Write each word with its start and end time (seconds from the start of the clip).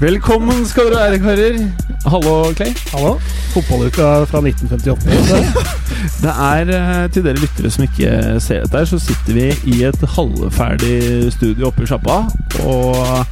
Velkommen 0.00 0.64
skal 0.66 0.88
dere 0.90 1.12
være, 1.12 1.18
karer. 1.22 1.58
Hallo, 2.10 2.52
Clay. 2.58 2.72
Hallo. 2.90 3.12
Fotballuka 3.52 4.24
fra 4.26 4.40
1958. 4.42 5.06
Det 6.24 6.32
er 6.32 6.72
eh, 6.74 7.10
til 7.14 7.22
dere 7.24 7.38
lyttere 7.38 7.70
som 7.70 7.84
ikke 7.86 8.40
ser 8.42 8.64
dette, 8.64 8.80
her, 8.80 8.88
så 8.90 8.98
sitter 8.98 9.38
vi 9.38 9.46
i 9.70 9.84
et 9.86 10.02
halvferdig 10.16 11.30
studio 11.32 11.68
oppe 11.70 11.86
i 11.86 11.88
sjappa. 11.92 12.24
Og 12.66 13.22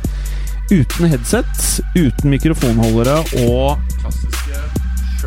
uten 0.71 1.11
headset, 1.11 1.83
uten 1.99 2.31
mikrofonholdere 2.31 3.19
og 3.43 3.83
klassiske 3.99 4.82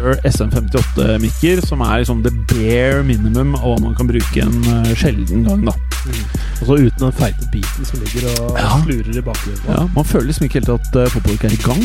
Shure 0.05 0.21
SM58-mikker, 0.29 1.61
som 1.65 1.81
er 1.81 2.03
liksom 2.03 2.19
the 2.21 2.29
bare 2.51 3.01
minimum 3.07 3.55
av 3.57 3.63
hva 3.71 3.77
man 3.87 3.95
kan 3.97 4.05
bruke 4.05 4.43
en 4.43 4.59
eh, 4.69 4.91
sjelden 4.93 5.41
gang. 5.47 5.63
da 5.65 5.73
Og 6.61 6.67
så 6.67 6.75
uten 6.77 7.01
den 7.07 7.15
feite 7.17 7.47
biten 7.49 7.87
som 7.89 8.03
ligger 8.03 8.27
og 8.43 8.59
Ja. 8.59 8.75
slurer 8.83 9.17
i 9.17 9.23
bakgrunnen. 9.25 9.63
ja, 9.67 9.87
Man 9.95 10.05
føler 10.05 10.27
liksom 10.29 10.45
ikke 10.45 10.59
helt 10.61 10.69
at 10.69 10.95
uh, 10.95 11.07
fotball 11.09 11.33
ikke 11.33 11.47
er 11.49 11.57
i 11.57 11.63
gang. 11.65 11.81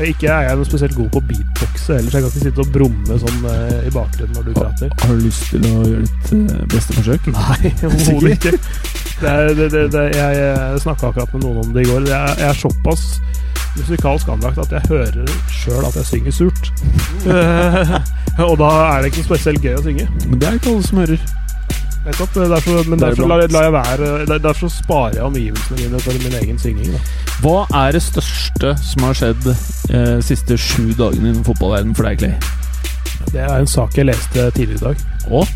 Ikke 0.00 0.30
er 0.32 0.46
jeg 0.46 0.56
noe 0.56 0.64
spesielt 0.64 0.94
god 0.96 1.10
på 1.12 1.20
å 1.20 1.26
beatboxe 1.28 1.98
ellers. 1.98 2.14
Jeg 2.14 2.24
kan 2.24 2.30
ikke 2.30 2.46
sitte 2.46 2.64
og 2.64 2.70
brumme 2.72 3.18
sånn 3.20 3.44
eh, 3.52 3.88
i 3.88 3.92
bakgrunnen 3.92 4.38
når 4.38 4.46
du 4.48 4.52
prater. 4.56 4.94
Har 5.02 5.12
du 5.12 5.26
lyst 5.26 5.44
til 5.50 5.66
å 5.68 5.82
gjøre 5.84 6.06
ditt 6.06 6.32
eh, 6.38 6.64
beste 6.72 6.96
forsøk? 6.96 7.28
Nei, 7.36 7.74
overhodet 7.90 8.32
ikke. 8.38 8.54
Det 9.22 9.34
er, 9.34 9.52
det, 9.58 9.68
det, 9.74 9.84
det, 9.92 10.06
jeg 10.16 10.80
snakka 10.82 11.12
akkurat 11.12 11.36
med 11.36 11.44
noen 11.44 11.60
om 11.66 11.76
det 11.76 11.84
i 11.84 11.90
går. 11.90 12.08
Jeg 12.08 12.18
er, 12.18 12.40
jeg 12.40 12.48
er 12.48 12.60
såpass 12.62 13.06
musikalsk 13.76 14.28
anlagt 14.28 14.58
at 14.60 14.72
jeg 14.74 14.90
hører 14.90 15.30
sjøl 15.52 15.86
at 15.88 16.00
jeg 16.00 16.08
synger 16.08 16.40
surt. 16.40 16.72
Eh, 17.28 17.94
og 18.48 18.56
da 18.60 18.72
er 18.94 19.02
det 19.02 19.12
ikke 19.12 19.28
spesielt 19.28 19.64
gøy 19.64 19.76
å 19.76 19.84
synge. 19.84 20.08
Men 20.24 20.40
det 20.40 20.48
er 20.48 20.60
ikke 20.60 20.72
alle 20.72 20.88
som 20.88 21.04
hører. 21.04 21.30
Nettopp. 22.02 22.34
Derfor, 22.34 22.88
men 22.90 22.98
derfor 22.98 23.28
la, 23.30 23.36
la 23.46 23.60
jeg 23.62 23.72
være 23.72 24.06
der- 24.26 24.38
Derfor 24.42 24.68
sparer 24.74 25.14
jeg 25.20 25.22
omgivelsene 25.22 25.78
mine 25.84 26.00
for 26.02 26.12
min 26.24 26.34
egen 26.42 26.58
synging. 26.58 26.92
Da. 26.92 26.98
Hva 27.44 27.86
er 27.86 27.92
det 27.92 28.02
største 28.02 28.72
som 28.82 29.02
har 29.06 29.14
skjedd 29.20 29.46
eh, 29.52 30.18
siste 30.26 30.58
sju 30.58 30.88
dagene 30.98 31.30
innen 31.30 31.44
fotballverden 31.46 31.94
for 31.94 32.08
deg, 32.08 32.18
Clay? 32.18 32.34
Det 33.32 33.40
er 33.40 33.54
en 33.60 33.70
sak 33.70 33.94
jeg 33.96 34.08
leste 34.10 34.48
tidligere 34.56 34.80
i 34.80 34.86
dag. 34.88 34.96
Og? 35.30 35.46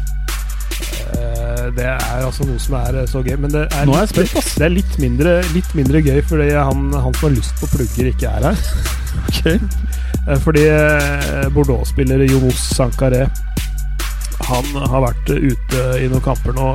Eh, 1.10 1.66
Det 1.76 1.84
er 1.84 2.22
altså 2.22 2.44
noe 2.46 2.58
som 2.62 2.76
er 2.78 3.00
eh, 3.02 3.08
så 3.10 3.22
gøy, 3.26 3.34
men 3.42 3.50
det 3.50 3.64
er, 3.66 3.84
Nå 3.88 3.96
er 3.96 4.04
jeg 4.06 4.12
spent, 4.14 4.36
ass. 4.38 4.54
det 4.54 4.64
er 4.68 4.74
litt, 4.76 4.98
mindre, 5.02 5.34
litt 5.52 5.74
mindre 5.74 6.02
gøy 6.04 6.20
fordi 6.28 6.50
han, 6.54 6.86
han 6.94 7.14
som 7.18 7.26
har 7.26 7.34
lyst 7.34 7.58
på 7.60 7.66
plugger, 7.74 8.12
ikke 8.12 8.30
er 8.30 8.46
her. 8.52 8.62
okay. 9.28 9.58
Fordi 10.46 10.62
eh, 10.70 11.48
Bordeaux-spiller 11.54 12.22
Jonos 12.30 12.62
Sankaré 12.78 13.26
Han 14.46 14.64
har 14.92 15.00
vært 15.08 15.30
eh, 15.34 15.48
ute 15.52 15.84
i 16.04 16.08
noen 16.12 16.22
kamper 16.24 16.52
nå. 16.56 16.66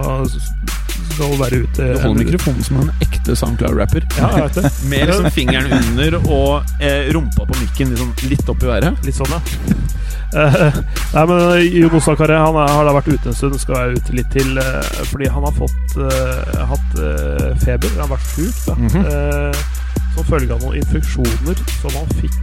Skal 1.12 1.34
være 1.40 1.60
ute 1.66 1.86
Du 1.92 2.00
holder 2.02 2.24
mikrofonen 2.24 2.64
som 2.66 2.80
en 2.82 2.92
ekte 3.04 3.36
SoundCloud-rapper. 3.38 4.06
Ja, 4.18 4.30
jeg 4.38 4.48
vet 4.48 4.60
det. 4.62 4.72
Med 4.92 5.08
liksom 5.12 5.30
fingeren 5.40 5.72
under 5.78 6.18
og 6.22 6.82
eh, 6.82 7.12
rumpa 7.14 7.46
på 7.46 7.58
mikken 7.62 7.94
liksom 7.94 8.14
litt 8.32 8.50
opp 8.52 8.64
i 8.66 8.70
været. 8.72 9.02
Litt 9.08 9.20
sånn, 9.20 9.36
ja. 9.38 9.42
Eh, 10.32 10.76
nei, 11.12 11.22
men 11.28 11.42
Jon 11.76 11.92
Osakare 11.98 12.38
han 12.40 12.56
er, 12.56 12.70
har 12.72 12.86
da 12.88 12.94
vært 12.96 13.10
ute 13.12 13.28
en 13.28 13.36
stund, 13.36 13.58
skal 13.60 13.76
være 13.76 13.98
ute 14.00 14.14
litt 14.16 14.30
til. 14.32 14.54
eh, 14.62 15.02
fordi 15.10 15.28
han 15.28 15.44
har 15.44 15.52
fått 15.58 15.98
eh, 16.00 16.62
hatt 16.70 16.94
eh, 17.04 17.50
feber. 17.60 17.92
Han 17.98 18.06
har 18.06 18.14
vært 18.14 18.30
sjuk, 18.38 18.62
da. 18.64 18.78
Mhm. 18.80 19.10
Eh, 19.12 19.66
som 20.16 20.30
følge 20.30 20.56
av 20.56 20.64
noen 20.64 20.78
infeksjoner 20.80 21.60
som 21.82 21.98
han 21.98 22.08
fikk 22.22 22.38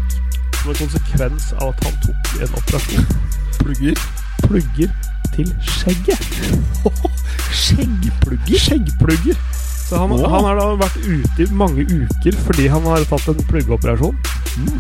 som 0.59 0.75
en 0.75 0.79
konsekvens 0.83 1.49
av 1.63 1.71
at 1.73 1.83
han 1.89 1.97
tok 2.05 2.31
en 2.45 2.55
operasjon. 2.61 3.09
Plugger. 3.63 4.05
Plugger 4.47 4.93
til 5.35 5.55
skjegget. 5.63 6.29
Skjeggplugger? 7.63 8.59
Skjeggplugger. 8.59 9.41
Så 9.89 9.97
han, 9.97 10.13
Åh. 10.13 10.25
han 10.31 10.45
har 10.45 10.59
da 10.59 10.65
vært 10.77 10.99
ute 11.01 11.45
i 11.45 11.47
mange 11.57 11.85
uker 11.89 12.37
fordi 12.45 12.67
han 12.69 12.85
har 12.85 13.07
tatt 13.09 13.31
en 13.33 13.39
pluggeoperasjon. 13.49 14.19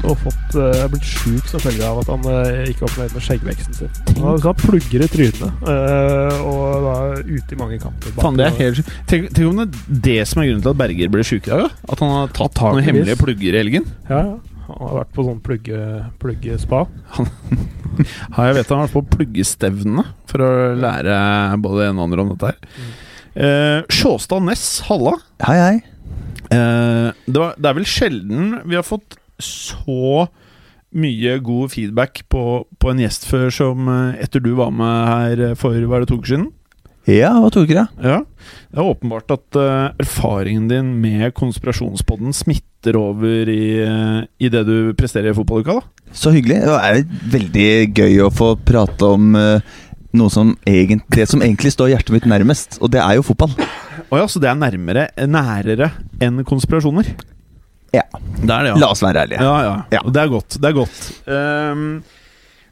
Og 0.02 0.14
fått, 0.20 0.56
uh, 0.58 0.82
blitt 0.90 1.06
sjuk 1.06 1.46
som 1.48 1.62
følge 1.62 1.86
av 1.86 2.00
at 2.02 2.10
han 2.10 2.26
uh, 2.26 2.66
ikke 2.68 2.84
var 2.84 2.92
fornøyd 2.92 3.14
med 3.16 3.24
skjeggveksten 3.24 3.78
sin. 3.78 3.94
Han 4.10 4.26
har 4.26 4.42
så 4.42 4.52
plugger 4.58 5.04
i 5.06 5.08
trynet, 5.12 5.62
uh, 5.64 6.42
og 6.42 6.84
da 6.84 6.96
ute 7.22 7.56
i 7.56 7.60
mange 7.60 7.78
kamper. 7.80 8.12
Fan, 8.18 8.36
det 8.36 8.50
er 8.50 8.56
helt. 8.58 8.92
Tenk, 9.08 9.30
tenk 9.32 9.48
om 9.48 9.62
det 9.62 9.68
er 9.68 10.02
det 10.08 10.18
som 10.28 10.42
er 10.42 10.50
grunnen 10.50 10.66
til 10.66 10.74
at 10.74 10.82
Berger 10.82 11.14
ble 11.14 11.24
sjuk 11.30 11.48
i 11.48 11.54
dag? 11.54 11.80
At 11.88 12.04
han 12.04 12.14
har 12.16 12.36
tatt 12.36 12.60
noen 12.66 12.84
hemmelige 12.84 13.20
plugger 13.22 13.54
i 13.54 13.62
helgen? 13.62 13.88
Ja, 14.10 14.20
ja. 14.26 14.36
Han 14.68 14.80
har 14.84 14.96
vært 15.00 15.12
på 15.16 15.24
sånn 15.24 15.42
plugge, 15.44 15.82
pluggespa. 16.20 16.82
ja, 17.24 18.48
jeg 18.48 18.56
vet 18.58 18.72
han 18.72 18.82
har 18.82 18.88
vært 18.88 18.96
på 18.98 19.04
pluggestevne 19.16 20.04
for 20.28 20.44
å 20.44 20.50
lære 20.76 21.14
både 21.64 21.80
det 21.80 21.86
ene 21.88 22.02
og 22.02 22.08
andre 22.08 22.24
om 22.24 22.32
dette 22.34 22.50
her. 22.50 22.90
Eh, 23.38 23.78
Sjåstad 23.92 24.44
Næss, 24.44 24.66
halla. 24.88 25.14
Hei, 25.46 25.56
hei. 25.62 25.78
Eh, 26.52 27.08
det, 27.24 27.38
var, 27.38 27.56
det 27.56 27.70
er 27.70 27.78
vel 27.80 27.88
sjelden 27.88 28.52
vi 28.68 28.76
har 28.76 28.84
fått 28.86 29.16
så 29.40 30.28
mye 30.96 31.34
god 31.44 31.72
feedback 31.72 32.22
på, 32.32 32.44
på 32.80 32.92
en 32.92 33.02
gjest 33.02 33.26
før 33.28 33.52
som 33.52 33.88
eh, 33.92 34.20
etter 34.24 34.44
du 34.44 34.54
var 34.58 34.72
med 34.74 35.10
her 35.12 35.58
for 35.60 35.76
var 35.88 36.04
det 36.04 36.12
to 36.12 36.20
uker 36.20 36.34
siden. 36.34 36.48
Ja, 37.08 37.30
hva 37.40 37.48
tok 37.52 37.70
dere? 37.70 37.86
Ja, 38.04 38.18
Det 38.68 38.76
er 38.76 38.84
åpenbart 38.84 39.32
at 39.32 39.56
uh, 39.56 39.90
erfaringen 40.00 40.66
din 40.68 40.90
med 41.00 41.32
konspirasjonspodden 41.36 42.34
smitter 42.36 42.98
over 43.00 43.48
i, 43.48 43.80
uh, 43.80 44.20
i 44.38 44.50
det 44.52 44.64
du 44.68 44.92
presterer 44.98 45.32
i 45.32 45.36
fotballuka. 45.36 45.78
da 45.80 46.12
Så 46.12 46.34
hyggelig. 46.36 46.60
Det 46.68 46.76
er 46.90 47.00
veldig 47.32 47.70
gøy 47.96 48.20
å 48.26 48.32
få 48.34 48.52
prate 48.60 49.08
om 49.16 49.32
uh, 49.38 49.64
noe 50.18 50.32
som 50.32 50.52
egentlig, 50.68 51.08
det 51.16 51.28
som 51.32 51.44
egentlig 51.44 51.72
står 51.74 51.94
hjertet 51.94 52.12
mitt 52.16 52.28
nærmest, 52.28 52.78
og 52.82 52.92
det 52.92 53.00
er 53.00 53.16
jo 53.16 53.24
fotball. 53.26 53.56
Å 54.08 54.20
ja, 54.20 54.28
Så 54.28 54.40
det 54.40 54.52
er 54.52 54.60
nærmere, 54.60 55.08
nærere 55.28 55.90
enn 56.24 56.44
konspirasjoner? 56.48 57.08
Ja. 57.96 58.04
Det 58.12 58.52
er 58.52 58.68
det, 58.68 58.72
ja. 58.74 58.78
La 58.80 58.92
oss 58.92 59.02
være 59.02 59.24
ærlige. 59.24 59.40
Ja, 59.42 59.56
ja. 59.64 59.74
Ja. 59.96 60.04
Det 60.04 60.22
er 60.22 60.32
godt. 60.32 60.56
Det 60.60 60.68
er 60.68 60.76
godt. 60.76 60.98
Ehm, 61.24 61.86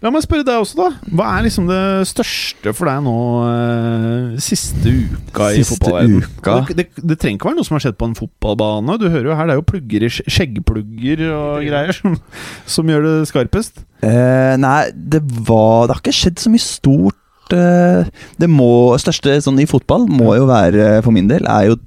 la 0.05 0.11
meg 0.13 0.23
spørre 0.25 0.45
deg 0.47 0.61
også, 0.61 0.77
da. 0.79 0.89
Hva 1.17 1.27
er 1.39 1.45
liksom 1.47 1.67
det 1.71 1.81
største 2.11 2.73
for 2.77 2.91
deg 2.91 3.03
nå 3.07 3.15
eh, 3.49 4.37
siste 4.45 4.93
uka 4.93 5.51
i 5.55 5.63
Siste 5.63 5.77
fotballverdenen? 5.81 6.25
uka? 6.39 6.57
Det, 6.69 6.77
det, 6.79 7.05
det 7.13 7.19
trenger 7.23 7.39
ikke 7.41 7.51
være 7.51 7.59
noe 7.61 7.69
som 7.69 7.77
har 7.79 7.85
skjedd 7.87 7.99
på 8.01 8.09
en 8.11 8.17
fotballbane. 8.19 8.97
Du 9.03 9.07
hører 9.09 9.31
jo 9.31 9.37
her, 9.39 9.49
det 9.51 9.57
er 9.57 9.61
jo 9.63 9.67
plugger 9.73 10.07
i 10.07 10.11
skjeggplugger 10.15 11.25
og 11.33 11.67
greier 11.67 11.97
som, 11.97 12.17
som 12.77 12.93
gjør 12.93 13.07
det 13.09 13.15
skarpest. 13.33 13.83
Eh, 14.05 14.55
nei, 14.61 14.81
det 14.95 15.23
var 15.49 15.87
Det 15.89 15.97
har 15.97 16.03
ikke 16.05 16.17
skjedd 16.21 16.43
så 16.45 16.53
mye 16.53 16.67
stort. 16.67 17.23
eh, 17.57 18.09
det 18.43 18.49
må, 18.53 18.71
største 19.01 19.39
sånn 19.45 19.61
i 19.63 19.69
fotball 19.71 20.09
må 20.11 20.35
jo 20.37 20.49
være, 20.51 20.97
for 21.07 21.15
min 21.17 21.29
del, 21.31 21.47
er 21.47 21.71
jo 21.73 21.79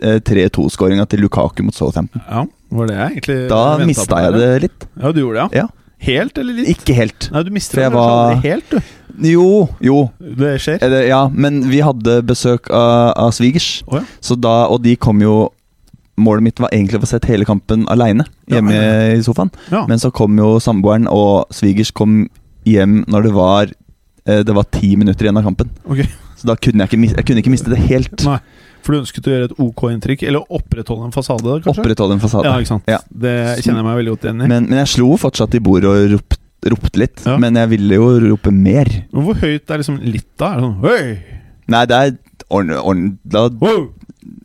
eh, 0.00 0.20
3-2-skåringa 0.24 1.04
til 1.10 1.24
Lukaku 1.26 1.64
mot 1.66 1.76
Southampton. 1.76 2.22
Ja, 2.30 2.46
var 2.78 2.88
det 2.90 2.96
jeg 2.96 3.10
egentlig 3.18 3.38
Da 3.50 3.62
mista 3.82 4.22
jeg 4.24 4.34
det 4.38 4.48
litt. 4.68 4.88
Ja, 5.00 5.12
du 5.12 5.20
gjorde 5.24 5.44
det, 5.50 5.58
ja? 5.58 5.66
Ja. 5.66 5.74
Helt 6.06 6.38
eller 6.38 6.54
litt? 6.54 6.68
Ikke 6.78 6.94
helt. 6.94 7.28
Nei, 7.34 7.42
du 7.42 7.50
mister 7.50 7.80
det 7.82 7.92
var- 7.92 8.36
helt, 8.44 8.70
du. 8.70 8.80
Jo, 9.28 9.68
jo. 9.82 10.10
Det 10.20 10.60
skjer. 10.62 10.78
Det- 10.78 11.08
Ja, 11.08 11.28
men 11.28 11.62
vi 11.68 11.80
hadde 11.80 12.22
besøk 12.22 12.70
av, 12.70 13.14
av 13.16 13.30
svigers, 13.32 13.82
oh, 13.88 13.96
ja. 13.98 14.04
så 14.20 14.36
da, 14.40 14.66
og 14.68 14.82
de 14.82 14.96
kom 14.96 15.20
jo 15.20 15.52
Målet 16.18 16.42
mitt 16.42 16.58
var 16.58 16.68
egentlig 16.74 16.98
å 16.98 17.02
få 17.04 17.06
sett 17.06 17.26
hele 17.30 17.44
kampen 17.46 17.84
aleine 17.86 18.24
hjemme 18.50 18.72
Ja, 18.74 19.12
i 19.14 19.20
sofaen. 19.22 19.52
Men 19.70 19.98
så 20.02 20.10
kom 20.12 20.34
jo 20.36 20.56
samboeren, 20.58 21.06
og 21.06 21.46
svigers 21.54 21.92
kom 21.94 22.28
hjem 22.66 23.04
når 23.06 23.22
det 23.22 23.32
var 23.36 23.70
eh, 24.26 24.42
Det 24.42 24.52
var 24.52 24.64
ti 24.64 24.96
minutter 24.96 25.26
igjen 25.28 25.38
av 25.38 25.44
kampen. 25.46 25.70
Okay. 25.86 26.08
Så 26.36 26.46
da 26.50 26.56
kunne 26.56 26.82
jeg 26.82 26.90
ikke, 26.90 27.14
jeg 27.16 27.24
kunne 27.24 27.38
ikke 27.38 27.50
miste 27.54 27.70
det 27.70 27.78
helt. 27.86 28.24
Nei, 28.26 28.40
for 28.82 28.92
du 28.94 28.98
ønsket 29.02 29.26
å 29.28 29.32
gjøre 29.34 29.48
et 29.50 29.56
ok 29.64 29.82
inntrykk, 29.92 30.22
eller 30.30 30.44
opprettholde 30.58 31.04
en 31.08 31.14
fasade, 31.14 31.56
kanskje? 31.64 31.82
Opprettholde 31.82 32.16
en 32.18 32.20
fasade. 32.24 32.44
Ja, 32.48 32.56
ikke 32.62 32.72
sant. 32.74 32.84
Ja. 32.90 32.98
Det 33.10 33.34
kjenner 33.64 33.82
jeg 33.82 33.88
meg 33.88 33.96
veldig 34.00 34.14
godt 34.16 34.24
igjen 34.28 34.42
i. 34.44 34.48
Men, 34.54 34.68
men 34.70 34.78
jeg 34.82 34.92
slo 34.94 35.10
fortsatt 35.20 35.54
i 35.58 35.60
bordet 35.64 35.90
og 35.92 36.12
ropt, 36.16 36.38
ropte 36.68 36.98
litt. 37.04 37.22
Ja. 37.26 37.36
Men 37.40 37.54
jeg 37.60 37.68
ville 37.76 37.94
jo 38.00 38.08
rope 38.28 38.50
mer. 38.54 38.90
Men 39.12 39.24
hvor 39.28 39.38
høyt 39.42 39.70
er 39.70 39.78
liksom 39.82 40.00
litt 40.02 40.28
da? 40.40 40.52
Er 40.54 40.60
det 40.60 40.66
sånn 40.66 40.78
Høy! 40.82 41.40
Nei, 41.68 41.84
det 41.90 41.96
er 42.02 42.14
ordn- 42.48 42.78
ordn- 42.80 43.18
Da 43.24 43.48
Wow! 43.60 43.88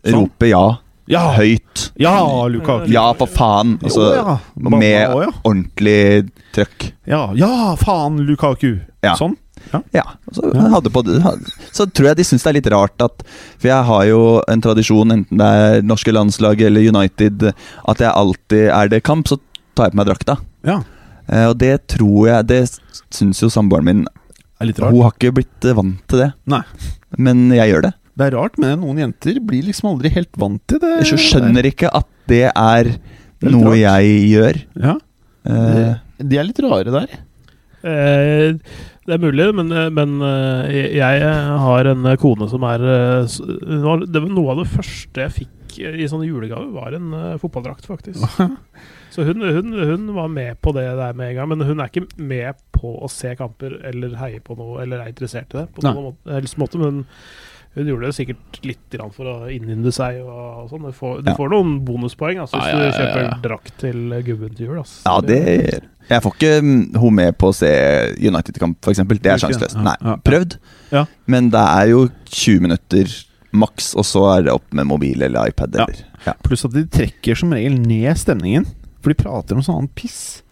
Sånn. 0.03 0.13
roper 0.27 0.47
ja. 0.51 0.63
Ja! 1.11 1.21
Høyt. 1.35 1.89
Ja, 1.99 2.15
Lukaku. 2.47 2.87
Ja, 2.91 3.09
for 3.19 3.27
faen. 3.27 3.77
Altså, 3.83 4.05
Jo, 4.13 4.21
ja. 4.21 4.37
Med 4.79 5.33
ordentlig 5.43 6.29
trøkk. 6.55 6.91
ja. 7.07 7.25
Ja, 7.35 7.75
faen, 7.79 8.21
Lukaku! 8.27 8.77
Sånn? 9.19 9.35
Ja, 9.95 10.03
så, 10.35 10.49
hadde 10.73 10.91
på, 10.93 11.01
så 11.73 11.85
tror 11.89 12.09
jeg 12.11 12.17
de 12.19 12.25
syns 12.27 12.43
det 12.45 12.51
er 12.51 12.57
litt 12.59 12.67
rart 12.73 13.01
at 13.01 13.23
For 13.57 13.69
jeg 13.69 13.87
har 13.87 14.03
jo 14.09 14.19
en 14.51 14.61
tradisjon, 14.61 15.13
enten 15.15 15.39
det 15.41 15.47
er 15.47 15.85
norske 15.87 16.13
landslag 16.13 16.61
eller 16.61 16.85
United, 16.93 17.47
at 17.89 18.03
jeg 18.03 18.11
alltid 18.11 18.67
er 18.69 18.91
det 18.91 19.01
kamp, 19.07 19.27
så 19.31 19.39
tar 19.73 19.87
jeg 19.89 19.95
på 19.95 20.01
meg 20.01 20.09
drakta. 20.11 20.37
Ja. 20.67 20.81
Eh, 21.29 21.47
og 21.49 21.57
det 21.57 21.87
tror 21.87 22.27
jeg 22.27 22.47
Det 22.51 22.59
syns 23.15 23.39
jo 23.41 23.47
samboeren 23.49 23.87
min 23.87 24.03
er 24.59 24.69
litt 24.69 24.79
rart. 24.83 24.93
Hun 24.93 25.05
har 25.07 25.15
ikke 25.15 25.33
blitt 25.39 25.65
eh, 25.65 25.75
vant 25.79 26.03
til 26.11 26.21
det. 26.25 26.29
Nei. 26.51 26.61
Men 27.17 27.47
jeg 27.55 27.71
gjør 27.71 27.87
det. 27.87 27.93
Det 28.13 28.27
er 28.27 28.35
rart, 28.37 28.59
men 28.61 28.77
noen 28.83 28.99
jenter 29.01 29.39
blir 29.41 29.65
liksom 29.65 29.89
aldri 29.95 30.11
helt 30.13 30.37
vant 30.37 30.61
til 30.69 30.77
det. 30.83 30.91
Jeg 31.07 31.17
skjønner 31.23 31.65
ikke 31.71 31.89
at 31.89 32.05
det 32.29 32.45
er 32.51 32.91
litt 32.93 33.49
noe 33.55 33.71
rart. 33.73 33.81
jeg 33.87 34.19
gjør. 34.35 34.61
Ja, 34.83 34.97
Eh, 35.43 35.95
De 36.23 36.37
er 36.39 36.45
litt 36.47 36.59
rare 36.63 36.87
der. 36.93 37.15
Eh, 37.83 38.53
det 39.03 39.17
er 39.17 39.19
mulig, 39.19 39.49
men, 39.57 39.73
men 39.95 40.15
eh, 40.23 40.93
jeg 40.95 41.23
har 41.65 41.89
en 41.91 42.07
kone 42.21 42.47
som 42.47 42.63
er 42.67 42.85
eh, 42.87 43.33
Det 44.07 44.21
var 44.21 44.29
noe 44.31 44.53
av 44.53 44.61
det 44.61 44.69
første 44.71 45.25
jeg 45.25 45.35
fikk 45.41 45.79
i 45.81 46.07
sånn 46.07 46.23
julegave, 46.23 46.69
var 46.71 46.95
en 46.95 47.13
eh, 47.17 47.37
fotballdrakt, 47.41 47.87
faktisk. 47.89 48.23
Så 49.13 49.25
hun, 49.27 49.43
hun, 49.43 49.73
hun 49.75 50.05
var 50.15 50.29
med 50.31 50.57
på 50.63 50.71
det 50.73 50.85
der 50.97 51.17
med 51.17 51.33
en 51.33 51.35
gang, 51.37 51.49
men 51.51 51.65
hun 51.67 51.81
er 51.83 51.91
ikke 51.91 52.07
med 52.17 52.61
på 52.73 52.95
å 53.03 53.09
se 53.11 53.33
kamper 53.37 53.75
eller 53.91 54.15
heie 54.21 54.39
på 54.41 54.55
noe, 54.57 54.79
eller 54.81 55.03
er 55.03 55.11
interessert 55.11 55.53
i 55.53 55.59
det 55.59 55.67
på 55.75 55.83
noen 55.85 56.07
måte, 56.09 56.33
helst 56.33 56.57
måte, 56.61 56.81
men 56.81 57.03
hun 57.75 57.87
gjorde 57.89 58.05
det 58.05 58.13
sikkert 58.15 58.59
litt 58.67 58.97
for 59.15 59.25
å 59.25 59.35
innynde 59.49 59.91
seg 59.95 60.19
og 60.21 60.69
sånn. 60.69 60.83
Du 60.85 60.91
får, 60.93 61.23
du 61.23 61.31
Ja. 61.31 61.35
får 61.39 61.49
noen 61.49 61.79
bonuspoeng 61.85 62.37
altså, 62.43 62.59
hvis 62.59 62.69
Ja, 62.69 62.77
ja, 62.77 62.83
ja, 62.83 62.91
du 62.91 62.97
kjøper 62.99 63.41
drakt 63.47 63.77
til 63.81 64.13
gubben 64.27 64.55
til 64.55 64.67
jul. 64.67 64.77
Altså. 64.77 65.01
ja, 65.05 65.21
det 65.21 65.81
Jeg 66.09 66.21
får 66.21 66.33
ikke 66.35 66.61
mm, 66.61 66.95
hun 66.99 67.15
med 67.15 67.37
på 67.39 67.47
å 67.49 67.55
se 67.55 67.71
United-kamp, 68.19 68.77
f.eks. 68.83 68.97
Det 69.07 69.25
er 69.31 69.37
sjanseløst. 69.41 69.75
Ja, 69.79 69.95
Nei, 70.03 70.15
prøvd. 70.27 70.57
Ja. 70.91 71.05
Men 71.25 71.49
det 71.49 71.63
er 71.63 71.87
jo 71.93 72.09
20 72.29 72.59
minutter 72.61 73.15
maks, 73.53 73.95
og 73.95 74.03
så 74.05 74.37
er 74.37 74.43
det 74.43 74.51
opp 74.53 74.67
med 74.73 74.85
mobil 74.85 75.21
eller 75.23 75.47
iPad 75.49 75.73
Ja. 75.75 75.85
eller 75.87 76.03
ja. 76.27 76.33
Pluss 76.43 76.65
at 76.65 76.73
de 76.73 76.85
trekker 76.85 77.35
som 77.35 77.51
regel 77.53 77.79
ned 77.79 78.17
stemningen. 78.17 78.67
For 79.01 79.09
de 79.11 79.15
prater 79.23 79.55
om 79.55 79.61
sånn 79.63 79.75
annen 79.81 79.89
piss. 79.95 80.42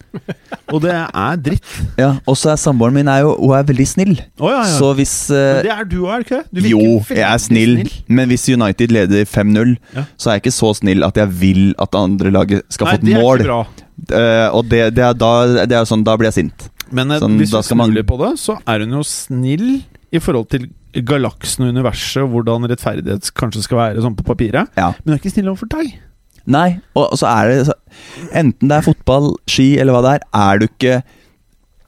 Og 0.72 0.80
det 0.84 0.92
er 0.94 1.36
dritt. 1.42 1.68
ja. 1.98 2.10
Og 2.28 2.36
så 2.38 2.52
er 2.52 2.60
samboeren 2.60 2.94
min 2.96 3.08
er 3.08 3.22
jo 3.24 3.32
Hun 3.38 3.54
er 3.56 3.66
veldig 3.68 3.86
snill. 3.88 4.14
Oh, 4.40 4.48
ja, 4.50 4.62
ja. 4.62 4.70
Så 4.78 4.92
hvis 4.98 5.14
uh, 5.30 5.60
det 5.64 5.72
er 5.74 5.84
du 5.88 5.98
òg, 6.06 6.12
er 6.14 6.22
det 6.22 6.26
ikke 6.26 6.42
det? 6.60 6.64
Jo, 6.72 6.82
jeg 7.10 7.26
er 7.28 7.40
snill, 7.42 7.74
men 8.08 8.28
hvis 8.32 8.48
United 8.52 8.92
leder 8.94 9.24
5-0, 9.28 9.76
Ja. 9.96 10.04
så 10.16 10.30
er 10.30 10.38
jeg 10.38 10.44
ikke 10.46 10.54
så 10.56 10.72
snill 10.78 11.04
at 11.06 11.16
jeg 11.20 11.28
vil 11.40 11.62
at 11.78 11.92
det 11.92 12.00
andre 12.02 12.30
laget 12.34 12.62
skal 12.72 12.88
Nei, 12.90 12.96
få 12.96 13.00
et 13.02 13.22
mål. 13.22 13.46
Eh, 14.10 14.48
og 14.52 14.68
det, 14.70 14.84
det 14.96 15.04
er 15.04 15.16
da, 15.16 15.32
det 15.68 15.76
er 15.78 15.88
sånn, 15.88 16.04
da 16.06 16.16
blir 16.18 16.30
jeg 16.32 16.38
sint. 16.42 16.68
Men 16.92 17.10
eh, 17.12 17.20
Sånn, 17.22 17.36
hvis 17.40 17.52
skal 17.54 17.78
man- 17.80 17.94
på 18.08 18.18
det, 18.20 18.32
så 18.40 18.58
er 18.68 18.84
hun 18.84 18.96
jo 18.98 19.02
snill 19.06 19.82
i 20.12 20.20
forhold 20.20 20.48
til 20.52 20.68
galaksen 21.08 21.64
og 21.64 21.72
universet, 21.72 22.22
og 22.24 22.32
hvordan 22.34 22.68
rettferdighet 22.68 23.30
kanskje 23.38 23.62
skal 23.64 23.78
være 23.78 24.02
sånn 24.04 24.16
på 24.18 24.26
papiret. 24.28 24.68
Ja. 24.76 24.90
Men 25.04 25.12
hun 25.12 25.14
er 25.16 25.22
ikke 25.22 25.32
snill 25.32 25.48
overfor 25.52 25.70
deg. 25.72 25.94
Nei, 26.50 26.80
og, 26.98 27.12
så 27.18 27.28
er 27.30 27.50
det 27.50 27.74
Enten 28.34 28.70
det 28.70 28.78
er 28.78 28.86
fotball, 28.86 29.34
ski 29.50 29.76
eller 29.78 29.94
hva 29.94 30.02
det 30.04 30.14
er, 30.16 30.24
er 30.42 30.58
du 30.58 30.66
ikke 30.66 30.96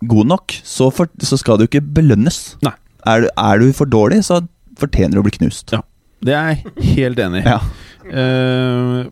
god 0.04 0.28
nok, 0.34 0.54
så, 0.62 0.90
for, 0.94 1.10
så 1.24 1.38
skal 1.40 1.58
du 1.58 1.66
ikke 1.66 1.82
belønnes. 1.96 2.58
Nei. 2.64 2.74
Er 3.08 3.24
du, 3.24 3.28
er 3.40 3.60
du 3.60 3.72
for 3.76 3.88
dårlig, 3.88 4.22
så 4.26 4.42
fortjener 4.80 5.16
du 5.16 5.22
å 5.22 5.26
bli 5.26 5.34
knust. 5.38 5.74
Ja. 5.74 5.82
Det 6.24 6.32
er 6.36 6.52
jeg 6.54 6.94
helt 6.96 7.20
enig 7.20 7.42
i. 7.42 7.52
Ja. 7.52 7.58
Uh, 8.04 9.08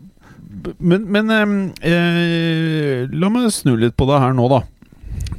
men 0.79 1.03
men 1.11 1.33
uh, 1.33 1.55
uh, 1.83 3.09
la 3.09 3.29
meg 3.33 3.49
snu 3.53 3.75
litt 3.77 3.97
på 3.99 4.07
det 4.09 4.21
her 4.21 4.37
nå, 4.37 4.47
da. 4.53 4.61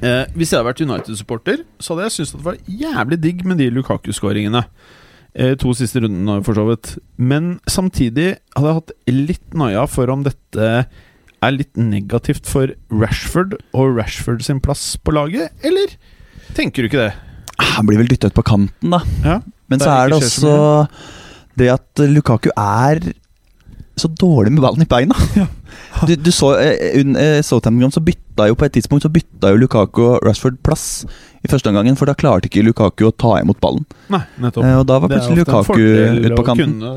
Eh, 0.04 0.24
hvis 0.36 0.52
jeg 0.52 0.58
hadde 0.58 0.68
vært 0.68 0.82
United-supporter, 0.84 1.62
så 1.80 1.94
hadde 1.94 2.08
jeg 2.08 2.14
syntes 2.18 2.34
det 2.34 2.44
var 2.44 2.58
jævlig 2.68 3.18
digg 3.22 3.42
med 3.48 3.60
de 3.62 3.70
Lukaku-skåringene. 3.72 4.64
Eh, 5.34 5.56
to 5.58 5.72
siste 5.74 5.98
rundene, 5.98 6.38
for 6.46 6.54
så 6.54 6.64
vidt. 6.68 6.92
Men 7.18 7.56
samtidig 7.66 8.36
hadde 8.54 8.68
jeg 8.70 8.78
hatt 8.78 8.92
litt 9.10 9.56
noia 9.58 9.82
for 9.90 10.12
om 10.14 10.22
dette 10.26 10.68
er 11.44 11.52
litt 11.52 11.74
negativt 11.76 12.46
for 12.48 12.70
Rashford 12.94 13.56
og 13.74 13.98
Rashford 13.98 14.44
sin 14.46 14.62
plass 14.64 14.94
på 14.96 15.12
laget, 15.12 15.52
eller 15.66 15.96
tenker 16.56 16.84
du 16.84 16.88
ikke 16.88 17.02
det? 17.02 17.10
Han 17.74 17.86
blir 17.88 18.00
vel 18.00 18.08
dytta 18.10 18.30
ut 18.30 18.38
på 18.38 18.46
kanten, 18.46 18.94
da. 18.94 19.02
Ja, 19.26 19.40
Men 19.70 19.82
så 19.82 19.90
er 19.92 20.12
det 20.12 20.20
også 20.22 20.54
det 21.58 21.68
at 21.74 22.04
Lukaku 22.10 22.48
er 22.54 23.02
så 23.98 24.10
dårlig 24.10 24.54
med 24.54 24.62
ballen 24.64 24.86
i 24.86 24.90
beina. 24.90 25.14
Du, 26.08 26.14
du 26.16 26.30
så 26.34 26.54
eh, 26.58 26.98
eh, 27.00 27.38
Southampton 27.44 27.94
så 27.94 28.02
bytta 28.04 28.48
jo 28.50 28.56
på 28.58 28.66
et 28.66 28.74
tidspunkt 28.76 29.06
Så 29.06 29.10
bytta 29.14 29.52
jo 29.54 29.60
Lukaku 29.62 30.02
og 30.04 30.26
Rashford 30.26 30.58
plass 30.66 31.04
i 31.44 31.48
første 31.50 31.68
omgang, 31.68 31.90
for 31.98 32.08
da 32.08 32.14
klarte 32.16 32.48
ikke 32.48 32.62
Lukaku 32.64 33.04
å 33.04 33.12
ta 33.12 33.34
imot 33.42 33.58
ballen. 33.60 33.82
Nei, 34.08 34.22
nettopp. 34.40 34.64
Eh, 34.64 34.78
og 34.80 34.86
da 34.88 34.96
var 35.02 35.12
plutselig 35.12 35.44
Lukaku 35.44 35.82
ute 35.84 36.38
på 36.38 36.46
kanten. 36.46 36.78
kunne 36.80 36.94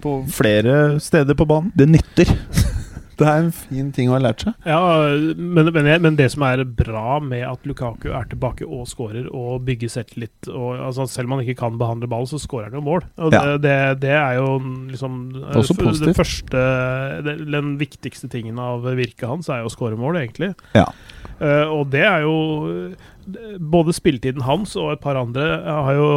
på 0.00 0.12
flere 0.32 1.00
steder 1.02 1.34
på 1.34 1.44
banen. 1.44 1.72
Det 1.76 1.88
nytter. 1.90 2.30
Det 3.20 3.28
er 3.28 3.42
en 3.42 3.52
fin 3.52 3.90
ting 3.92 4.08
å 4.10 4.14
ha 4.16 4.20
lært 4.22 4.44
seg. 4.46 4.54
Ja, 4.68 4.80
men, 5.36 5.68
men, 5.74 5.88
men 6.06 6.16
det 6.18 6.30
som 6.32 6.44
er 6.46 6.62
bra 6.64 7.18
med 7.20 7.44
at 7.44 7.66
Lukaku 7.68 8.08
er 8.16 8.28
tilbake 8.30 8.64
og 8.64 8.88
skårer 8.88 9.28
og 9.28 9.66
bygger 9.68 9.92
selvtillit 9.92 10.48
altså, 10.50 11.06
Selv 11.10 11.28
om 11.28 11.36
han 11.36 11.44
ikke 11.44 11.58
kan 11.60 11.76
behandle 11.80 12.08
ball, 12.10 12.24
så 12.30 12.40
skårer 12.40 12.70
han 12.70 12.78
jo 12.80 12.84
mål. 12.86 13.04
Og 13.20 13.36
Ja. 13.36 13.44
det, 13.44 13.60
det, 13.66 13.76
det 14.06 14.14
er 14.16 14.38
jo 14.40 14.56
liksom. 14.90 15.20
Det 15.36 16.16
første 16.16 16.64
det, 17.26 17.36
Den 17.52 17.76
viktigste 17.80 18.30
tingen 18.32 18.58
av 18.60 18.88
virket 18.96 19.28
hans 19.28 19.50
er 19.52 19.62
jo 19.62 19.70
å 19.70 19.74
skåre 19.74 19.98
mål, 20.00 20.22
egentlig. 20.24 20.54
Ja. 20.76 20.88
Uh, 21.40 21.66
og 21.72 21.88
det 21.92 22.02
er 22.04 22.26
jo 22.26 22.34
Både 23.60 23.94
spilletiden 23.96 24.42
hans 24.44 24.74
og 24.80 24.90
et 24.92 25.00
par 25.04 25.16
andre 25.16 25.44
har 25.62 25.94
jo 25.94 26.08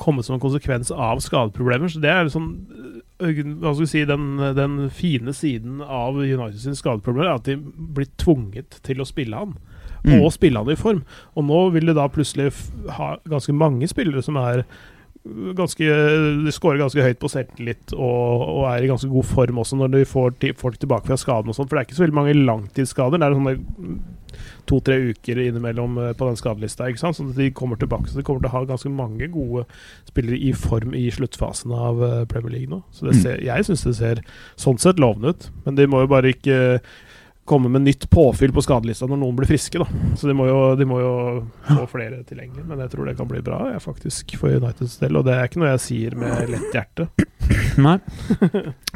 kommet 0.00 0.24
som 0.24 0.36
en 0.36 0.42
konsekvens 0.42 0.92
av 0.94 1.18
skadeproblemer. 1.24 1.90
Så 1.90 2.00
det 2.00 2.12
er 2.12 2.28
liksom 2.28 2.52
Hva 3.22 3.72
skal 3.72 3.84
vi 3.84 3.90
si 3.90 4.04
Den, 4.08 4.30
den 4.56 4.78
fine 4.94 5.34
siden 5.36 5.82
av 5.82 6.18
United 6.18 6.60
sine 6.62 6.78
skadeproblemer 6.78 7.30
er 7.30 7.38
at 7.38 7.48
de 7.48 7.58
blir 7.58 8.10
tvunget 8.20 8.80
til 8.86 9.02
å 9.02 9.08
spille 9.08 9.38
han. 9.38 9.54
Mm. 10.02 10.18
Og 10.18 10.32
spille 10.34 10.58
han 10.58 10.72
i 10.72 10.78
form. 10.78 11.04
Og 11.38 11.46
nå 11.46 11.60
vil 11.76 11.86
de 11.90 11.94
da 11.94 12.08
plutselig 12.10 12.50
ha 12.98 13.14
ganske 13.30 13.54
mange 13.54 13.86
spillere 13.90 14.24
som 14.24 14.38
er 14.40 14.64
øh, 14.64 15.52
ganske 15.58 15.86
De 16.42 16.54
scorer 16.54 16.82
ganske 16.82 17.04
høyt 17.06 17.20
på 17.22 17.30
selvtillit 17.30 17.94
og, 17.94 18.42
og 18.42 18.64
er 18.72 18.82
i 18.82 18.90
ganske 18.90 19.10
god 19.12 19.28
form 19.30 19.62
også 19.62 19.78
når 19.78 19.94
de 19.94 20.08
får 20.08 20.34
folk 20.58 20.80
tilbake 20.82 21.06
fra 21.06 21.20
skaden 21.20 21.52
og 21.52 21.58
sånn. 21.58 21.70
For 21.70 21.78
det 21.78 21.84
er 21.84 21.90
ikke 21.90 22.00
så 22.00 22.06
veldig 22.06 22.18
mange 22.18 22.40
langtidsskader. 22.40 23.22
Det 23.22 23.28
er 23.28 23.38
sånne 23.38 23.56
to-tre 24.70 24.98
uker 25.12 25.38
innimellom 25.46 25.98
eh, 25.98 26.12
på 26.18 26.28
den 26.30 26.36
skadelista. 26.40 26.88
ikke 26.90 27.02
sant? 27.04 27.16
Så 27.18 27.28
de 27.36 27.50
kommer 27.50 27.76
tilbake. 27.80 28.08
Så 28.12 28.18
de 28.20 28.26
kommer 28.26 28.40
til 28.44 28.50
å 28.52 28.56
ha 28.58 28.64
ganske 28.72 28.90
mange 28.92 29.28
gode 29.32 29.64
spillere 30.08 30.38
i 30.38 30.52
form 30.56 30.94
i 30.98 31.06
sluttfasen 31.14 31.72
av 31.76 32.02
eh, 32.06 32.18
Premier 32.30 32.56
League 32.58 32.70
nå. 32.72 32.82
Så 32.92 33.06
det 33.08 33.16
Mm. 33.16 33.22
ser, 33.22 33.40
jeg 33.44 33.64
syns 33.68 33.82
det 33.84 33.96
ser 33.98 34.22
sånn 34.56 34.78
sett 34.80 34.98
lovende 35.02 35.34
ut. 35.34 35.50
Men 35.66 35.74
de 35.76 35.86
må 35.86 36.00
jo 36.04 36.08
bare 36.12 36.32
ikke 36.32 36.80
komme 37.44 37.66
med 37.68 37.82
nytt 37.82 38.04
påfyll 38.08 38.52
på 38.54 38.62
skadelista 38.62 39.04
når 39.10 39.18
noen 39.18 39.34
blir 39.36 39.48
friske, 39.50 39.80
da. 39.82 39.86
Så 40.16 40.28
de 40.30 40.34
må 40.38 40.44
jo, 40.46 40.58
de 40.78 40.84
må 40.86 41.00
jo 41.02 41.10
få 41.66 41.88
flere 41.90 42.20
tilgjengelig. 42.24 42.62
Men 42.68 42.78
jeg 42.84 42.92
tror 42.92 43.08
det 43.10 43.16
kan 43.18 43.26
bli 43.28 43.40
bra, 43.42 43.58
jeg, 43.72 43.82
faktisk, 43.82 44.36
for 44.38 44.54
Uniteds 44.54 44.94
del. 45.02 45.18
Og 45.18 45.26
det 45.26 45.34
er 45.34 45.48
ikke 45.50 45.58
noe 45.60 45.72
jeg 45.74 45.82
sier 45.82 46.14
med 46.16 46.52
lett 46.54 46.76
hjerte. 46.76 47.08
Nei. 47.82 47.96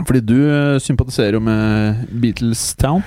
Fordi 0.07 0.23
du 0.23 0.37
eh, 0.47 0.79
sympatiserer 0.79 1.37
jo 1.37 1.43
med 1.43 2.07
Beatles 2.23 2.63
Town. 2.79 3.03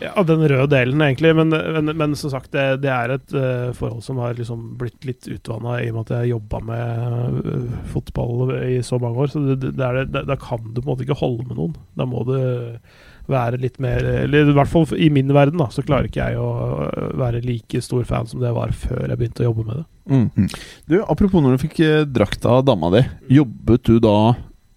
Ja, 0.00 0.24
den 0.26 0.42
røde 0.48 0.68
delen, 0.72 1.02
egentlig. 1.04 1.32
Men, 1.36 1.52
men, 1.52 1.92
men 1.96 2.16
som 2.18 2.32
sagt, 2.32 2.50
det, 2.54 2.82
det 2.84 2.90
er 2.94 3.14
et 3.16 3.34
uh, 3.36 3.70
forhold 3.76 4.02
som 4.06 4.20
har 4.22 4.38
liksom 4.38 4.74
blitt 4.80 5.04
litt 5.08 5.28
utvanna 5.30 5.78
i 5.82 5.90
og 5.90 5.98
med 5.98 6.08
at 6.08 6.14
jeg 6.16 6.32
jobba 6.32 6.62
med 6.70 7.38
uh, 7.44 7.78
fotball 7.92 8.54
i 8.64 8.80
så 8.86 9.00
mange 9.02 9.26
år. 9.26 9.32
Så 9.32 9.44
det, 9.50 9.60
det 9.76 9.86
er, 9.86 10.02
det, 10.08 10.24
da 10.30 10.38
kan 10.40 10.64
du 10.70 10.80
på 10.80 10.86
en 10.86 10.92
måte 10.94 11.06
ikke 11.06 11.20
holde 11.20 11.46
med 11.48 11.60
noen. 11.60 11.78
Da 11.98 12.08
må 12.08 12.24
du 12.28 12.36
være 13.30 13.60
litt 13.62 13.78
mer 13.82 14.02
Eller 14.02 14.48
i 14.48 14.56
hvert 14.56 14.70
fall 14.70 14.88
i 14.98 15.10
min 15.12 15.30
verden, 15.34 15.60
da, 15.60 15.68
så 15.72 15.84
klarer 15.86 16.08
ikke 16.08 16.24
jeg 16.24 16.40
å 16.40 16.50
øh, 16.88 17.10
være 17.20 17.42
like 17.44 17.82
stor 17.84 18.04
fan 18.08 18.28
som 18.28 18.42
det 18.42 18.50
jeg 18.50 18.58
var 18.58 18.74
før 18.74 19.04
jeg 19.06 19.20
begynte 19.20 19.44
å 19.44 19.50
jobbe 19.50 19.66
med 19.66 19.80
det. 19.80 19.86
Mm. 20.10 20.48
Du, 20.90 20.96
Apropos 21.04 21.44
når 21.44 21.54
du 21.54 21.64
fikk 21.66 21.82
eh, 21.86 22.06
drakta 22.08 22.56
av 22.58 22.64
dama 22.66 22.90
di. 22.96 23.04
Jobbet 23.36 23.86
du 23.86 24.00
da 24.02 24.16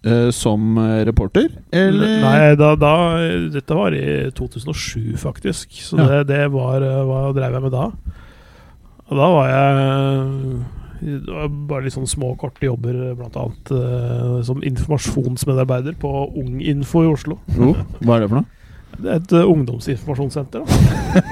eh, 0.04 0.28
som 0.34 0.76
eh, 0.78 1.00
reporter, 1.08 1.48
eller? 1.72 2.14
Nei, 2.22 2.54
da, 2.60 2.74
da 2.78 2.92
Dette 3.54 3.74
var 3.78 3.96
i 3.96 4.30
2007, 4.36 5.16
faktisk. 5.20 5.72
Så 5.84 5.98
Ja. 5.98 6.06
det, 6.22 6.28
det 6.32 6.44
var 6.52 6.82
øh, 6.84 7.02
Hva 7.08 7.24
drev 7.36 7.58
jeg 7.58 7.66
med 7.66 7.74
da? 7.74 7.88
Og 9.04 9.18
da 9.20 9.28
var 9.34 9.48
jeg 9.52 10.64
det 11.04 11.28
var 11.28 11.48
bare 11.68 11.84
litt 11.84 11.92
sånn 11.92 12.08
små, 12.08 12.30
korte 12.40 12.64
jobber, 12.64 12.96
annet 13.12 13.72
øh, 13.76 14.38
som 14.46 14.62
informasjonsmedarbeider 14.64 15.98
på 16.00 16.12
Unginfo 16.40 17.02
i 17.04 17.10
Oslo. 17.10 17.36
Jo, 17.58 17.74
hva 18.00 18.16
er 18.16 18.24
det 18.24 18.30
for 18.30 18.38
noe? 18.40 18.46
Det 18.98 19.10
er 19.10 19.20
et 19.20 19.32
uh, 19.34 19.50
ungdomsinformasjonssenter, 19.50 20.64
da. 20.64 21.22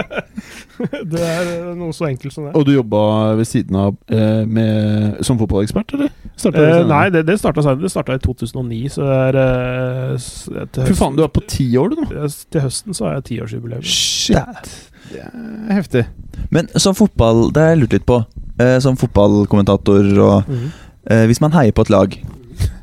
det 1.12 1.22
er 1.24 1.50
uh, 1.50 1.72
noe 1.78 1.92
så 1.96 2.08
enkelt 2.08 2.34
som 2.34 2.46
det. 2.46 2.54
Og 2.58 2.66
du 2.66 2.72
jobba 2.74 3.00
ved 3.38 3.48
siden 3.48 3.76
av 3.76 3.96
eh, 4.08 4.42
med, 4.48 5.20
som 5.26 5.38
fotballekspert, 5.40 5.94
eller? 5.98 6.12
Det 6.40 6.50
Eh, 6.60 6.86
nei, 6.88 7.02
det, 7.12 7.24
det 7.28 7.36
starta 7.40 7.62
senere. 7.64 7.82
Det 7.84 7.92
starta 7.92 8.16
i 8.16 8.22
2009, 8.24 8.78
så 8.94 9.04
det 9.04 9.18
er 9.26 9.38
eh, 9.42 10.84
Fy 10.88 10.96
faen, 10.96 11.18
du 11.18 11.24
er 11.24 11.32
på 11.32 11.42
ti 11.50 11.66
år, 11.76 11.92
du 11.92 12.00
nå. 12.00 12.08
høsten, 12.14 12.48
til 12.52 12.64
høsten 12.64 12.96
så 12.96 13.08
har 13.08 13.18
jeg 13.18 13.26
tiårsjubileum. 13.30 13.84
Shit. 13.84 14.70
Det 15.10 15.24
er 15.26 15.74
heftig. 15.74 16.06
Men 16.54 16.70
som 16.80 16.96
fotball, 16.96 17.48
det 17.54 17.62
har 17.62 17.74
jeg 17.74 17.82
lurt 17.82 17.98
litt 17.98 18.08
på. 18.08 18.22
Eh, 18.60 18.78
som 18.82 18.98
fotballkommentator 19.00 20.14
og 20.20 20.48
mm 20.48 20.70
eh, 21.10 21.26
Hvis 21.26 21.40
man 21.40 21.54
heier 21.56 21.72
på 21.72 21.82
et 21.86 21.90
lag, 21.90 22.16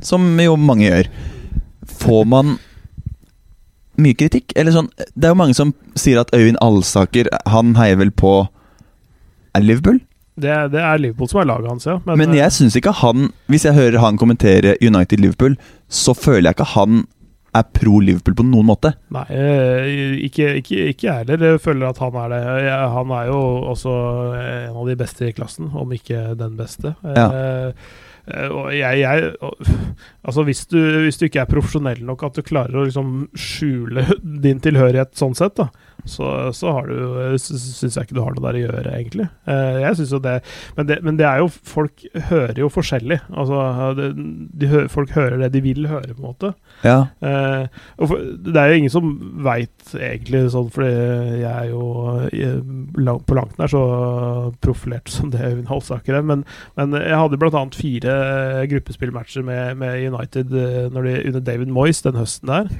som 0.02 0.24
jo 0.42 0.56
mange 0.58 0.88
gjør, 0.88 1.10
får 2.02 2.24
man 2.26 2.58
mye 4.02 4.18
kritikk? 4.18 4.54
Eller 4.56 4.76
sånn 4.76 4.92
Det 4.98 5.28
er 5.28 5.34
jo 5.34 5.40
mange 5.40 5.58
som 5.58 5.74
sier 5.98 6.22
at 6.22 6.34
Øyvind 6.36 6.60
Alsaker 6.64 7.30
Han 7.54 7.76
heier 7.80 8.00
vel 8.00 8.14
på 8.14 8.40
Er 9.58 9.66
Liverpool? 9.66 10.00
Det, 10.38 10.54
det 10.74 10.82
er 10.86 11.02
Liverpool 11.02 11.30
som 11.32 11.42
er 11.42 11.50
laget 11.50 11.72
hans, 11.72 11.86
ja. 11.90 11.98
Men, 12.06 12.22
Men 12.22 12.38
jeg 12.38 12.54
syns 12.54 12.78
ikke 12.78 12.94
han 13.00 13.32
Hvis 13.50 13.66
jeg 13.66 13.78
hører 13.78 14.04
han 14.04 14.20
kommentere 14.22 14.76
United-Liverpool, 14.82 15.58
så 15.90 16.14
føler 16.14 16.52
jeg 16.52 16.60
ikke 16.60 16.74
han 16.76 17.06
er 17.58 17.66
pro 17.74 18.00
Liverpool 18.04 18.36
på 18.38 18.46
noen 18.46 18.68
måte. 18.70 18.92
Nei, 19.14 19.24
eh, 19.34 20.18
ikke, 20.28 20.50
ikke, 20.62 20.82
ikke 20.92 21.08
jeg 21.08 21.30
heller 21.32 21.56
jeg 21.56 21.64
føler 21.64 21.90
at 21.90 22.02
han 22.04 22.18
er 22.22 22.34
det. 22.34 22.42
Han 22.94 23.14
er 23.18 23.30
jo 23.32 23.40
også 23.72 23.94
en 24.42 24.76
av 24.76 24.92
de 24.92 24.98
beste 25.00 25.30
i 25.30 25.34
klassen, 25.34 25.72
om 25.74 25.96
ikke 25.96 26.36
den 26.38 26.58
beste. 26.60 26.94
Ja. 27.08 27.26
Eh, 27.26 27.72
eh, 27.72 28.06
og 28.28 28.72
jeg, 28.76 29.04
jeg 29.04 29.32
Altså, 30.28 30.44
hvis 30.44 30.66
du, 30.68 30.80
hvis 31.06 31.20
du 31.20 31.28
ikke 31.28 31.44
er 31.46 31.52
profesjonell 31.52 32.02
nok 32.06 32.26
at 32.28 32.40
du 32.40 32.46
klarer 32.46 32.76
å 32.76 32.88
liksom 32.88 33.14
skjule 33.38 34.04
din 34.46 34.60
tilhørighet 34.64 35.16
sånn 35.18 35.38
sett, 35.38 35.56
da, 35.60 35.70
så, 36.12 36.32
så 36.56 36.74
har 36.76 36.90
du 36.90 37.38
Syns 37.38 37.96
jeg 37.98 38.08
ikke 38.08 38.18
du 38.18 38.24
har 38.24 38.36
noe 38.36 38.46
der 38.46 38.58
å 38.60 38.64
gjøre, 38.64 38.94
egentlig. 38.96 39.28
Eh, 39.50 39.80
jeg 39.84 40.00
synes 40.00 40.14
jo 40.16 40.22
det 40.24 40.36
men, 40.78 40.88
det 40.90 41.00
men 41.06 41.20
det 41.20 41.28
er 41.28 41.42
jo 41.44 41.50
Folk 41.68 42.04
hører 42.30 42.60
jo 42.60 42.70
forskjellig. 42.72 43.20
Altså, 43.30 43.62
det, 43.98 44.08
de 44.62 44.86
folk 44.92 45.12
hører 45.16 45.40
det 45.42 45.52
de 45.56 45.62
vil 45.64 45.88
høre, 45.90 46.14
på 46.14 46.22
en 46.22 46.28
måte. 46.30 46.52
Ja. 46.86 47.10
Eh, 47.22 47.68
det 48.48 48.62
er 48.62 48.72
jo 48.72 48.80
ingen 48.82 48.94
som 48.94 49.10
veit 49.46 49.94
egentlig 49.96 50.46
sånn, 50.54 50.70
fordi 50.74 50.92
jeg 51.42 51.48
er 51.52 51.72
jo 51.72 51.84
jeg, 52.32 52.62
lang, 52.98 53.22
på 53.28 53.38
langt 53.38 53.58
nær 53.60 53.72
så 53.72 53.84
profilert 54.64 55.12
som 55.12 55.32
det 55.34 55.44
Øyvind 55.44 55.72
Halsaker 55.72 56.20
er. 56.20 56.28
Men, 56.28 56.46
men 56.80 56.96
jeg 57.00 57.18
hadde 57.18 57.40
bl.a. 57.42 57.66
fire 57.78 58.16
gruppespillmatcher 58.72 59.46
med, 59.48 59.78
med 59.82 60.08
United 60.12 60.54
eh, 60.54 60.88
de, 60.92 61.18
under 61.32 61.44
David 61.44 61.74
Moyes 61.74 62.04
den 62.06 62.20
høsten 62.20 62.54
der. 62.54 62.72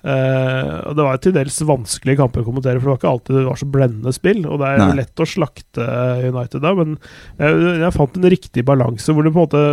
Eh, 0.00 0.76
og 0.88 0.94
Det 0.96 1.06
var 1.06 1.18
til 1.20 1.34
dels 1.36 1.58
vanskelige 1.68 2.20
kamper 2.22 2.44
å 2.44 2.48
kommentere, 2.48 2.80
for 2.80 2.88
det 2.88 2.94
var 2.94 3.02
ikke 3.02 3.12
alltid 3.14 3.36
det 3.40 3.48
var 3.48 3.60
så 3.60 3.72
blendende 3.74 4.14
spill. 4.16 4.44
Og 4.46 4.62
det 4.62 4.70
er 4.70 4.84
Nei. 4.84 4.94
lett 5.02 5.24
å 5.24 5.28
slakte 5.28 5.90
United 6.28 6.64
da, 6.64 6.72
men 6.78 6.96
jeg, 7.40 7.60
jeg 7.84 7.96
fant 7.96 8.16
en 8.16 8.32
riktig 8.36 8.64
balanse 8.68 9.12
hvor 9.12 9.26
du 9.26 9.32
på 9.32 9.40
en 9.40 9.46
måte 9.48 9.66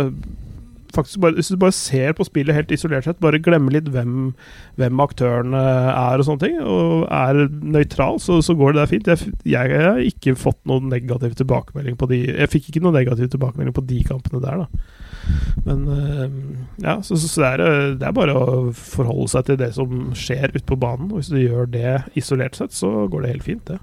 faktisk 0.94 1.20
bare, 1.20 1.34
Hvis 1.36 1.48
du 1.52 1.56
bare 1.60 1.72
ser 1.76 2.14
på 2.16 2.24
spillet 2.24 2.54
helt 2.54 2.70
isolert 2.72 3.04
sett, 3.04 3.20
bare 3.20 3.40
glemmer 3.42 3.74
litt 3.74 3.88
hvem, 3.92 4.32
hvem 4.80 5.02
aktørene 5.04 5.60
er 5.92 6.20
og 6.20 6.26
sånne 6.26 6.44
ting, 6.44 6.56
og 6.64 7.06
er 7.12 7.42
nøytral, 7.48 8.20
så, 8.22 8.40
så 8.44 8.56
går 8.58 8.74
det 8.74 8.80
der 8.80 8.92
fint. 8.92 9.10
Jeg, 9.12 9.34
jeg, 9.44 9.72
jeg, 9.74 9.84
har 9.84 10.00
ikke 10.04 10.36
fått 10.38 10.60
noen 10.68 10.88
negativ 10.92 11.36
tilbakemelding 11.38 11.98
på 12.00 12.08
de 12.10 12.22
Jeg 12.30 12.52
fikk 12.52 12.70
ikke 12.70 12.84
noen 12.86 12.98
negativ 12.98 13.30
tilbakemelding 13.34 13.76
på 13.76 13.86
de 13.88 14.00
kampene 14.08 14.42
der, 14.44 14.64
da. 14.64 14.96
Men 15.66 15.84
eh, 15.92 16.24
ja, 16.84 16.98
så, 17.04 17.18
så, 17.20 17.28
det, 17.42 17.48
er, 17.48 17.62
eh, 17.64 17.94
det 18.00 18.08
er 18.08 18.16
bare 18.16 18.36
å 18.36 18.58
forholde 18.76 19.28
seg 19.32 19.48
til 19.48 19.60
det 19.60 19.70
som 19.76 19.94
skjer 20.16 20.54
ute 20.54 20.66
på 20.68 20.78
banen. 20.80 21.10
Og 21.10 21.20
hvis 21.20 21.32
du 21.32 21.38
gjør 21.40 21.68
det 21.72 21.94
isolert 22.18 22.58
sett, 22.58 22.74
så 22.76 23.06
går 23.10 23.24
det 23.24 23.34
helt 23.34 23.48
fint, 23.48 23.72
det. 23.72 23.78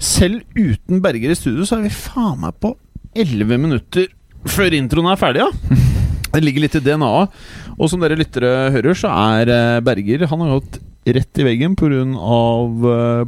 Selv 0.00 0.44
uten 0.54 1.02
Berger 1.02 1.32
i 1.34 1.38
studio, 1.38 1.66
så 1.66 1.78
er 1.78 1.88
vi 1.88 1.94
faen 1.94 2.38
meg 2.44 2.56
på 2.62 2.74
11 3.18 3.58
minutter 3.58 4.06
før 4.48 4.72
introen 4.76 5.10
er 5.10 5.20
ferdig, 5.20 5.42
ja. 5.44 5.78
Det 6.30 6.44
ligger 6.44 6.62
litt 6.62 6.76
i 6.78 6.82
DNA-et. 6.84 7.32
Og 7.74 7.88
som 7.90 8.02
dere 8.02 8.18
lyttere 8.18 8.70
hører, 8.70 8.94
så 8.94 9.10
er 9.10 9.50
eh, 9.50 9.80
Berger 9.82 10.28
Han 10.30 10.44
har 10.44 10.60
gått 10.60 10.78
rett 11.10 11.40
i 11.42 11.46
veggen 11.46 11.74
pga. 11.74 12.04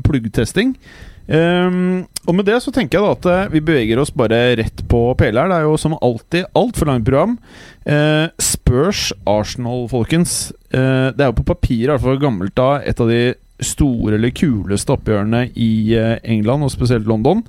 Pluggtesting. 0.07 0.77
Ehm, 1.27 2.05
og 2.27 2.35
med 2.35 2.47
det 2.49 2.59
så 2.65 2.73
tenker 2.75 2.99
jeg 2.99 3.05
da 3.05 3.13
at 3.15 3.29
eh, 3.31 3.53
vi 3.55 3.63
beveger 3.65 4.01
oss 4.03 4.11
bare 4.15 4.41
rett 4.59 4.83
på 4.91 5.05
PL 5.19 5.39
her. 5.39 5.53
Det 5.53 5.61
er 5.61 5.69
jo 5.69 5.77
som 5.81 5.99
alltid 5.99 6.49
altfor 6.59 6.91
langt 6.91 7.07
program. 7.07 7.37
Uh, 7.83 8.29
Spurs 8.39 9.11
Arsenal, 9.27 9.89
folkens. 9.91 10.53
Uh, 10.71 11.11
det 11.15 11.23
er 11.23 11.31
jo 11.31 11.39
på 11.41 11.49
papir, 11.53 11.87
i 11.87 11.91
hvert 11.91 12.05
fall 12.05 12.21
gammelt 12.23 12.55
da, 12.59 12.77
et 12.87 13.01
av 13.03 13.11
de 13.11 13.23
store 13.63 14.17
eller 14.19 14.35
kuleste 14.35 14.95
oppgjørene 14.95 15.49
i 15.59 15.73
uh, 15.99 16.19
England, 16.23 16.67
og 16.67 16.75
spesielt 16.75 17.09
London. 17.11 17.43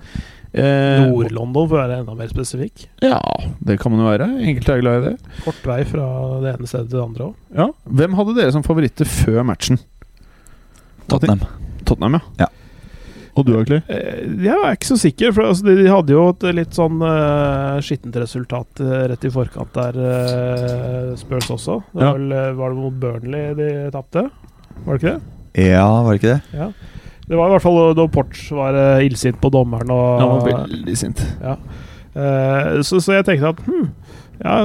Eh, 0.53 1.01
Nord-London, 1.01 1.65
for 1.65 1.79
å 1.79 1.81
være 1.81 1.95
enda 2.03 2.13
mer 2.17 2.29
spesifikk. 2.29 2.85
Ja, 3.01 3.17
det 3.65 3.79
kan 3.81 3.93
man 3.93 4.03
jo 4.03 4.09
være. 4.11 4.27
Enkelte 4.45 4.75
er 4.75 4.83
glad 4.83 4.99
i 4.99 5.07
det. 5.07 5.13
Kort 5.47 5.63
vei 5.65 5.79
fra 5.89 6.07
det 6.43 6.51
ene 6.51 6.69
stedet 6.69 6.91
til 6.91 6.99
det 6.99 7.05
andre 7.07 7.29
òg. 7.31 7.39
Ja. 7.57 7.67
Hvem 8.01 8.17
hadde 8.19 8.35
dere 8.37 8.53
som 8.53 8.65
favoritter 8.65 9.09
før 9.09 9.41
matchen? 9.49 9.81
Tottenham. 11.09 11.41
Tottenham, 11.89 12.19
ja. 12.19 12.45
Ja. 12.45 12.51
Og 13.33 13.45
du, 13.47 13.53
Akli? 13.57 13.79
Eh, 13.89 14.25
Jeg 14.45 14.53
er 14.53 14.75
ikke 14.75 14.85
så 14.91 14.97
sikker, 15.01 15.31
for 15.33 15.47
altså, 15.49 15.65
de 15.65 15.87
hadde 15.89 16.13
jo 16.13 16.27
et 16.29 16.43
litt 16.53 16.75
sånn 16.77 16.99
uh, 17.01 17.79
skittent 17.81 18.17
resultat 18.21 18.81
eh, 18.83 19.07
rett 19.09 19.25
i 19.25 19.31
forkant 19.33 19.73
der, 19.73 19.97
uh, 19.97 21.15
Spurs 21.17 21.49
også. 21.55 21.79
Det 21.95 22.03
Ja. 22.03 22.11
var, 22.11 22.19
vel, 22.19 22.31
eh, 22.37 22.51
var 22.59 22.69
det 22.75 22.77
mot 22.83 22.99
Burnley 23.01 23.55
de 23.57 23.69
tapte? 23.95 24.27
Var 24.85 24.97
det 24.97 24.99
ikke 25.01 25.15
det? 25.15 25.65
Ja, 25.71 25.87
var 26.03 26.13
det 26.13 26.21
ikke 26.21 26.35
det? 26.35 26.59
Ja. 26.59 26.69
Det 27.23 27.37
var 27.39 27.47
i 27.49 27.55
hvert 27.55 27.63
fall 27.63 27.81
da 27.97 28.05
Porch 28.11 28.43
var 28.53 28.77
uh, 28.77 29.01
illsint 29.05 29.41
på 29.41 29.49
dommeren 29.53 29.89
og 29.95 30.19
Han 30.21 30.29
var 30.37 30.67
veldig 30.67 30.97
sint. 30.99 31.25
Eh, 32.13 32.81
så, 32.85 32.99
så 33.01 33.15
jeg 33.15 33.25
tenkte 33.25 33.49
at 33.55 33.61
hm, 33.65 33.87
ja, 34.43 34.55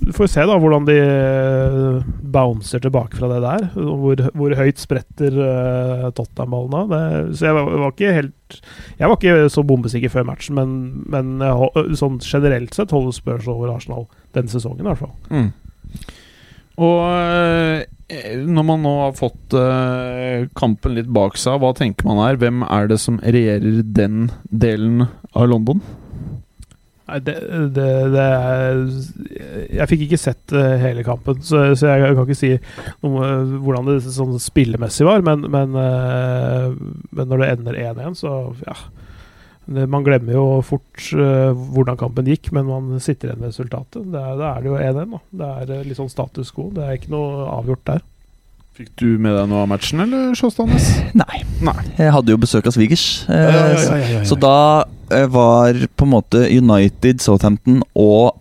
du 0.00 0.12
får 0.14 0.28
se 0.30 0.44
da 0.46 0.56
hvordan 0.62 0.86
de 0.86 0.96
eh, 1.02 2.10
bouncer 2.30 2.82
tilbake 2.82 3.18
fra 3.18 3.30
det 3.32 3.40
der. 3.42 3.66
Hvor, 3.74 4.22
hvor 4.38 4.54
høyt 4.58 4.78
spretter 4.80 5.34
uh, 5.34 6.06
Tottenham-ballen 6.14 6.76
av. 6.78 6.94
Så 7.34 7.48
jeg 7.48 7.56
var, 7.58 7.70
var 7.82 7.94
ikke 7.94 8.14
helt 8.14 8.60
Jeg 9.00 9.10
var 9.10 9.18
ikke 9.18 9.50
så 9.52 9.64
bombesikker 9.66 10.12
før 10.14 10.26
matchen, 10.30 10.56
men, 10.58 10.72
men 11.10 11.42
jeg 11.42 11.98
sånn 11.98 12.18
generelt 12.22 12.74
sett 12.76 12.94
holder 12.94 13.14
Spurs 13.14 13.50
over 13.50 13.74
Arsenal 13.74 14.08
denne 14.36 14.50
sesongen, 14.52 14.82
i 14.84 14.88
hvert 14.88 15.02
fall. 15.02 15.14
Mm. 15.30 15.50
Og 16.80 17.00
eh, 17.12 18.36
når 18.48 18.66
man 18.66 18.84
nå 18.84 18.92
har 19.04 19.16
fått 19.18 19.54
eh, 19.58 20.46
kampen 20.58 20.96
litt 20.96 21.10
bak 21.12 21.36
seg, 21.40 21.60
hva 21.60 21.72
tenker 21.76 22.08
man 22.08 22.22
her? 22.22 22.38
Hvem 22.40 22.64
er 22.66 22.90
det 22.90 23.00
som 23.02 23.20
regjerer 23.22 23.82
den 23.84 24.30
delen 24.50 25.04
av 25.34 25.50
London? 25.50 25.82
Det, 27.18 27.34
det, 27.74 27.88
det 28.14 28.26
Jeg 29.74 29.88
fikk 29.90 30.06
ikke 30.06 30.20
sett 30.20 30.54
eh, 30.56 30.76
hele 30.82 31.04
kampen, 31.06 31.40
så, 31.42 31.70
så 31.78 31.90
jeg 31.90 32.14
kan 32.14 32.24
ikke 32.24 32.38
si 32.38 32.52
noe, 33.04 33.30
hvordan 33.64 33.90
det 33.90 33.98
sånn 34.06 34.38
spillemessig 34.42 35.06
var, 35.08 35.24
men, 35.26 35.46
men, 35.50 35.76
eh, 35.80 36.70
men 37.16 37.30
når 37.30 37.42
det 37.42 37.50
ender 37.56 37.80
1-1, 37.90 38.18
så 38.22 38.34
ja 38.66 38.76
Man 39.70 40.02
glemmer 40.06 40.34
jo 40.34 40.44
fort 40.66 41.12
uh, 41.14 41.52
hvordan 41.54 41.98
kampen 42.00 42.26
gikk, 42.26 42.48
men 42.56 42.66
man 42.66 43.02
sitter 43.02 43.28
igjen 43.28 43.38
med 43.38 43.52
resultatet. 43.52 44.08
Da 44.10 44.32
er 44.48 44.64
det 44.64 44.70
jo 44.72 44.78
1-1. 44.80 45.12
Det 45.30 45.50
er 45.76 45.84
litt 45.86 46.00
sånn 46.00 46.10
status 46.10 46.50
quo. 46.56 46.72
Det 46.74 46.82
er 46.82 46.96
ikke 46.98 47.12
noe 47.12 47.44
avgjort 47.52 47.84
der. 47.86 48.00
Fikk 48.80 48.94
du 48.96 49.08
med 49.20 49.34
deg 49.36 49.48
noe 49.50 49.66
av 49.66 49.68
matchen, 49.68 50.00
eller, 50.06 50.30
Sjåstadnes? 50.38 50.86
Nei. 51.20 51.42
Nei. 51.66 51.82
Jeg 51.98 52.14
hadde 52.14 52.32
jo 52.32 52.38
besøk 52.40 52.64
av 52.70 52.72
svigers. 52.72 53.02
eh, 53.28 53.36
Ja, 53.36 53.64
ja, 53.76 53.98
ja. 54.14 54.20
Så 54.24 54.38
da 54.40 54.84
eh, 55.12 55.26
var 55.28 55.76
på 56.00 56.06
en 56.06 56.12
måte 56.14 56.46
United, 56.48 57.20
Southampton 57.20 57.82
og 57.92 58.38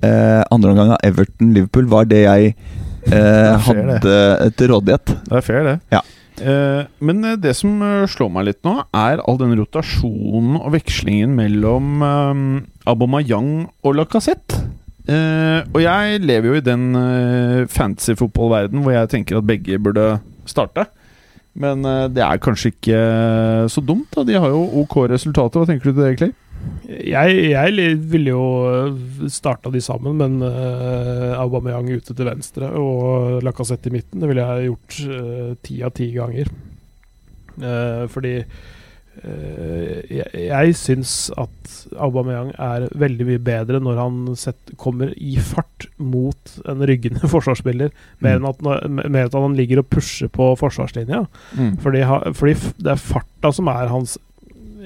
eh, 0.00 0.40
andre 0.48 0.72
omgang 0.72 0.94
av 0.96 1.04
Everton-Liverpool 1.04 1.90
var 1.92 2.08
det 2.08 2.22
jeg 2.24 2.54
eh, 2.54 3.12
fair, 3.12 3.82
det. 3.82 3.98
hadde 4.00 4.50
til 4.56 4.72
rådighet. 4.72 5.16
Det 5.28 5.36
er 5.42 5.44
fair, 5.50 5.68
det. 5.68 5.76
Ja. 5.92 6.00
Eh, 6.40 6.80
men 7.04 7.20
eh, 7.28 7.36
det 7.44 7.52
som 7.60 7.76
slår 8.08 8.32
meg 8.38 8.48
litt 8.48 8.62
nå, 8.64 8.78
er 8.88 9.20
all 9.28 9.36
den 9.42 9.52
rotasjonen 9.60 10.62
og 10.62 10.72
vekslingen 10.78 11.36
mellom 11.36 12.00
Aubameyang 12.88 13.52
og 13.84 14.00
Lacassette. 14.00 14.64
Eh, 15.04 15.60
og 15.68 15.80
jeg 15.84 16.20
lever 16.24 16.48
jo 16.48 16.58
i 16.58 16.64
den 16.64 16.84
uh, 16.96 17.64
fantasy-fotballverden 17.68 18.80
hvor 18.80 18.94
jeg 18.94 19.10
tenker 19.12 19.40
at 19.40 19.48
begge 19.48 19.80
burde 19.82 20.14
starte. 20.48 20.86
Men 21.54 21.84
uh, 21.86 22.06
det 22.10 22.24
er 22.24 22.40
kanskje 22.42 22.72
ikke 22.72 22.96
eh, 22.96 23.66
så 23.70 23.84
dumt, 23.84 24.08
da. 24.16 24.24
De 24.26 24.40
har 24.40 24.50
jo 24.50 24.64
OK 24.82 25.04
resultater. 25.12 25.60
Hva 25.60 25.68
tenker 25.68 25.90
du 25.90 25.92
til 25.92 26.02
det, 26.02 26.16
Clay? 26.18 26.32
Jeg, 26.88 27.50
jeg 27.52 27.96
ville 28.08 28.32
jo 28.32 28.44
starta 29.28 29.68
de 29.72 29.82
sammen, 29.84 30.16
men 30.16 30.38
uh, 30.40 31.36
Aubameyang 31.36 31.90
ute 31.92 32.16
til 32.16 32.28
venstre 32.28 32.70
og 32.80 33.42
Lacassette 33.44 33.92
i 33.92 33.98
midten. 33.98 34.22
Det 34.22 34.30
ville 34.30 34.46
jeg 34.46 34.70
gjort 34.70 35.02
eh, 35.04 35.50
ti 35.64 35.82
av 35.84 35.92
ti 35.98 36.08
ganger. 36.14 36.48
Eh, 37.54 38.06
fordi 38.10 38.34
eh, 38.40 38.72
jeg, 39.22 40.26
jeg 40.34 40.74
syns 40.76 41.12
at 41.38 41.74
Aubameyang 42.02 42.50
er 42.60 42.86
veldig 42.98 43.26
mye 43.28 43.42
bedre 43.42 43.80
når 43.82 44.00
han 44.00 44.18
sett, 44.38 44.74
kommer 44.80 45.12
i 45.14 45.36
fart 45.38 45.86
mot 46.02 46.56
en 46.68 46.84
ryggende 46.88 47.30
forsvarsspiller, 47.34 47.94
mer 48.24 48.40
enn 48.40 48.48
at, 48.50 48.62
mer 48.90 49.28
at 49.28 49.38
han 49.38 49.56
ligger 49.58 49.84
og 49.84 49.90
pusher 49.92 50.30
på 50.32 50.52
forsvarslinja. 50.60 51.24
Mm. 51.56 51.76
Fordi, 51.84 52.04
fordi 52.34 52.56
det 52.82 52.94
er 52.94 53.04
farta 53.04 53.54
som 53.54 53.70
er 53.72 53.92
hans 53.92 54.18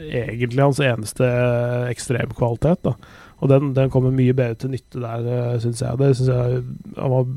egentlig 0.08 0.62
hans 0.62 0.80
eneste 0.80 1.26
ekstremkvalitet. 1.90 2.84
Da. 2.86 2.94
Og 3.38 3.50
den, 3.52 3.72
den 3.76 3.90
kommer 3.90 4.14
mye 4.14 4.34
bedre 4.36 4.56
til 4.58 4.72
nytte 4.72 5.02
der, 5.02 5.58
syns 5.62 5.82
jeg. 5.82 5.98
Det 6.00 6.14
synes 6.16 6.30
jeg 6.32 6.62
han 6.96 7.12
var, 7.12 7.28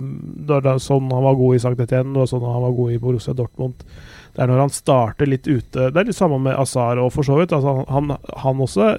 det 0.48 0.64
var 0.66 0.82
sånn 0.82 1.12
han 1.14 1.28
var 1.28 1.38
god 1.40 1.58
i 1.58 1.62
Sankt 1.62 1.84
Etienne, 1.84 2.18
var 2.18 2.30
sånn 2.30 2.46
han 2.46 2.66
var 2.66 2.78
god 2.78 2.96
i 2.96 3.02
Borussia 3.02 3.36
Dortmund. 3.38 3.86
Det 4.36 4.44
er 4.44 4.52
når 4.52 4.64
han 4.64 4.72
starter 4.74 5.28
litt 5.28 5.48
ute 5.50 5.90
Det 5.92 6.00
er 6.00 6.08
litt 6.08 6.18
samme 6.18 6.38
med 6.40 6.56
Azar 6.56 7.02
og 7.02 7.12
for 7.16 7.28
så 7.28 7.40
vidt. 7.40 7.56
Altså, 7.56 7.82
han, 7.92 8.14
han 8.44 8.64
også 8.64 8.94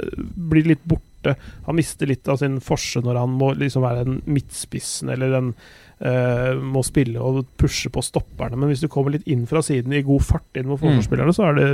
blir 0.52 0.68
litt 0.68 0.82
borte. 0.88 1.36
Han 1.68 1.78
mister 1.78 2.10
litt 2.10 2.28
av 2.28 2.40
sin 2.42 2.58
forse 2.64 3.00
når 3.04 3.20
han 3.20 3.38
må 3.38 3.52
liksom 3.58 3.86
være 3.86 4.04
den 4.08 4.20
midtspissen 4.28 5.12
eller 5.14 5.38
den 5.38 5.54
Uh, 6.02 6.58
må 6.58 6.80
spille 6.82 7.20
og 7.22 7.44
pushe 7.60 7.86
på 7.94 8.02
stopperne. 8.02 8.56
Men 8.58 8.72
hvis 8.72 8.80
du 8.82 8.88
kommer 8.90 9.14
litt 9.14 9.28
inn 9.30 9.44
fra 9.46 9.60
siden 9.62 9.92
i 9.94 10.00
god 10.02 10.24
fart 10.26 10.58
inn 10.58 10.66
mot 10.66 10.80
forsvarsspillerne, 10.80 11.30
så 11.36 11.44
er 11.46 11.60
det, 11.60 11.66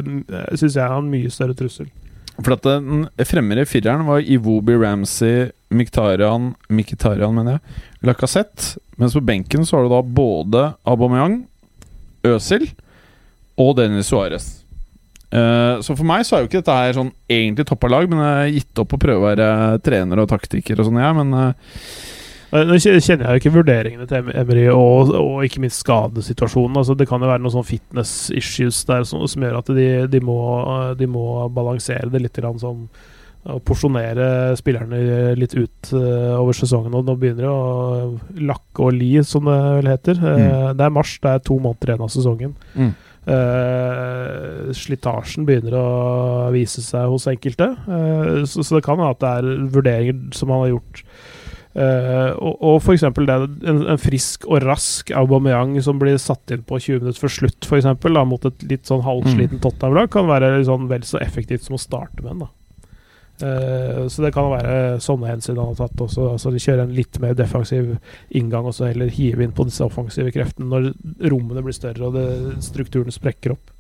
syns 0.61 0.77
jeg, 0.77 0.85
en 0.85 1.09
mye 1.09 1.31
større 1.33 1.57
trussel. 1.57 1.89
For 2.37 2.55
at 2.55 2.67
den 2.67 3.07
fremmere 3.25 3.65
fireren 3.65 4.05
var 4.05 4.21
Iwobi 4.21 4.77
Ramsey, 4.79 5.49
Miktarian 5.75 6.53
Mkhitaryan, 6.69 7.35
mener 7.35 7.57
jeg, 7.57 7.79
Lacassette. 8.05 8.77
Mens 9.01 9.17
på 9.17 9.25
benken 9.25 9.65
så 9.65 9.79
har 9.79 9.89
du 9.89 9.95
da 9.95 10.03
både 10.05 10.67
Aubameyang, 10.85 11.41
Øsil 12.29 12.69
og 13.59 13.75
Dennis 13.79 14.11
Suárez. 14.13 14.51
Uh, 15.29 15.77
så 15.85 15.93
for 15.93 16.09
meg 16.09 16.23
så 16.25 16.37
er 16.37 16.45
jo 16.45 16.49
ikke 16.49 16.63
dette 16.63 16.77
her 16.79 16.95
sånn 16.97 17.11
egentlig 17.29 17.67
toppa 17.69 17.91
lag, 17.93 18.07
men 18.09 18.23
jeg 18.23 18.37
har 18.39 18.55
gitt 18.55 18.85
opp 18.85 18.95
å 18.97 19.01
prøve 19.03 19.21
å 19.21 19.27
være 19.29 19.49
trener 19.85 20.23
og 20.23 20.31
taktiker 20.31 20.81
og 20.81 20.89
sånn, 20.89 21.03
jeg. 21.03 21.19
Men 21.19 21.35
Eh, 22.49 22.65
Nå 22.65 22.79
kjenner 22.81 23.03
jeg 23.03 23.21
jo 23.21 23.43
ikke 23.43 23.55
vurderingene 23.59 24.07
til 24.09 24.23
Emry, 24.23 24.35
Emery 24.41 24.65
og, 24.73 25.13
og 25.19 25.45
ikke 25.45 25.63
minst 25.65 25.83
skadesituasjonen. 25.85 26.81
Altså, 26.81 26.97
det 26.97 27.09
kan 27.11 27.21
jo 27.21 27.29
være 27.29 27.45
noen 27.45 27.57
sånn 27.59 27.69
fitness 27.69 28.15
issues 28.37 28.81
der 28.89 29.05
som, 29.09 29.27
som 29.29 29.45
gjør 29.45 29.61
at 29.61 29.71
de, 29.77 29.89
de, 30.09 30.23
må, 30.25 30.39
de 30.99 31.09
må 31.11 31.29
balansere 31.53 32.09
det 32.13 32.25
litt 32.25 32.43
sånn 32.63 32.89
og 33.49 33.61
porsjonere 33.65 34.57
spillerne 34.59 34.99
litt 35.39 35.55
ut 35.55 35.91
uh, 35.95 36.35
over 36.37 36.57
sesongen. 36.57 36.93
Og 36.99 37.07
nå 37.07 37.15
begynner 37.17 37.47
det 37.47 37.53
å 37.53 38.41
lakke 38.51 38.89
og 38.89 38.97
li, 38.97 39.13
som 39.25 39.47
det 39.49 39.57
vel 39.79 39.89
heter. 39.89 40.19
Eh, 40.19 40.67
det 40.77 40.85
er 40.85 40.93
mars, 40.93 41.15
det 41.23 41.31
er 41.31 41.45
to 41.47 41.57
måneder 41.63 41.95
igjen 41.95 42.05
av 42.05 42.11
sesongen. 42.13 42.57
Mm. 42.75 42.91
Eh, 43.29 44.69
slitasjen 44.77 45.45
begynner 45.49 45.75
å 45.77 45.89
vise 46.55 46.85
seg 46.85 47.11
hos 47.13 47.27
enkelte. 47.29 47.73
Uh, 47.89 48.45
så, 48.49 48.65
så 48.65 48.79
det 48.79 48.85
kan 48.87 49.01
hende 49.01 49.13
at 49.13 49.21
det 49.25 49.33
er 49.41 49.67
vurderinger 49.75 50.23
som 50.37 50.53
han 50.55 50.65
har 50.65 50.73
gjort. 50.77 51.03
Uh, 51.79 52.33
og, 52.41 52.55
og 52.65 52.79
f.eks. 52.81 53.05
En, 53.05 53.83
en 53.93 54.01
frisk 54.01 54.47
og 54.49 54.65
rask 54.65 55.13
Aubameyang 55.15 55.77
som 55.85 56.01
blir 56.01 56.17
satt 56.23 56.55
inn 56.55 56.65
på 56.67 56.81
20 56.81 57.05
minutter 57.05 57.21
før 57.23 57.35
slutt, 57.37 57.69
da, 58.09 58.25
mot 58.27 58.49
et 58.49 58.65
litt 58.71 58.89
sånn 58.89 59.05
halvsliten 59.07 59.61
Tottenham-lag, 59.63 60.11
kan 60.15 60.31
være 60.31 60.57
sånn 60.67 60.89
vel 60.91 61.05
så 61.07 61.21
effektivt 61.23 61.69
som 61.69 61.77
å 61.77 61.83
starte 61.83 62.25
med 62.25 62.35
en. 62.37 62.47
da 62.47 62.58
så 63.41 64.23
det 64.25 64.33
kan 64.35 64.49
være 64.51 64.99
sånne 65.05 65.29
hensyn 65.31 65.59
han 65.61 65.71
har 65.73 65.79
tatt 65.79 66.01
også. 66.07 66.29
Altså 66.35 66.51
De 66.55 66.61
kjører 66.63 66.83
en 66.85 66.95
litt 66.97 67.19
mer 67.23 67.35
defensiv 67.39 67.93
inngang 68.35 68.67
og 68.69 68.75
så 68.77 68.89
heller 68.91 69.11
hive 69.15 69.45
inn 69.47 69.55
på 69.55 69.67
disse 69.69 69.85
offensive 69.87 70.33
kreftene 70.35 70.69
når 70.71 70.89
rommene 71.31 71.63
blir 71.67 71.77
større 71.77 72.09
og 72.11 72.63
strukturen 72.65 73.15
sprekker 73.15 73.55
opp. 73.55 73.75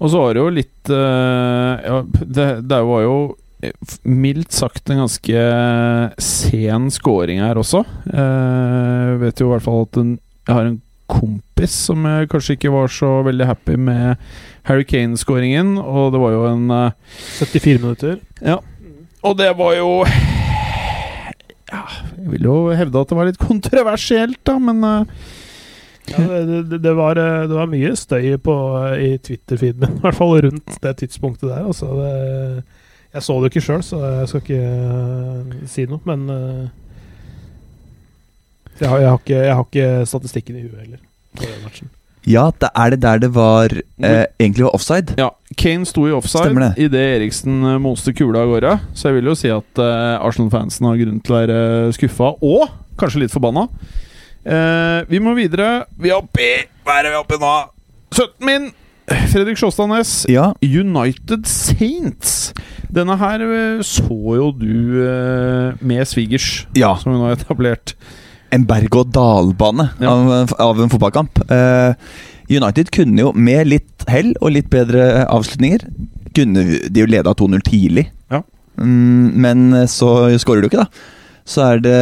Og 0.00 0.08
så 0.08 0.20
var 0.22 0.32
det 0.36 0.40
jo 0.40 0.52
litt 0.56 0.90
eh, 0.96 1.82
ja, 1.84 1.98
det, 2.24 2.46
det 2.70 2.78
var 2.88 3.02
jo 3.04 3.16
eh, 3.60 3.96
mildt 4.08 4.52
sagt 4.56 4.88
en 4.92 5.02
ganske 5.02 5.42
sen 6.24 6.86
scoring 6.94 7.42
her 7.44 7.60
også. 7.60 7.82
Eh, 8.08 9.10
Jeg 9.10 9.20
vet 9.26 9.42
jo 9.42 9.50
i 9.50 9.52
hvert 9.54 9.66
fall 9.66 9.84
at 9.84 10.00
jeg 10.00 10.54
har 10.56 10.70
en 10.70 10.80
kompis 11.10 11.49
som 11.68 12.06
eh, 12.08 12.26
kanskje 12.30 12.56
ikke 12.56 12.72
var 12.72 12.88
så 12.92 13.10
veldig 13.26 13.46
happy 13.48 13.76
med 13.76 14.16
Harry 14.68 14.84
Kane-skåringen, 14.84 15.76
og 15.78 16.12
det 16.14 16.20
var 16.22 16.34
jo 16.36 16.46
en 16.48 16.70
eh, 16.70 16.92
74 17.40 17.82
minutter. 17.82 18.18
Ja. 18.40 18.58
Og 19.26 19.36
det 19.36 19.50
var 19.58 19.74
jo 19.76 19.90
Ja, 21.70 21.82
jeg 22.16 22.30
vil 22.32 22.46
jo 22.48 22.56
hevde 22.74 23.02
at 23.02 23.10
det 23.12 23.18
var 23.18 23.28
litt 23.28 23.40
kontroversielt, 23.40 24.40
da, 24.48 24.56
men 24.58 24.82
eh, 24.86 25.04
Ja, 26.10 26.24
det, 26.48 26.80
det, 26.82 26.94
var, 26.96 27.20
eh, 27.20 27.46
det 27.46 27.54
var 27.54 27.70
mye 27.70 27.92
støy 27.98 28.32
på, 28.42 28.56
eh, 28.88 29.04
i 29.04 29.10
Twitter-feeden 29.18 29.84
min, 29.84 29.98
i 30.00 30.04
hvert 30.04 30.18
fall 30.18 30.38
rundt 30.46 30.78
det 30.82 30.96
tidspunktet 31.04 31.50
der. 31.52 31.66
Altså, 31.68 31.92
det, 32.00 32.64
jeg 33.12 33.26
så 33.26 33.36
det 33.42 33.50
ikke 33.50 33.64
sjøl, 33.66 33.82
så 33.82 34.00
jeg 34.06 34.30
skal 34.30 34.42
ikke 34.44 34.64
eh, 34.64 35.54
si 35.70 35.86
noe, 35.90 36.00
men 36.06 36.26
eh, 36.30 36.66
jeg, 38.80 38.88
har, 38.88 38.98
jeg, 38.98 39.08
har 39.10 39.18
ikke, 39.20 39.38
jeg 39.44 39.54
har 39.54 39.64
ikke 39.68 39.88
statistikken 40.08 40.58
i 40.58 40.64
huet 40.64 40.82
heller. 40.84 41.00
På 41.36 41.46
den 41.46 41.64
matchen. 41.64 41.90
Ja, 42.28 42.50
da 42.60 42.68
er 42.76 42.92
det 42.92 43.00
der 43.00 43.20
det 43.22 43.30
var 43.32 43.72
eh, 43.72 44.26
egentlig 44.38 44.66
var 44.66 44.74
offside. 44.76 45.14
Ja, 45.18 45.30
Kane 45.56 45.88
sto 45.88 46.04
i 46.06 46.12
offside 46.12 46.52
det. 46.52 46.74
idet 46.76 47.04
Eriksen 47.16 47.62
eh, 47.64 47.78
moste 47.80 48.12
kula 48.12 48.44
av 48.44 48.52
gårde. 48.52 48.74
Så 48.94 49.08
jeg 49.08 49.18
vil 49.18 49.30
jo 49.32 49.36
si 49.38 49.48
at 49.52 49.80
eh, 49.80 50.20
Arsenal-fansen 50.20 50.86
har 50.90 51.00
grunn 51.00 51.22
til 51.24 51.34
å 51.34 51.40
være 51.40 51.60
skuffa, 51.96 52.34
og 52.44 52.68
kanskje 53.00 53.24
litt 53.24 53.32
forbanna. 53.32 53.66
Eh, 54.44 55.00
vi 55.08 55.22
må 55.22 55.32
videre. 55.36 55.86
Vi 56.00 56.12
er 56.12 56.20
oppi 56.20 56.52
Hva 56.84 56.94
er 56.96 57.04
det 57.04 57.10
vi 57.12 57.18
er 57.18 57.24
oppe 57.24 57.40
nå? 57.40 57.56
17 58.16 58.46
min! 58.48 58.70
Fredrik 59.10 59.58
Sjåstadnes. 59.58 60.24
Ja, 60.30 60.52
United 60.62 61.48
Saints. 61.48 62.52
Denne 62.94 63.16
her 63.18 63.42
eh, 63.42 63.82
så 63.86 64.36
jo 64.38 64.50
du 64.54 65.00
eh, 65.02 65.74
med 65.82 66.06
svigers, 66.06 66.66
ja. 66.78 66.92
som 67.00 67.14
hun 67.14 67.24
har 67.24 67.34
etablert. 67.34 67.96
En 68.52 68.64
berg-og-dal-bane 68.66 69.88
Ja. 70.02 70.10
av, 70.10 70.52
av 70.58 70.80
en 70.82 70.90
fotballkamp. 70.90 71.38
Eh, 71.50 71.94
United 72.50 72.90
kunne 72.90 73.20
jo, 73.22 73.32
med 73.32 73.68
litt 73.70 74.04
hell 74.10 74.32
og 74.40 74.50
litt 74.56 74.70
bedre 74.72 75.24
avslutninger 75.30 75.84
Kunne 76.34 76.62
de 76.90 77.00
jo 77.02 77.06
leda 77.10 77.32
2-0 77.34 77.62
tidlig. 77.66 78.04
Ja. 78.30 78.42
Mm, 78.78 79.32
men 79.42 79.64
så 79.90 80.10
skårer 80.38 80.62
du 80.62 80.68
ikke, 80.68 80.84
da. 80.84 80.86
Så 81.50 81.64
er 81.64 81.80
det 81.82 81.94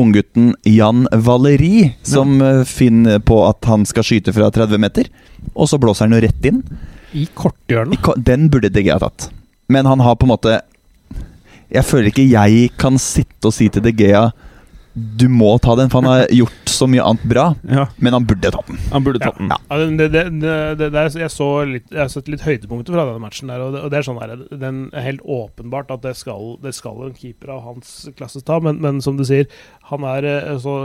unggutten 0.00 0.48
Jan 0.66 1.04
Valeri 1.12 1.92
som 2.02 2.40
ja. 2.42 2.64
finner 2.66 3.20
på 3.22 3.38
at 3.46 3.62
han 3.70 3.84
skal 3.86 4.02
skyte 4.02 4.34
fra 4.34 4.48
30 4.50 4.80
meter. 4.82 5.06
Og 5.54 5.68
så 5.70 5.78
blåser 5.78 6.08
han 6.08 6.16
jo 6.16 6.22
rett 6.26 6.48
inn. 6.50 6.64
I 7.14 7.28
korthjørnet. 7.38 8.02
Ko- 8.02 8.16
Den 8.18 8.48
burde 8.50 8.68
DG 8.74 8.90
ha 8.90 8.98
tatt. 8.98 9.28
Men 9.70 9.86
han 9.86 10.00
har 10.02 10.16
på 10.18 10.26
en 10.26 10.34
måte 10.34 10.58
Jeg 11.70 11.84
føler 11.84 12.10
ikke 12.10 12.26
jeg 12.30 12.70
kan 12.80 12.98
sitte 12.98 13.46
og 13.50 13.54
si 13.54 13.68
til 13.68 13.82
DG 13.84 14.10
du 15.18 15.26
må 15.32 15.54
ta 15.62 15.74
den, 15.78 15.90
for 15.92 16.02
han 16.02 16.10
har 16.10 16.32
gjort 16.40 16.70
så 16.70 16.86
mye 16.90 17.02
annet 17.04 17.24
bra. 17.30 17.46
Ja, 17.68 17.86
Men 18.02 18.14
han 18.18 18.26
burde 18.28 18.50
tatt 18.54 18.68
den. 18.70 18.78
Han 18.92 19.04
burde 19.06 19.20
tatt 19.22 19.38
den. 19.40 19.50
Ja, 19.50 19.78
det, 19.78 20.08
det, 20.14 20.24
det, 20.42 20.52
det, 20.80 20.88
er- 20.92 21.18
jeg, 21.24 21.30
så 21.34 21.48
litt, 21.66 21.86
jeg 21.90 22.02
har 22.04 22.10
sett 22.12 22.28
litt 22.30 22.44
høydepunkter 22.46 22.94
fra 22.94 23.06
denne 23.08 23.22
matchen. 23.22 23.50
der 23.50 23.64
Og 23.64 23.72
det, 23.74 23.82
og 23.86 23.90
det 23.94 23.98
er 24.00 24.06
sånn 24.06 24.20
der, 24.20 24.34
den 24.60 24.82
er 24.96 25.06
helt 25.08 25.24
åpenbart 25.24 25.90
at 25.96 26.04
det 26.06 26.14
skal, 26.20 26.56
det 26.62 26.74
skal 26.76 27.00
en 27.08 27.16
keeper 27.18 27.54
av 27.56 27.64
hans 27.66 27.94
klasse 28.18 28.42
ta. 28.46 28.60
Men, 28.62 28.78
men 28.84 29.00
som 29.04 29.18
du 29.18 29.24
sier, 29.28 29.48
han 29.90 30.04
er 30.06 30.28
eh, 30.28 30.54
så 30.62 30.76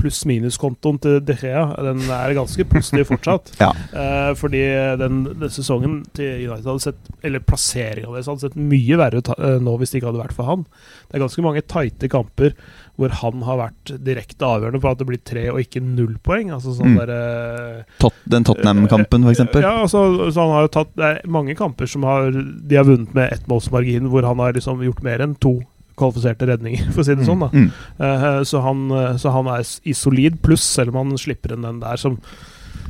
pluss-minus-kontoen 0.00 0.98
til 1.02 1.18
De 1.28 1.36
Gea 1.38 1.64
Den 1.84 2.02
er 2.10 2.34
ganske 2.38 2.66
positiv 2.70 3.08
fortsatt. 3.12 3.52
Ja. 3.62 3.72
Eh, 3.92 4.32
fordi 4.38 4.60
den, 5.00 5.22
den 5.40 5.50
sesongen 5.52 6.00
til 6.16 6.44
United 6.46 6.68
hadde 6.68 6.82
sett 6.84 7.08
Eller 7.26 7.42
plasseringa 7.42 8.12
deres 8.14 8.28
hadde 8.30 8.44
sett 8.46 8.58
mye 8.60 8.98
verre 9.00 9.18
ut 9.22 9.30
eh, 9.34 9.56
nå 9.62 9.74
hvis 9.80 9.90
det 9.92 10.00
ikke 10.00 10.10
hadde 10.12 10.22
vært 10.22 10.36
for 10.36 10.48
han. 10.48 10.62
Det 11.08 11.18
er 11.18 11.24
ganske 11.24 11.44
mange 11.44 11.64
tighte 11.66 12.10
kamper 12.12 12.54
hvor 12.98 13.12
han 13.14 13.42
har 13.46 13.58
vært 13.60 13.92
direkte 14.02 14.42
avgjørende 14.42 14.80
på 14.82 14.90
at 14.90 14.98
det 14.98 15.06
blir 15.06 15.20
tre 15.22 15.44
og 15.52 15.60
ikke 15.62 15.78
null 15.84 16.16
poeng. 16.26 16.48
Altså 16.50 16.72
sånn 16.74 16.96
Mm. 16.96 16.98
der, 16.98 17.10
eh, 17.14 17.84
Tot, 18.02 18.14
den 18.26 18.42
Tottenham-kampen, 18.44 19.22
f.eks. 19.28 19.38
ja, 19.62 19.74
altså, 19.84 20.32
så 20.34 20.40
han 20.42 20.50
har 20.56 20.66
jo 20.66 20.72
tatt 20.74 20.90
Det 20.98 21.04
er 21.04 21.28
mange 21.30 21.54
kamper 21.54 21.86
som 21.86 22.02
har, 22.02 22.32
de 22.32 22.74
har 22.76 22.84
vunnet 22.88 23.14
med 23.14 23.30
ettmålsmargin, 23.36 24.08
hvor 24.10 24.26
han 24.26 24.38
har 24.42 24.52
liksom 24.58 24.82
gjort 24.82 25.02
mer 25.06 25.22
enn 25.22 25.36
to 25.38 25.60
kvalifiserte 25.98 26.46
redninger, 26.50 26.90
for 26.92 27.02
å 27.02 27.06
si 27.06 27.14
det 27.14 27.26
sånn. 27.26 27.40
da 27.46 27.48
Mm. 27.54 27.70
Uh, 28.02 28.42
så, 28.44 28.60
han, 28.62 28.84
så 29.18 29.30
han 29.34 29.46
er 29.46 29.62
i 29.86 29.94
solid 29.94 30.42
pluss, 30.42 30.62
selv 30.62 30.90
om 30.94 31.06
han 31.06 31.18
slipper 31.18 31.54
inn 31.54 31.62
den 31.62 31.80
der 31.80 31.96
som 31.96 32.18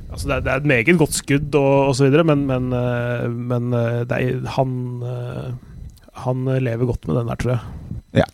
Altså 0.08 0.24
det, 0.24 0.36
er, 0.38 0.40
det 0.40 0.52
er 0.52 0.56
et 0.62 0.68
meget 0.72 0.98
godt 0.98 1.12
skudd 1.12 1.54
og 1.54 1.90
osv., 1.90 2.08
men, 2.24 2.46
men, 2.48 2.70
men 3.44 3.70
det 4.08 4.16
er, 4.16 4.38
han 4.56 4.72
Han 6.24 6.44
lever 6.48 6.86
godt 6.88 7.04
med 7.06 7.16
den 7.20 7.28
der, 7.28 7.36
tror 7.36 7.52
jeg. 7.52 8.24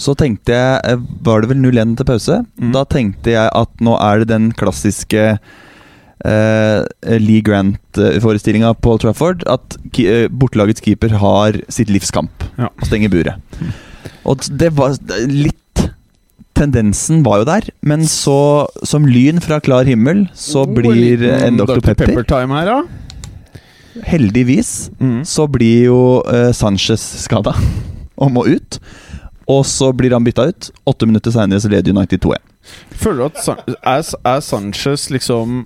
Så 0.00 0.14
tenkte 0.18 0.54
jeg 0.54 0.80
eh, 0.88 1.02
Var 1.26 1.42
det 1.44 1.50
vel 1.52 1.60
0-1 1.62 1.96
til 1.98 2.06
pause? 2.08 2.38
Mm. 2.60 2.72
Da 2.74 2.84
tenkte 2.90 3.34
jeg 3.34 3.50
at 3.54 3.80
nå 3.84 3.96
er 4.00 4.22
det 4.22 4.28
den 4.32 4.50
klassiske 4.56 5.24
eh, 6.24 6.80
Lee 7.22 7.42
Grant-forestillinga 7.46 8.74
på 8.80 8.94
Old 8.94 9.02
Trafford. 9.04 9.42
At 9.50 9.76
eh, 10.00 10.28
bortelagets 10.30 10.80
keeper 10.84 11.16
har 11.22 11.60
sitt 11.72 11.90
livskamp 11.92 12.46
Ja. 12.58 12.68
og 12.70 12.86
stenger 12.88 13.10
buret. 13.12 13.34
Og 14.24 14.44
det 14.58 14.72
var 14.78 14.96
litt 15.28 15.58
Tendensen 16.52 17.22
var 17.24 17.40
jo 17.40 17.44
der, 17.48 17.64
men 17.82 18.02
så, 18.06 18.68
som 18.86 19.06
lyn 19.08 19.40
fra 19.40 19.56
klar 19.64 19.88
himmel, 19.88 20.26
så 20.36 20.66
Oh, 20.66 20.74
blir 20.76 21.22
en 21.32 21.56
Dr. 21.56 21.80
Pepper 21.80 22.10
Pepper-time 22.12 22.52
her, 22.54 22.68
ja. 22.68 22.82
Heldigvis 24.04 24.90
Mm. 25.00 25.22
så 25.24 25.46
blir 25.50 25.84
jo 25.88 25.98
eh, 26.28 26.52
Sanchez 26.52 27.00
skada 27.24 27.54
og 28.20 28.30
må 28.36 28.44
ut. 28.46 28.78
Og 29.50 29.64
så 29.66 29.90
blir 29.96 30.12
han 30.14 30.24
bytta 30.24 30.48
ut. 30.52 30.70
Åtte 30.86 31.06
minutter 31.08 31.34
seinere 31.34 31.60
så 31.62 31.70
leder 31.72 31.94
United 31.94 32.22
2-1. 32.22 32.36
Føler 33.02 33.18
du 33.18 33.24
at 33.26 33.40
San 33.42 33.58
er, 33.66 34.02
er 34.30 34.40
Sanchez 34.46 35.08
liksom 35.10 35.64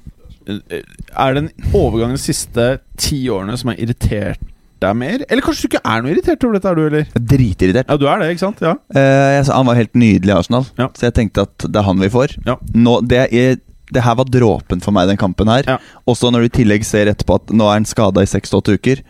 Er 0.48 1.34
det 1.36 1.42
en 1.42 1.50
overgang 1.76 2.14
de 2.14 2.20
siste 2.22 2.78
ti 2.96 3.18
årene 3.28 3.56
som 3.60 3.72
har 3.72 3.80
irritert 3.82 4.40
deg 4.80 4.96
mer? 4.96 5.24
Eller 5.28 5.44
kanskje 5.44 5.66
du 5.66 5.70
ikke 5.74 5.82
er 5.84 6.02
noe 6.04 6.12
irritert 6.14 6.44
over 6.46 6.56
dette, 6.56 6.70
er 6.70 6.78
du, 6.78 6.82
eller? 6.86 7.06
Dritirritert. 7.34 7.88
Ja, 7.90 7.96
du 8.00 8.06
er 8.08 8.20
det, 8.22 8.30
ikke 8.34 8.44
sant? 8.46 8.60
Ja. 8.64 8.74
Eh, 8.94 9.36
jeg 9.38 9.46
han 9.50 9.68
var 9.68 9.78
helt 9.80 9.94
nydelig 9.98 10.32
i 10.32 10.36
Arsenal, 10.36 10.66
Ja. 10.78 10.88
så 10.96 11.08
jeg 11.08 11.16
tenkte 11.18 11.46
at 11.48 11.66
det 11.66 11.80
er 11.80 11.86
han 11.88 12.00
vi 12.00 12.10
får. 12.12 12.36
Ja. 12.46 12.56
Nå, 12.76 12.98
det, 13.08 13.22
er, 13.32 13.56
det 13.92 14.04
her 14.04 14.18
var 14.20 14.28
dråpen 14.30 14.84
for 14.84 14.92
meg, 14.96 15.08
den 15.10 15.20
kampen 15.20 15.48
her. 15.50 15.64
Ja. 15.66 15.78
Også 16.06 16.30
når 16.30 16.44
du 16.46 16.50
i 16.50 16.56
tillegg 16.62 16.84
ser 16.86 17.08
etterpå 17.12 17.40
at 17.40 17.52
nå 17.56 17.66
er 17.68 17.80
han 17.80 17.88
skada 17.88 18.22
i 18.22 18.28
seks 18.30 18.52
til 18.52 18.60
åtte 18.60 18.76
uker. 18.78 19.02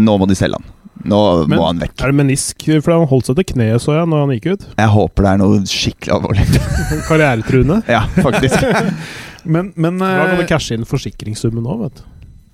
Nå 0.00 0.16
må 0.22 0.30
de 0.30 0.38
selge 0.38 0.56
han. 0.62 0.70
Nå 1.08 1.46
Men- 1.48 1.58
må 1.58 1.66
han 1.66 1.80
vekk. 1.82 1.94
Er 2.02 2.12
det 2.12 2.18
menisk? 2.20 2.66
For 2.82 2.92
han 2.94 3.06
holdt 3.10 3.26
seg 3.30 3.36
til 3.40 3.48
kneet, 3.54 3.80
så 3.82 3.96
jeg, 3.98 4.06
når 4.12 4.24
han 4.26 4.34
gikk 4.36 4.46
ut. 4.52 4.66
Jeg 4.78 4.88
håper 4.94 5.22
det 5.26 5.30
er 5.32 5.40
noe 5.42 5.60
skikkelig 5.66 6.14
alvorlig. 6.16 6.46
Karrieretruende. 7.08 7.82
ja, 7.90 8.04
faktisk. 8.22 8.62
Men, 9.44 9.72
men 9.74 9.96
Da 9.98 10.06
kan 10.28 10.36
eh, 10.36 10.40
du 10.44 10.46
cashe 10.46 10.76
inn 10.78 10.84
forsikringssummen 10.86 11.64
òg, 11.66 11.80
vet 11.88 11.96
du. 11.98 12.02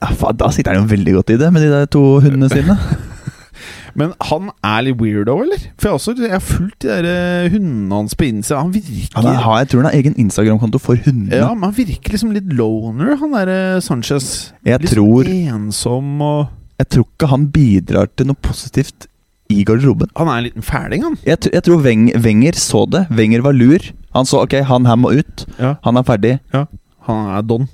Ja, 0.01 0.09
faen, 0.17 0.37
da 0.41 0.49
sitter 0.55 0.73
han 0.73 0.87
jo 0.87 0.95
veldig 0.95 1.13
godt 1.19 1.33
i 1.35 1.37
det 1.43 1.51
med 1.53 1.61
de 1.67 1.69
der 1.75 1.89
to 1.93 2.01
hundene 2.25 2.49
sine. 2.49 2.79
Men 3.99 4.13
han 4.29 4.51
er 4.63 4.85
litt 4.87 5.01
weirdo, 5.01 5.35
eller? 5.43 5.59
For 5.81 5.89
jeg, 5.89 5.97
også, 5.99 6.15
jeg 6.23 6.31
har 6.31 6.43
fulgt 6.45 6.85
de 6.85 6.89
der 6.93 7.09
eh, 7.11 7.49
hundene 7.51 7.97
hans 7.99 8.15
på 8.17 8.29
Insta. 8.29 8.61
Han 8.63 8.71
virker 8.75 9.17
Han 9.19 9.27
er, 9.33 9.41
jeg 9.65 9.71
tror 9.73 9.83
han 9.83 9.89
har 9.91 9.97
egen 9.99 10.15
Instagram-konto 10.23 10.79
for 10.83 11.01
hundene. 11.03 11.41
Ja, 11.41 11.49
men 11.55 11.67
han 11.67 11.75
virker 11.77 12.15
liksom 12.15 12.31
litt 12.37 12.53
loner, 12.55 13.17
han 13.19 13.35
derre 13.35 13.59
Sanchez. 13.85 14.53
Jeg 14.65 14.85
litt 14.85 14.93
tror- 14.95 15.27
sånn 15.27 15.57
ensom 15.57 16.23
og 16.23 16.55
Jeg 16.79 16.91
tror 16.95 17.07
ikke 17.09 17.31
han 17.33 17.47
bidrar 17.55 18.11
til 18.15 18.29
noe 18.31 18.39
positivt 18.45 19.09
i 19.51 19.65
garderoben. 19.67 20.11
Han 20.19 20.29
er 20.29 20.41
en 20.41 20.47
liten 20.47 20.67
fæling, 20.67 21.07
han. 21.07 21.17
Jeg, 21.27 21.41
jeg 21.51 21.65
tror 21.67 21.81
Weng, 21.83 22.11
Wenger 22.23 22.59
så 22.61 22.85
det. 22.91 23.07
Wenger 23.11 23.43
var 23.47 23.57
lur. 23.57 23.89
Han 24.15 24.29
så 24.29 24.45
ok, 24.45 24.61
han 24.69 24.87
her 24.87 25.01
må 25.01 25.11
ut. 25.17 25.47
Ja. 25.59 25.75
Han 25.87 25.99
er 25.99 26.07
ferdig. 26.07 26.37
Ja. 26.55 26.67
Han 27.09 27.33
er 27.35 27.43
don. 27.49 27.67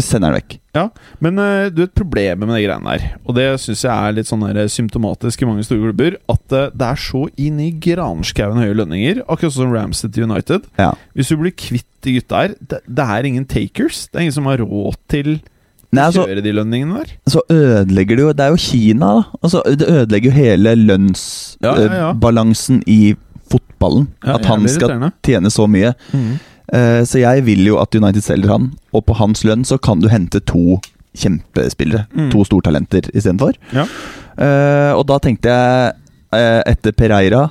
Sender 0.00 0.30
han 0.32 0.38
vekk. 0.38 0.56
Ja, 0.72 0.86
Men 1.20 1.38
eh, 1.42 1.68
du 1.74 1.82
vet 1.82 1.92
problemet 1.98 2.46
med 2.46 2.54
de 2.54 2.62
greiene 2.62 2.92
der, 2.94 3.06
og 3.26 3.34
det 3.36 3.46
syns 3.60 3.82
jeg 3.84 3.90
er 3.90 4.14
litt 4.14 4.28
sånn 4.28 4.44
der 4.46 4.70
symptomatisk 4.70 5.42
i 5.42 5.48
mange 5.48 5.64
store 5.66 5.90
klubber, 5.90 6.16
at 6.30 6.54
eh, 6.56 6.70
det 6.72 6.86
er 6.86 7.00
så 7.02 7.24
inn 7.42 7.58
i 7.60 7.72
granskauen 7.84 8.62
høye 8.62 8.76
lønninger, 8.78 9.24
akkurat 9.26 9.52
sånn 9.56 9.66
som 9.66 9.74
Ramsett 9.74 10.14
til 10.14 10.28
United. 10.30 10.68
Ja. 10.80 10.92
Hvis 11.18 11.32
du 11.32 11.36
blir 11.42 11.52
kvitt 11.58 11.88
de 12.06 12.16
gutta 12.16 12.44
her, 12.44 12.54
det, 12.62 12.80
det 12.86 13.08
er 13.18 13.28
ingen 13.28 13.44
takers. 13.50 14.06
Det 14.08 14.16
er 14.16 14.28
ingen 14.28 14.38
som 14.38 14.48
har 14.48 14.62
råd 14.62 14.96
til 15.12 15.34
Nei, 15.90 16.04
altså, 16.06 16.22
kjøre 16.28 16.42
de 16.44 16.52
lønningene 16.54 17.00
der. 17.00 17.14
så 17.26 17.40
ødelegger 17.50 18.16
det 18.16 18.22
jo 18.22 18.32
Det 18.38 18.44
er 18.44 18.52
jo 18.52 18.60
Kina, 18.62 19.08
da. 19.16 19.38
Altså, 19.42 19.62
det 19.66 19.88
ødelegger 19.88 20.30
jo 20.30 20.36
hele 20.36 20.70
Ja, 20.70 20.76
ja, 20.76 21.80
ja. 21.80 22.12
lønnsbalansen 22.12 22.82
i 22.86 23.16
fotballen. 23.50 24.06
Ja, 24.24 24.36
at 24.38 24.46
han 24.46 24.68
skal 24.70 25.10
tjene 25.26 25.50
så 25.50 25.66
mye. 25.66 25.92
Mm. 26.12 26.38
Uh, 26.70 27.02
så 27.02 27.18
jeg 27.18 27.44
vil 27.48 27.66
jo 27.66 27.80
at 27.82 27.94
United 27.94 28.22
selger 28.22 28.52
han, 28.52 28.70
og 28.94 29.04
på 29.08 29.16
hans 29.18 29.42
lønn 29.42 29.64
så 29.66 29.80
kan 29.82 30.00
du 30.00 30.06
hente 30.08 30.38
to 30.46 30.78
kjempespillere. 31.18 32.06
Mm. 32.14 32.30
To 32.30 32.44
stortalenter 32.46 33.10
istedenfor. 33.10 33.58
Ja. 33.74 33.88
Uh, 34.38 34.92
og 34.94 35.08
da 35.10 35.18
tenkte 35.18 35.50
jeg, 35.50 35.96
uh, 36.30 36.60
etter 36.70 36.94
Pereira 36.94 37.48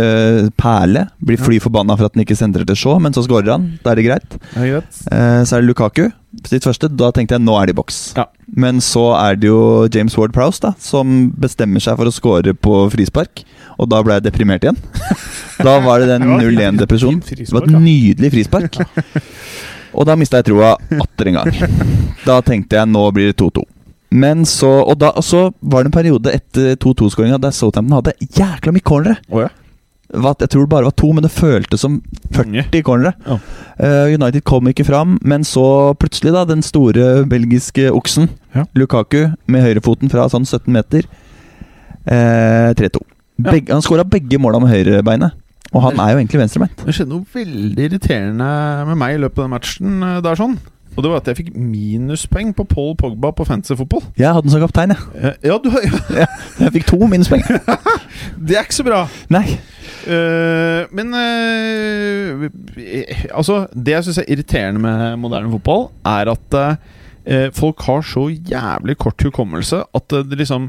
eh, 0.00 0.50
Perle 0.60 1.06
blir 1.24 1.40
fly 1.40 1.60
forbanna 1.62 1.96
for 1.98 2.08
at 2.08 2.16
han 2.16 2.24
ikke 2.24 2.36
sentrer 2.38 2.66
til 2.68 2.78
Shaw, 2.78 3.00
men 3.02 3.14
så 3.14 3.24
skårer 3.26 3.54
han. 3.54 3.66
Da 3.84 3.92
er 3.92 4.00
det 4.00 4.06
greit. 4.08 4.36
Ja, 4.54 4.66
greit. 4.76 5.00
Uh, 5.08 5.42
så 5.46 5.56
er 5.56 5.64
det 5.64 5.70
Lukaku 5.70 6.06
sitt 6.48 6.66
første. 6.66 6.90
Da 6.90 7.10
tenkte 7.14 7.36
jeg 7.36 7.44
nå 7.44 7.54
er 7.58 7.68
det 7.68 7.76
i 7.76 7.78
boks. 7.78 8.00
Ja. 8.18 8.26
Men 8.58 8.80
så 8.84 9.06
er 9.16 9.38
det 9.40 9.48
jo 9.48 9.86
James 9.94 10.16
Ward 10.18 10.34
Prowse 10.36 10.62
da 10.62 10.74
som 10.82 11.30
bestemmer 11.40 11.82
seg 11.82 11.98
for 12.00 12.10
å 12.10 12.14
score 12.14 12.54
på 12.54 12.80
frispark. 12.94 13.44
Og 13.78 13.90
da 13.90 14.02
ble 14.06 14.18
jeg 14.18 14.26
deprimert 14.28 14.66
igjen. 14.66 14.78
da 15.66 15.78
var 15.82 16.02
det 16.02 16.10
den 16.12 16.26
Det 16.26 16.32
var 16.32 16.42
et 16.42 16.58
0-1-depresjonen. 16.58 17.22
Det 17.24 17.52
var 17.54 17.68
et 17.68 17.78
nydelig 17.86 18.34
frispark. 18.34 18.82
Og 19.94 20.06
da 20.08 20.16
mista 20.18 20.40
jeg 20.40 20.50
troa 20.50 20.74
atter 21.04 21.30
en 21.30 21.40
gang. 21.40 21.80
Da 22.24 22.40
tenkte 22.42 22.80
jeg 22.80 22.90
nå 22.90 23.06
blir 23.14 23.30
det 23.30 23.38
2-2. 23.42 23.62
Men 24.14 24.44
så 24.46 24.70
Og 24.84 24.94
da 25.00 25.10
og 25.18 25.24
så 25.26 25.48
var 25.60 25.82
det 25.82 25.90
en 25.90 25.96
periode 25.96 26.30
etter 26.34 26.76
2-2-skåringa 26.78 27.40
der 27.42 27.54
Southampton 27.54 27.96
hadde 27.98 28.14
jækla 28.22 28.74
mye 28.74 28.86
cornere. 28.86 29.16
Oh, 29.28 29.42
ja. 29.42 29.50
Hva- 30.14 30.36
Jeg 30.40 30.48
tror 30.50 30.64
det 30.64 30.70
bare 30.70 30.84
var 30.88 30.94
to, 30.96 31.12
men 31.12 31.22
det 31.26 31.32
føltes 31.34 31.80
som 31.84 32.00
40 32.32 32.82
cornere. 32.86 33.14
Ja. 33.26 33.38
Eh, 33.78 34.14
United 34.14 34.44
kom 34.44 34.66
ikke 34.70 34.86
fram, 34.86 35.18
men 35.22 35.42
så 35.42 35.94
plutselig, 35.98 36.32
da, 36.32 36.44
den 36.44 36.62
store 36.62 37.24
belgiske 37.26 37.90
oksen, 37.90 38.28
Ja. 38.54 38.64
Lukaku, 38.78 39.34
med 39.48 39.64
høyrefoten 39.66 40.08
fra 40.10 40.28
sånn 40.30 40.46
17 40.46 40.72
meter, 40.72 41.02
eh, 42.06 42.72
3-2. 42.74 43.00
Ja. 43.44 43.50
Han 43.74 43.82
skåra 43.82 44.04
begge 44.06 44.38
måla 44.38 44.60
med 44.62 44.70
høyrebeinet, 44.70 45.32
og 45.72 45.82
han 45.82 45.98
er 45.98 46.12
jo 46.14 46.20
egentlig 46.22 46.40
venstrebeint. 46.44 46.84
Det 46.86 46.94
skjedde 46.94 47.10
noe 47.10 47.26
veldig 47.34 47.88
irriterende 47.88 48.86
med 48.86 48.96
meg 49.00 49.16
i 49.16 49.22
løpet 49.24 49.38
av 49.42 49.44
den 49.48 49.54
matchen 49.56 50.00
Det 50.00 50.22
der 50.22 50.36
sånn. 50.38 50.58
Og 50.94 51.02
det 51.02 51.10
var 51.10 51.20
at 51.20 51.28
jeg 51.30 51.38
fikk 51.40 51.54
minuspoeng 51.58 52.52
på 52.54 52.66
Paul 52.70 52.92
Pogba 52.98 53.32
på 53.34 53.46
fantasy 53.48 53.74
fotball. 53.78 54.04
Jeg 54.18 54.30
hadde 54.30 54.46
den 54.46 54.54
som 54.54 54.62
kaptein, 54.62 54.94
jeg. 54.94 55.00
Eh, 55.18 55.48
Ja, 55.50 55.58
du 55.58 55.70
ja, 56.20 56.26
Jeg 56.60 56.74
fikk 56.78 56.86
to 56.92 57.00
minuspoeng. 57.10 57.42
Det 58.46 58.56
er 58.56 58.66
ikke 58.66 58.78
så 58.78 58.86
bra. 58.86 59.04
Nei. 59.34 59.44
Uh, 60.04 60.84
men 60.94 61.14
uh, 61.16 62.46
Altså, 63.32 63.64
det 63.72 63.96
jeg 63.96 64.06
syns 64.06 64.20
er 64.22 64.30
irriterende 64.30 64.82
med 64.84 65.16
moderne 65.22 65.50
fotball, 65.56 65.88
er 66.06 66.30
at 66.34 66.58
uh, 66.60 67.48
folk 67.56 67.82
har 67.88 68.04
så 68.06 68.28
jævlig 68.30 68.98
kort 69.00 69.22
hukommelse 69.24 69.80
at 69.96 70.16
det 70.28 70.38
liksom 70.38 70.68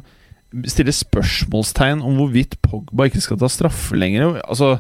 stiller 0.72 0.96
spørsmålstegn 0.96 2.00
om 2.06 2.16
hvorvidt 2.16 2.56
Pogba 2.64 3.10
ikke 3.10 3.24
skal 3.24 3.40
ta 3.42 3.50
straffe 3.52 3.98
lenger. 4.00 4.40
Altså 4.48 4.78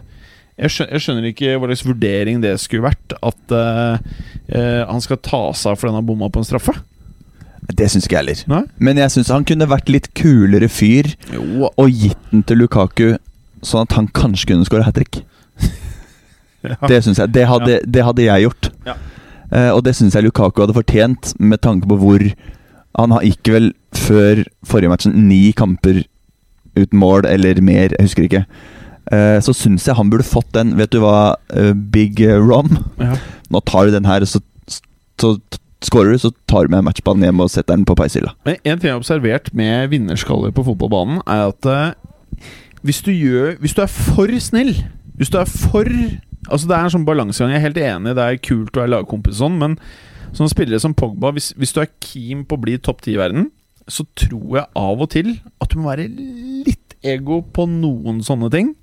jeg 0.56 0.72
skjønner, 0.72 0.92
jeg 0.96 1.04
skjønner 1.04 1.26
ikke 1.30 1.56
hva 1.60 1.68
slags 1.68 1.86
vurdering 1.86 2.44
det 2.44 2.54
skulle 2.64 2.86
vært. 2.88 3.16
At 3.20 3.56
uh, 3.56 3.98
uh, 4.56 4.84
han 4.88 5.04
skal 5.04 5.20
ta 5.20 5.42
seg 5.52 5.74
av 5.74 5.80
fordi 5.82 5.92
han 5.92 6.00
har 6.00 6.08
bomma 6.08 6.30
på 6.32 6.40
en 6.42 6.48
straffe. 6.48 6.76
Det 7.76 7.90
syns 7.92 8.06
ikke 8.06 8.16
jeg 8.16 8.22
heller. 8.24 8.44
Nei? 8.52 8.62
Men 8.88 9.02
jeg 9.02 9.12
syns 9.16 9.32
han 9.34 9.48
kunne 9.48 9.68
vært 9.68 9.90
litt 9.90 10.12
kulere 10.14 10.68
fyr 10.70 11.10
Jo, 11.34 11.72
og 11.72 11.90
gitt 11.90 12.28
den 12.30 12.44
til 12.46 12.62
Lukaku, 12.62 13.08
sånn 13.66 13.88
at 13.88 13.96
han 13.98 14.08
kanskje 14.14 14.52
kunne 14.54 14.68
skåra 14.70 14.86
hat 14.88 14.96
trick. 15.00 15.24
ja. 16.68 16.78
Det 16.88 17.02
syns 17.04 17.20
jeg. 17.20 17.34
Det 17.36 17.48
hadde, 17.50 17.80
det 17.84 18.06
hadde 18.06 18.28
jeg 18.28 18.48
gjort. 18.48 18.72
Ja. 18.88 18.96
Uh, 19.52 19.72
og 19.76 19.84
det 19.86 19.96
syns 19.98 20.16
jeg 20.16 20.28
Lukaku 20.28 20.64
hadde 20.64 20.78
fortjent, 20.78 21.34
med 21.40 21.62
tanke 21.66 21.90
på 21.90 22.00
hvor 22.02 22.24
Han 22.96 23.12
har- 23.12 23.26
gikk 23.28 23.50
vel 23.52 23.74
før 23.92 24.46
forrige 24.64 24.88
matchen 24.88 25.28
ni 25.28 25.52
kamper 25.52 26.06
uten 26.80 27.00
mål, 27.00 27.26
eller 27.28 27.60
mer, 27.60 27.92
jeg 27.92 28.08
husker 28.08 28.24
ikke. 28.24 28.46
Eh, 29.14 29.38
så 29.46 29.54
syns 29.54 29.86
jeg 29.86 29.98
han 29.98 30.10
burde 30.10 30.26
fått 30.26 30.50
den. 30.56 30.74
Vet 30.80 30.94
du 30.96 31.02
hva, 31.04 31.36
eh, 31.54 31.74
Big 31.74 32.22
Rom? 32.22 32.78
Ja. 33.02 33.20
Nå 33.54 33.62
tar 33.68 33.86
du 33.86 33.96
den 33.96 34.10
her, 34.10 34.26
så, 34.26 34.42
så 35.22 35.38
Skårer 35.86 36.16
du, 36.16 36.18
så 36.18 36.32
tar 36.50 36.66
du 36.66 36.74
med 36.74 36.86
matchballen 36.88 37.26
hjem 37.28 37.42
og 37.44 37.52
setter 37.52 37.76
den 37.76 37.86
på 37.86 37.94
peishylla. 38.00 38.32
Men 38.48 38.56
en 38.64 38.80
ting 38.80 38.88
jeg 38.88 38.96
har 38.96 39.02
observert 39.02 39.52
med 39.54 39.92
vinnerskaller 39.92 40.54
på 40.56 40.64
fotballbanen, 40.66 41.20
er 41.30 41.52
at 41.52 41.68
eh, 41.70 42.48
hvis, 42.82 43.04
du 43.06 43.12
gjør, 43.12 43.60
hvis 43.62 43.76
du 43.76 43.84
er 43.84 43.92
for 43.92 44.32
snill 44.42 44.74
Hvis 45.20 45.30
du 45.32 45.38
er 45.40 45.50
for 45.50 45.88
Altså 46.46 46.68
Det 46.70 46.76
er 46.78 46.86
en 46.86 46.94
sånn 46.94 47.06
balansegang. 47.08 47.54
Jeg 47.54 47.58
er 47.58 47.66
helt 47.68 47.80
enig, 47.82 48.16
det 48.18 48.24
er 48.24 48.42
kult 48.42 48.76
å 48.78 48.84
være 48.84 48.94
lagkompis 48.94 49.40
og 49.40 49.48
sånn, 49.48 49.56
men 49.62 49.78
sånne 50.36 50.52
spillere 50.52 50.82
som 50.82 50.94
Pogba 50.98 51.32
Hvis, 51.34 51.52
hvis 51.58 51.74
du 51.74 51.80
er 51.82 51.94
keen 52.04 52.44
på 52.46 52.58
å 52.58 52.62
bli 52.62 52.76
topp 52.78 53.02
ti 53.06 53.16
i 53.16 53.22
verden, 53.22 53.50
så 53.90 54.06
tror 54.18 54.60
jeg 54.60 54.70
av 54.78 55.02
og 55.02 55.10
til 55.14 55.36
at 55.62 55.74
du 55.74 55.80
må 55.82 55.92
være 55.92 56.06
litt 56.66 56.98
ego 57.06 57.44
på 57.54 57.68
noen 57.70 58.24
sånne 58.26 58.50
ting. 58.54 58.74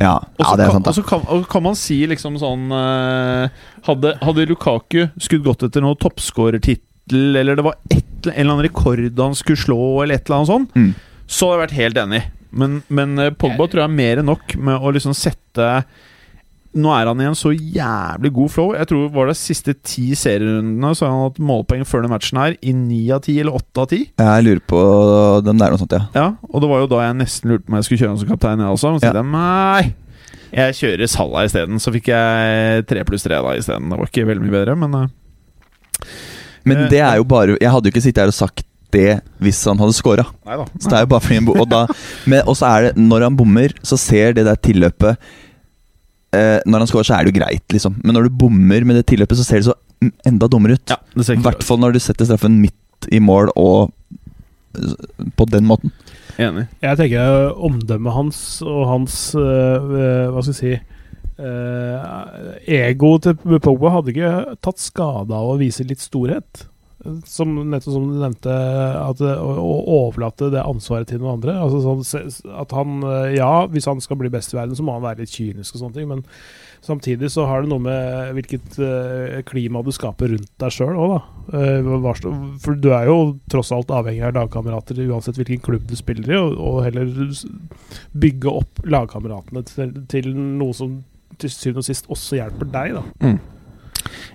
Ja, 0.00 0.14
ja 0.40 0.52
det 0.56 0.64
er 0.64 0.70
sant. 0.72 0.86
og 0.88 0.96
så 0.96 1.02
kan, 1.04 1.44
kan 1.50 1.62
man 1.66 1.76
si 1.76 1.98
liksom 2.08 2.38
sånn 2.40 2.70
eh, 2.72 3.50
hadde, 3.86 4.14
hadde 4.24 4.46
Lukaku 4.48 5.02
skutt 5.20 5.44
godt 5.44 5.66
etter 5.68 5.84
noen 5.84 5.98
toppskårertittel, 6.00 7.36
eller 7.36 7.58
det 7.60 7.64
var 7.66 7.76
et, 7.92 8.06
en 8.24 8.32
eller 8.32 8.54
annen 8.54 8.66
rekord 8.68 9.02
han 9.20 9.36
skulle 9.36 9.60
slå, 9.60 9.80
eller 10.02 10.16
et 10.16 10.24
eller 10.28 10.40
annet 10.40 10.52
sånt, 10.54 10.76
Mm. 10.76 10.94
så 11.28 11.50
hadde 11.50 11.58
jeg 11.58 11.66
vært 11.68 11.78
helt 11.82 12.00
enig. 12.06 12.22
Men, 12.50 12.80
men 12.88 13.18
eh, 13.22 13.30
Pogba 13.30 13.68
tror 13.70 13.84
jeg 13.84 13.90
er 13.90 13.98
mer 14.00 14.22
enn 14.22 14.26
nok 14.32 14.56
med 14.58 14.80
å 14.82 14.90
liksom 14.96 15.12
sette 15.14 15.68
Nå 16.78 16.90
er 16.94 17.08
han 17.10 17.18
i 17.18 17.26
en 17.26 17.34
så 17.34 17.50
jævlig 17.50 18.30
god 18.36 18.50
flow. 18.54 18.68
Jeg 18.78 18.86
tror 18.92 19.08
var 19.10 19.30
det 19.30 19.34
siste 19.40 19.72
ti 19.82 20.12
serierundene 20.14 20.92
Så 20.94 21.02
har 21.02 21.16
han 21.16 21.24
hatt 21.24 21.40
målpoeng 21.42 21.82
før 21.88 22.04
den 22.04 22.12
matchen 22.12 22.38
her 22.38 22.54
i 22.62 22.74
ni 22.76 23.00
av 23.10 23.24
ti 23.24 23.34
eller 23.42 23.56
åtte 23.58 23.82
av 23.82 23.88
ti. 23.90 24.04
Jeg 24.20 24.44
lurer 24.46 24.62
på 24.70 24.82
den 25.46 25.58
der 25.58 25.74
noe 25.74 25.80
sånt, 25.82 25.96
ja. 25.96 26.04
Ja, 26.14 26.28
og 26.46 26.62
det 26.62 26.70
var 26.70 26.84
jo 26.84 26.92
da 26.92 27.02
jeg 27.08 27.18
nesten 27.24 27.50
lurte 27.50 27.66
på 27.66 27.74
om 27.74 27.80
jeg 27.80 27.88
skulle 27.88 28.02
kjøre 28.04 28.12
han 28.14 28.22
som 28.22 28.30
kaptein, 28.30 28.62
jeg 28.62 28.76
også. 28.76 28.92
Men 28.94 29.02
så 29.02 29.10
Ja. 29.10 29.24
nei, 29.26 29.94
jeg 30.54 30.78
kjører 30.78 31.10
Salah 31.10 31.44
isteden. 31.48 31.82
Så 31.82 31.92
fikk 31.94 32.12
jeg 32.14 32.86
tre 32.86 33.04
pluss 33.04 33.26
tre 33.26 33.42
da 33.42 33.56
isteden. 33.58 33.90
Det 33.90 33.98
var 33.98 34.06
ikke 34.06 34.26
veldig 34.30 34.46
mye 34.46 34.56
bedre, 34.58 34.76
men 34.78 34.94
uh, 34.94 35.06
Men 36.64 36.84
Eh, 36.84 36.88
det 36.92 37.00
er 37.00 37.16
jo 37.16 37.24
bare 37.24 37.56
Jeg 37.58 37.70
hadde 37.70 37.88
jo 37.88 37.92
ikke 37.94 38.02
sittet 38.04 38.22
her 38.22 38.30
og 38.30 38.34
sagt 38.36 38.64
det 38.92 39.20
hvis 39.40 39.64
han 39.64 39.78
hadde 39.78 39.94
scora. 39.94 40.26
Og 40.46 40.68
så 42.56 42.66
er 42.66 42.82
det 42.82 42.96
Når 42.98 43.22
han 43.22 43.36
bommer, 43.36 43.74
så 43.82 43.96
ser 43.96 44.34
det 44.34 44.44
der 44.44 44.54
tilløpet 44.56 45.16
eh, 46.36 46.58
Når 46.66 46.84
han 46.84 46.90
scorer, 46.90 47.08
så 47.08 47.16
er 47.16 47.24
det 47.24 47.32
jo 47.32 47.40
greit, 47.40 47.66
liksom. 47.72 47.96
Men 48.04 48.16
når 48.16 48.28
du 48.28 48.38
bommer 48.42 48.86
med 48.86 49.00
det 49.00 49.06
tilløpet, 49.10 49.38
så 49.40 49.46
ser 49.46 49.62
det 49.62 49.70
så 49.70 49.76
enda 50.28 50.48
dummere 50.48 50.78
ut. 50.78 50.92
Ja, 50.92 51.00
det 51.14 51.26
ser 51.26 51.38
I 51.38 51.44
hvert 51.44 51.64
fall 51.66 51.80
når 51.82 51.96
du 51.96 52.00
setter 52.02 52.28
straffen 52.28 52.60
midt 52.62 53.10
i 53.12 53.20
mål 53.22 53.52
og 53.58 53.90
eh, 54.76 54.94
på 55.36 55.48
den 55.50 55.68
måten. 55.68 55.92
Enig. 56.40 56.66
Jeg 56.80 56.96
tenker 56.96 57.52
omdømmet 57.58 58.16
hans 58.16 58.38
og 58.64 58.84
hans 58.88 59.16
øh, 59.36 60.30
Hva 60.32 60.40
skal 60.40 60.54
jeg 60.54 60.58
si 60.60 60.70
øh, 61.44 62.54
Ego 62.78 63.10
til 63.20 63.36
Pogba 63.60 63.92
hadde 63.98 64.14
ikke 64.14 64.54
tatt 64.64 64.80
skade 64.80 65.36
av 65.36 65.50
å 65.52 65.58
vise 65.60 65.84
litt 65.84 66.00
storhet. 66.00 66.69
Som 67.24 67.54
nettopp 67.70 67.94
som 67.94 68.08
du 68.10 68.16
nevnte, 68.20 68.54
at, 69.00 69.20
å, 69.24 69.52
å 69.56 69.76
overlate 69.94 70.50
det 70.52 70.60
ansvaret 70.60 71.08
til 71.08 71.22
noen 71.22 71.38
andre. 71.38 71.54
Altså 71.56 71.80
sånn, 71.84 72.50
at 72.60 72.74
han 72.76 72.98
øh, 73.06 73.30
Ja, 73.32 73.66
hvis 73.72 73.88
han 73.88 74.02
skal 74.04 74.18
bli 74.20 74.32
best 74.32 74.52
i 74.52 74.58
verden, 74.58 74.76
så 74.76 74.84
må 74.84 74.98
han 74.98 75.06
være 75.06 75.24
litt 75.24 75.32
kynisk 75.32 75.76
og 75.78 75.84
sånne 75.84 75.96
ting, 75.96 76.10
men 76.10 76.24
samtidig 76.84 77.30
så 77.32 77.46
har 77.48 77.64
det 77.64 77.70
noe 77.72 77.82
med 77.84 78.34
hvilket 78.36 78.78
uh, 78.80 79.40
klima 79.48 79.82
du 79.84 79.90
skaper 79.92 80.32
rundt 80.32 80.48
deg 80.62 80.72
sjøl 80.72 80.96
òg, 80.96 81.12
da. 81.12 81.20
Uh, 81.52 82.56
for 82.62 82.76
du 82.80 82.90
er 82.96 83.08
jo 83.10 83.18
tross 83.52 83.72
alt 83.76 83.92
avhengig 83.92 84.24
av 84.28 84.36
lagkamerater 84.38 85.00
uansett 85.08 85.40
hvilken 85.40 85.60
klubb 85.64 85.84
du 85.88 85.96
spiller 85.98 86.32
i, 86.32 86.40
og, 86.40 86.56
og 86.56 86.82
heller 86.86 87.12
bygge 88.16 88.56
opp 88.62 88.84
lagkameratene 88.88 89.64
til, 89.68 89.96
til 90.12 90.32
noe 90.36 90.76
som 90.76 91.00
til 91.40 91.52
syvende 91.52 91.84
og 91.84 91.88
sist 91.88 92.10
også 92.12 92.40
hjelper 92.40 92.68
deg, 92.72 92.98
da. 92.98 93.04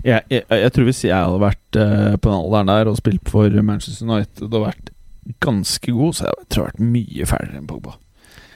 Jeg, 0.06 0.22
jeg, 0.30 0.44
jeg 0.50 0.74
tror 0.74 0.86
hvis 0.86 1.04
jeg 1.08 1.18
hadde 1.18 1.42
vært 1.42 1.80
uh, 1.82 2.14
på 2.22 2.30
den 2.30 2.38
alderen 2.38 2.70
der 2.70 2.92
og 2.92 3.00
spilt 3.00 3.32
for 3.32 3.62
Manchester 3.66 4.06
United 4.06 4.52
og 4.52 4.68
vært 4.68 4.92
ganske 5.42 5.94
god, 5.96 6.14
så 6.14 6.28
jeg 6.28 6.50
tror 6.54 6.68
jeg 6.68 6.76
hadde 6.76 6.84
vært 6.84 6.94
mye 6.94 7.30
fælere 7.32 7.60
enn 7.60 7.70
Pogba. 7.70 7.96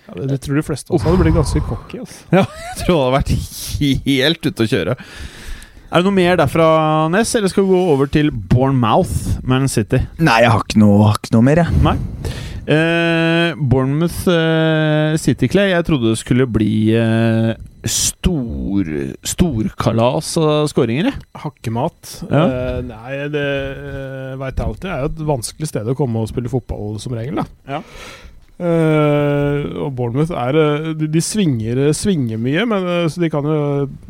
Ja, 0.05 0.15
det, 0.19 0.29
det 0.31 0.39
tror 0.45 0.59
de 0.59 0.65
fleste 0.65 0.93
også 0.93 1.09
hadde 1.09 1.21
blitt 1.23 1.37
ganske 1.37 1.61
cocky. 1.65 1.99
Altså. 2.01 2.23
Jeg 2.39 2.79
tror 2.81 2.95
det 2.95 3.01
hadde 3.01 3.17
vært 3.17 3.33
helt 4.09 4.47
ute 4.49 4.65
å 4.65 4.69
kjøre. 4.71 4.95
Er 5.89 6.03
det 6.03 6.05
noe 6.05 6.13
mer 6.13 6.37
derfra, 6.37 6.65
Ness, 7.09 7.33
eller 7.37 7.49
skal 7.49 7.65
vi 7.65 7.73
gå 7.73 7.81
over 7.95 8.09
til 8.13 8.29
Bournemouth, 8.29 9.41
Man 9.41 9.65
City? 9.69 10.03
Nei, 10.21 10.43
jeg 10.43 10.53
har 10.53 10.61
ikke 10.61 10.81
noe, 10.81 10.99
har 11.07 11.17
ikke 11.17 11.33
noe 11.33 11.45
mer, 11.47 11.61
jeg. 11.63 11.81
Nei. 11.85 11.95
Eh, 12.69 13.55
Bournemouth 13.57 14.29
eh, 14.29 15.15
City 15.17 15.47
Clay 15.49 15.71
Jeg 15.71 15.87
trodde 15.87 16.11
det 16.11 16.19
skulle 16.21 16.45
bli 16.45 16.91
eh, 16.93 17.55
stor 17.87 18.87
storkalas 19.23 20.31
av 20.41 20.67
skåringer, 20.71 21.11
jeg. 21.11 21.27
Hakkemat. 21.43 22.15
Ja. 22.27 22.45
Uh, 22.45 22.79
nei, 22.87 23.13
det 23.31 23.49
uh, 23.79 24.39
Vitality 24.41 24.89
er 24.89 25.05
jo 25.05 25.11
et 25.11 25.21
vanskelig 25.29 25.69
sted 25.69 25.87
å 25.87 25.95
komme 25.97 26.23
og 26.23 26.31
spille 26.31 26.51
fotball 26.51 26.97
som 26.99 27.15
regel, 27.15 27.39
da. 27.39 27.45
Ja. 27.69 27.83
Uh, 28.59 29.85
og 29.85 29.93
Bournemouth 29.95 30.33
er 30.35 30.57
eh, 30.59 30.87
De, 30.99 31.07
de 31.07 31.21
svinger, 31.23 31.79
svinger 31.95 32.41
mye, 32.43 32.65
men 32.67 32.87
uh, 32.89 33.05
så 33.07 33.21
de 33.23 33.29
kan 33.31 33.45
jo 33.47 33.59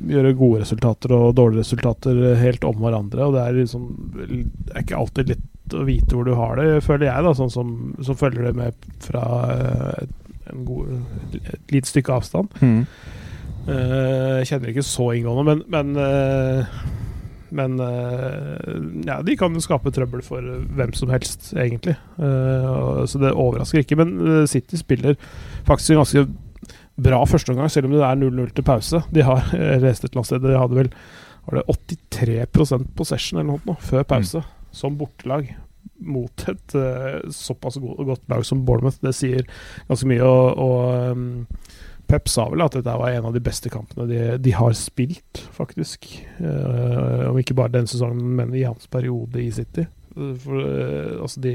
gjøre 0.10 0.34
gode 0.40 0.64
resultater 0.64 1.14
og 1.14 1.36
dårlige 1.38 1.62
resultater 1.62 2.24
helt 2.42 2.66
om 2.66 2.82
hverandre. 2.82 3.28
Og 3.28 3.38
det 3.38 3.44
er, 3.46 3.60
liksom, 3.60 3.86
det 4.18 4.74
er 4.74 4.82
ikke 4.82 5.04
alltid 5.04 5.36
lett 5.36 5.78
å 5.78 5.86
vite 5.86 6.18
hvor 6.18 6.26
du 6.26 6.34
har 6.34 6.58
det, 6.58 6.82
føler 6.82 7.12
jeg, 7.12 7.28
da 7.28 7.36
sånn 7.38 7.54
som, 7.54 7.76
som 8.02 8.18
følger 8.18 8.50
det 8.50 8.56
med 8.58 8.90
fra 9.06 9.28
Et 10.00 10.16
en 10.50 10.66
god, 10.66 11.00
et 11.38 11.74
lite 11.74 11.90
stykke 11.90 12.14
avstand. 12.14 12.54
Mm. 12.62 12.86
Eh, 13.70 14.38
Jeg 14.40 14.50
kjenner 14.50 14.72
ikke 14.74 14.86
så 14.88 15.10
inngående, 15.16 15.46
men 15.50 15.64
Men, 15.70 15.96
eh, 16.04 16.66
men 17.52 17.80
eh, 17.82 18.76
ja, 19.08 19.22
de 19.26 19.36
kan 19.40 19.54
jo 19.58 19.62
skape 19.64 19.90
trøbbel 19.96 20.22
for 20.22 20.42
hvem 20.78 20.92
som 20.94 21.10
helst, 21.10 21.52
egentlig. 21.58 21.96
Eh, 22.22 23.06
så 23.10 23.22
det 23.22 23.32
overrasker 23.34 23.82
ikke. 23.82 23.98
Men 23.98 24.14
eh, 24.22 24.46
City 24.52 24.78
spiller 24.78 25.18
faktisk 25.66 25.96
en 25.96 26.04
ganske 26.04 26.28
bra 27.00 27.24
førsteomgang, 27.26 27.72
selv 27.72 27.88
om 27.90 27.96
det 27.96 28.04
er 28.06 28.20
0-0 28.22 28.52
til 28.54 28.68
pause. 28.68 29.02
De 29.16 29.24
har 29.26 29.42
jeg 29.54 29.80
et 29.80 29.82
eller 29.82 30.14
annet 30.14 30.30
sted 30.30 30.46
De 30.46 30.58
hadde 30.60 30.78
vel 30.78 30.92
var 31.50 31.64
det 31.64 31.98
83% 32.14 32.92
possession 32.94 33.40
eller 33.40 33.58
noe 33.66 33.78
før 33.82 34.04
pause, 34.06 34.44
som 34.76 34.98
bortelag. 35.00 35.48
Mot 36.06 36.44
et 36.48 36.76
uh, 36.78 37.24
såpass 37.34 37.80
go 37.82 37.96
godt 38.06 38.22
lag 38.30 38.44
som 38.46 38.62
Bournemouth. 38.68 39.00
Det 39.02 39.16
sier 39.18 39.48
ganske 39.90 40.08
mye. 40.12 40.22
Og, 40.22 40.60
og 40.62 41.16
um, 41.18 41.48
Pep 42.10 42.28
sa 42.32 42.48
vel 42.50 42.64
at 42.66 42.74
dette 42.74 42.98
var 42.98 43.14
en 43.14 43.28
av 43.30 43.36
de 43.36 43.42
beste 43.46 43.70
kampene 43.70 44.08
de, 44.10 44.20
de 44.42 44.52
har 44.58 44.74
spilt, 44.78 45.44
faktisk. 45.56 46.08
Uh, 46.42 47.30
om 47.30 47.38
ikke 47.38 47.54
bare 47.58 47.72
denne 47.78 47.88
sesongen, 47.92 48.24
men 48.40 48.52
i 48.58 48.64
hans 48.66 48.90
periode 48.90 49.38
i 49.44 49.52
City. 49.54 49.86
For, 50.42 50.58
uh, 50.58 51.22
altså 51.22 51.40
de 51.46 51.54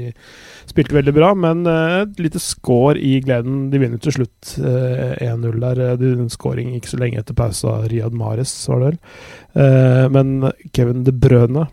spilte 0.71 0.95
veldig 0.95 1.13
bra, 1.13 1.33
men 1.37 1.65
eh, 1.69 1.97
et 2.05 2.21
lite 2.23 2.39
score 2.41 2.95
i 2.97 3.17
gleden. 3.21 3.65
De 3.69 3.81
vinner 3.83 3.99
til 4.01 4.15
slutt 4.15 4.53
eh, 4.63 5.19
1-0 5.27 5.59
der. 5.61 5.81
De- 5.99 6.13
En 6.23 6.31
scoring 6.33 6.71
ikke 6.77 6.93
så 6.93 7.01
lenge 7.03 7.19
etter 7.19 7.35
pausa. 7.37 7.75
Riyad 7.91 8.15
Mares, 8.17 8.55
var 8.71 8.79
det 8.81 8.93
vel. 8.95 10.11
Men 10.15 10.31
Kevin 10.73 11.03
De 11.05 11.11
Brøne 11.13 11.67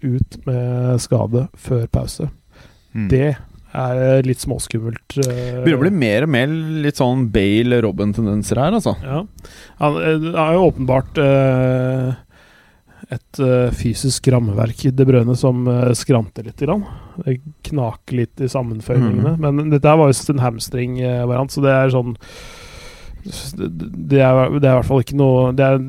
ut 0.00 0.38
med 0.46 1.02
skade 1.02 1.48
før 1.60 1.84
pause. 1.92 2.30
Mm. 2.94 3.08
Det 3.12 3.26
er 3.74 4.24
litt 4.26 4.42
småskummelt. 4.42 5.18
eh, 5.22 5.60
Begynner 5.62 5.78
å 5.78 5.84
bli 5.84 5.92
mer 5.94 6.26
og 6.26 6.32
mer 6.34 6.50
litt 6.86 6.98
sånn 6.98 7.28
Bale-Robben-tendenser 7.34 8.58
her, 8.58 8.76
altså. 8.80 8.96
Ja. 9.04 9.22
Han 9.82 10.00
er 10.34 10.56
jo 10.56 10.66
åpenbart 10.70 11.20
eh, 11.22 12.14
et 13.10 13.40
eh, 13.42 13.70
fysisk 13.74 14.28
rammeverk 14.30 14.84
i 14.86 14.92
De 14.94 15.06
Brøne 15.08 15.34
som 15.38 15.66
eh, 15.70 15.92
skranter 15.98 16.46
litt. 16.46 16.60
Grann. 16.62 16.84
Det 17.24 17.40
knaker 17.70 18.20
litt 18.22 18.42
i 18.42 18.50
sammenføyningene. 18.50 19.36
Men 19.42 19.70
dette 19.72 19.96
var 19.98 20.10
jo 20.12 20.34
en 20.34 20.44
hamstring-variant, 20.46 21.54
så 21.54 21.64
det 21.64 21.74
er 21.74 21.94
sånn 21.94 22.16
det, 23.22 23.68
det, 24.10 24.20
er, 24.24 24.54
det 24.56 24.64
er 24.64 24.72
i 24.72 24.78
hvert 24.78 24.88
fall 24.88 25.02
ikke 25.04 25.18
noe 25.20 25.50
Det, 25.56 25.66
er, 25.66 25.82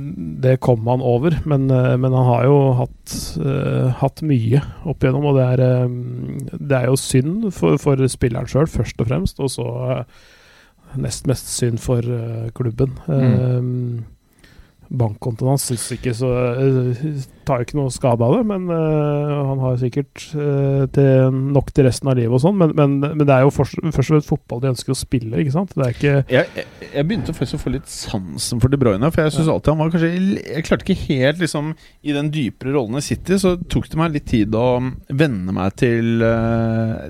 det 0.44 0.58
kom 0.64 0.88
han 0.90 1.04
over, 1.06 1.38
men, 1.48 1.70
eh, 1.72 1.96
men 2.02 2.16
han 2.18 2.28
har 2.28 2.46
jo 2.50 2.58
hatt, 2.82 3.16
uh, 3.40 3.88
hatt 4.02 4.24
mye 4.28 4.62
opp 4.84 5.04
igjennom. 5.04 5.30
Og 5.32 5.40
det 5.40 5.48
er, 5.56 5.88
um, 5.88 6.38
det 6.58 6.78
er 6.78 6.90
jo 6.90 7.00
synd 7.00 7.50
for, 7.56 7.80
for 7.82 8.02
spilleren 8.12 8.50
sjøl, 8.52 8.70
først 8.72 9.02
og 9.02 9.12
fremst, 9.12 9.40
og 9.44 9.54
så 9.54 9.68
uh, 10.02 10.24
nest 11.00 11.28
mest 11.30 11.52
synd 11.54 11.80
for 11.82 12.04
uh, 12.04 12.50
klubben. 12.58 12.98
Mm. 13.08 13.22
Eh, 13.22 14.10
bankkontoen 14.92 15.54
hans 15.54 15.66
syns 15.70 15.86
ikke 15.96 16.14
så 16.16 16.30
eh, 16.52 17.06
Tar 17.48 17.62
jo 17.62 17.66
ikke 17.66 17.78
noe 17.80 17.92
skade 17.94 18.22
av 18.22 18.36
det, 18.36 18.42
men 18.46 18.68
uh, 18.70 19.32
han 19.50 19.62
har 19.64 19.80
sikkert 19.82 20.28
uh, 20.38 20.84
til, 20.94 21.34
nok 21.56 21.72
til 21.74 21.88
resten 21.88 22.12
av 22.12 22.20
livet 22.20 22.36
og 22.38 22.44
sånn. 22.44 22.60
Men, 22.60 22.76
men, 22.78 22.94
men 23.02 23.24
det 23.26 23.34
er 23.34 23.48
jo 23.48 23.54
først 23.56 23.80
først 23.82 23.98
og 23.98 24.14
fremst 24.14 24.30
fotball 24.30 24.62
de 24.62 24.70
ønsker 24.70 24.94
å 24.94 24.98
spille, 25.00 25.42
ikke 25.42 25.56
sant? 25.56 25.74
Det 25.74 25.88
er 25.88 25.96
ikke 25.96 26.14
Jeg, 26.36 26.52
jeg, 26.60 26.68
jeg 26.92 27.08
begynte 27.10 27.34
faktisk 27.34 27.58
å 27.58 27.64
få 27.64 27.74
litt 27.74 27.90
sansen 27.90 28.62
for 28.62 28.70
De 28.70 28.78
Bruyne. 28.78 29.10
For 29.10 29.26
jeg 29.26 29.34
synes 29.34 29.50
alltid 29.56 29.74
han 29.74 29.82
var 29.82 29.92
kanskje 29.96 30.12
Jeg 30.38 30.68
klarte 30.70 30.86
ikke 30.86 31.08
helt 31.10 31.42
liksom 31.42 31.74
I 32.06 32.16
den 32.20 32.32
dypere 32.38 32.76
rollen 32.78 33.02
i 33.02 33.04
City, 33.10 33.42
så 33.42 33.56
tok 33.74 33.90
det 33.90 34.00
meg 34.04 34.14
litt 34.20 34.30
tid 34.30 34.54
å 34.54 34.68
venne 35.10 35.58
meg 35.58 35.82
til, 35.82 36.22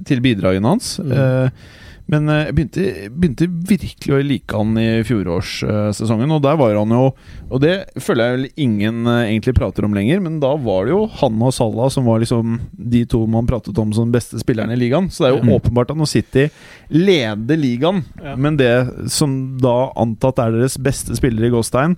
til 0.07 0.23
bidragene 0.23 0.75
hans. 0.77 0.95
Mm. 1.03 1.11
Eh, 1.11 1.79
men 2.11 2.27
eh, 2.29 2.41
jeg 2.49 2.55
begynte, 2.57 2.85
begynte 3.15 3.47
virkelig 3.69 4.13
å 4.17 4.21
like 4.27 4.57
han 4.59 4.75
i 4.81 4.87
fjorårssesongen, 5.07 6.33
og 6.35 6.41
der 6.43 6.57
var 6.59 6.75
han 6.75 6.91
jo 6.91 7.05
Og 7.49 7.61
det 7.63 7.75
føler 8.03 8.25
jeg 8.27 8.37
vel 8.37 8.63
ingen 8.65 9.05
eh, 9.07 9.29
egentlig 9.31 9.55
prater 9.57 9.87
om 9.87 9.95
lenger, 9.95 10.19
men 10.23 10.39
da 10.43 10.53
var 10.59 10.85
det 10.87 10.93
jo 10.93 11.05
han 11.21 11.39
og 11.41 11.53
Salah 11.55 11.89
som 11.93 12.05
var 12.07 12.19
liksom 12.23 12.59
de 12.75 13.05
to 13.09 13.23
man 13.31 13.47
pratet 13.49 13.77
om 13.81 13.93
som 13.95 14.11
beste 14.11 14.39
spillerne 14.43 14.75
i 14.75 14.79
ligaen. 14.81 15.07
Så 15.11 15.23
det 15.23 15.29
er 15.31 15.37
jo 15.37 15.41
Mm. 15.47 15.53
åpenbart 15.57 15.91
at 15.91 15.97
når 15.97 16.07
City 16.11 16.49
leder 16.91 17.57
ligaen, 17.57 18.03
Ja. 18.21 18.35
men 18.35 18.57
det 18.57 19.09
som 19.11 19.57
da 19.57 19.91
antatt 19.95 20.39
er 20.39 20.51
deres 20.51 20.77
beste 20.77 21.15
spillere 21.15 21.47
i 21.47 21.53
Gåstein 21.55 21.95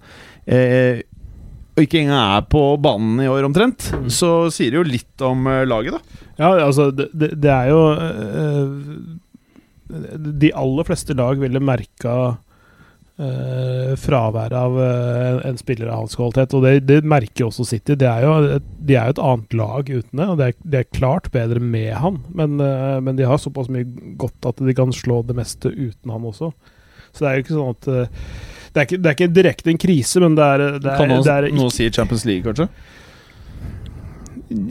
eh, 0.47 1.02
og 1.76 1.82
ikke 1.88 2.04
engang 2.04 2.38
er 2.38 2.41
på 2.45 2.62
banen 2.80 3.17
i 3.23 3.28
år, 3.28 3.43
omtrent, 3.47 3.89
Mm. 3.97 4.10
så 4.10 4.52
sier 4.54 4.69
det 4.71 4.78
jo 4.78 4.84
litt 4.91 5.21
om 5.26 5.47
eh, 5.47 5.65
laget, 5.65 5.93
da. 5.97 5.99
Ja, 6.38 6.65
altså, 6.67 6.91
det, 6.95 7.10
det, 7.13 7.49
er 7.49 7.69
jo 7.69 7.82
eh, 7.93 9.17
De 9.89 10.52
aller 10.56 10.88
fleste 10.88 11.15
lag 11.17 11.39
ville 11.41 11.62
merka 11.63 12.15
eh, 13.17 13.93
fraværet 14.00 14.56
av 14.58 14.78
eh, 14.82 15.41
en 15.50 15.60
spiller 15.60 15.91
av 15.91 16.04
hans 16.04 16.15
kvalitet, 16.17 16.56
og 16.58 16.65
det, 16.65 16.74
det 16.89 17.02
merker 17.08 17.48
også 17.48 17.65
City. 17.67 17.98
Det 18.00 18.10
er 18.10 18.26
jo 18.26 18.60
de 18.60 18.98
er 18.98 19.10
jo 19.10 19.15
et 19.15 19.24
annet 19.28 19.58
lag 19.60 19.91
uten 19.91 20.22
det, 20.22 20.30
og 20.30 20.39
det 20.39 20.48
er, 20.48 20.58
de 20.63 20.80
er 20.82 20.89
klart 20.96 21.30
bedre 21.36 21.62
med 21.62 21.91
han, 22.04 22.22
men, 22.34 22.58
eh, 22.63 22.98
men 23.04 23.19
de 23.19 23.28
har 23.30 23.41
såpass 23.41 23.72
mye 23.74 24.15
godt 24.22 24.50
at 24.50 24.63
de 24.63 24.78
kan 24.78 24.93
slå 24.96 25.22
det 25.28 25.38
meste 25.38 25.72
uten 25.72 26.13
han 26.13 26.32
også. 26.32 26.54
Så 27.13 27.22
det 27.22 27.30
er 27.30 27.38
jo 27.38 27.46
ikke 27.46 27.58
sånn 27.60 27.76
at 27.76 27.91
eh, 27.93 28.28
det 28.74 28.82
er 28.82 28.88
ikke, 28.88 28.98
det 28.98 29.10
er 29.10 29.15
ikke 29.19 29.34
direkte 29.36 29.69
en 29.69 29.82
krise, 29.82 30.22
men 30.24 30.36
det 30.38 30.46
er, 30.56 30.65
det 30.82 30.89
er, 30.89 30.98
kan 30.98 31.12
noe, 31.12 31.50
noe 31.60 31.74
si 31.74 31.89
Champions 31.93 32.26
League, 32.26 32.41
kanskje? 32.48 32.65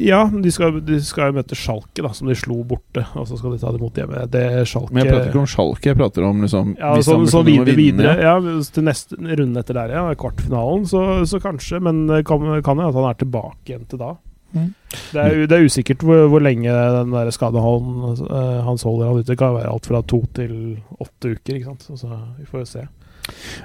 Ja, 0.03 0.23
de 0.31 0.53
skal, 0.55 0.81
de 0.87 0.99
skal 1.05 1.31
jo 1.31 1.37
møte 1.38 1.57
Schalke, 1.59 2.03
da, 2.05 2.12
som 2.16 2.31
de 2.31 2.37
slo 2.38 2.61
borte. 2.68 3.05
Og 3.18 3.29
så 3.29 3.38
skal 3.40 3.55
de 3.55 3.61
ta 3.62 3.73
det 3.75 3.81
imot 3.81 4.01
hjemme. 4.01 4.25
Det 4.33 4.45
Schalke 4.71 4.95
Men 4.95 5.05
jeg 5.05 5.14
prater 5.14 5.31
ikke 5.31 5.42
om 5.42 5.49
Schalke, 5.51 5.90
jeg 5.90 5.99
prater 6.01 6.27
om 6.29 6.42
liksom 6.45 6.75
ja, 6.79 6.92
så, 6.97 7.07
så 7.07 7.16
ambisjonen 7.18 7.42
om 7.42 7.45
å 7.45 7.47
videre, 7.51 7.79
videre. 7.79 8.16
Ja, 8.23 8.35
hvis 8.45 8.73
til 8.75 8.87
neste 8.88 9.18
runde 9.21 9.64
etter 9.64 9.81
der, 9.81 9.97
ja. 9.99 10.05
Kvartfinalen, 10.23 10.87
så, 10.90 11.07
så 11.29 11.40
kanskje. 11.42 11.83
Men 11.83 12.05
kan 12.29 12.47
jo 12.49 12.61
at 12.61 12.73
han 12.73 13.09
er 13.11 13.18
tilbake 13.25 13.73
igjen 13.73 13.88
til 13.90 14.03
da. 14.03 14.14
Mm. 14.53 14.73
Det, 14.92 15.21
er, 15.21 15.47
det 15.49 15.57
er 15.57 15.64
usikkert 15.64 16.03
hvor, 16.05 16.27
hvor 16.29 16.42
lenge 16.45 16.68
den 16.68 17.14
der 17.14 17.31
skadehånden 17.33 18.27
eh, 18.27 18.59
hans 18.66 18.85
holder 18.85 19.09
han 19.09 19.23
ute. 19.23 19.31
Det 19.33 19.38
kan 19.40 19.55
være 19.57 19.73
alt 19.73 19.88
fra 19.88 20.03
to 20.05 20.21
til 20.37 20.57
åtte 21.01 21.37
uker. 21.37 21.57
ikke 21.57 21.71
sant? 21.71 21.87
Så, 21.88 21.97
så 22.05 22.18
vi 22.38 22.49
får 22.49 22.64
jo 22.64 22.73
se. 22.75 22.85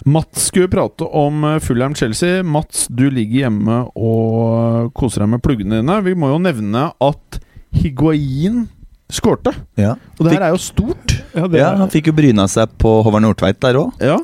Mats 0.06 0.48
skulle 0.52 0.70
prate 0.72 1.06
om 1.18 1.44
eh, 1.44 1.60
Fulham-Chelsea. 1.64 2.44
Mats, 2.46 2.88
du 2.90 3.08
ligger 3.10 3.48
hjemme 3.48 3.80
og 3.98 4.92
koser 4.98 5.24
deg 5.26 5.34
med 5.36 5.44
pluggene 5.46 5.82
dine. 5.82 6.00
Vi 6.06 6.14
må 6.16 6.30
jo 6.34 6.40
nevne 6.44 6.90
at 7.04 7.40
Higuain 7.78 8.66
skårte. 9.12 9.54
Ja. 9.80 9.96
Og 10.18 10.26
det 10.28 10.36
her 10.38 10.48
er 10.50 10.56
jo 10.56 10.62
stort. 10.62 11.18
Ja, 11.36 11.48
det 11.48 11.62
ja, 11.62 11.70
han 11.80 11.92
fikk 11.94 12.10
jo 12.12 12.16
bryna 12.18 12.48
seg 12.52 12.74
på 12.82 12.98
Håvard 13.06 13.24
Nordtveit 13.24 13.60
der 13.64 13.80
òg. 13.80 13.94
Ja, 14.04 14.18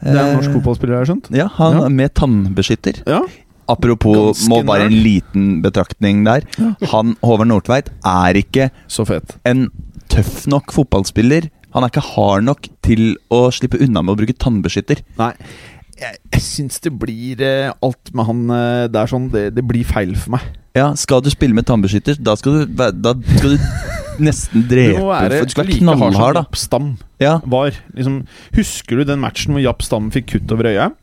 Det 0.00 0.12
er 0.12 0.22
en 0.28 0.36
norsk 0.36 0.52
fotballspiller, 0.58 0.94
har 0.98 1.04
jeg 1.06 1.10
skjønt. 1.14 1.28
Ja, 1.36 1.46
han 1.56 1.78
Ja. 1.80 1.88
med 1.88 2.14
tannbeskytter. 2.14 3.02
Ja. 3.08 3.22
Apropos, 3.68 4.14
Ganske 4.38 4.48
må 4.52 4.60
bare 4.64 4.86
en 4.86 4.92
liten 5.02 5.62
betraktning 5.64 6.24
der. 6.24 6.44
Ja. 6.58 6.74
Han 6.92 7.16
Håvard 7.24 7.48
Nordtveit 7.48 7.88
er 8.04 8.34
ikke 8.38 8.70
Så 8.86 9.04
fet. 9.08 9.36
en 9.44 9.70
tøff 10.08 10.46
nok 10.46 10.70
fotballspiller. 10.72 11.48
Han 11.76 11.84
er 11.84 11.92
ikke 11.92 12.06
hard 12.14 12.46
nok 12.46 12.68
til 12.86 13.10
å 13.32 13.46
slippe 13.52 13.78
unna 13.84 14.00
med 14.00 14.14
å 14.14 14.20
bruke 14.22 14.36
tannbeskytter. 14.40 15.02
Nei, 15.20 15.32
jeg, 16.00 16.16
jeg 16.32 16.44
syns 16.44 16.80
det 16.84 16.92
blir 17.00 17.40
eh, 17.44 17.70
Alt 17.84 18.10
med 18.12 18.26
han 18.28 18.40
eh, 18.52 18.82
Det 18.92 18.98
er 19.00 19.08
sånn 19.08 19.30
det, 19.32 19.44
det 19.56 19.62
blir 19.64 19.86
feil 19.88 20.12
for 20.16 20.34
meg. 20.36 20.44
Ja, 20.76 20.90
Skal 20.98 21.22
du 21.24 21.30
spille 21.32 21.56
med 21.56 21.64
tannbeskytter, 21.68 22.18
da 22.20 22.34
skal 22.36 22.66
du, 22.66 22.76
da 22.76 23.14
skal 23.16 23.54
du 23.56 23.64
nesten 24.26 24.64
Du 24.64 24.70
drepe 24.74 25.00
må 25.00 25.08
være 25.08 25.40
Du 25.44 25.54
skal 25.54 25.68
like 25.70 25.96
hard 26.02 26.16
som. 26.18 26.36
Japp 26.36 26.60
Stam 26.60 26.90
Ja, 27.22 27.38
var. 27.48 27.76
Liksom, 27.96 28.22
husker 28.56 29.00
du 29.00 29.08
den 29.08 29.24
matchen 29.24 29.56
hvor 29.56 29.64
Japp 29.64 29.84
Stam 29.84 30.12
fikk 30.12 30.34
kutt 30.34 30.56
over 30.56 30.68
øyet? 30.72 30.96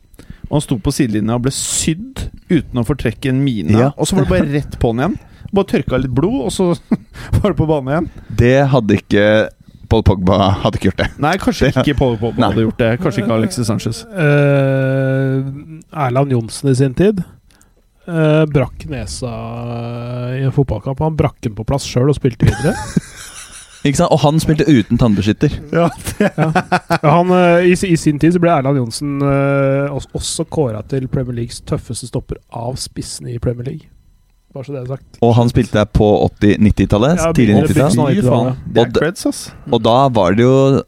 Og 0.48 0.58
han 0.58 0.64
sto 0.66 0.78
på 0.78 0.92
sidelinja 0.94 1.38
og 1.38 1.46
ble 1.46 1.54
sydd 1.56 2.26
uten 2.52 2.78
å 2.78 2.84
fortrekke 2.86 3.30
en 3.32 3.40
mine. 3.42 3.74
Ja. 3.80 3.92
Og 3.96 4.06
så 4.06 4.18
var 4.18 4.26
det 4.26 4.34
bare 4.34 4.50
rett 4.52 4.76
på 4.78 4.90
han 4.92 5.00
igjen. 5.00 5.14
Bare 5.54 5.70
tørka 5.70 5.98
litt 6.02 6.14
blod, 6.14 6.36
og 6.46 6.52
så 6.54 6.66
var 7.40 7.48
det 7.48 7.56
på 7.58 7.66
banen 7.70 7.90
igjen. 7.94 8.08
Det 8.42 8.56
hadde 8.70 8.98
ikke 9.00 9.24
Paul 9.94 10.02
Pogba 10.02 10.40
hadde 10.64 10.80
ikke 10.80 10.90
gjort 10.90 11.04
det. 11.04 11.08
Nei, 11.22 11.36
kanskje 11.38 11.70
ikke 11.70 11.94
Paul 12.00 12.18
Pogba 12.18 12.42
Nei. 12.42 12.50
hadde 12.50 12.66
gjort 12.66 12.82
det. 12.82 12.90
Kanskje 13.04 13.22
ikke 13.22 13.38
Alexis 13.38 13.70
Sanchez. 13.70 14.02
Uh, 14.10 15.38
Erland 15.94 16.34
Johnsen 16.34 16.72
i 16.72 16.76
sin 16.78 16.96
tid 16.98 17.22
uh, 18.08 18.44
brakk 18.50 18.86
nesa 18.90 19.30
i 20.34 20.42
en 20.44 20.54
fotballkamp. 20.54 20.98
Han 21.04 21.18
brakk 21.18 21.38
den 21.46 21.54
på 21.56 21.66
plass 21.68 21.86
sjøl 21.88 22.10
og 22.10 22.18
spilte 22.18 22.48
videre. 22.48 22.74
Ikke 23.84 24.00
sant? 24.00 24.14
Og 24.16 24.22
han 24.24 24.40
spilte 24.40 24.64
uten 24.64 24.98
tannbeskytter. 25.00 25.58
Ja, 25.74 25.90
Ja, 27.04 27.10
han, 27.18 27.32
eh, 27.36 27.66
i, 27.68 27.74
I 27.92 27.96
sin 28.00 28.18
tid 28.18 28.32
så 28.32 28.40
ble 28.40 28.54
Erland 28.54 28.80
Johnsen 28.80 29.18
uh, 29.20 29.92
også, 29.92 30.08
også 30.16 30.46
kåra 30.48 30.80
til 30.88 31.04
Premier 31.12 31.42
Leagues 31.42 31.60
tøffeste 31.68 32.08
stopper 32.08 32.40
av 32.48 32.78
spissene 32.80 33.34
i 33.34 33.40
Premier 33.42 33.68
League. 33.68 33.90
Bare 34.54 34.64
så 34.64 34.72
det 34.76 34.82
er 34.84 34.86
sagt. 34.94 35.18
Og 35.26 35.32
han 35.34 35.48
spilte 35.50 35.72
der 35.80 35.84
på 35.90 36.08
80-90-tallet. 36.38 37.18
Ja, 37.18 37.32
tidlig 37.34 37.54
90-tall. 37.64 37.96
begynner- 37.96 38.22
Fy 38.22 38.26
faen. 38.28 38.56
Det 38.72 38.82
er 38.82 38.86
Og 38.86 38.92
creds, 39.00 39.26
ass. 39.26 39.40
Og 39.72 39.82
da 39.82 39.96
var 40.14 40.34
det 40.38 40.44
jo 40.46 40.82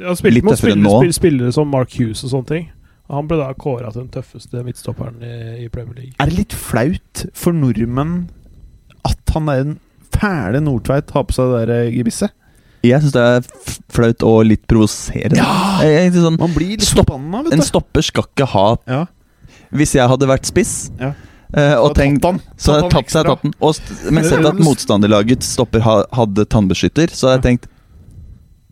ja, 0.00 0.14
spilte 0.16 0.34
Litt 0.38 0.44
tøffere 0.48 0.56
spillere, 0.56 0.82
nå. 0.86 0.94
Spillere, 1.00 1.12
spillere 1.20 1.52
som 1.52 1.68
Mark 1.68 1.92
Hughes 1.98 2.24
og 2.24 2.30
sånne 2.32 2.46
ting. 2.48 2.68
Og 3.10 3.16
Han 3.18 3.26
ble 3.28 3.36
da 3.42 3.52
kåra 3.52 3.92
til 3.92 4.02
den 4.06 4.10
tøffeste 4.14 4.64
midtstopperen 4.64 5.20
i, 5.20 5.64
i 5.64 5.68
Premier 5.68 5.94
League. 5.98 6.14
Er 6.18 6.26
det 6.30 6.38
litt 6.38 6.52
flaut 6.56 7.26
for 7.34 7.52
nordmenn 7.52 8.30
at 9.04 9.34
han 9.34 9.48
er 9.48 9.60
en 9.66 9.78
fæle 10.14 10.60
Nordtveit 10.64 11.10
har 11.14 11.24
på 11.24 11.32
seg 11.36 11.52
det 11.58 11.68
der 11.68 11.90
gebisset? 11.92 12.30
Jeg 12.82 13.02
syns 13.02 13.12
det 13.12 13.20
er 13.20 13.40
flaut 13.92 14.22
og 14.24 14.46
litt 14.48 14.62
provoserende. 14.70 15.36
Ja! 15.36 15.82
Jeg- 15.84 16.12
jeg- 16.14 16.22
sånn, 16.22 16.38
Man 16.40 16.54
blir 16.54 16.70
litt 16.78 16.82
Stopp. 16.88 17.10
vet 17.10 17.52
en 17.52 17.60
stopper 17.60 18.00
skal 18.02 18.24
ikke 18.24 18.46
ha 18.48 18.76
Ja. 18.88 19.04
Hvis 19.72 19.92
jeg 19.94 20.08
hadde 20.08 20.26
vært 20.26 20.46
spiss 20.46 20.90
Ja. 20.98 21.12
Eh, 21.54 21.74
og 21.80 21.94
tenkt. 21.98 22.22
Så 22.56 22.72
hadde 22.76 22.86
jeg 22.86 22.92
Tatt 22.94 23.10
seg 23.10 23.26
ekstra. 23.26 23.52
Og 23.60 24.12
men 24.12 24.24
sett 24.24 24.46
at 24.46 24.58
motstanderlaget 24.68 25.42
stopper 25.46 25.80
hadde 25.86 26.44
tannbeskytter, 26.46 27.08
så 27.14 27.28
hadde 27.32 27.38
jeg 27.40 27.46
tenkt 27.48 27.70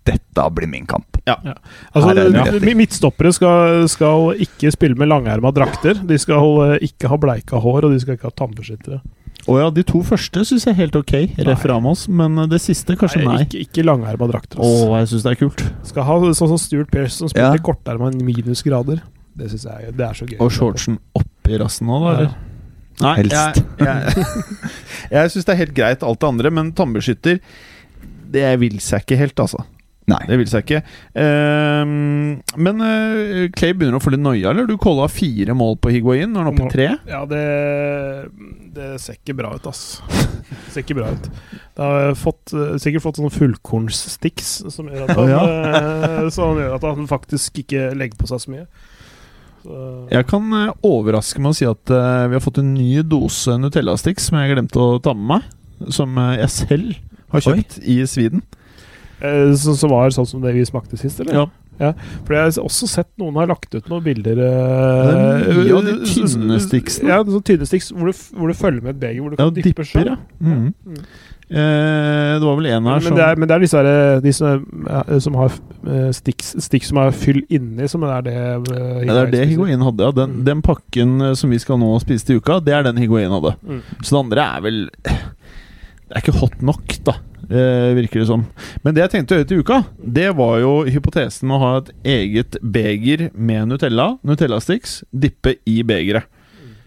Dette 0.08 0.44
blir 0.56 0.68
min 0.72 0.86
kamp. 0.88 1.18
Altså, 1.28 2.14
muligheter. 2.14 2.60
mi- 2.64 2.74
Midtstoppere 2.78 3.28
skal, 3.36 3.82
skal 3.92 4.30
ikke 4.40 4.70
spille 4.72 4.96
med 4.96 5.10
langerma 5.10 5.50
drakter. 5.52 5.98
De 6.08 6.16
skal 6.16 6.40
holde, 6.40 6.78
ikke 6.86 7.10
ha 7.12 7.18
bleika 7.20 7.60
hår, 7.60 7.84
og 7.84 7.92
de 7.92 7.98
skal 8.00 8.16
ikke 8.16 8.30
ha 8.30 8.32
tannbeskyttere. 8.38 9.02
Å 9.48 9.58
ja, 9.60 9.66
de 9.72 9.84
to 9.84 10.00
første 10.04 10.42
syns 10.48 10.64
jeg 10.64 10.72
er 10.74 10.78
helt 10.80 10.96
ok, 10.96 11.12
ref. 11.44 11.62
Ramos, 11.68 12.06
men 12.08 12.40
det 12.48 12.58
siste 12.64 12.96
kanskje 13.00 13.20
nei. 13.26 13.42
Ikke, 13.44 13.60
ikke 13.66 13.84
langerma 13.84 14.30
drakter. 14.32 14.60
Å, 14.64 14.96
jeg 15.02 15.12
syns 15.12 15.26
det 15.28 15.34
er 15.34 15.38
kult. 15.44 15.62
Skal 15.92 16.08
ha 16.08 16.16
sånn 16.32 16.50
som 16.56 16.58
Stuart 16.60 16.90
Pearce, 16.92 17.18
som 17.20 17.28
Ja. 17.34 17.52
spilte 17.52 17.64
korterma 17.68 18.08
minusgrader. 18.16 19.02
Det 19.36 19.50
syns 19.52 19.68
jeg 19.68 19.92
det 19.96 20.04
er 20.08 20.16
så 20.16 20.24
gøy. 20.26 20.40
Og 20.40 20.50
shortsen 20.56 20.96
oppi 21.20 21.60
rassen 21.60 21.86
nå, 21.86 22.00
da? 22.06 22.20
Ja. 22.22 22.32
Nei, 23.04 23.14
Helst. 23.20 23.62
jeg, 23.86 23.86
jeg, 23.86 24.28
jeg 25.14 25.32
syns 25.34 25.48
det 25.48 25.54
er 25.54 25.62
helt 25.62 25.74
greit, 25.76 26.06
alt 26.06 26.22
det 26.22 26.30
andre, 26.32 26.50
men 26.50 26.72
tannbeskytter 26.76 27.38
Det 28.34 28.46
vil 28.62 28.80
seg 28.82 29.04
ikke 29.06 29.20
helt, 29.20 29.44
altså. 29.44 29.64
Nei. 30.08 30.22
Det 30.24 30.38
vil 30.40 30.48
seg 30.48 30.64
ikke. 30.64 30.78
Ehm, 31.20 32.38
men 32.56 32.80
uh, 32.80 33.44
Clay 33.52 33.74
begynner 33.76 33.98
å 33.98 34.02
få 34.02 34.14
litt 34.14 34.22
noia, 34.24 34.54
eller? 34.54 34.68
Du 34.68 34.78
calla 34.80 35.08
fire 35.12 35.52
mål 35.56 35.76
på 35.82 35.92
Higuain. 35.92 36.32
Nå 36.32 36.40
er 36.40 36.48
han 36.48 36.54
oppe 36.54 36.68
i 36.70 36.72
tre. 36.72 36.88
Ja, 37.10 37.20
det, 37.28 37.42
det 38.76 38.94
ser 39.04 39.18
ikke 39.18 39.36
bra 39.42 39.52
ut, 39.56 39.68
ass. 39.68 40.00
Det 40.48 40.72
ser 40.72 40.86
ikke 40.86 40.96
bra 41.02 41.10
ut. 41.12 41.28
Det 41.52 41.90
har 41.90 42.16
fått, 42.18 42.54
sikkert 42.80 43.04
fått 43.04 43.20
sånne 43.20 43.34
fullkornssticks 43.34 44.54
som 44.72 44.88
gjør 44.88 45.04
at 45.04 45.18
han, 45.18 45.34
eh, 45.34 46.22
som 46.32 46.56
gjør 46.56 46.78
at 46.78 46.88
han 46.88 47.10
faktisk 47.10 47.60
ikke 47.66 47.90
legger 47.98 48.20
på 48.22 48.30
seg 48.32 48.46
så 48.46 48.54
mye. 48.54 48.64
Jeg 50.14 50.26
kan 50.30 50.52
eh, 50.56 50.72
overraske 50.86 51.40
med 51.42 51.52
å 51.52 51.56
si 51.58 51.66
at 51.68 51.90
eh, 51.94 52.24
vi 52.32 52.38
har 52.38 52.44
fått 52.44 52.60
en 52.62 52.72
ny 52.74 53.02
dose 53.02 53.58
Nutella-sticks 53.60 54.30
som 54.30 54.38
jeg 54.40 54.54
glemte 54.56 54.80
å 54.80 54.98
ta 55.04 55.14
med 55.14 55.26
meg. 55.36 55.90
Som 55.94 56.16
eh, 56.18 56.38
jeg 56.42 56.50
selv 56.54 56.96
har 57.34 57.42
Oi. 57.42 57.46
kjøpt 57.60 57.78
i 57.84 57.98
Sweden. 58.08 58.42
eh, 59.20 59.52
så, 59.54 59.76
som 59.78 59.92
var 59.92 60.10
sånn 60.16 60.26
som 60.30 60.40
det 60.44 60.54
vi 60.56 60.64
smakte 60.68 60.96
sist, 61.00 61.20
eller? 61.24 61.44
Ja. 61.78 61.92
For 62.26 62.34
jeg 62.34 62.42
har 62.42 62.56
også 62.64 62.88
sett 62.90 63.06
noen 63.22 63.36
har 63.38 63.46
lagt 63.46 63.70
ut 63.76 63.86
noen 63.86 64.02
bilder 64.02 64.40
eh, 64.42 65.52
mye 65.60 65.82
de 65.86 65.92
tynne 66.10 66.56
sticksene. 66.64 67.12
Ja, 67.12 67.20
sånne 67.22 67.44
tynne 67.46 67.68
sticks 67.70 67.92
hvor 67.94 68.10
du, 68.10 68.16
hvor 68.34 68.50
du 68.50 68.56
følger 68.58 68.82
med 68.82 68.96
et 68.96 69.02
beger 69.04 69.22
hvor 69.22 69.30
du 69.30 69.36
Ja, 69.38 69.46
kan 69.46 69.54
dippe 69.62 69.86
sjøl. 69.86 70.08
ja. 70.10 70.16
Mhm. 70.42 70.72
Mm. 70.88 71.04
Eh, 71.48 72.34
det 72.36 72.44
var 72.44 72.56
vel 72.58 72.66
en 72.68 72.84
her 72.84 72.98
Men, 72.98 73.04
som 73.06 73.16
det 73.16 73.24
er, 73.24 73.38
men 73.40 73.48
det 73.48 73.54
er 73.56 73.62
disse 73.64 73.80
her, 73.80 74.20
de 74.20 74.32
som, 74.36 74.64
ja, 74.84 75.18
som 75.24 75.38
har 75.40 75.54
stikk, 76.12 76.84
som 76.84 77.00
har 77.00 77.14
fyll 77.16 77.40
inni, 77.48 77.88
som 77.88 78.04
er 78.04 78.26
det 78.26 78.34
uh, 78.68 78.98
Ja, 79.00 79.14
det 79.14 79.22
er 79.22 79.32
det 79.32 79.46
Higuain 79.54 79.80
hadde. 79.80 80.10
Ja. 80.10 80.12
Den, 80.12 80.34
Mm. 80.38 80.44
den 80.44 80.60
pakken 80.62 81.20
eh, 81.24 81.32
som 81.40 81.48
vi 81.50 81.58
skal 81.62 81.80
nå 81.80 81.94
spise 82.04 82.26
til 82.28 82.42
uka, 82.42 82.58
det 82.60 82.74
er 82.76 82.84
den 82.84 83.00
Higuain 83.00 83.32
hadde. 83.32 83.54
Mm. 83.64 83.80
Så 84.02 84.12
det 84.12 84.20
andre 84.20 84.44
er 84.44 84.60
vel 84.66 84.78
Det 84.92 86.16
er 86.16 86.20
ikke 86.22 86.38
hot 86.40 86.60
nok, 86.64 86.94
da. 87.04 87.14
Eh, 87.48 87.94
virker 87.96 88.20
det 88.20 88.26
som. 88.28 88.44
Men 88.84 88.94
det 88.94 89.02
jeg 89.06 89.10
tenkte 89.14 89.34
å 89.34 89.38
gjøre 89.40 89.48
til 89.48 89.60
uka, 89.64 89.78
det 90.04 90.28
var 90.36 90.58
jo 90.60 90.72
hypotesen 90.84 91.48
med 91.48 91.56
å 91.56 91.60
ha 91.64 91.72
et 91.80 91.90
eget 92.04 92.56
beger 92.60 93.30
med 93.32 93.68
Nutella. 93.68 94.18
Nutella-sticks. 94.24 95.02
Dippe 95.12 95.56
i 95.68 95.82
begeret. 95.82 96.28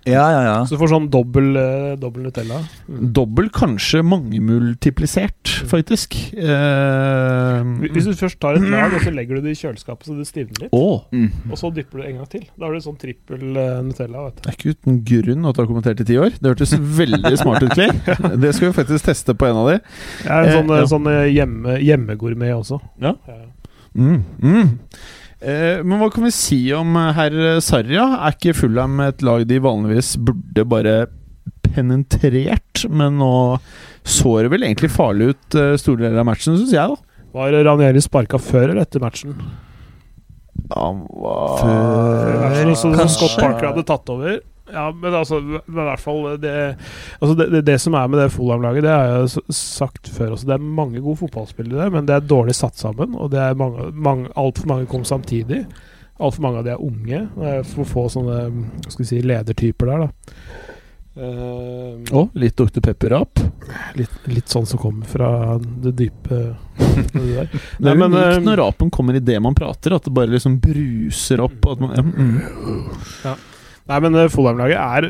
Ja, 0.09 0.23
ja, 0.33 0.41
ja. 0.47 0.53
Så 0.65 0.73
du 0.73 0.79
får 0.81 0.89
sånn 0.95 1.07
dobbel, 1.13 1.51
eh, 1.61 1.91
dobbel 2.01 2.23
Nutella. 2.25 2.57
Dobbel, 2.89 3.51
kanskje 3.53 4.01
mangemultiplisert, 4.01 5.51
faktisk. 5.69 6.15
Eh, 6.33 7.61
Hvis 7.93 8.07
du 8.09 8.15
først 8.17 8.39
tar 8.41 8.57
et 8.57 8.65
lag, 8.73 8.93
og 8.97 9.03
så 9.05 9.13
legger 9.13 9.37
du 9.37 9.45
det 9.45 9.53
i 9.53 9.59
kjøleskapet 9.61 10.09
så 10.09 10.15
det 10.17 10.25
stivner 10.29 10.63
litt, 10.65 10.73
Å! 10.73 11.03
Mm. 11.13 11.27
og 11.51 11.59
så 11.61 11.69
dypper 11.75 12.01
du 12.01 12.07
en 12.09 12.17
gang 12.21 12.29
til, 12.33 12.47
da 12.57 12.65
har 12.65 12.73
du 12.73 12.81
sånn 12.87 12.97
trippel 13.01 13.45
eh, 13.61 13.77
Nutella. 13.85 14.25
vet 14.25 14.39
du. 14.39 14.41
Det 14.47 14.51
er 14.53 14.57
ikke 14.57 14.73
uten 14.75 14.99
grunn 15.11 15.45
at 15.51 15.55
du 15.57 15.61
har 15.63 15.69
kommentert 15.69 16.01
i 16.01 16.07
ti 16.09 16.17
år. 16.17 16.33
Det 16.41 16.53
hørtes 16.55 16.73
veldig 17.01 17.35
smart 17.41 17.61
ut, 17.67 17.71
Clay. 17.77 17.93
Det 18.41 18.55
skal 18.57 18.71
vi 18.71 18.75
faktisk 18.81 19.05
teste 19.11 19.37
på 19.37 19.49
en 19.51 19.61
av 19.61 19.69
de. 19.69 19.77
Jeg 20.25 20.31
er 20.31 20.41
en 20.41 20.51
Eh, 20.51 20.57
sånn, 20.57 20.71
eh, 20.73 20.81
ja. 20.81 20.89
sånn 20.95 21.07
eh, 21.13 21.23
hjemme, 21.35 21.77
hjemmegourmet 21.85 22.55
også. 22.57 22.81
Ja. 23.05 23.13
Mm, 23.93 24.21
mm. 24.41 24.69
Eh, 25.41 25.79
men 25.81 25.97
hva 25.97 26.11
kan 26.13 26.27
vi 26.27 26.33
si 26.35 26.59
om 26.77 26.93
eh, 26.99 27.13
herr 27.17 27.37
Sarria? 27.65 28.03
Er 28.27 28.35
ikke 28.35 28.53
Fulham 28.53 28.99
et 29.01 29.23
lag 29.25 29.47
de 29.49 29.57
vanligvis 29.63 30.13
burde 30.21 30.65
bare 30.69 30.95
penetrert? 31.65 32.83
Men 32.89 33.17
nå 33.21 33.31
så 34.05 34.35
det 34.41 34.51
vel 34.53 34.67
egentlig 34.67 34.91
farlig 34.93 35.31
ut 35.33 35.57
eh, 35.57 35.73
store 35.81 36.05
deler 36.05 36.21
av 36.21 36.29
matchen, 36.29 36.57
syns 36.59 36.75
jeg, 36.75 36.93
da. 36.93 37.25
Var 37.31 37.57
Ranieri 37.65 38.01
sparka 38.03 38.37
før 38.41 38.69
eller 38.69 38.83
etter 38.83 39.01
matchen? 39.01 39.33
Han 40.75 41.03
var 41.09 41.57
Før 41.61 42.39
kanskje. 42.43 43.07
Scott 43.15 43.37
Parker 43.39 43.71
hadde 43.71 43.85
tatt 43.87 44.09
over. 44.13 44.39
Ja, 44.71 44.87
men 44.91 45.15
altså 45.17 45.39
men 45.41 45.61
i 45.67 45.87
hvert 45.89 46.03
fall 46.03 46.27
det, 46.41 46.55
altså 47.19 47.35
det, 47.37 47.47
det, 47.51 47.61
det 47.67 47.77
som 47.83 47.95
er 47.99 48.09
med 48.11 48.21
det 48.21 48.31
Fulham-laget, 48.33 48.85
det 48.85 48.93
har 48.93 49.11
jeg 49.11 49.55
sagt 49.57 50.11
før 50.15 50.35
også. 50.35 50.47
Det 50.49 50.57
er 50.57 50.71
mange 50.81 51.03
gode 51.03 51.19
fotballspillere, 51.25 51.89
men 51.93 52.07
det 52.09 52.17
er 52.17 52.27
dårlig 52.27 52.55
satt 52.57 52.79
sammen. 52.79 53.15
Og 53.19 53.31
det 53.33 53.41
er 53.43 53.59
mange, 53.59 53.91
mange, 53.91 54.31
altfor 54.39 54.71
mange 54.71 54.89
kom 54.91 55.05
samtidig. 55.07 55.65
Altfor 56.21 56.45
mange 56.45 56.61
av 56.61 56.67
de 56.67 56.75
er 56.75 56.83
unge. 56.83 57.23
Det 57.37 57.55
er 57.55 57.63
for 57.67 57.89
få 57.89 58.07
sånne 58.13 58.43
skal 58.87 59.03
vi 59.03 59.09
si, 59.09 59.23
ledertyper 59.25 59.91
der, 59.91 60.05
da. 60.07 60.59
Eh, 61.11 62.15
Å, 62.15 62.21
litt 62.39 62.55
Dr. 62.55 62.79
Pepper-rap. 62.79 63.41
litt, 63.99 64.13
litt 64.31 64.47
sånn 64.47 64.65
som 64.65 64.79
kommer 64.79 65.07
fra 65.07 65.57
det 65.59 65.91
dype 65.99 66.37
det 67.13 67.25
der. 67.25 67.49
Det 67.51 67.91
er 67.91 67.97
men, 67.99 68.13
unikt 68.13 68.37
eh, 68.37 68.43
når 68.45 68.61
rapen 68.61 68.91
kommer 68.93 69.17
i 69.19 69.23
det 69.23 69.35
man 69.43 69.57
prater, 69.57 69.97
at 69.97 70.07
det 70.07 70.13
bare 70.15 70.31
liksom 70.31 70.59
bruser 70.63 71.43
opp. 71.43 71.59
At 71.67 71.83
man, 71.83 71.97
ja, 71.97 72.05
mm. 72.07 73.49
Nei, 73.91 73.99
men 74.05 74.15
eh, 74.17 74.29
Fulham-laget 74.31 74.79
er 74.79 75.09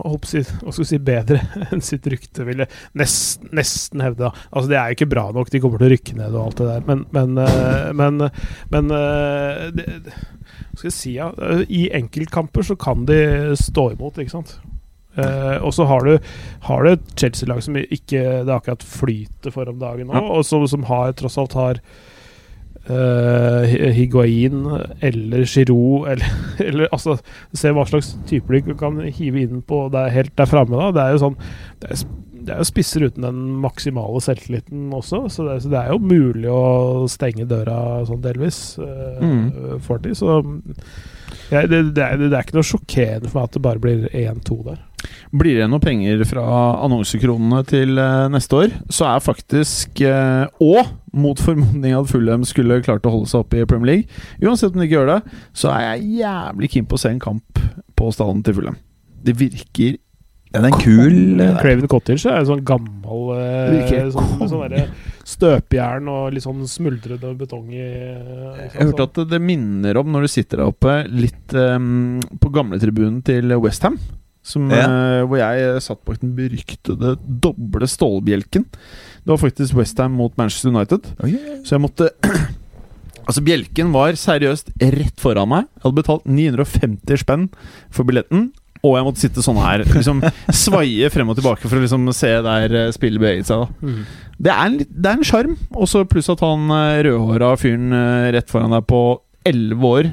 holdt 0.00 0.28
si, 0.30 0.40
hva 0.62 0.72
skal 0.72 0.84
vi 0.84 0.88
si, 0.88 1.00
bedre 1.10 1.40
enn 1.70 1.84
sitt 1.84 2.08
rykte, 2.10 2.46
vil 2.48 2.64
jeg 2.64 2.72
nesten, 2.96 3.50
nesten 3.56 4.04
hevde. 4.04 4.32
Altså, 4.50 4.70
Det 4.72 4.78
er 4.80 4.96
ikke 4.96 5.10
bra 5.12 5.26
nok, 5.36 5.52
de 5.52 5.60
kommer 5.62 5.82
til 5.82 5.90
å 5.90 5.92
rykke 5.94 6.16
ned 6.18 6.34
og 6.34 6.46
alt 6.48 6.62
det 6.62 6.68
der, 6.70 6.86
men 6.88 7.04
Men, 7.14 7.38
eh, 7.44 7.90
men, 8.00 8.24
men 8.72 8.90
eh, 8.96 9.62
det, 9.76 9.86
Hva 10.10 10.80
skal 10.80 10.88
jeg 10.90 10.96
si, 10.96 11.14
ja. 11.18 11.30
I 11.68 11.86
enkeltkamper 12.00 12.66
så 12.66 12.78
kan 12.80 13.04
de 13.08 13.20
stå 13.60 13.90
imot, 13.94 14.18
ikke 14.22 14.38
sant. 14.38 14.56
Uh, 15.18 15.58
og 15.66 15.72
så 15.74 15.84
har 15.90 16.04
du, 16.06 16.28
har 16.68 16.84
du 16.86 16.92
et 16.92 17.08
Chelsea-lag 17.18 17.58
som 17.66 17.74
ikke 17.80 18.20
det 18.46 18.52
akkurat 18.54 18.84
flyter 18.86 19.50
for 19.50 19.66
om 19.68 19.80
dagen 19.80 20.06
nå, 20.06 20.14
Ja. 20.14 20.22
og 20.38 20.44
som, 20.46 20.62
som 20.70 20.86
har, 20.86 21.10
tross 21.18 21.34
alt 21.42 21.56
har 21.58 21.80
Hi- 22.88 23.90
Higuain 23.94 24.62
eller 25.04 25.44
Giroud 25.46 26.08
eller, 26.14 26.30
eller 26.66 26.88
altså 26.92 27.18
Se 27.52 27.70
hva 27.76 27.84
slags 27.86 28.14
typer 28.26 28.56
de 28.60 28.74
kan 28.80 28.96
hive 29.12 29.42
inn 29.44 29.60
på 29.66 29.84
der, 29.92 30.08
helt 30.14 30.32
der 30.40 30.48
framme. 30.50 30.88
Det 30.96 31.02
er 31.04 31.12
jo 31.14 31.20
sånn 31.26 31.36
det 31.82 31.90
er, 31.92 32.02
det 32.40 32.54
er 32.54 32.62
jo 32.62 32.68
spisser 32.70 33.04
uten 33.04 33.26
den 33.26 33.40
maksimale 33.60 34.20
selvtilliten 34.24 34.88
også, 34.96 35.26
så 35.28 35.44
det, 35.50 35.58
så 35.62 35.68
det 35.74 35.76
er 35.82 35.90
jo 35.92 35.98
mulig 36.00 36.48
å 36.48 37.04
stenge 37.12 37.44
døra 37.50 38.00
sånn 38.08 38.22
delvis 38.24 38.78
uh, 38.80 39.20
Mm. 39.20 39.76
for 39.84 40.00
de, 40.00 40.14
Så 40.16 40.38
ja, 41.50 41.66
det, 41.68 41.82
det, 41.94 42.00
er, 42.04 42.16
det 42.22 42.30
er 42.32 42.44
ikke 42.46 42.56
noe 42.56 42.64
sjokkerende 42.66 43.28
for 43.28 43.40
meg 43.42 43.50
at 43.50 43.56
det 43.58 43.62
bare 43.66 43.82
blir 43.82 44.06
1-2 44.08 44.56
der. 44.70 44.80
Blir 45.30 45.60
det 45.60 45.68
noe 45.70 45.82
penger 45.82 46.24
fra 46.26 46.44
annonsekronene 46.84 47.62
til 47.70 48.00
eh, 48.02 48.26
neste 48.34 48.64
år, 48.64 48.74
så 48.90 49.06
er 49.12 49.22
faktisk 49.24 50.02
eh, 50.02 50.46
Og 50.64 50.90
mot 51.14 51.38
formodning 51.38 51.94
at 51.96 52.10
Fulham 52.10 52.44
skulle 52.46 52.80
klart 52.86 53.06
å 53.06 53.14
holde 53.14 53.30
seg 53.30 53.44
oppe 53.44 53.60
i 53.60 53.66
Premier 53.68 53.92
League. 53.92 54.20
Uansett 54.42 54.74
om 54.74 54.82
de 54.82 54.88
ikke 54.88 54.98
gjør 55.00 55.10
det, 55.14 55.40
så 55.56 55.72
er 55.74 55.86
jeg 55.86 56.20
jævlig 56.20 56.70
keen 56.74 56.86
på 56.90 56.98
å 56.98 57.02
se 57.02 57.14
en 57.14 57.22
kamp 57.22 57.62
på 57.98 58.12
stallen 58.14 58.44
til 58.46 58.58
Fulham. 58.58 58.78
Det 59.20 59.36
virker 59.38 59.98
Ja, 60.50 60.58
det 60.58 60.64
er 60.64 60.72
en 60.72 60.82
kul 60.82 61.42
eh, 61.44 61.56
Craven 61.60 61.90
Cottage 61.90 62.26
er 62.26 62.40
en 62.40 62.48
sånn 62.48 62.64
gammel 62.66 63.34
sånn, 64.10 64.48
sånn 64.50 64.78
støpejern 65.30 66.08
og 66.10 66.32
litt 66.34 66.42
sånn 66.42 66.64
smuldrede 66.66 67.34
betong 67.38 67.68
i 67.70 67.84
Jeg 67.84 68.72
hørte 68.80 69.06
at 69.06 69.20
det 69.30 69.38
minner 69.42 70.00
om, 70.00 70.10
når 70.10 70.26
du 70.26 70.32
sitter 70.32 70.64
der 70.64 70.72
oppe, 70.72 70.96
litt 71.06 71.54
um, 71.54 72.18
på 72.42 72.50
gamletribunen 72.54 73.20
til 73.26 73.54
Westham. 73.62 74.00
Som, 74.42 74.70
Ja. 74.72 74.86
uh, 74.88 75.26
hvor 75.28 75.36
jeg 75.40 75.82
satt 75.84 76.00
bak 76.08 76.20
den 76.22 76.32
beryktede 76.38 77.16
doble 77.44 77.86
stålbjelken. 77.86 78.64
Det 79.20 79.28
var 79.28 79.36
faktisk 79.42 79.74
Westham 79.76 80.12
mot 80.16 80.32
Manchester 80.40 80.70
United. 80.72 81.04
Oi, 81.22 81.34
Så 81.64 81.76
jeg 81.76 81.84
måtte 81.84 82.10
Altså, 83.28 83.42
bjelken 83.46 83.92
var 83.94 84.16
seriøst 84.18 84.72
rett 84.80 85.20
foran 85.22 85.50
meg. 85.52 85.66
Jeg 85.76 85.84
hadde 85.84 85.98
betalt 86.00 86.24
950 86.26 87.20
spenn 87.20 87.44
for 87.94 88.08
billetten. 88.08 88.48
Og 88.80 88.96
jeg 88.96 89.04
måtte 89.06 89.20
sitte 89.20 89.44
sånn 89.44 89.60
her, 89.60 89.84
liksom 89.84 90.22
svaie 90.56 91.10
frem 91.12 91.28
og 91.30 91.36
tilbake 91.38 91.68
for 91.68 91.76
å 91.76 91.82
liksom 91.84 92.08
se 92.16 92.30
der 92.42 92.74
eh, 92.86 92.90
spillet 92.96 93.20
beveget 93.20 93.50
seg. 93.50 93.66
da 93.68 93.86
Mm. 93.86 94.02
Det 94.40 94.50
er 94.54 94.62
en, 94.70 94.78
det 94.80 95.10
er 95.10 95.18
en 95.20 95.26
sjarm. 95.28 95.56
Og 95.76 95.84
så 95.92 96.00
pluss 96.08 96.30
at 96.32 96.40
han 96.42 96.64
eh, 96.72 97.02
rødhåra 97.06 97.52
fyren 97.60 97.92
rett 98.32 98.48
foran 98.50 98.72
deg 98.72 98.88
på 98.88 99.02
11 99.46 99.84
år 99.92 100.08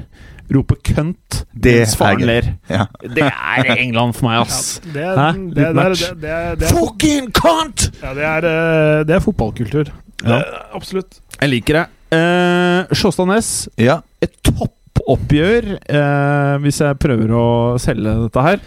roper 0.54 0.76
'kønt' 0.84 1.42
Det 1.52 1.74
mens 1.80 1.96
faren 1.98 2.24
ler. 2.24 2.54
Ja. 2.70 2.86
Det 3.02 3.26
er 3.26 3.76
England 3.76 4.14
for 4.16 4.28
meg, 4.28 4.40
ass. 4.46 4.80
Ja, 4.94 5.32
det, 5.34 5.64
er, 5.66 5.74
Hæ? 5.74 6.68
Fucking 6.72 7.32
cunt! 7.32 7.90
ja, 8.02 8.14
det, 8.14 8.24
er, 8.24 8.48
eh, 8.48 9.04
det 9.08 9.16
er 9.16 9.24
fotballkultur. 9.24 9.92
Ja. 10.24 10.40
Eh, 10.40 10.58
absolutt. 10.74 11.20
Jeg 11.40 11.48
liker 11.52 11.82
det. 11.82 11.86
Uh, 12.08 12.88
Sjåstad 12.96 13.28
Næss, 13.28 13.68
ja. 13.76 14.00
et 14.24 14.32
toppoppgjør, 14.42 15.74
eh, 15.76 16.54
hvis 16.64 16.80
jeg 16.80 16.98
prøver 17.02 17.34
å 17.36 17.48
selge 17.82 18.14
dette 18.24 18.44
her. 18.46 18.62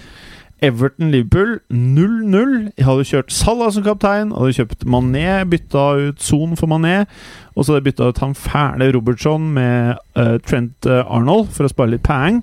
Everton-Liverpool 0.62 1.56
0-0. 1.74 2.52
Jeg 2.78 2.86
hadde 2.86 3.06
kjørt 3.10 3.34
Salah 3.34 3.72
som 3.74 3.86
kaptein, 3.86 4.30
hadde 4.36 4.54
kjøpt 4.60 4.86
Mané, 4.86 5.42
bytta 5.50 5.86
ut 5.98 6.22
Son 6.22 6.54
for 6.60 6.70
Mané. 6.70 7.08
Og 7.56 7.66
så 7.66 7.74
hadde 7.74 7.82
jeg 7.82 7.88
bytta 7.92 8.10
ut 8.12 8.22
han 8.24 8.36
fæle 8.38 8.92
Robertson 8.96 9.50
med 9.58 9.98
uh, 10.16 10.38
Trent 10.48 10.88
eh, 10.88 11.02
Arnold 11.12 11.50
for 11.52 11.68
å 11.68 11.72
spare 11.72 11.92
litt 11.92 12.04
poeng. 12.06 12.40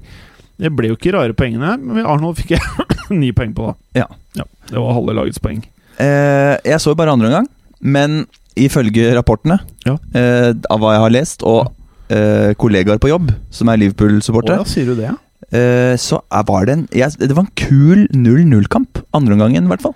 Det 0.59 0.73
ble 0.75 0.91
jo 0.91 0.97
ikke 0.99 1.15
rare 1.15 1.37
poengene, 1.39 1.77
men 1.81 2.05
Arnold 2.05 2.37
fikk 2.41 2.57
jeg 2.57 2.89
ni 3.21 3.31
poeng 3.33 3.55
på, 3.57 3.71
da. 3.71 4.03
Ja. 4.03 4.45
Det 4.69 4.77
var 4.77 4.97
halve 4.99 5.15
lagets 5.17 5.41
poeng. 5.41 5.63
Eh, 6.03 6.55
jeg 6.67 6.81
så 6.83 6.93
jo 6.93 6.99
bare 6.99 7.15
andre 7.15 7.31
omgang, 7.31 7.49
men 7.81 8.21
ifølge 8.59 9.13
rapportene 9.17 9.61
Ja. 9.87 9.95
eh, 10.19 10.51
av 10.69 10.83
hva 10.83 10.93
jeg 10.97 11.05
har 11.07 11.15
lest, 11.15 11.45
og 11.47 11.71
eh, 12.13 12.53
kollegaer 12.59 13.01
på 13.01 13.11
jobb 13.13 13.31
som 13.55 13.71
er 13.73 13.81
Liverpool-supportere, 13.81 14.67
sier 14.69 14.91
du 14.91 14.99
det? 14.99 15.15
eh, 15.55 15.95
så 15.97 16.21
var 16.51 16.67
det 16.69 16.75
en 16.75 16.85
jeg, 16.93 17.17
Det 17.23 17.33
var 17.39 17.47
en 17.47 17.55
kul 17.57 18.05
0-0-kamp. 18.13 19.01
Andreomgangen, 19.17 19.65
i 19.65 19.73
hvert 19.73 19.87
fall. 19.87 19.95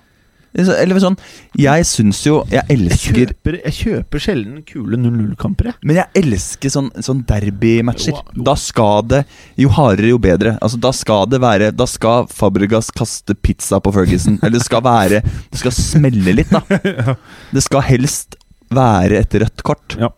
Eller 0.53 1.01
sånn 1.01 1.17
Jeg 1.57 1.87
syns 1.89 2.19
jo 2.27 2.43
Jeg 2.53 2.67
Jeg 2.69 2.99
kjøper, 3.01 3.57
jeg 3.63 3.77
kjøper 3.79 4.21
sjelden 4.21 4.59
kule 4.69 4.99
0-0-kamper, 5.01 5.71
jeg. 5.71 5.79
Men 5.89 6.03
jeg 6.03 6.23
elsker 6.23 6.73
sånn, 6.75 6.91
sånn 7.01 7.23
derbymatcher. 7.29 8.19
Da 8.37 8.57
skal 8.61 9.07
det 9.09 9.23
Jo 9.61 9.73
hardere, 9.79 10.13
jo 10.13 10.21
bedre. 10.23 10.57
Altså 10.61 10.81
Da 10.83 10.93
skal 10.97 11.31
det 11.33 11.41
være 11.43 11.73
Da 11.77 11.89
skal 11.89 12.29
Fabregas 12.33 12.93
kaste 12.95 13.37
pizza 13.39 13.81
på 13.83 13.95
Ferguson. 13.97 14.39
Eller 14.43 14.59
det 14.59 14.67
skal 14.69 14.85
være 14.85 15.23
Det 15.25 15.63
skal 15.63 15.77
smelle 15.77 16.37
litt, 16.37 16.53
da. 16.53 17.17
Det 17.55 17.65
skal 17.65 17.85
helst 17.87 18.37
være 18.73 19.19
et 19.21 19.35
rødt 19.43 19.63
kort. 19.67 19.97
Ja. 20.01 20.09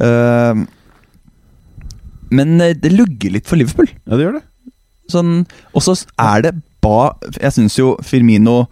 Uh, 0.00 0.62
men 2.32 2.56
eh, 2.64 2.76
det 2.78 2.94
lugger 2.94 3.34
litt 3.34 3.48
for 3.48 3.60
Liverpool. 3.60 3.90
Ja, 4.06 4.16
det 4.16 4.26
gjør 4.26 4.38
det. 4.38 4.44
Sånn, 5.12 5.32
og 5.74 5.84
så 5.84 5.96
er 6.22 6.46
det 6.46 6.52
ba 6.82 7.12
Jeg 7.36 7.52
syns 7.56 7.76
jo 7.76 7.92
Firmino, 8.06 8.64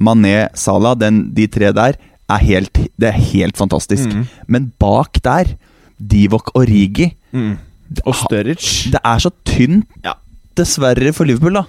Mané, 0.00 0.48
Salah, 0.54 0.94
den, 0.98 1.30
de 1.34 1.46
tre 1.48 1.72
der, 1.72 1.96
er 2.28 2.42
helt, 2.42 2.72
det 2.98 3.08
er 3.08 3.20
helt 3.32 3.56
fantastisk. 3.56 4.08
Mm. 4.12 4.26
Men 4.48 4.72
bak 4.82 5.20
der, 5.24 5.54
Divok 5.98 6.50
og 6.54 6.66
Rigi 6.68 7.14
Mm. 7.32 7.56
Og 8.04 8.14
Sturridge. 8.18 8.90
Det 8.90 8.98
er 9.04 9.18
så 9.22 9.30
tynt, 9.46 9.86
Ja. 10.04 10.14
dessverre, 10.58 11.12
for 11.14 11.24
Liverpool, 11.24 11.52
da. 11.54 11.64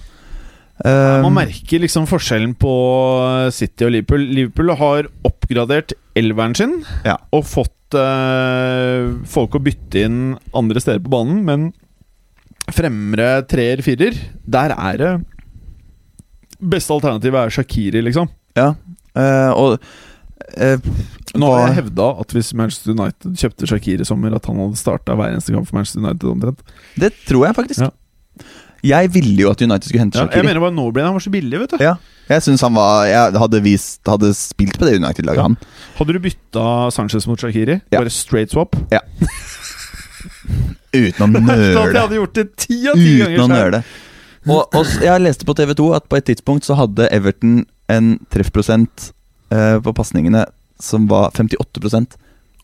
Man 0.84 1.26
Um, 1.26 1.34
merker 1.34 1.80
liksom 1.80 2.06
forskjellen 2.06 2.54
på 2.58 3.50
City 3.52 3.84
og 3.84 3.90
Liverpool. 3.92 4.20
Liverpool 4.20 4.74
har 4.78 5.08
oppgradert 5.26 5.92
elveren 6.16 6.54
sin 6.56 6.84
Ja. 7.04 7.16
og 7.32 7.44
fått 7.44 7.94
uh, 7.94 9.14
folk 9.26 9.54
å 9.54 9.62
bytte 9.62 10.04
inn 10.04 10.38
andre 10.54 10.80
steder 10.80 11.00
på 11.00 11.10
banen, 11.10 11.44
men 11.44 11.72
fremre 12.70 13.46
treer, 13.48 13.80
firer, 13.82 14.14
der 14.48 14.74
er 14.76 14.96
det 14.98 15.12
Beste 16.58 16.94
alternativet 16.94 17.38
er 17.40 17.54
Shakiri, 17.54 18.02
liksom. 18.08 18.30
ja. 18.58 18.72
uh, 19.18 19.52
og 19.56 19.78
Uh, 20.56 20.78
Nå 21.36 21.48
har 21.52 21.66
jeg 21.66 21.74
hevda 21.82 22.06
at 22.22 22.30
hvis 22.32 22.54
Manchester 22.56 22.94
United 22.94 23.34
kjøpte 23.36 23.66
Shakiri 23.68 24.00
i 24.00 24.06
sommer, 24.06 24.32
at 24.32 24.46
han 24.48 24.56
hadde 24.62 24.78
starta 24.80 25.16
hver 25.18 25.34
eneste 25.34 25.52
kamp 25.52 25.68
for 25.68 25.76
Manchester 25.76 26.00
United. 26.00 26.24
omtrent 26.30 26.62
Det 26.96 27.10
tror 27.28 27.44
jeg 27.48 27.56
faktisk. 27.58 27.82
Ja. 27.84 27.90
Jeg 28.86 29.10
ville 29.12 29.42
jo 29.42 29.50
at 29.50 29.60
United 29.62 29.88
skulle 29.90 30.04
hente 30.04 30.18
Ja, 30.22 30.28
jeg 30.38 30.46
mener 30.46 30.62
bare 30.62 30.72
no-brain. 30.72 31.08
Han 31.08 31.18
var 31.18 31.24
så 31.24 31.32
billig, 31.34 31.60
vet 31.60 31.74
du. 31.74 31.82
Ja. 31.82 31.96
Jeg 32.30 32.42
synes 32.46 32.62
han 32.64 32.74
var 32.76 33.04
Jeg 33.10 33.40
hadde, 33.42 33.62
vist, 33.64 34.00
hadde 34.06 34.32
spilt 34.38 34.78
på 34.78 34.86
det 34.86 34.96
United-laget, 35.02 35.42
han. 35.42 35.56
Hadde 35.98 36.14
du 36.14 36.20
bytta 36.22 36.66
Sanchez 36.94 37.26
mot 37.28 37.40
Shakiri? 37.40 37.80
Ja. 37.90 37.98
Bare 37.98 38.10
straight 38.14 38.54
swap? 38.54 38.76
Uten 40.94 41.24
å 41.24 41.28
nøle. 41.28 41.58
Uten 42.96 43.42
å 43.44 43.48
nøle. 43.50 43.82
Og, 44.46 44.68
og 44.76 44.94
jeg 45.02 45.24
leste 45.24 45.48
på 45.48 45.56
TV2 45.58 45.90
at 45.96 46.06
på 46.10 46.20
et 46.20 46.28
tidspunkt 46.30 46.68
så 46.68 46.76
hadde 46.78 47.08
Everton 47.14 47.64
en 47.90 48.14
treffprosent 48.32 49.10
eh, 49.50 49.76
på 49.82 49.94
pasningene 49.96 50.44
som 50.78 51.08
var 51.10 51.32
58 51.34 51.58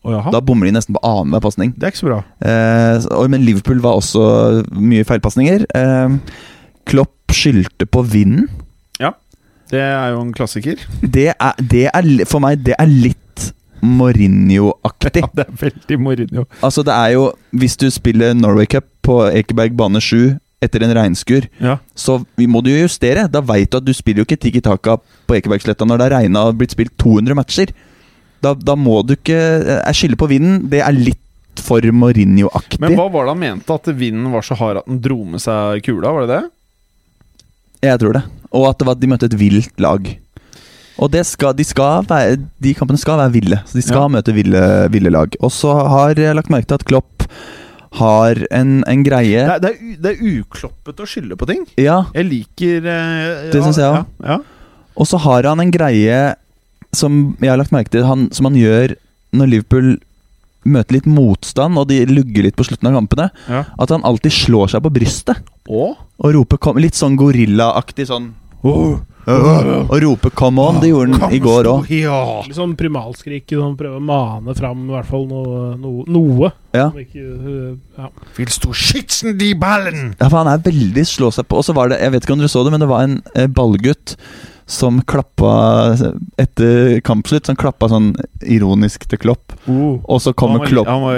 Å. 0.05 0.19
Da 0.29 0.39
bommer 0.39 0.69
de 0.69 0.75
nesten 0.75 0.93
på 0.93 1.01
annenhver 1.01 1.41
pasning. 1.41 1.73
Det 1.75 1.87
er 1.87 1.93
ikke 1.93 2.03
så 2.03 2.11
bra. 2.11 2.19
Eh, 2.45 3.27
men 3.33 3.41
Liverpool 3.41 3.81
var 3.81 3.97
også 3.97 4.21
mye 4.77 5.03
feilpasninger. 5.07 5.65
Eh, 5.75 6.19
Klopp 6.85 7.33
skyldte 7.33 7.89
på 7.89 8.05
vinden. 8.05 8.45
Det 9.71 9.81
er 9.81 10.13
jo 10.13 10.21
en 10.21 10.33
klassiker. 10.35 10.81
Det 11.01 11.31
er, 11.33 11.61
det 11.71 11.87
er 11.89 12.09
For 12.29 12.43
meg 12.43 12.61
det 12.65 12.75
er 12.77 12.89
litt 12.89 13.51
Mourinho-aktig. 13.85 15.21
Ja, 15.25 15.29
det 15.33 15.45
er 15.45 15.57
veldig 15.61 15.99
Mourinho. 16.01 16.45
Altså 16.65 16.83
det 16.85 16.93
er 16.93 17.15
jo 17.15 17.29
Hvis 17.51 17.77
du 17.77 17.89
spiller 17.93 18.33
Norway 18.33 18.65
Cup 18.69 18.87
på 19.05 19.19
Ekeberg 19.29 19.75
bane 19.77 20.01
7 20.01 20.37
etter 20.61 20.83
en 20.83 20.93
regnskur, 20.95 21.47
Ja. 21.61 21.77
så 21.95 22.25
vi 22.37 22.47
må 22.47 22.61
du 22.63 22.69
jo 22.71 22.85
justere. 22.87 23.27
Da 23.31 23.41
veit 23.41 23.69
du 23.71 23.77
at 23.77 23.85
du 23.85 23.93
spiller 23.93 24.23
jo 24.23 24.25
ikke 24.25 24.39
Tiki 24.39 24.61
Taka 24.61 24.97
på 25.27 25.35
Ekebergsletta 25.37 25.85
når 25.85 25.97
det 25.99 26.05
har 26.11 26.15
regna 26.21 26.45
og 26.47 26.57
blitt 26.57 26.71
spilt 26.71 26.95
200 26.97 27.35
matcher. 27.35 27.73
Da, 28.41 28.53
da 28.53 28.75
må 28.75 29.01
du 29.05 29.13
ikke 29.15 29.35
Jeg 29.35 29.95
skylder 29.95 30.17
på 30.17 30.27
vinden. 30.29 30.69
Det 30.69 30.81
er 30.81 30.91
litt 30.93 31.19
for 31.65 31.79
Mourinho-aktig. 31.81 32.79
Men 32.83 32.95
hva 32.97 33.07
var 33.11 33.25
det 33.25 33.33
han 33.35 33.39
mente? 33.39 33.73
At 33.73 33.87
vinden 33.95 34.31
var 34.33 34.41
så 34.43 34.55
hard 34.59 34.77
at 34.81 34.85
den 34.89 34.99
dro 35.01 35.23
med 35.23 35.39
seg 35.41 35.81
kula? 35.85 36.11
Var 36.11 36.25
det 36.27 36.35
det? 36.35 36.43
Jeg 37.85 37.99
tror 38.01 38.13
det. 38.17 38.23
Og 38.55 38.67
at 38.69 38.77
det 38.79 38.87
var, 38.87 38.95
de 38.99 39.07
møtte 39.11 39.27
et 39.29 39.37
vilt 39.39 39.79
lag. 39.83 40.07
Og 40.97 41.11
det 41.11 41.25
skal, 41.27 41.53
de, 41.57 41.63
skal 41.67 42.05
være, 42.07 42.37
de 42.63 42.73
kampene 42.77 42.99
skal 43.01 43.17
være 43.19 43.33
ville. 43.35 43.57
Så 43.67 43.75
de 43.79 43.83
skal 43.83 44.05
Ja. 44.05 44.07
møte 44.07 44.33
ville, 44.35 44.61
ville 44.93 45.11
lag. 45.11 45.35
Og 45.43 45.51
så 45.51 45.73
har 45.89 46.15
jeg 46.15 46.35
lagt 46.35 46.49
merke 46.49 46.67
til 46.67 46.75
at 46.79 46.85
Klopp 46.87 47.25
har 47.99 48.41
en, 48.51 48.79
en 48.89 49.03
greie 49.05 49.43
Det 49.43 49.53
er, 49.55 49.61
det, 49.63 49.71
er, 49.73 49.99
det 50.03 50.13
er 50.13 50.39
ukloppet 50.39 51.01
å 51.01 51.07
skylde 51.09 51.37
på 51.39 51.47
ting. 51.49 51.63
Ja, 51.81 52.03
Jeg 52.15 52.29
liker 52.29 52.89
eh, 52.91 53.45
Det 53.53 53.61
syns 53.63 53.79
jeg 53.81 53.87
ja, 53.87 54.03
ja. 54.25 54.39
og 54.95 55.09
så 55.09 55.19
har 55.25 55.47
han 55.49 55.63
en 55.63 55.73
greie 55.73 56.19
som 56.95 57.35
jeg 57.41 57.51
har 57.51 57.59
lagt 57.59 57.73
merke 57.75 57.91
til, 57.91 58.05
han, 58.07 58.29
som 58.35 58.47
han 58.47 58.57
gjør 58.59 58.95
når 59.35 59.51
Liverpool 59.51 59.95
møter 60.65 60.95
litt 60.97 61.09
motstand, 61.09 61.77
og 61.77 61.89
de 61.91 61.99
lugger 62.09 62.47
litt 62.47 62.55
på 62.57 62.65
slutten 62.65 62.89
av 62.89 62.95
kampene. 62.95 63.27
At 63.51 63.91
han 63.93 64.05
alltid 64.07 64.33
slår 64.33 64.71
seg 64.73 64.81
på 64.85 64.93
brystet 64.95 65.43
Og 65.69 65.93
og 66.15 66.31
roper 66.31 66.79
Litt 66.79 66.95
sånn 66.95 67.17
gorillaaktig 67.19 68.07
sånn 68.07 68.29
Og 68.65 70.01
roper 70.03 70.29
'come 70.29 70.61
on'. 70.61 70.79
Det 70.81 70.89
gjorde 70.91 71.19
han 71.19 71.33
i 71.33 71.39
går 71.41 71.69
òg. 71.71 71.87
Litt 71.89 72.55
sånn 72.57 72.75
primalskrik 72.77 73.49
Sånn, 73.49 73.77
prøver 73.77 73.97
å 73.97 74.03
mane 74.03 74.55
fram 74.55 74.85
i 74.89 74.93
hvert 74.93 75.09
fall 75.09 75.25
noe. 75.27 75.75
noe, 75.77 76.03
noe. 76.07 76.51
Ja. 76.73 76.91
Ikke, 76.91 77.77
ja. 77.97 78.09
Willst 78.37 78.61
du 78.61 78.69
schützen 78.73 79.37
die 79.37 79.55
ballen? 79.55 80.15
Ja, 80.19 80.29
for 80.29 80.43
han 80.43 80.47
er 80.47 80.61
veldig 80.61 81.05
slå 81.05 81.31
seg 81.33 81.47
på. 81.47 81.57
Og 81.57 81.65
så 81.65 81.73
var 81.73 81.89
det, 81.89 82.01
jeg 82.01 82.11
vet 82.11 82.25
ikke 82.25 82.33
om 82.33 82.39
dere 82.39 82.49
så 82.53 82.63
det, 82.63 82.71
men 82.71 82.83
det 82.83 82.89
var 82.89 83.03
en 83.03 83.23
eh, 83.35 83.47
ballgutt 83.47 84.17
som 84.67 85.01
klappa 85.01 85.93
etter 86.37 86.99
kampslutt. 87.01 87.45
Som 87.45 87.55
klappa 87.55 87.89
sånn 87.89 88.15
ironisk 88.41 89.07
til 89.09 89.21
Klopp. 89.21 89.53
Og 89.67 90.21
så 90.21 90.33
han 90.33 90.37
kommer 90.37 90.59
var, 90.59 90.67
Klopp 90.67 90.87
han 90.87 91.01
var. 91.01 91.15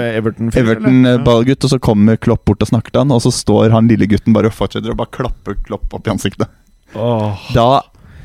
Everton-ballgutt, 0.54 1.64
og 1.64 1.70
så 1.70 1.78
kommer 1.78 2.16
Klopp 2.16 2.44
bort 2.46 2.62
og 2.62 2.68
snakker 2.68 2.92
til 2.92 3.00
han, 3.04 3.12
og 3.12 3.20
så 3.24 3.32
står 3.32 3.70
han 3.74 3.88
lille 3.88 4.08
gutten 4.08 4.32
bare 4.36 4.48
og 4.48 4.56
fortsetter 4.56 4.92
å 4.92 4.96
bare 4.96 5.12
klappe 5.12 5.56
Klopp 5.66 5.92
opp 5.92 6.06
i 6.08 6.10
ansiktet. 6.14 6.48
Åh. 6.94 7.46
Da 7.54 7.68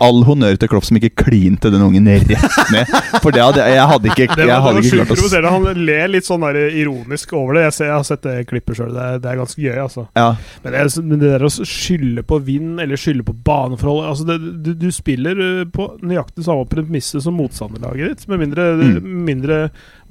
all 0.03 0.23
honnør 0.27 0.57
til 0.59 0.67
Klopp 0.71 0.83
som 0.87 0.97
ikke 0.97 1.11
klinte 1.23 1.69
den 1.71 1.83
ungen 1.85 2.07
rett 2.09 2.71
ned. 2.73 2.89
For 3.23 3.31
det 3.31 3.43
hadde, 3.43 3.63
jeg 3.71 3.85
hadde 3.87 4.09
ikke, 4.11 4.25
jeg 4.35 4.57
hadde 4.65 4.81
ikke 4.81 4.97
klart 4.97 5.13
å 5.13 5.29
Det. 5.31 5.51
Han 5.53 5.85
ler 5.85 6.11
litt 6.11 6.27
sånn 6.27 6.43
der 6.43 6.57
ironisk 6.81 7.31
over 7.37 7.55
det. 7.55 7.65
Jeg, 7.69 7.75
ser, 7.77 7.89
jeg 7.91 7.95
har 7.95 8.07
sett 8.09 8.25
det 8.25 8.33
klippet 8.49 8.79
sjøl. 8.79 8.91
Det, 8.95 9.05
det 9.23 9.31
er 9.31 9.39
ganske 9.39 9.63
gøy, 9.63 9.77
altså. 9.85 10.05
ja. 10.17 10.25
Men 10.65 10.75
det, 10.75 10.83
men 11.05 11.21
det 11.21 11.31
der 11.35 11.47
å 11.47 11.51
skylde 11.53 12.25
på 12.27 12.41
vind 12.43 12.83
eller 12.83 12.99
skylde 12.99 13.25
på 13.29 13.35
baneforhold 13.47 14.09
altså 14.09 14.27
det, 14.27 14.37
du, 14.65 14.73
du 14.81 14.89
spiller 14.93 15.39
uh, 15.39 15.63
på 15.71 15.87
nøyaktig 16.03 16.45
samme 16.49 16.67
premisse 16.71 17.21
som 17.23 17.37
motstanderlaget 17.39 18.13
ditt, 18.15 18.27
med 18.31 18.43
mindre, 18.47 18.69
Mm. 18.73 19.05
mindre 19.27 19.57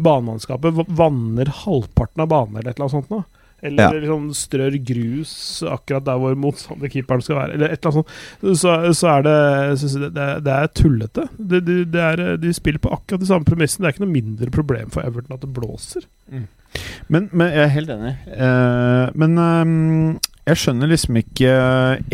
banemannskapet 0.00 0.76
vanner 0.96 1.50
halvparten 1.64 2.22
av 2.24 2.28
banen 2.30 2.56
eller 2.56 2.70
et 2.70 2.78
eller 2.78 2.86
annet 2.88 2.96
sånt 3.02 3.12
noe. 3.12 3.24
Eller 3.62 3.82
Ja. 3.94 4.00
liksom 4.02 4.24
strør 4.34 4.74
grus 4.84 5.62
akkurat 5.70 6.04
der 6.08 6.18
hvor 6.18 6.34
motstanderkeeperen 6.34 7.22
skal 7.22 7.36
være, 7.38 7.52
eller 7.54 7.70
et 7.70 7.84
eller 7.86 7.92
annet 7.92 8.08
sånt. 8.42 8.58
Så, 8.58 8.72
så 8.98 9.10
er 9.12 9.22
det 9.22 9.36
jeg 9.84 10.00
det, 10.16 10.26
det, 10.44 10.56
er- 10.56 10.72
tullete. 10.74 11.28
Det, 11.38 11.60
det, 11.68 11.76
det 11.94 12.00
er, 12.02 12.22
de 12.42 12.52
spiller 12.56 12.82
på 12.82 12.90
akkurat 12.96 13.22
de 13.22 13.28
samme 13.30 13.46
premissene. 13.46 13.84
Det 13.84 13.92
er 13.92 13.94
ikke 13.96 14.04
noe 14.06 14.16
mindre 14.16 14.50
problem 14.50 14.90
for 14.90 15.06
Everton 15.06 15.36
at 15.36 15.44
det 15.46 15.52
blåser. 15.54 16.08
Men, 17.12 17.28
men 17.30 17.52
jeg 17.52 17.62
er 17.66 17.72
helt 17.76 17.90
enig. 17.94 18.12
Uh, 18.32 19.06
men 19.14 19.38
um, 19.38 20.18
jeg 20.48 20.58
skjønner 20.58 20.90
liksom 20.90 21.18
ikke 21.20 21.50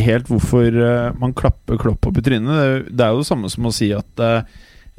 helt 0.05 0.29
hvorfor 0.29 0.67
eh, 0.69 1.13
man 1.17 1.33
klapper 1.33 1.79
Klopp 1.81 2.11
opp 2.11 2.19
i 2.21 2.25
trynet. 2.27 2.91
Det, 2.91 3.01
er 3.01 3.15
jo- 3.15 3.23
det 3.23 3.29
samme 3.31 3.49
som 3.49 3.65
å 3.65 3.73
si 3.73 3.89
at 3.97 4.21
eh, 4.21 4.43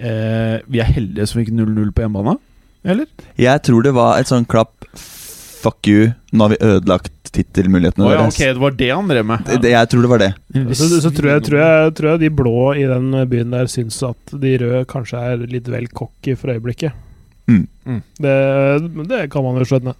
eh, 0.01 0.55
vi 0.65 0.81
er 0.81 0.89
heldige 0.95 1.27
som 1.29 1.43
fikk 1.43 1.51
0-0 1.53 1.91
på 1.93 2.07
hjemmebane. 2.07 2.39
Eller? 2.89 3.05
Jeg 3.37 3.61
tror 3.67 3.83
det 3.85 3.93
var 3.93 4.17
et 4.17 4.31
sånn 4.31 4.47
klapp 4.49 4.87
Fuck 5.59 5.87
you, 5.91 6.09
nå 6.31 6.45
har 6.45 6.53
vi 6.53 6.57
ødelagt 6.63 7.11
tittelmulighetene 7.35 8.05
oh, 8.07 8.11
ja, 8.13 8.21
deres. 8.23 8.37
ok, 8.39 8.45
det 8.55 8.61
var 8.63 8.75
det 8.79 8.87
han 8.93 9.09
drev 9.11 9.25
med. 9.27 9.43
Det- 9.45 9.57
det- 9.65 9.71
Jeg 9.73 9.89
tror 9.91 10.01
det 10.05 10.09
var 10.09 10.21
det. 10.23 10.29
Så, 10.79 10.87
så 11.03 11.11
tror, 11.13 11.27
jeg, 11.33 11.43
tror, 11.43 11.59
jeg, 11.59 11.93
tror 11.97 12.09
jeg 12.13 12.19
de 12.23 12.29
blå 12.39 12.53
i 12.79 12.85
den 12.89 13.11
byen 13.29 13.51
der 13.51 13.67
syns 13.67 13.99
at 14.07 14.33
de 14.39 14.53
røde 14.61 14.85
kanskje 14.89 15.19
er 15.33 15.43
litt 15.51 15.67
vel 15.67 15.87
cocky 15.91 16.35
for 16.39 16.53
øyeblikket. 16.55 16.93
Mm. 17.49 17.67
Mm. 17.85 18.01
Det, 18.21 18.35
det 19.09 19.21
kan 19.33 19.43
man 19.43 19.59
jo 19.59 19.65
skjønne. 19.67 19.93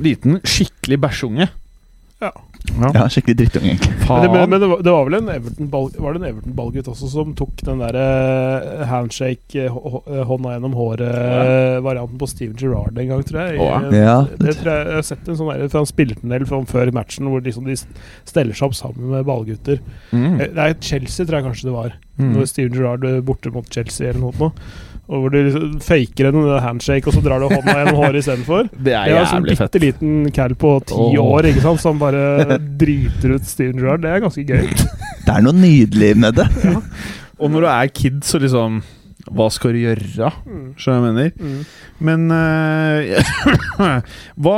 Liten, 0.00 0.40
skikkelig 0.44 0.98
bæsjunge. 1.04 1.48
Ja. 2.20 2.30
Ja, 2.80 3.06
Skikkelig 3.10 3.36
drittunge, 3.40 3.72
egentlig. 3.72 3.96
Men, 4.08 4.22
det, 4.32 4.42
men, 4.52 4.60
det, 4.62 4.66
var, 4.70 4.82
det 4.84 4.92
var 4.94 5.04
vel 5.08 5.16
en 5.18 5.28
Everton-ballgutt 5.32 6.00
var 6.04 6.14
det 6.14 6.20
en 6.20 6.26
Everton-ballgutt 6.30 6.90
også 6.92 7.08
som 7.10 7.32
tok 7.38 7.62
den 7.66 7.80
der 7.82 7.96
eh, 7.98 8.84
handshake, 8.90 9.64
eh, 9.64 9.72
hå- 9.74 9.90
hå- 9.96 10.24
hånda 10.28 10.52
gjennom 10.54 10.76
håret-varianten 10.78 12.18
på 12.20 12.28
Steven 12.30 12.56
Gerrard 12.60 12.98
en 12.98 13.08
gang, 13.10 13.22
tror 13.26 13.40
jeg. 13.48 13.58
Å, 13.60 13.68
ja. 13.96 14.16
Det 14.38 14.54
tror 14.60 14.70
jeg, 14.74 14.86
jeg 14.90 14.98
har 15.00 15.06
sett 15.10 15.28
en 15.32 15.38
sånn 15.40 15.50
der, 15.52 15.64
for 15.72 15.80
Han 15.82 15.90
spilte 15.90 16.22
en 16.26 16.34
del 16.36 16.46
fra- 16.48 16.62
før 16.70 16.92
matchen 16.96 17.30
hvor 17.32 17.42
liksom 17.44 17.66
de 17.68 17.76
steller 18.28 18.54
seg 18.56 18.68
opp 18.70 18.78
sammen 18.78 19.10
med 19.16 19.26
ballgutter. 19.28 19.80
Mm. 20.12 20.30
Eh, 20.40 20.46
Nei, 20.60 20.70
Chelsea 20.84 21.26
tror 21.26 21.40
jeg 21.40 21.48
kanskje 21.50 21.68
det 21.70 21.76
var. 21.76 21.96
Mm. 22.20 22.32
Når 22.36 22.48
Steven 22.52 22.76
Gerrard 22.76 23.04
er 23.08 23.20
borte 23.24 23.52
mot 23.54 23.68
Chelsea 23.72 24.08
eller 24.12 24.20
noe. 24.28 24.52
Og 25.10 25.24
hvor 25.24 25.32
du 25.32 25.40
liksom 25.42 25.72
faker 25.82 26.28
en 26.28 26.44
handshake, 26.62 27.08
og 27.10 27.16
så 27.16 27.22
drar 27.24 27.42
du 27.42 27.48
hånda 27.50 27.74
gjennom 27.80 27.98
håret 27.98 28.20
istedenfor. 28.22 28.68
Det 28.70 28.84
Det 28.90 28.94
er 28.94 29.10
er 29.10 29.18
en 29.18 29.26
sånn 29.26 29.42
jævlig 29.42 29.56
fett. 29.58 29.72
bitte 29.74 29.82
liten 29.86 30.30
cal 30.34 30.54
på 30.58 30.76
ti 30.86 31.00
oh. 31.00 31.18
år 31.34 31.50
ikke 31.50 31.64
sant, 31.64 31.82
som 31.82 31.98
bare 31.98 32.60
driter 32.78 33.34
ut 33.34 33.48
Steven 33.48 33.80
Gerrard. 33.80 34.04
Det 34.04 34.14
er 34.14 34.22
ganske 34.22 34.46
gøy. 34.46 34.70
Det 35.26 35.34
er 35.34 35.44
noe 35.44 35.54
nydelig 35.54 36.14
med 36.18 36.38
det. 36.40 36.46
Og 37.40 37.52
når 37.52 37.62
du 37.64 37.68
er 37.70 37.92
kid, 37.94 38.22
så 38.26 38.40
liksom 38.42 38.80
Hva 39.30 39.46
skal 39.52 39.74
du 39.76 39.82
gjøre? 39.82 40.30
Mm. 40.48 40.62
Skjønner 40.80 40.96
du 40.96 41.04
hva 41.04 41.10
jeg 41.10 41.16
mener? 41.18 41.32
Mm. 41.38 41.60
Men 42.08 42.24
uh, 42.32 43.98
hva, 44.42 44.56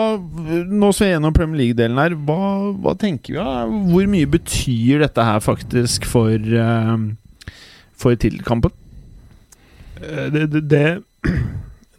Nå 0.70 0.92
som 0.92 1.04
vi 1.04 1.08
er 1.10 1.16
gjennom 1.16 1.34
Premier 1.36 1.60
League-delen 1.64 2.00
her, 2.00 2.16
hva, 2.28 2.38
hva 2.76 2.94
tenker 3.00 3.34
vi? 3.34 3.40
Ja? 3.40 3.64
Hvor 3.66 4.12
mye 4.14 4.30
betyr 4.36 5.02
dette 5.04 5.26
her 5.28 5.42
faktisk 5.44 6.06
for, 6.08 6.36
uh, 6.36 7.52
for 7.98 8.16
titelkampen? 8.16 8.76
Eh, 10.02 10.32
Det, 10.32 10.46
det, 10.52 10.62
det 10.70 11.02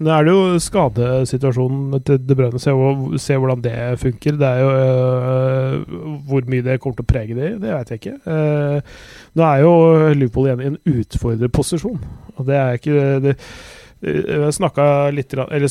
Nå 0.03 0.09
er 0.09 0.25
det 0.25 0.33
jo 0.33 0.59
skadesituasjonen 0.59 2.01
til 2.03 2.17
De 2.27 2.35
Bruyne. 2.35 2.59
Se, 2.59 2.73
se 3.21 3.37
hvordan 3.37 3.61
det 3.63 3.75
funker. 4.01 4.39
Det 4.41 4.47
er 4.47 4.59
jo 4.59 4.71
øh, 4.73 5.93
Hvor 6.27 6.49
mye 6.49 6.65
det 6.65 6.79
kommer 6.81 6.97
til 6.97 7.05
å 7.05 7.11
prege 7.13 7.37
det, 7.37 7.51
det 7.61 7.69
vet 7.69 7.93
jeg 7.93 8.01
ikke. 8.01 8.15
Uh, 8.25 8.97
nå 9.37 9.45
er 9.47 9.61
jo 9.61 9.71
Liverpool 10.17 10.49
igjen 10.49 10.63
i 10.63 10.67
en 10.71 10.79
utfordrerposisjon, 10.97 12.01
og 12.35 12.49
det 12.49 12.57
er 12.57 12.79
ikke 12.79 13.05
det, 13.23 13.37
Jeg 14.03 14.53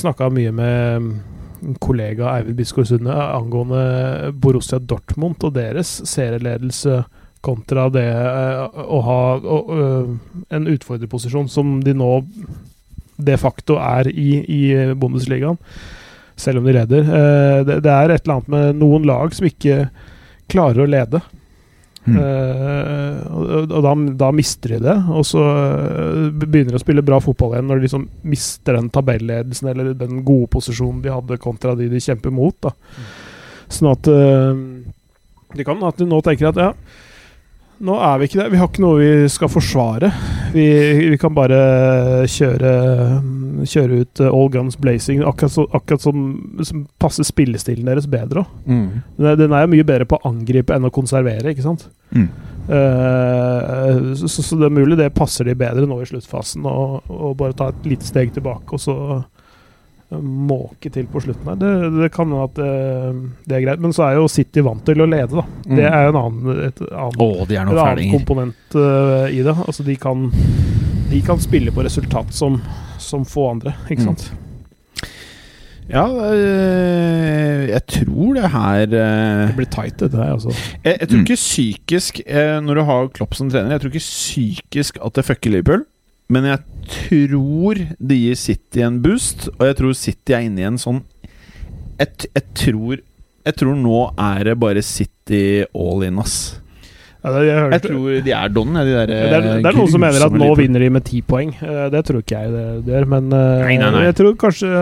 snakka 0.00 0.30
mye 0.32 0.54
med 0.56 1.10
kollega 1.82 2.30
Eivind 2.38 2.56
Biskår 2.58 2.86
Sunde 2.88 3.12
angående 3.12 4.32
Borussia 4.32 4.78
Dortmund 4.78 5.44
og 5.44 5.54
deres 5.58 5.90
serieledelse 6.08 7.02
kontra 7.42 7.88
det 7.92 8.06
eh, 8.06 8.82
å 8.82 9.00
ha 9.06 9.22
øh, 9.42 10.14
en 10.54 10.68
utfordrerposisjon 10.70 11.50
som 11.50 11.80
de 11.84 11.94
nå 11.96 12.12
de 13.22 13.36
facto 13.38 13.76
er 13.82 14.08
i, 14.10 14.30
i 14.40 14.62
Bundesligaen, 14.98 15.58
selv 16.38 16.60
om 16.60 16.66
de 16.66 16.74
leder. 16.78 17.06
Eh, 17.06 17.60
det, 17.68 17.82
det 17.84 17.92
er 17.92 18.14
et 18.14 18.24
eller 18.24 18.38
annet 18.38 18.52
med 18.54 18.82
noen 18.82 19.06
lag 19.08 19.34
som 19.34 19.46
ikke 19.48 19.86
klarer 20.52 20.84
å 20.84 20.90
lede. 20.90 21.22
Mm. 22.02 22.16
Eh, 22.18 23.18
og 23.30 23.76
da, 23.84 23.92
da 24.24 24.30
mister 24.34 24.74
de 24.74 24.80
det, 24.88 24.96
og 25.14 25.26
så 25.26 25.42
eh, 25.42 26.32
begynner 26.34 26.74
de 26.74 26.80
å 26.80 26.82
spille 26.82 27.04
bra 27.06 27.20
fotball 27.22 27.54
igjen 27.54 27.68
når 27.70 27.78
de 27.78 27.86
liksom 27.86 28.08
mister 28.26 28.78
den 28.78 28.90
tabelledelsen 28.90 29.70
eller 29.70 29.92
den 29.98 30.24
gode 30.26 30.50
posisjonen 30.56 31.02
de 31.04 31.14
hadde 31.14 31.38
kontra 31.42 31.76
de 31.78 31.86
de 31.92 32.02
kjemper 32.02 32.34
mot. 32.34 32.56
Da. 32.64 32.74
Sånn 33.70 33.92
at 33.92 34.10
de 34.10 34.18
det 35.52 35.66
kan 35.68 35.82
at 35.84 35.98
de 36.00 36.08
nå 36.08 36.20
tenker 36.24 36.48
at 36.48 36.60
ja, 36.60 36.70
nå 37.82 37.96
er 37.98 38.18
vi 38.20 38.28
ikke 38.28 38.38
det. 38.40 38.48
Vi 38.52 38.58
har 38.60 38.68
ikke 38.70 38.82
noe 38.84 38.98
vi 39.00 39.28
skal 39.32 39.50
forsvare. 39.50 40.12
Vi, 40.54 40.66
vi 41.12 41.18
kan 41.20 41.34
bare 41.34 41.58
kjøre, 42.30 42.72
kjøre 43.68 43.98
ut 44.04 44.22
eh, 44.22 44.30
all 44.30 44.50
guns 44.54 44.78
blazing, 44.80 45.22
akkurat, 45.26 45.54
så, 45.54 45.64
akkurat 45.74 46.04
som, 46.04 46.22
som 46.62 46.84
passer 47.02 47.26
spillestilen 47.26 47.88
deres 47.90 48.06
bedre. 48.10 48.44
Mm. 48.68 49.02
Den 49.18 49.48
er, 49.50 49.64
jo 49.66 49.72
mye 49.74 49.88
bedre 49.88 50.06
på 50.08 50.20
å 50.20 50.30
angripe 50.30 50.76
enn 50.76 50.86
å 50.86 50.92
konservere, 50.94 51.54
ikke 51.54 51.66
sant? 51.66 51.88
Mm. 52.14 52.28
Uh, 52.68 54.12
så, 54.14 54.28
så- 54.30 54.58
det 54.60 54.68
er 54.68 54.74
mulig 54.76 54.98
det 55.00 55.08
passer 55.16 55.48
de 55.48 55.54
bedre 55.58 55.86
nå 55.88 55.98
i 56.02 56.06
sluttfasen, 56.06 56.62
og, 56.68 57.00
og 57.10 57.34
bare 57.40 57.56
ta 57.58 57.72
et 57.72 57.88
lite 57.94 58.06
steg 58.06 58.30
tilbake, 58.36 58.68
og 58.76 58.82
så 58.82 58.94
måke 60.20 60.90
til 60.92 61.06
på 61.08 61.20
slutten 61.24 61.48
her. 61.48 61.56
Det, 61.60 61.70
det 62.02 62.10
kan 62.12 62.28
hende 62.28 62.42
at 62.44 62.54
det, 62.58 62.68
det 63.48 63.56
er 63.56 63.64
greit. 63.66 63.80
Men 63.80 63.92
så 63.96 64.04
er 64.10 64.18
jo 64.20 64.28
City 64.28 64.60
vant 64.66 64.84
til 64.84 65.00
å 65.00 65.06
lede, 65.08 65.32
da. 65.40 65.44
Det 65.64 65.86
er 65.88 66.04
jo 66.06 66.12
en 66.12 66.20
annen, 66.20 66.60
et 66.68 66.82
annen, 66.90 67.22
oh, 67.24 67.42
de 67.48 67.56
er 67.56 67.62
en 67.64 67.72
annen 67.78 68.12
komponent 68.12 68.76
uh, 68.76 69.26
i 69.32 69.40
det. 69.46 69.56
Altså 69.66 69.82
de 69.86 69.96
kan, 69.96 70.28
de 71.10 71.20
kan 71.26 71.38
spille 71.40 71.72
på 71.72 71.84
resultat 71.86 72.32
som, 72.36 72.60
som 72.98 73.24
få 73.24 73.50
andre, 73.56 73.74
ikke 73.90 74.02
Mm. 74.02 74.08
sant? 74.12 74.32
Ja, 75.92 76.04
øh, 76.06 77.68
jeg 77.68 77.82
tror 77.90 78.34
det 78.38 78.50
her 78.52 78.82
øh, 78.86 79.48
Det 79.48 79.56
blir 79.56 79.66
tight, 79.70 79.98
dette 80.00 80.16
her. 80.16 80.32
Altså. 80.32 80.52
jeg, 80.84 80.96
jeg 81.00 81.08
tror 81.08 81.18
Mm. 81.18 81.24
ikke 81.26 81.34
psykisk, 81.40 82.20
eh, 82.26 82.60
når 82.62 82.74
du 82.74 82.82
har 82.88 83.08
Klopp 83.12 83.34
som 83.34 83.50
trener 83.50 83.70
Jeg 83.74 83.80
tror 83.82 83.90
ikke 83.92 84.04
psykisk 84.06 84.98
at 85.04 85.14
det 85.18 85.24
fucker 85.26 85.50
Liverpool. 85.50 85.82
Men 86.32 86.48
jeg 86.48 86.62
tror 86.88 87.80
det 88.00 88.18
gir 88.18 88.38
City 88.40 88.82
en 88.86 89.00
boost, 89.04 89.50
og 89.58 89.66
jeg 89.68 89.78
tror 89.80 89.96
City 89.98 90.36
er 90.36 90.46
inne 90.46 90.62
i 90.62 90.68
en 90.68 90.80
sånn 90.80 91.02
Jeg, 92.00 92.28
jeg 92.32 92.44
tror 92.56 93.02
Jeg 93.44 93.58
tror 93.58 93.76
nå 93.76 94.00
er 94.16 94.48
det 94.48 94.56
bare 94.62 94.84
City 94.86 95.64
all 95.76 96.04
in, 96.06 96.20
ass. 96.22 96.61
Ja, 97.22 97.30
det, 97.36 97.42
jeg 97.46 97.54
hørte, 97.54 97.76
Jeg 97.76 97.82
tror 97.84 98.14
de 98.26 98.32
er 98.34 98.48
don, 98.50 98.72
de 98.74 98.82
der 98.82 99.06
det, 99.06 99.18
er, 99.30 99.44
det 99.62 99.68
er 99.70 99.76
noen 99.78 99.90
som 99.92 100.02
mener 100.02 100.24
at 100.26 100.34
nå 100.34 100.48
vinner 100.58 100.82
de 100.82 100.88
med 100.90 101.04
ti 101.06 101.20
poeng. 101.22 101.52
Eh, 101.62 101.84
Det 101.92 102.00
tror 102.08 102.18
ikke 102.24 102.40
jeg 102.40 102.50
det, 102.50 102.64
det 102.88 102.96
gjør, 102.96 103.06
men 103.12 103.28
eh, 103.38 103.62
Nei, 103.62 103.76
nei, 103.78 103.90
nei. 103.94 104.00
jeg 104.08 104.16
tror 104.18 104.34
kanskje, 104.42 104.72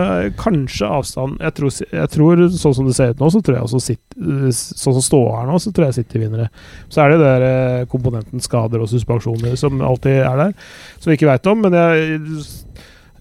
kanskje 0.41 0.89
avstand 0.89 1.37
jeg 1.37 1.55
tror, 1.59 1.75
jeg 2.01 2.11
tror 2.15 2.41
sånn 2.63 2.75
som 2.79 2.89
det 2.89 2.95
ser 2.97 3.13
ut 3.13 3.21
nå, 3.21 3.29
så 3.35 3.43
tror 3.45 3.59
jeg 3.59 3.67
også 3.69 3.93
eh, 3.93 4.49
sånn 4.57 4.97
som 4.97 5.05
står 5.05 5.27
her 5.37 5.51
nå, 5.51 5.59
så 5.61 5.73
tror 5.75 5.89
jeg 5.89 5.99
City 5.99 6.23
vinner 6.23 6.47
det. 6.47 6.49
Så 6.89 7.03
er 7.05 7.13
det 7.13 7.21
der 7.21 7.45
eh, 7.51 7.85
komponenten 7.91 8.41
skader 8.41 8.81
og 8.81 8.89
suspensjoner 8.89 9.53
som 9.61 9.77
alltid 9.85 10.23
er 10.25 10.41
der, 10.47 10.57
som 10.97 11.11
vi 11.13 11.19
ikke 11.19 11.29
veit 11.29 11.51
om. 11.51 11.61
Men 11.61 11.77
jeg 11.77 12.17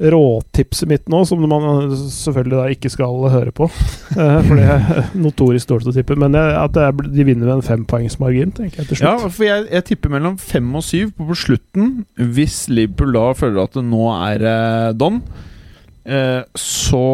råtipset 0.01 0.89
mitt 0.89 1.09
nå, 1.13 1.19
som 1.29 1.43
man 1.45 1.91
selvfølgelig 1.93 2.57
da 2.57 2.67
ikke 2.73 2.91
skal 2.93 3.19
høre 3.35 3.53
på, 3.53 3.67
eh, 4.17 4.39
for 4.47 4.57
det 4.57 4.65
er 4.73 5.11
notorisk 5.21 5.69
dårlig 5.69 5.91
å 5.93 5.97
tippe, 5.99 6.17
men 6.17 6.33
jeg, 6.39 6.55
at 6.57 6.73
det 6.77 6.87
er, 6.87 7.03
de 7.19 7.27
vinner 7.29 7.45
med 7.51 7.59
en 7.59 7.67
fempoengsmargin, 7.67 8.55
tenker 8.57 8.81
jeg 8.81 8.89
til 8.95 9.03
Ja, 9.05 9.13
slutt. 9.21 9.35
for 9.37 9.45
jeg, 9.49 9.67
jeg 9.75 9.87
tipper 9.91 10.15
mellom 10.17 10.39
fem 10.41 10.71
og 10.79 10.87
syv 10.87 11.13
på, 11.19 11.29
på 11.29 11.37
slutten. 11.43 11.93
Hvis 12.17 12.63
Liverpool 12.73 13.13
da 13.19 13.27
føler 13.37 13.63
at 13.67 13.77
det 13.77 13.85
nå 13.91 14.07
er 14.17 14.47
eh, 14.55 14.89
don, 14.97 15.21
eh, 16.09 16.41
så 16.57 17.05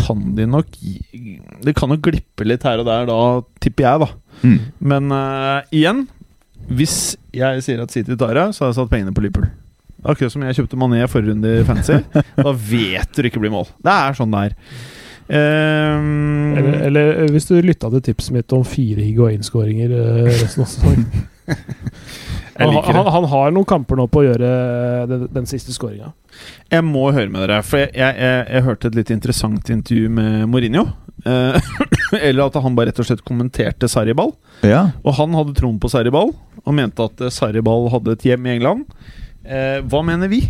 kan 0.00 0.30
de 0.38 0.46
nok 0.48 0.66
Det 1.60 1.74
kan 1.76 1.90
nok 1.92 2.00
glippe 2.06 2.46
litt 2.48 2.64
her 2.64 2.80
og 2.80 2.88
der, 2.88 3.04
da, 3.10 3.20
tipper 3.60 3.84
jeg, 3.84 4.06
da. 4.06 4.10
Mm. 4.40 4.58
Men 4.80 5.12
eh, 5.12 5.74
igjen, 5.82 6.06
hvis 6.70 7.16
jeg 7.36 7.62
sier 7.66 7.82
at 7.84 7.92
City 7.92 8.16
tar 8.16 8.32
det, 8.38 8.48
så 8.56 8.64
har 8.64 8.72
jeg 8.72 8.80
satt 8.80 8.90
pengene 8.92 9.12
på 9.12 9.22
Liverpool. 9.26 9.50
Akkurat 10.04 10.32
som 10.32 10.44
jeg 10.46 10.56
kjøpte 10.58 10.78
Mané 10.80 11.02
forrige 11.10 11.34
runde 11.34 11.52
i 11.60 11.66
Fancy. 11.68 12.00
da 12.46 12.54
vet 12.54 13.12
du 13.16 13.28
ikke 13.28 13.42
blir 13.42 13.52
mål. 13.52 13.68
Det 13.84 13.94
er 13.94 14.16
sånn 14.18 14.32
det 14.34 14.46
er. 14.48 14.56
Um, 15.30 16.56
Eller, 16.58 16.78
eller 16.88 17.28
hvis 17.30 17.46
du 17.46 17.54
lytta 17.62 17.86
til 17.92 18.02
tipset 18.08 18.34
mitt 18.34 18.50
om 18.56 18.64
fire 18.66 19.04
Higuain-skåringer 19.04 19.92
eh, 19.94 20.30
resten 20.40 20.64
av 20.64 20.72
sesongen. 20.72 21.06
Han, 22.60 22.76
han, 22.84 23.06
han 23.08 23.24
har 23.24 23.52
noen 23.54 23.64
kamper 23.64 23.96
nå 23.96 24.04
på 24.12 24.20
å 24.20 24.24
gjøre 24.26 24.48
den, 25.08 25.22
den 25.32 25.46
siste 25.48 25.72
skåringa. 25.72 26.10
Jeg 26.68 26.84
må 26.84 27.06
høre 27.08 27.30
med 27.32 27.40
dere, 27.46 27.62
for 27.64 27.80
jeg, 27.80 27.88
jeg, 27.96 28.16
jeg, 28.20 28.42
jeg 28.52 28.66
hørte 28.66 28.90
et 28.90 28.98
litt 28.98 29.12
interessant 29.14 29.70
intervju 29.72 30.10
med 30.12 30.44
Mourinho. 30.52 30.82
Eh, 31.24 31.72
eller 32.28 32.46
at 32.46 32.58
han 32.60 32.76
bare 32.76 32.90
rett 32.90 33.00
og 33.00 33.08
slett 33.08 33.24
kommenterte 33.24 33.88
Sarriball. 33.88 34.34
Ja. 34.66 34.90
Og 35.04 35.16
han 35.18 35.36
hadde 35.38 35.56
troen 35.56 35.80
på 35.80 35.90
Sarriball, 35.92 36.34
og 36.60 36.76
mente 36.76 37.08
at 37.08 37.24
eh, 37.24 37.32
Sarriball 37.32 37.88
hadde 37.94 38.16
et 38.16 38.28
hjem 38.28 38.48
i 38.48 38.54
England. 38.58 38.84
Eh, 39.44 39.78
hva 39.88 40.02
mener 40.06 40.28
vi? 40.28 40.42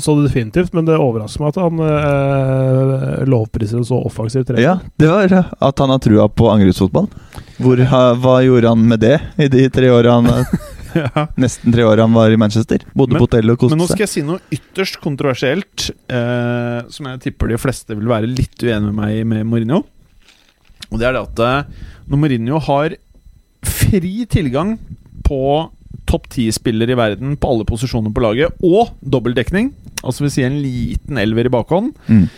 Så 0.00 0.14
det 0.16 0.30
definitivt, 0.30 0.72
men 0.72 0.86
det 0.88 0.96
overrasker 0.96 1.42
meg 1.42 1.50
at 1.52 1.58
han 1.60 1.80
eh, 1.84 3.24
lovpriser 3.28 3.82
så 3.84 3.98
offensivt. 4.08 4.46
trener. 4.48 4.62
ja, 4.62 4.78
det 4.96 5.10
var 5.10 5.32
eh, 5.36 5.50
at 5.68 5.82
han 5.82 5.92
har 5.92 6.00
trua 6.00 6.28
på 6.32 6.48
angrepsfotball. 6.48 7.10
Hva 7.60 8.38
gjorde 8.44 8.72
han 8.72 8.86
med 8.88 9.04
det 9.04 9.18
i 9.36 9.50
de 9.52 9.66
tre 9.72 9.90
åra 9.92 10.16
han 10.20 10.32
Ja. 10.96 11.26
Nesten 11.36 11.74
tre 11.74 11.84
årene 11.84 12.06
han 12.06 12.14
var 12.16 12.32
i 12.32 12.38
Manchester? 12.40 12.80
Bodde 12.96 13.12
Men- 13.12 13.20
på 13.20 13.26
hotell 13.26 13.52
og 13.52 13.58
koste 13.60 13.74
seg. 13.74 13.76
Men 13.76 13.84
nå 13.84 13.90
skal 13.90 14.04
jeg 14.06 14.12
si 14.14 14.22
noe 14.24 14.40
ytterst 14.56 14.96
kontroversielt, 15.02 15.90
eh, 16.08 16.78
som 16.88 17.10
jeg 17.10 17.20
tipper 17.26 17.52
de 17.52 17.58
fleste 17.60 17.96
vil 17.98 18.08
være 18.08 18.30
litt 18.30 18.56
uenig 18.64 18.88
med 18.88 18.96
meg 19.02 19.26
med 19.28 19.44
Mourinho. 19.50 19.82
Og 20.88 20.96
det 21.00 21.08
er 21.08 21.18
det 21.18 21.24
at 21.26 21.42
eh, 21.44 21.84
når 22.08 22.22
Mourinho 22.22 22.62
har 22.64 22.96
fri 23.66 24.14
tilgang 24.30 24.78
på 25.26 25.42
topp 26.06 26.28
ti-spiller 26.32 26.90
i 26.92 26.96
verden 26.98 27.36
på 27.40 27.50
alle 27.52 27.66
posisjoner 27.68 28.12
på 28.14 28.22
laget, 28.24 28.54
og 28.64 28.94
dobbeltdekning, 29.02 29.72
altså 30.02 30.24
vil 30.26 30.30
si 30.34 30.44
en 30.46 30.60
liten 30.62 31.18
elver 31.18 31.46
i 31.50 31.52
bakhånd, 31.52 31.94
Mm. 32.08 32.28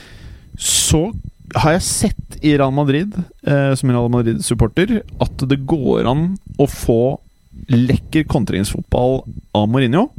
så 0.58 1.12
har 1.56 1.72
jeg 1.78 1.82
sett 1.86 2.38
i 2.44 2.56
Real 2.58 2.72
Madrid, 2.72 3.14
eh, 3.46 3.74
som 3.74 3.90
Real 3.90 4.10
Madrid-supporter, 4.12 5.02
at 5.20 5.48
det 5.48 5.62
går 5.66 6.06
an 6.10 6.36
å 6.58 6.66
få 6.68 7.18
lekker 7.68 8.26
kontringsfotball 8.28 9.22
av 9.54 9.68
Mourinho. 9.68 10.10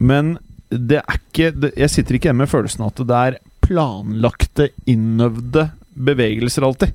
Men 0.00 0.38
det 0.70 1.02
er 1.02 1.18
ikke 1.18 1.50
det, 1.60 1.74
Jeg 1.76 1.90
sitter 1.90 2.14
ikke 2.16 2.30
hjemme 2.30 2.46
med 2.46 2.52
følelsen 2.52 2.86
at 2.86 2.96
det 2.96 3.18
er 3.18 3.38
planlagte, 3.60 4.70
innøvde 4.88 5.70
bevegelser 5.94 6.64
alltid. 6.64 6.94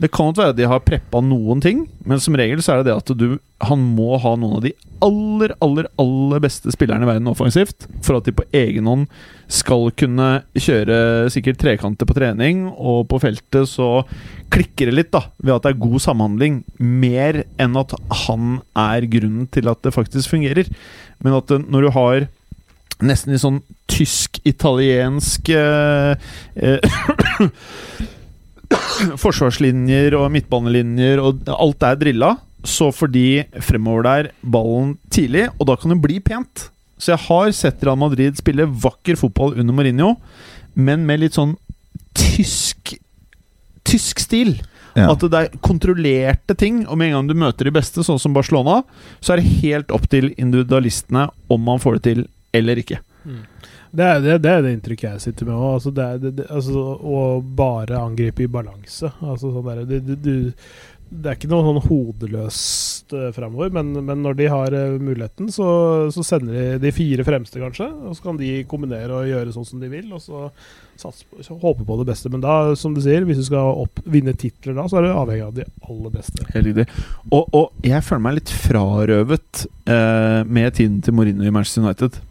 Det 0.00 0.08
kan 0.08 0.30
godt 0.30 0.40
være 0.40 0.52
at 0.54 0.58
de 0.58 0.68
har 0.68 0.80
preppa 0.84 1.20
noen 1.20 1.60
ting, 1.60 1.82
men 2.08 2.20
som 2.22 2.36
regel 2.38 2.62
så 2.64 2.72
er 2.72 2.80
det 2.80 2.88
det 2.88 2.96
at 2.96 3.12
du 3.20 3.36
Han 3.68 3.82
må 3.98 4.16
ha 4.22 4.32
noen 4.40 4.56
av 4.56 4.64
de 4.64 4.72
aller, 5.04 5.52
aller, 5.60 5.88
aller 6.00 6.40
beste 6.40 6.72
spillerne 6.72 7.04
i 7.04 7.08
verden 7.08 7.28
offensivt 7.28 7.84
for 8.04 8.16
at 8.16 8.24
de 8.24 8.32
på 8.36 8.46
egen 8.56 8.88
hånd 8.88 9.06
skal 9.52 9.90
kunne 10.00 10.28
kjøre 10.56 11.28
sikkert 11.32 11.60
trekanter 11.60 12.08
på 12.08 12.16
trening, 12.16 12.66
og 12.70 13.08
på 13.10 13.20
feltet 13.20 13.68
så 13.68 14.04
klikker 14.52 14.88
det 14.88 14.96
litt, 14.96 15.12
da, 15.12 15.24
ved 15.42 15.56
at 15.56 15.66
det 15.66 15.72
er 15.74 15.82
god 15.82 16.04
samhandling. 16.04 16.60
Mer 16.78 17.42
enn 17.60 17.76
at 17.80 17.96
han 18.26 18.60
er 18.78 19.08
grunnen 19.10 19.48
til 19.52 19.68
at 19.72 19.82
det 19.84 19.94
faktisk 19.96 20.32
fungerer. 20.32 20.70
Men 21.20 21.36
at 21.40 21.52
når 21.66 21.86
du 21.86 21.90
har 21.96 22.28
nesten 23.04 23.34
i 23.34 23.40
sånn 23.40 23.60
tysk-italiensk 23.90 25.50
eh, 25.56 26.14
eh, 26.60 26.98
forsvarslinjer 29.20 30.14
og 30.18 30.28
midtbanelinjer, 30.34 31.22
og 31.22 31.48
alt 31.54 31.86
er 31.86 31.98
drilla, 32.00 32.34
så 32.66 32.90
får 32.92 33.12
de 33.14 33.26
fremover 33.64 34.04
der 34.06 34.30
ballen 34.42 34.96
tidlig, 35.12 35.48
og 35.58 35.70
da 35.70 35.78
kan 35.80 35.94
det 35.94 36.02
bli 36.04 36.18
pent. 36.24 36.68
Så 37.00 37.14
jeg 37.14 37.24
har 37.28 37.52
sett 37.56 37.84
Real 37.86 37.98
Madrid 37.98 38.36
spille 38.38 38.68
vakker 38.68 39.16
fotball 39.16 39.56
under 39.56 39.74
Mourinho, 39.76 40.14
men 40.76 41.06
med 41.08 41.24
litt 41.24 41.38
sånn 41.38 41.56
tysk 42.16 42.96
Tysk 43.90 44.20
stil. 44.20 44.50
Ja. 44.92 45.08
At 45.08 45.22
det 45.24 45.38
er 45.38 45.54
kontrollerte 45.64 46.54
ting, 46.58 46.82
og 46.84 46.98
med 47.00 47.08
en 47.08 47.14
gang 47.16 47.30
du 47.30 47.38
møter 47.38 47.66
de 47.66 47.72
beste, 47.74 48.04
sånn 48.06 48.20
som 48.22 48.34
Barcelona, 48.36 48.82
så 49.24 49.32
er 49.32 49.40
det 49.40 49.54
helt 49.64 49.94
opp 49.94 50.04
til 50.12 50.28
individualistene 50.36 51.24
om 51.50 51.64
man 51.64 51.80
får 51.82 51.96
det 51.96 52.02
til 52.04 52.20
eller 52.54 52.78
ikke. 52.82 53.00
Det 53.90 54.06
er 54.06 54.20
det, 54.22 54.38
det 54.44 54.50
er 54.54 54.62
det 54.64 54.76
inntrykket 54.76 55.08
jeg 55.16 55.24
sitter 55.24 55.48
med 55.48 55.58
òg. 55.58 55.72
Altså 55.80 56.46
altså, 56.46 56.86
å 57.02 57.24
bare 57.42 57.98
angripe 57.98 58.46
i 58.46 58.50
balanse. 58.50 59.10
Altså 59.18 59.50
sånn 59.50 59.66
der, 59.66 59.84
det, 59.88 60.00
det, 60.06 60.18
du, 60.22 60.50
det 61.10 61.26
er 61.26 61.38
ikke 61.38 61.50
noe 61.50 61.66
sånn 61.66 61.80
hodeløst 61.88 63.14
uh, 63.16 63.30
framover, 63.34 63.72
men, 63.74 63.90
men 64.06 64.22
når 64.22 64.36
de 64.38 64.46
har 64.52 64.76
uh, 64.76 65.00
muligheten, 65.02 65.48
så, 65.50 65.66
så 66.14 66.22
sender 66.26 66.54
de 66.54 66.78
de 66.84 66.92
fire 66.94 67.26
fremste, 67.26 67.58
kanskje. 67.58 67.88
Og 68.06 68.14
så 68.14 68.28
kan 68.28 68.38
de 68.38 68.52
kombinere 68.70 69.18
og 69.18 69.26
gjøre 69.26 69.56
sånn 69.56 69.66
som 69.72 69.82
de 69.82 69.90
vil, 69.90 70.06
og 70.14 70.22
så, 70.22 70.46
sats, 71.00 71.26
så 71.42 71.58
håpe 71.58 71.82
på 71.88 71.98
det 71.98 72.06
beste. 72.12 72.30
Men 72.30 72.46
da, 72.46 72.76
som 72.78 72.94
du 72.94 73.02
sier, 73.02 73.26
hvis 73.26 73.42
du 73.42 73.48
skal 73.50 73.82
opp, 73.82 73.98
vinne 74.06 74.36
titler 74.38 74.78
da, 74.78 74.86
så 74.86 75.00
er 75.00 75.08
det 75.08 75.12
avhengig 75.18 75.48
av 75.48 75.58
de 75.58 75.66
aller 75.90 76.14
beste. 76.14 76.46
Helt 76.54 76.70
riktig. 76.70 76.86
Og, 77.34 77.42
og 77.50 77.90
jeg 77.90 78.06
føler 78.06 78.26
meg 78.28 78.38
litt 78.38 78.54
frarøvet 78.70 79.66
uh, 79.90 80.46
med 80.46 80.78
tiden 80.78 81.02
til 81.02 81.18
Mourinho 81.18 81.50
i 81.50 81.56
Manchester 81.58 81.88
United. 81.88 82.22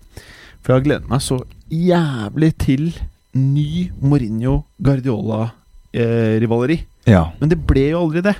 For 0.69 0.75
jeg 0.75 0.83
har 0.83 0.85
gledet 0.85 1.09
meg 1.09 1.21
så 1.25 1.41
jævlig 1.73 2.53
til 2.61 2.93
ny 3.33 3.89
Mourinho-Guardiola-rivaleri. 4.05 6.77
Ja. 7.09 7.33
Men 7.39 7.49
det 7.49 7.57
ble 7.65 7.87
jo 7.87 8.03
aldri 8.03 8.21
det. 8.27 8.35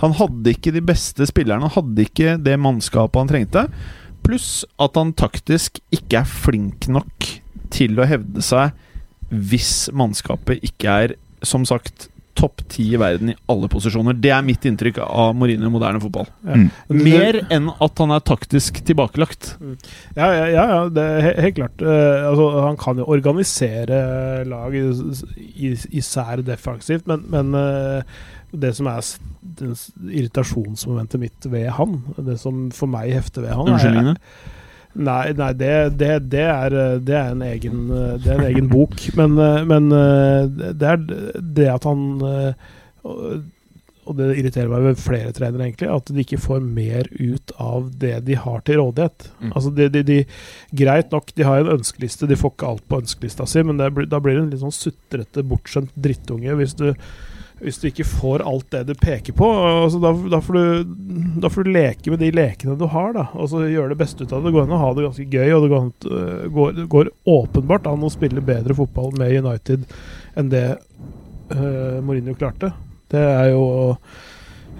Han 0.00 0.10
hadde 0.18 0.50
ikke 0.56 0.72
de 0.74 0.82
beste 0.82 1.22
spillerne, 1.30 1.62
han 1.62 1.70
hadde 1.76 2.02
ikke 2.02 2.34
det 2.42 2.58
mannskapet 2.58 3.22
han 3.22 3.30
trengte. 3.30 3.70
Pluss 4.26 4.66
at 4.82 4.98
han 4.98 5.14
taktisk 5.22 5.78
ikke 5.94 6.18
er 6.24 6.26
flink 6.26 6.90
nok 6.90 7.14
til 7.70 7.94
å 7.94 8.10
hevde 8.10 8.42
seg 8.42 8.74
hvis 9.30 9.86
mannskapet 9.94 10.58
ikke 10.66 10.90
er, 11.04 11.14
som 11.46 11.62
sagt, 11.62 12.10
topp 12.38 12.62
ti 12.70 12.86
i 12.94 13.00
verden 13.00 13.32
i 13.32 13.36
alle 13.50 13.68
posisjoner. 13.70 14.16
Det 14.22 14.30
er 14.34 14.46
mitt 14.46 14.64
inntrykk 14.68 15.00
av 15.04 15.34
Mourinho 15.38 15.68
i 15.68 15.74
moderne 15.74 16.00
fotball. 16.02 16.28
Mm. 16.46 16.68
Mer 17.02 17.40
enn 17.54 17.70
at 17.74 18.02
han 18.02 18.14
er 18.14 18.24
taktisk 18.26 18.80
tilbakelagt. 18.86 19.56
Ja, 20.16 20.28
ja, 20.36 20.46
ja, 20.54 20.66
ja 20.72 20.80
det 20.94 21.06
er 21.18 21.40
helt 21.48 21.58
klart. 21.58 21.82
Uh, 21.82 22.28
altså, 22.30 22.48
han 22.64 22.78
kan 22.80 23.02
jo 23.02 23.08
organisere 23.10 24.02
lag 24.48 24.76
især 24.78 26.44
defensivt, 26.46 27.08
men, 27.10 27.26
men 27.32 27.54
uh, 27.58 28.20
det 28.52 28.74
som 28.78 28.88
er 28.90 29.02
irritasjonsmomentet 30.08 31.20
mitt 31.20 31.50
ved 31.50 31.68
han, 31.76 31.98
det 32.16 32.38
som 32.40 32.68
for 32.74 32.90
meg 32.90 33.12
hefter 33.16 33.44
ved 33.44 33.56
han 33.58 33.66
er- 33.68 33.76
Unnskyldningene? 33.76 34.16
Nei, 34.98 35.32
nei 35.38 35.52
det, 35.54 35.74
det, 36.00 36.14
det, 36.32 36.42
er, 36.50 36.74
eh, 36.74 36.96
det, 37.06 37.14
er 37.14 37.34
en 37.36 37.44
egen, 37.46 37.84
eh, 37.94 38.16
det 38.24 38.32
er 38.32 38.40
en 38.40 38.48
egen 38.48 38.70
bok. 38.72 38.96
Men, 39.18 39.36
eh, 39.38 39.60
men 39.68 39.88
det 39.92 40.90
er 40.94 41.04
det 41.38 41.68
at 41.76 41.86
han 41.86 42.02
og- 44.08 44.16
det 44.16 44.38
irriterer 44.40 44.70
meg 44.72 44.82
ved 44.86 44.96
flere 45.04 45.32
trenere, 45.36 45.66
egentlig, 45.68 45.88
at 45.92 46.06
de 46.08 46.22
ikke 46.24 46.38
får 46.40 46.62
mer 46.64 47.04
ut 47.20 47.52
av 47.60 47.90
det 48.00 48.24
de 48.24 48.34
har 48.40 48.62
til 48.64 48.78
rådighet. 48.80 49.26
Mm. 49.42 49.50
Altså 49.52 49.72
de, 49.76 49.88
de, 49.92 50.02
de, 50.02 50.18
Greit 50.80 51.12
nok, 51.12 51.34
de 51.36 51.44
har 51.44 51.60
en 51.60 51.74
ønskeliste, 51.76 52.26
de 52.26 52.38
får 52.40 52.54
ikke 52.54 52.70
alt 52.70 52.86
på 52.88 53.02
ønskelista 53.02 53.46
si, 53.46 53.62
men 53.62 53.76
det, 53.76 53.90
blir- 53.92 54.08
da 54.08 54.18
blir 54.24 54.38
det 54.38 54.44
en 54.46 54.50
litt 54.54 54.62
sånn 54.64 54.72
sutrete, 54.74 55.44
bortskjemt 55.44 55.92
drittunge 55.94 56.56
hvis 56.56 56.74
du 56.80 56.86
hvis 57.58 57.80
du 57.80 57.88
ikke 57.88 58.06
får 58.06 58.44
alt 58.46 58.68
det 58.70 58.84
du 58.88 58.94
peker 58.98 59.34
på. 59.36 59.48
Altså 59.82 59.98
da, 60.02 60.12
da, 60.30 60.40
får 60.44 60.58
du, 60.58 60.94
da 61.42 61.50
får 61.50 61.66
du 61.66 61.72
leke 61.74 62.12
med 62.12 62.22
de 62.22 62.30
lekene 62.34 62.78
du 62.78 62.86
har, 62.92 63.12
da. 63.16 63.26
Og 63.34 63.50
så 63.50 63.64
gjøre 63.66 63.92
det 63.92 64.00
beste 64.00 64.24
ut 64.24 64.32
av 64.32 64.40
det. 64.40 64.48
Det 64.48 64.54
går 64.56 64.68
an 64.68 64.76
å 64.76 64.80
ha 64.84 64.92
det 64.94 65.06
ganske 65.08 65.26
gøy, 65.26 65.50
og 65.56 65.64
det 65.64 65.72
går, 65.72 65.84
an, 65.84 65.92
øh, 66.12 66.48
går, 66.58 66.82
går 66.94 67.12
åpenbart 67.34 67.90
an 67.90 68.06
å 68.06 68.12
spille 68.14 68.44
bedre 68.44 68.78
fotball 68.78 69.14
med 69.18 69.34
United 69.42 69.86
enn 70.38 70.52
det 70.52 70.66
uh, 70.76 71.98
Mourinho 72.04 72.36
klarte. 72.38 72.72
Det 73.10 73.22
er 73.24 73.52
jo 73.54 73.64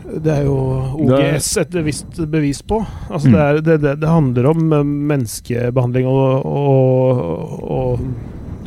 det 0.09 0.33
er 0.33 0.47
jo 0.47 0.57
OGS 1.05 1.49
et 1.61 1.75
visst 1.85 2.21
bevis 2.31 2.63
på. 2.63 2.79
Altså 3.11 3.29
Mm. 3.29 3.35
det, 3.35 3.43
er, 3.43 3.61
det, 3.79 3.95
det, 4.01 4.09
handler 4.09 4.47
om 4.47 4.73
øh, 4.73 4.85
menneskebehandling 4.85 6.07
og, 6.07 6.47
og, 6.47 7.61
og, 7.71 8.01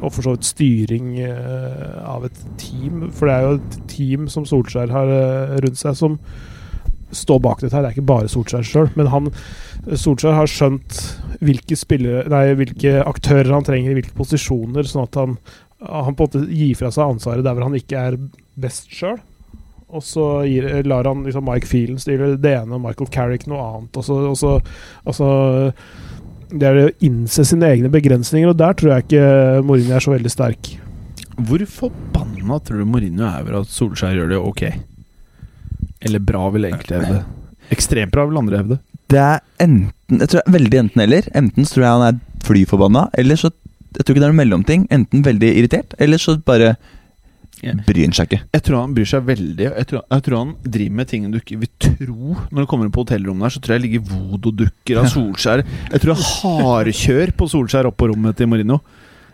og 0.02 0.14
for 0.14 0.26
så 0.26 0.36
vidt 0.36 0.48
styring 0.50 1.12
øh, 1.22 1.98
av 2.10 2.26
et 2.26 2.40
team. 2.62 3.08
For 3.14 3.30
det 3.30 3.36
er 3.36 3.46
jo 3.46 3.60
et 3.60 3.78
team 3.92 4.28
som 4.32 4.48
Solskjær 4.50 4.94
har 4.94 5.14
øh, 5.14 5.56
rundt 5.64 5.82
seg, 5.82 5.98
som 5.98 6.18
står 7.12 7.42
bak 7.44 7.62
dette 7.62 7.76
her. 7.76 7.86
Det 7.86 7.92
er 7.92 7.98
ikke 7.98 8.12
bare 8.12 8.32
Solskjær 8.32 8.66
sjøl, 8.66 8.92
men 8.98 9.12
han 9.14 9.32
Solskjær 9.86 10.38
har 10.38 10.50
skjønt 10.50 11.02
hvilke, 11.42 11.78
spillere, 11.78 12.28
nei, 12.32 12.46
hvilke 12.58 13.00
aktører 13.04 13.54
han 13.54 13.66
trenger 13.68 13.94
i 13.94 14.00
hvilke 14.00 14.16
posisjoner, 14.18 14.88
sånn 14.88 15.08
at 15.08 15.20
han, 15.20 15.36
han 15.82 16.16
på 16.16 16.28
en 16.28 16.30
måte 16.30 16.46
gir 16.50 16.78
fra 16.80 16.94
seg 16.94 17.18
ansvaret 17.18 17.46
der 17.46 17.58
hvor 17.58 17.68
han 17.68 17.78
ikke 17.78 18.08
er 18.12 18.18
best 18.62 18.90
sjøl. 18.94 19.20
Og 19.92 20.04
så 20.08 20.26
gir, 20.48 20.70
lar 20.88 21.10
han 21.10 21.26
liksom 21.26 21.44
Mike 21.44 21.68
Feelen 21.68 22.00
styre 22.00 22.38
det 22.40 22.54
ene 22.62 22.78
og 22.78 22.86
Michael 22.86 23.10
Carrick 23.12 23.44
noe 23.52 23.64
annet. 23.66 23.98
Og 24.00 24.06
så, 24.08 24.20
og 24.32 24.38
så, 24.40 24.54
og 25.04 25.18
så 25.18 25.32
Det 26.52 26.68
er 26.68 26.78
det 26.78 26.86
å 26.90 26.94
innse 27.08 27.46
sine 27.48 27.70
egne 27.72 27.92
begrensninger, 27.92 28.52
og 28.52 28.58
der 28.60 28.76
tror 28.78 28.94
jeg 28.94 29.06
ikke 29.08 29.26
Mourinho 29.68 29.96
er 29.96 30.04
så 30.04 30.14
veldig 30.14 30.32
sterk. 30.34 30.72
Hvor 31.42 31.64
forbanna 31.72 32.58
tror 32.60 32.82
du 32.82 32.90
Mourinho 32.90 33.24
er 33.28 33.46
over 33.46 33.62
at 33.62 33.72
Solskjær 33.72 34.18
gjør 34.20 34.34
det 34.34 34.40
ok? 34.52 34.64
Eller 36.02 36.24
bra, 36.24 36.44
vil 36.52 36.68
jeg 36.68 36.76
egentlig 36.76 37.00
hevde. 37.00 37.22
Ekstremt 37.72 38.14
bra, 38.14 38.26
vil 38.28 38.42
andre 38.42 38.62
hevde. 38.62 38.80
Det 39.12 39.20
er 39.20 39.42
enten 39.64 40.20
Jeg 40.22 40.28
tror 40.28 40.42
det 40.42 40.44
er 40.50 40.56
veldig 40.58 40.80
enten-eller. 40.82 41.28
Enten 41.40 41.68
så 41.68 41.76
tror 41.76 41.86
jeg 41.86 41.96
han 41.96 42.08
er 42.10 42.46
fly 42.46 42.64
forbanna, 42.68 43.06
eller 43.18 43.40
så 43.40 43.52
Jeg 43.96 44.06
tror 44.06 44.16
ikke 44.16 44.22
det 44.22 44.28
er 44.28 44.32
noen 44.32 44.42
mellomting. 44.44 44.84
Enten 44.92 45.24
veldig 45.24 45.50
irritert, 45.60 45.96
eller 46.00 46.20
så 46.20 46.38
bare 46.48 46.76
Ja. 47.62 47.76
han 47.86 48.16
seg 48.18 48.30
ikke. 48.30 48.42
Jeg 48.56 48.64
tror 48.66 48.80
han 48.80 48.96
bryr 48.98 49.10
seg 49.12 49.26
veldig. 49.28 49.68
Jeg 49.68 49.88
tror, 49.92 50.04
jeg 50.04 50.26
tror 50.26 50.38
han 50.40 50.54
driver 50.78 50.96
med 51.00 51.10
ting 51.12 51.28
du 51.30 51.38
ikke 51.40 51.60
vil 51.62 51.72
tro. 51.86 52.36
Når 52.50 52.64
du 52.64 52.70
kommer 52.70 52.88
inn 52.88 52.96
på 52.96 53.04
hotellrommet 53.06 53.48
der, 53.48 53.56
så 53.56 53.62
tror 53.62 53.76
jeg 53.76 53.84
det 53.84 53.88
ligger 53.88 54.08
voodoo-dukker 54.10 55.02
av 55.02 55.10
Solskjær. 55.12 55.64
Jeg 55.92 56.04
tror 56.04 56.14
det 56.14 56.18
er 56.18 56.30
hardkjør 56.32 57.34
på 57.38 57.50
Solskjær 57.54 57.92
opp 57.92 58.00
på 58.02 58.10
rommet 58.12 58.40
til 58.40 58.50
Marino. 58.50 58.82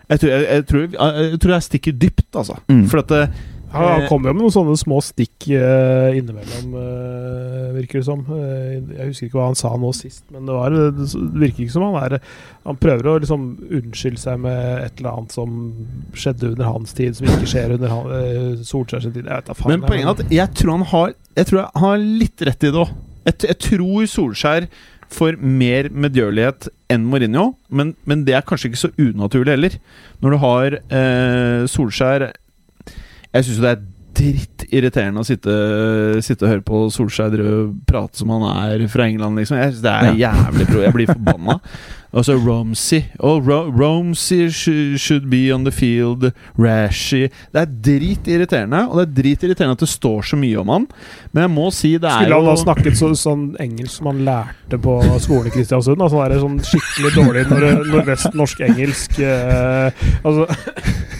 Jeg 0.08 0.22
tror 0.22 0.32
jeg, 0.32 0.44
jeg, 0.48 0.66
tror, 0.68 0.84
jeg, 0.94 1.40
tror 1.42 1.54
stikker 1.66 1.96
dypt, 2.04 2.28
altså. 2.32 2.56
Mm. 2.72 2.84
For 2.88 3.02
at 3.02 3.12
det, 3.12 3.22
Han, 3.72 3.84
han 3.84 4.04
kommer 4.08 4.30
jo 4.30 4.36
med 4.36 4.44
noen 4.46 4.54
sånne 4.54 4.74
små 4.80 4.98
stikk 5.04 5.48
eh, 5.52 6.16
innimellom, 6.16 6.72
eh, 6.80 7.66
virker 7.76 8.00
det 8.00 8.06
som. 8.06 8.22
Eh, 8.32 8.78
jeg 8.96 9.10
husker 9.10 9.28
ikke 9.28 9.38
hva 9.40 9.48
han 9.50 9.58
sa 9.60 9.74
nå 9.76 9.90
sist, 9.96 10.24
men 10.32 10.48
det, 10.48 10.56
var, 10.56 10.72
det 10.72 11.08
virker 11.42 11.66
ikke 11.66 11.74
som 11.74 11.84
han 11.90 11.98
er 12.00 12.16
Han 12.64 12.80
prøver 12.80 13.10
å 13.10 13.16
liksom 13.20 13.44
unnskylde 13.80 14.22
seg 14.22 14.40
med 14.44 14.86
et 14.86 15.02
eller 15.02 15.10
annet 15.18 15.36
som 15.36 15.58
skjedde 16.16 16.54
under 16.54 16.70
hans 16.72 16.96
tid, 16.96 17.18
som 17.18 17.28
ikke 17.28 17.50
skjer 17.52 17.76
under 17.76 17.92
han, 17.92 18.12
eh, 18.18 18.64
Solskjær 18.68 19.04
sin 19.04 19.16
tid. 19.16 19.28
Jeg 19.28 19.34
vet 19.42 19.50
da 19.52 19.58
faen. 19.58 19.74
Men 19.74 19.86
poenget 19.88 20.08
er 20.08 20.14
at 20.28 20.36
jeg 20.40 20.54
tror 20.62 20.76
han 20.78 20.88
har 20.94 21.16
Jeg 21.38 21.50
tror 21.52 21.64
han 21.66 21.84
har 21.84 22.06
litt 22.24 22.46
rett 22.48 22.64
i 22.64 22.72
det 22.72 22.84
òg. 22.86 22.96
Jeg, 23.28 23.40
jeg 23.50 23.60
tror 23.68 24.08
Solskjær 24.16 24.70
får 25.12 25.38
mer 25.40 25.88
medgjørlighet 25.92 26.68
enn 26.92 27.06
Mourinho, 27.08 27.50
men, 27.72 27.94
men 28.08 28.24
det 28.26 28.34
er 28.36 28.44
kanskje 28.44 28.72
ikke 28.72 28.80
så 28.82 28.90
unaturlig 29.00 29.54
heller. 29.54 29.78
Når 30.24 30.34
du 30.34 30.38
har 30.42 30.76
eh, 30.80 31.62
Solskjær 31.68 32.30
Jeg 33.36 33.46
syns 33.46 33.62
det 33.62 33.70
er 33.70 33.86
drittirriterende 34.18 35.22
å 35.22 35.26
sitte, 35.26 35.54
sitte 36.24 36.46
og 36.46 36.52
høre 36.52 36.64
på 36.66 36.80
Solskjær 36.90 37.36
prate 37.86 38.18
som 38.18 38.32
han 38.34 38.46
er 38.50 38.84
fra 38.90 39.06
England, 39.06 39.38
liksom. 39.38 39.58
Jeg 39.60 39.76
synes 39.76 39.84
Det 39.84 39.92
er 39.94 40.20
jævlig 40.24 40.66
pro 40.70 40.82
Jeg 40.82 40.96
blir 40.96 41.12
forbanna. 41.12 41.58
Og 42.16 42.24
så 42.24 42.38
Romsey. 42.40 43.02
Oh, 43.20 43.36
Ro 43.44 43.68
Romsey 43.68 44.48
sh 44.48 44.96
should 44.96 45.28
be 45.28 45.52
on 45.52 45.64
the 45.64 45.72
field. 45.72 46.30
Rashi 46.56 47.26
Det 47.52 47.60
er 47.60 47.72
dritirriterende, 47.88 48.86
og 48.88 49.00
det 49.00 49.04
er 49.04 49.14
dritirriterende 49.22 49.76
at 49.76 49.82
det 49.84 49.90
står 49.92 50.22
så 50.30 50.38
mye 50.40 50.56
om 50.62 50.72
han. 50.72 50.86
Men 51.32 51.44
jeg 51.44 51.52
må 51.52 51.66
si 51.74 51.90
det 52.00 52.08
er 52.08 52.24
jo 52.24 52.28
Skulle 52.28 52.38
han 52.40 52.48
da 52.48 52.54
snakket 52.62 52.98
så, 53.00 53.10
sånn 53.18 53.44
engelsk 53.60 53.98
som 53.98 54.08
han 54.12 54.22
lærte 54.24 54.80
på 54.80 54.94
skolen 55.20 55.50
i 55.50 55.54
Kristiansund? 55.54 56.00
Altså 56.04 56.22
er 56.24 56.32
det 56.32 56.40
sånn 56.44 56.56
skikkelig 56.70 57.12
dårlig 57.18 57.44
nord 57.50 57.92
nordvestnorsk 57.92 58.64
engelsk 58.68 59.18
eh, 59.24 60.06
Altså 60.22 60.48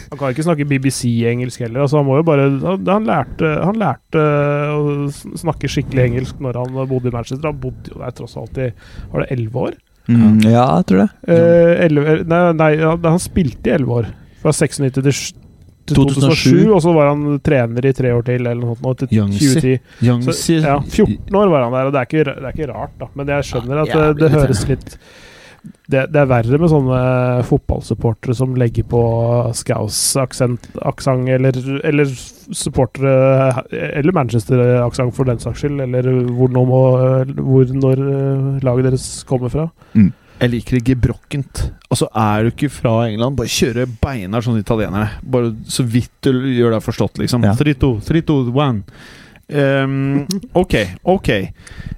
Han 0.08 0.16
kan 0.16 0.32
ikke 0.32 0.46
snakke 0.46 0.68
BBC-engelsk 0.70 1.66
heller. 1.66 1.84
Altså 1.84 2.00
Han 2.00 2.08
må 2.08 2.16
jo 2.16 2.24
bare 2.24 2.48
Han 2.48 3.08
lærte, 3.08 3.52
han 3.60 3.76
lærte 3.80 4.24
å 4.72 5.10
snakke 5.12 5.68
skikkelig 5.68 6.06
engelsk 6.06 6.40
når 6.40 6.62
han 6.62 6.80
bodde 6.88 7.12
i 7.12 7.14
Manchester. 7.14 7.50
Han 7.50 7.60
bodde 7.60 7.92
jo 7.92 8.00
der 8.00 8.16
tross 8.16 8.38
alt 8.40 8.56
i 8.56 8.70
Var 9.12 9.26
det 9.26 9.30
elleve 9.36 9.68
år? 9.68 9.78
Mm, 10.08 10.38
ja, 10.46 10.64
jeg 10.78 10.86
tror 10.88 11.02
det. 11.04 11.08
Eh, 11.28 11.84
11, 11.84 12.22
nei, 12.30 12.40
nei, 12.56 12.70
han 12.80 13.04
han 13.04 13.20
spilte 13.20 13.68
i 13.68 13.74
elleve 13.76 14.00
år. 14.02 14.08
Fra 14.40 14.54
96 14.56 14.94
til, 14.96 15.04
til 15.04 15.98
2007, 15.98 16.24
2007, 16.24 16.72
og 16.72 16.82
så 16.84 16.94
var 16.96 17.10
han 17.10 17.38
trener 17.44 17.88
i 17.90 17.92
tre 17.96 18.12
år 18.16 18.24
til, 18.24 18.40
eller 18.40 18.60
noe 18.62 18.76
sånt. 18.80 19.04
Til 19.04 19.18
Youngsy. 19.18 19.76
2010. 20.00 20.32
Så, 20.32 20.58
ja, 20.64 20.76
14 20.80 21.40
år 21.42 21.52
var 21.52 21.66
han 21.66 21.76
der, 21.76 21.90
og 21.90 21.96
det 21.96 22.00
er 22.02 22.10
ikke, 22.10 22.24
det 22.28 22.36
er 22.50 22.56
ikke 22.56 22.70
rart, 22.72 22.94
da. 23.00 23.10
Men 23.20 23.34
jeg 23.34 23.48
skjønner 23.50 23.82
at 23.84 23.92
Ja, 23.92 24.00
det, 24.00 24.22
det 24.22 24.30
høres 24.36 24.64
litt 24.68 24.98
det, 25.88 26.04
det 26.12 26.20
er 26.20 26.28
verre 26.30 26.60
med 26.60 26.70
sånne 26.70 27.00
fotballsupportere 27.48 28.36
som 28.36 28.54
legger 28.60 28.86
på 28.88 29.00
Scouse-aksent 29.56 30.68
eller, 30.78 31.58
eller 31.88 32.12
supportere 32.52 33.64
Eller 33.72 34.14
Manchester-aksent, 34.16 35.14
for 35.16 35.28
den 35.28 35.40
saks 35.42 35.64
skyld. 35.64 35.80
Eller 35.84 36.08
hvor, 36.28 36.52
nå 36.52 36.64
må, 36.68 36.80
hvor 37.40 37.74
når 37.74 38.04
eh, 38.04 38.64
laget 38.64 38.90
deres 38.90 39.08
kommer 39.28 39.52
fra. 39.52 39.68
Jeg 40.38 40.52
liker 40.52 40.78
det 40.78 40.84
gebrokkent. 40.86 41.62
Og 41.90 41.98
så 41.98 42.06
er 42.14 42.44
du 42.44 42.52
ikke 42.52 42.70
fra 42.70 42.94
England. 43.08 43.38
Bare 43.40 43.50
kjøre 43.50 43.88
beina 44.02 44.42
sånn 44.44 44.60
italienere. 44.60 45.18
Bare 45.26 45.54
så 45.66 45.82
vidt 45.82 46.12
du 46.28 46.44
gjør 46.54 46.76
deg 46.76 46.84
forstått, 46.84 47.18
liksom. 47.24 47.46
Ja. 47.48 47.56
3-2, 47.58 47.96
3-2, 48.06 48.36
1. 48.54 48.84
Um, 49.48 50.26
ok, 50.52 50.74
ok. 51.08 51.30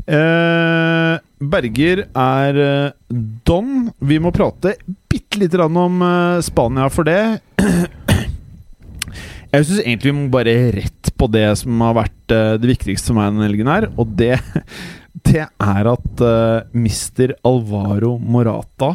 Eh, 0.07 1.15
Berger 1.41 2.05
er 2.13 2.59
eh, 2.61 2.93
don. 3.49 3.89
Vi 4.05 4.19
må 4.21 4.33
prate 4.35 4.75
bitte 5.09 5.41
lite 5.41 5.57
grann 5.57 5.77
om 5.81 6.03
eh, 6.05 6.41
Spania 6.45 6.89
for 6.93 7.09
det. 7.09 7.41
Jeg 9.51 9.67
syns 9.67 9.81
egentlig 9.81 10.13
vi 10.13 10.19
må 10.19 10.29
bare 10.31 10.55
rett 10.77 11.11
på 11.19 11.27
det 11.33 11.47
som 11.63 11.81
har 11.83 11.97
vært 11.97 12.35
eh, 12.37 12.57
det 12.61 12.71
viktigste 12.75 13.11
for 13.11 13.19
meg 13.19 13.33
denne 13.33 13.49
helgen 13.49 13.73
her, 13.73 13.89
og 13.97 14.13
det, 14.21 14.37
det 15.31 15.47
er 15.49 15.91
at 15.91 16.23
uh, 16.23 16.69
mister 16.77 17.33
Alvaro 17.47 18.15
Morata 18.21 18.93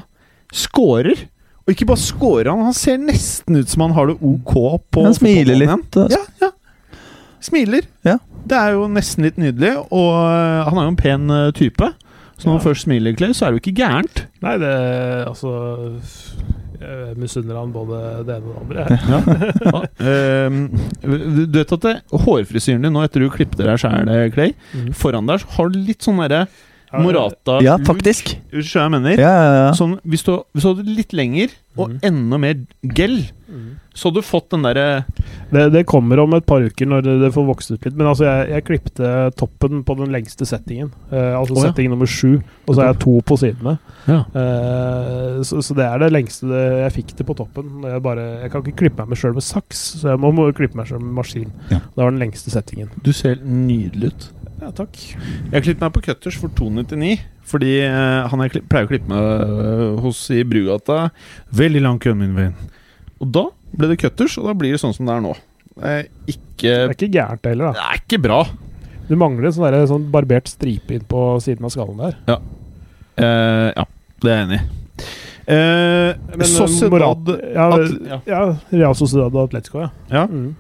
scorer. 0.54 1.26
Og 1.66 1.74
ikke 1.74 1.90
bare 1.90 2.04
scorer 2.06 2.52
han, 2.54 2.64
han 2.70 2.78
ser 2.78 3.02
nesten 3.02 3.58
ut 3.58 3.74
som 3.74 3.88
han 3.88 3.98
har 3.98 4.12
det 4.12 4.20
ok 4.22 4.56
på 4.94 5.04
Han 5.04 5.18
smiler 5.18 5.58
litt. 5.58 5.98
Ja, 6.14 6.22
ja. 6.44 6.54
Smiler. 7.44 7.90
Ja. 8.06 8.20
Det 8.46 8.58
er 8.62 8.78
jo 8.78 8.86
nesten 8.94 9.26
litt 9.26 9.42
nydelig, 9.42 9.74
og 9.90 10.12
han 10.14 10.78
er 10.78 10.86
jo 10.86 10.92
en 10.94 11.00
pen 11.02 11.40
type. 11.58 11.90
Så 12.36 12.50
når 12.50 12.58
man 12.58 12.64
først 12.66 12.86
smiler, 12.86 13.16
Clay, 13.16 13.34
så 13.36 13.46
er 13.46 13.54
det 13.54 13.60
jo 13.60 13.64
ikke 13.64 13.80
gærent. 13.80 14.26
Nei, 14.44 14.56
det 14.60 14.72
Altså 15.24 15.52
Jeg 16.76 17.16
misunner 17.18 17.58
han 17.62 17.72
både 17.72 18.02
det 18.28 18.36
ene 18.36 18.52
og 18.52 18.74
det 18.74 18.84
andre. 18.84 19.00
Ja. 19.08 19.82
uh, 20.06 20.58
du 21.02 21.46
du 21.48 21.60
vet 21.62 21.76
at 21.78 21.86
det, 21.88 21.96
hårfrisyren 22.26 22.84
din 22.84 22.94
nå, 22.94 23.06
etter 23.08 23.24
du 23.24 23.32
klippet 23.34 23.64
deg 23.64 23.80
sjæl, 23.80 24.12
Clay 24.36 24.52
mm. 24.76 24.92
Foran 25.00 25.32
der 25.32 25.42
så 25.42 25.54
har 25.56 25.72
du 25.72 25.80
litt 25.80 26.04
sånn 26.06 26.20
derre 26.26 26.46
Morata 27.04 27.60
Ja, 27.66 27.78
faktisk. 27.78 28.36
Ut, 28.54 28.64
du 28.64 28.80
jeg 28.80 28.92
mener? 28.92 29.18
Ja, 29.20 29.34
ja, 29.36 29.54
ja. 29.66 29.72
Sånn, 29.78 29.98
hvis, 30.06 30.24
du, 30.24 30.36
hvis 30.54 30.64
du 30.64 30.74
hadde 30.74 30.96
litt 30.96 31.14
lenger, 31.14 31.50
og 31.76 31.90
Mhm. 31.90 32.00
enda 32.08 32.38
mer 32.40 32.54
gel, 32.96 33.18
Mhm. 33.52 33.74
så 33.94 34.08
hadde 34.10 34.22
du 34.22 34.22
fått 34.22 34.50
den 34.50 34.62
derre 34.64 35.06
Det, 35.52 35.72
det 35.74 35.86
kommer 35.86 36.20
om 36.20 36.34
et 36.34 36.46
par 36.46 36.62
uker 36.64 36.86
når 36.88 37.04
det, 37.04 37.20
det 37.22 37.34
får 37.34 37.46
vokst 37.46 37.72
ut 37.72 37.84
litt. 37.86 37.96
Men 37.96 38.08
altså, 38.08 38.24
jeg, 38.26 38.50
jeg 38.50 38.64
klippte 38.66 39.32
toppen 39.38 39.84
på 39.84 39.96
den 39.98 40.12
lengste 40.12 40.46
settingen. 40.48 40.92
Uh, 41.12 41.36
altså 41.40 41.56
ja. 41.56 41.68
setting 41.70 41.90
nummer 41.92 42.08
sju. 42.08 42.42
Og 42.68 42.76
så 42.76 42.82
har 42.82 42.94
jeg 42.94 43.00
to 43.04 43.22
på 43.22 43.38
sidene. 43.38 43.78
Ja. 44.08 44.24
Uh, 44.34 45.44
så, 45.44 45.62
så 45.64 45.76
det 45.78 45.86
er 45.86 46.00
det 46.02 46.12
lengste 46.16 46.48
det, 46.50 46.64
jeg 46.86 46.96
fikk 46.98 47.14
det 47.20 47.28
på 47.28 47.36
toppen. 47.38 47.84
Jeg, 47.84 48.02
bare, 48.06 48.26
jeg 48.44 48.52
kan 48.52 48.64
ikke 48.64 48.80
klippe 48.84 49.06
meg 49.08 49.20
sjøl 49.20 49.36
med 49.38 49.46
saks, 49.46 49.84
så 50.02 50.14
jeg 50.14 50.22
må, 50.24 50.32
må 50.36 50.48
klippe 50.56 50.80
meg 50.80 50.90
sjøl 50.90 51.04
med 51.04 51.14
maskin. 51.20 51.52
Ja. 51.70 51.80
Det 51.84 52.02
var 52.02 52.12
den 52.12 52.20
lengste 52.24 52.52
settingen. 52.54 52.90
Du 53.06 53.12
ser 53.16 53.36
nydelig 53.44 54.14
ut. 54.14 54.28
Ja, 54.62 54.70
takk. 54.76 54.96
Jeg 55.52 55.66
klippet 55.66 55.84
meg 55.84 55.94
på 55.96 56.04
Cutters 56.06 56.38
for 56.40 56.52
299, 56.56 57.18
fordi 57.46 57.74
uh, 57.84 58.26
han 58.32 58.44
jeg 58.46 58.64
pleier 58.72 58.88
å 58.88 58.92
klippe 58.92 59.12
meg 59.12 59.26
uh, 59.52 60.00
hos 60.06 60.22
i 60.34 60.44
Brugata. 60.48 61.10
Veldig 61.56 61.84
lang 61.84 62.00
kø, 62.02 62.16
min 62.18 62.36
venn. 62.38 62.56
Og 63.20 63.32
da 63.36 63.50
ble 63.76 63.92
det 63.92 64.00
Cutters, 64.04 64.38
og 64.40 64.48
da 64.50 64.56
blir 64.58 64.76
det 64.76 64.82
sånn 64.82 64.96
som 64.96 65.08
det 65.10 65.18
er 65.18 65.26
nå. 65.26 65.34
Det 65.76 65.92
er 65.92 66.06
ikke 66.32 66.72
Det 66.72 66.78
er 66.88 66.96
ikke 66.96 67.12
gærent 67.18 67.50
heller, 67.52 67.68
da. 67.68 67.74
Det 67.76 67.86
er 67.90 68.02
ikke 68.06 68.22
bra. 68.24 68.40
Du 69.10 69.14
mangler 69.20 69.52
sånn, 69.54 69.68
der, 69.70 69.86
sånn 69.92 70.08
barbert 70.14 70.50
stripe 70.50 70.96
inn 70.96 71.04
på 71.10 71.26
siden 71.44 71.68
av 71.68 71.74
skallen 71.76 72.00
der. 72.02 72.16
Eh, 73.20 73.68
ja, 73.76 73.86
det 74.24 74.32
er 74.32 74.40
jeg 74.40 74.48
enig 74.48 74.60
i. 74.62 74.66
Uh, 75.46 76.16
Men 76.40 76.48
Sociedad 76.50 76.90
Morat, 76.96 77.28
ja, 77.54 77.66
at- 77.76 78.08
ja. 78.10 78.18
ja, 78.26 78.40
Real 78.72 78.96
Sociedad 78.98 79.36
og 79.36 79.44
Atletico, 79.44 79.84
ja. 79.84 79.92
ja. 80.10 80.24
Mm. 80.26 80.56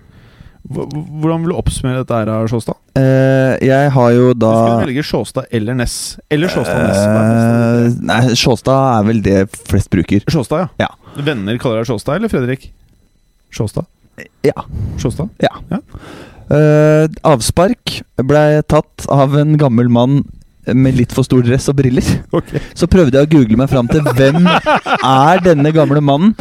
Hvordan 0.66 1.44
vil 1.44 1.52
du 1.52 1.58
oppsummere 1.60 2.02
dette 2.02 2.18
her, 2.18 2.48
Sjåstad? 2.50 2.78
Uh, 2.98 3.54
jeg 3.62 3.90
har 3.94 4.14
jo 4.16 4.32
da 4.34 4.50
Du 4.50 4.62
skulle 4.64 4.88
velge 4.88 5.04
Sjåstad 5.06 5.52
eller 5.54 5.78
Ness. 5.78 5.98
Eller 6.34 6.50
Sjåstad 6.50 6.80
Ness. 6.82 7.02
det 7.02 7.90
eh? 7.92 8.00
Nei, 8.10 8.22
Sjåstad 8.40 8.88
er 8.96 9.10
vel 9.10 9.22
det 9.26 9.42
flest 9.70 9.92
bruker. 9.94 10.26
Sjåstad, 10.32 10.66
ja. 10.66 10.88
Ja. 10.88 11.22
Venner 11.28 11.60
kaller 11.62 11.84
deg 11.84 11.92
Sjåstad 11.92 12.18
eller 12.18 12.34
Fredrik? 12.34 12.72
Sjåstad? 13.54 13.86
Ja. 14.48 14.66
Sjåstad? 15.02 15.30
Eh, 15.46 17.06
avspark 17.26 18.00
ble 18.22 18.44
tatt 18.70 19.06
av 19.12 19.38
en 19.38 19.56
gammel 19.62 19.90
mann 19.90 20.20
med 20.66 20.98
litt 20.98 21.14
for 21.14 21.28
stor 21.28 21.46
dress 21.46 21.70
og 21.70 21.78
briller. 21.78 22.06
Okay. 22.34 22.62
Så 22.74 22.90
prøvde 22.90 23.20
jeg 23.20 23.30
å 23.30 23.34
google 23.38 23.62
meg 23.62 23.70
fram 23.72 23.90
til 23.92 24.06
hvem 24.18 24.50
er 25.30 25.46
denne 25.46 25.74
gamle 25.76 26.02
mannen. 26.02 26.34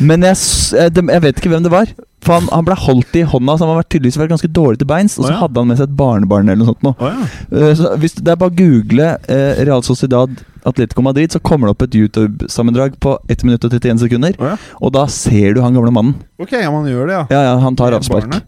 Men 0.00 0.24
jeg, 0.24 0.38
jeg 0.74 1.22
vet 1.22 1.38
ikke 1.38 1.52
hvem 1.52 1.66
det 1.66 1.72
var. 1.72 1.90
For 2.20 2.36
han, 2.36 2.48
han 2.52 2.66
ble 2.66 2.76
holdt 2.76 3.16
i 3.16 3.22
hånda, 3.24 3.56
så 3.56 3.64
han 3.64 3.78
har 3.78 3.86
tydeligvis 3.88 4.18
vært 4.20 4.34
ganske 4.34 4.50
dårlig 4.52 4.80
til 4.82 4.88
beins. 4.90 5.16
Og 5.18 5.24
så 5.24 5.30
så 5.30 5.34
ja. 5.36 5.40
hadde 5.44 5.62
han 5.62 5.70
med 5.70 5.78
seg 5.80 5.88
et 5.88 5.96
barnebarn 5.96 6.50
eller 6.52 6.60
noe 6.60 6.72
sånt. 6.74 6.84
Nå. 6.84 6.92
Oh, 6.98 7.08
ja. 7.08 7.26
Eh, 7.56 7.74
Så 7.78 7.94
hvis 8.02 8.16
det 8.18 8.28
er 8.34 8.38
bare 8.40 8.52
å 8.52 8.58
google 8.58 9.10
eh, 9.30 9.62
Real 9.64 9.84
Sociedad 9.86 10.42
Atletico 10.68 11.04
Madrid, 11.06 11.32
så 11.32 11.40
kommer 11.40 11.68
det 11.70 11.76
opp 11.76 11.84
et 11.86 11.96
YouTube-sammendrag 11.96 12.98
på 13.00 13.16
1 13.32 13.44
minutt 13.48 13.64
og 13.64 13.72
31 13.72 14.02
sekunder. 14.04 14.36
Oh, 14.40 14.50
ja. 14.52 14.56
Og 14.84 14.92
da 14.96 15.06
ser 15.12 15.54
du 15.56 15.62
han 15.64 15.76
gamle 15.76 15.92
mannen. 15.94 16.16
Ok, 16.40 16.56
ja, 16.58 16.70
man 16.74 16.88
gjør 16.90 17.08
det, 17.08 17.18
ja. 17.20 17.26
Ja, 17.32 17.44
ja, 17.50 17.60
han 17.64 17.78
tar 17.78 17.96
avspark. 17.96 18.40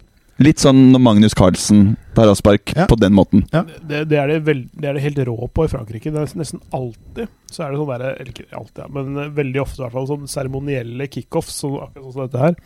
Litt 0.43 0.59
sånn 0.63 0.89
når 0.91 1.03
Magnus 1.05 1.37
Carlsen 1.39 1.93
tar 2.17 2.31
avspark 2.33 2.73
Ja. 2.75 2.87
på 2.91 2.97
den 2.99 3.13
måten. 3.15 3.45
Det, 3.53 4.05
det, 4.11 4.19
er 4.19 4.29
det, 4.33 4.39
vel, 4.49 4.65
det 4.73 4.89
er 4.91 4.97
det 4.97 5.05
helt 5.05 5.21
rå 5.29 5.37
på 5.55 5.67
i 5.69 5.71
Frankrike. 5.71 6.11
Det 6.11 6.19
er 6.19 6.33
nesten 6.41 6.61
alltid 6.75 7.31
så 7.53 7.67
er 7.67 7.73
det 7.75 7.81
sånn 7.83 7.93
der, 7.93 8.05
Eller 8.17 8.33
ikke 8.33 8.49
alltid, 8.57 8.81
ja, 8.81 8.89
men 8.97 9.21
eh, 9.21 9.33
veldig 9.37 9.61
ofte 9.63 9.81
i 9.81 9.85
hvert 9.85 9.97
fall 9.97 10.09
sånn 10.09 10.29
seremonielle 10.33 11.07
kickoffs, 11.13 11.61
sånn, 11.63 11.77
akkurat 11.85 12.07
sånn 12.07 12.17
som 12.17 12.25
dette 12.27 12.43
her. 12.43 12.57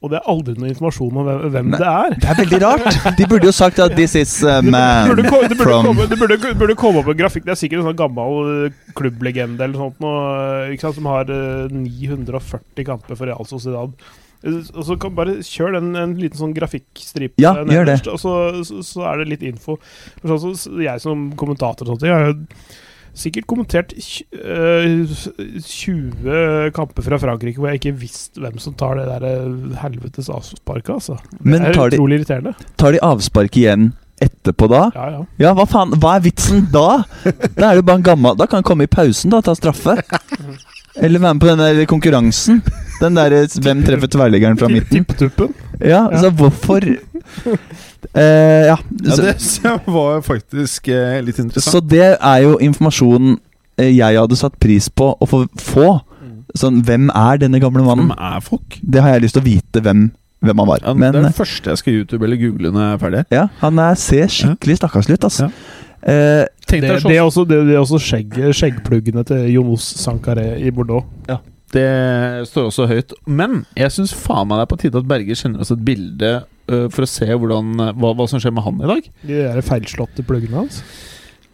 Og 0.00 0.08
det 0.08 0.16
er 0.16 0.28
aldri 0.32 0.54
noe 0.56 0.70
informasjon 0.70 1.18
om 1.20 1.26
hvem, 1.52 1.74
Nei. 1.74 1.78
det 1.80 1.88
er. 1.90 2.14
Det 2.22 2.28
er 2.32 2.38
veldig 2.38 2.60
rart! 2.62 2.86
De 3.18 3.26
burde 3.28 3.50
jo 3.50 3.52
sagt 3.52 3.82
at 3.84 3.92
'this 3.92 4.14
is 4.16 4.32
a 4.48 4.62
man 4.64 5.10
Det 5.10 5.26
burde, 5.28 5.50
det 5.50 5.58
burde, 5.58 5.58
from 5.60 5.90
komme, 5.90 6.06
det 6.08 6.18
burde, 6.22 6.54
burde 6.62 6.76
komme 6.80 7.02
opp 7.02 7.10
en 7.12 7.18
grafikk. 7.18 7.44
Det 7.44 7.52
er 7.52 7.60
sikkert 7.60 7.82
en 7.82 7.90
sånn 7.90 7.98
gammel 7.98 8.40
eh, 8.70 8.78
klubblegende 8.96 9.66
eller 9.66 9.76
sånt 9.82 10.00
noe, 10.00 10.24
eh, 10.64 10.72
ikke 10.72 10.86
sant, 10.88 10.96
som 11.02 11.10
har 11.12 11.28
eh, 11.28 11.68
940 11.76 12.88
kamper 12.88 13.20
for 13.20 13.28
Real 13.28 13.48
Sociedad. 13.50 13.92
Og 14.40 14.84
så 14.88 14.96
kan 14.96 15.12
bare 15.12 15.36
kjør 15.44 15.76
den 15.76 15.92
en 16.00 16.14
liten 16.16 16.40
sånn 16.40 16.56
grafikkstripe 16.56 17.36
Ja, 17.42 17.58
nederst, 17.60 18.08
og 18.08 18.16
så, 18.22 18.36
så, 18.64 18.80
så 18.80 19.04
er 19.10 19.20
det 19.20 19.34
litt 19.34 19.44
info. 19.44 19.76
For 20.22 20.40
sånn 20.40 20.80
jeg 20.80 21.04
som 21.04 21.28
kommentator 21.36 21.84
og 21.84 21.98
sånt, 21.98 22.08
jeg 22.08 22.16
har 22.16 22.30
jo 22.32 22.38
sikkert 23.20 23.46
kommentert 23.50 23.92
øh, 24.32 25.10
20 25.64 26.70
kamper 26.76 27.04
fra 27.06 27.18
Frankrike 27.22 27.60
hvor 27.60 27.70
jeg 27.70 27.80
ikke 27.80 27.96
visste 28.00 28.40
hvem 28.42 28.58
som 28.62 28.74
tar 28.80 28.96
det 29.00 29.06
der 29.10 29.26
øh, 29.28 29.74
helvetes 29.82 30.30
avsparket, 30.32 30.94
altså. 30.98 31.18
Men 31.40 31.60
det 31.62 31.74
er 31.76 31.90
de, 31.92 31.98
utrolig 32.00 32.20
irriterende. 32.20 32.54
tar 32.80 32.96
de 32.96 33.02
avspark 33.04 33.56
igjen 33.60 33.92
etterpå 34.20 34.68
da? 34.68 34.82
Ja, 34.94 35.06
ja. 35.14 35.22
Ja, 35.40 35.52
hva 35.56 35.64
faen? 35.68 35.94
Hva 36.00 36.16
er 36.18 36.24
vitsen 36.26 36.66
da? 36.72 36.88
Da 37.24 37.70
er 37.70 37.70
det 37.70 37.78
jo 37.80 37.86
bare 37.88 38.00
en 38.02 38.04
gammel 38.04 38.36
Da 38.36 38.44
kan 38.48 38.60
han 38.60 38.66
komme 38.68 38.84
i 38.84 38.90
pausen 38.92 39.32
da 39.32 39.40
og 39.40 39.46
ta 39.48 39.54
straffe. 39.56 39.96
Eller 40.96 41.20
være 41.22 41.34
med 41.34 41.40
på 41.44 41.46
den 41.52 41.58
der 41.62 41.84
konkurransen. 41.86 42.62
Den 43.00 43.14
der 43.16 43.32
eh, 43.42 43.58
hvem 43.62 43.82
treffer 43.86 44.10
tverrliggeren 44.10 44.58
fra 44.58 44.68
midten. 44.72 45.04
Tipptuppen. 45.04 45.54
Ja, 45.80 46.10
Ja. 46.12 46.18
så 46.20 46.28
hvorfor 46.36 46.84
eh, 46.84 48.66
Ja. 48.66 48.76
Ja, 49.02 49.16
det 49.16 49.76
var 49.86 50.20
faktisk 50.26 50.88
eh, 50.88 51.20
litt 51.24 51.38
interessant. 51.38 51.72
så 51.72 51.80
det 51.80 52.16
er 52.20 52.38
jo 52.44 52.58
informasjon 52.60 53.38
eh, 53.78 53.90
jeg 53.96 54.18
hadde 54.18 54.36
satt 54.36 54.58
pris 54.60 54.88
på 54.92 55.12
å 55.16 55.28
få. 55.30 55.44
få. 55.56 55.88
Sånn, 56.58 56.80
hvem 56.82 57.08
er 57.14 57.38
denne 57.38 57.60
gamle 57.62 57.84
mannen? 57.86 58.08
Hvem 58.10 58.32
er 58.34 58.40
folk? 58.42 58.76
Det 58.82 59.00
har 59.04 59.14
jeg 59.14 59.22
lyst 59.28 59.36
til 59.38 59.44
å 59.44 59.46
vite 59.46 59.80
hvem, 59.84 60.08
hvem 60.42 60.58
han 60.64 60.68
var. 60.72 60.80
Ja, 60.82 60.94
Men 60.98 61.12
det 61.14 61.20
er 61.22 61.28
det 61.28 61.36
første 61.38 61.70
jeg 61.70 61.78
skal 61.78 61.94
YouTube 62.00 62.26
eller 62.26 62.40
google 62.40 62.72
når 62.74 62.82
jeg 62.88 62.92
er 62.96 63.02
ferdig. 63.04 63.20
ja, 63.30 63.44
han 63.60 63.78
er, 63.78 63.94
ser 63.94 64.26
skikkelig 64.34 64.80
stakkarslig 64.80 65.16
ut, 65.20 65.28
altså. 65.30 65.50
Eh, 66.02 66.44
Det, 66.70 66.80
det 67.02 67.16
er 67.16 67.24
også, 67.24 67.42
det, 67.48 67.56
det 67.66 67.74
er 67.74 67.80
også 67.82 67.98
skjegg, 67.98 68.36
skjeggpluggene 68.54 69.24
til 69.26 69.48
Jonos 69.50 69.88
Sankaré 69.98 70.52
i 70.62 70.70
Bordeaux. 70.70 71.04
Ja. 71.28 71.40
Det 71.74 71.86
står 72.50 72.68
også 72.70 72.86
høyt. 72.90 73.12
Men 73.26 73.64
jeg 73.78 73.90
syns 73.94 74.14
faen 74.14 74.48
meg 74.50 74.58
det 74.60 74.64
er 74.64 74.70
på 74.72 74.78
tide 74.80 74.98
at 75.02 75.08
Berger 75.10 75.38
sender 75.38 75.62
oss 75.62 75.70
et 75.74 75.82
bilde 75.86 76.30
uh, 76.70 76.86
for 76.90 77.06
å 77.06 77.10
se 77.10 77.26
hvordan, 77.26 77.74
hva, 77.98 78.12
hva 78.18 78.26
som 78.30 78.42
skjer 78.42 78.54
med 78.54 78.64
han 78.66 78.80
i 78.82 78.90
dag. 78.90 79.10
De 79.26 79.40
der 79.44 79.60
feilslåtte 79.66 80.24
pluggene 80.26 80.62
hans. 80.64 80.80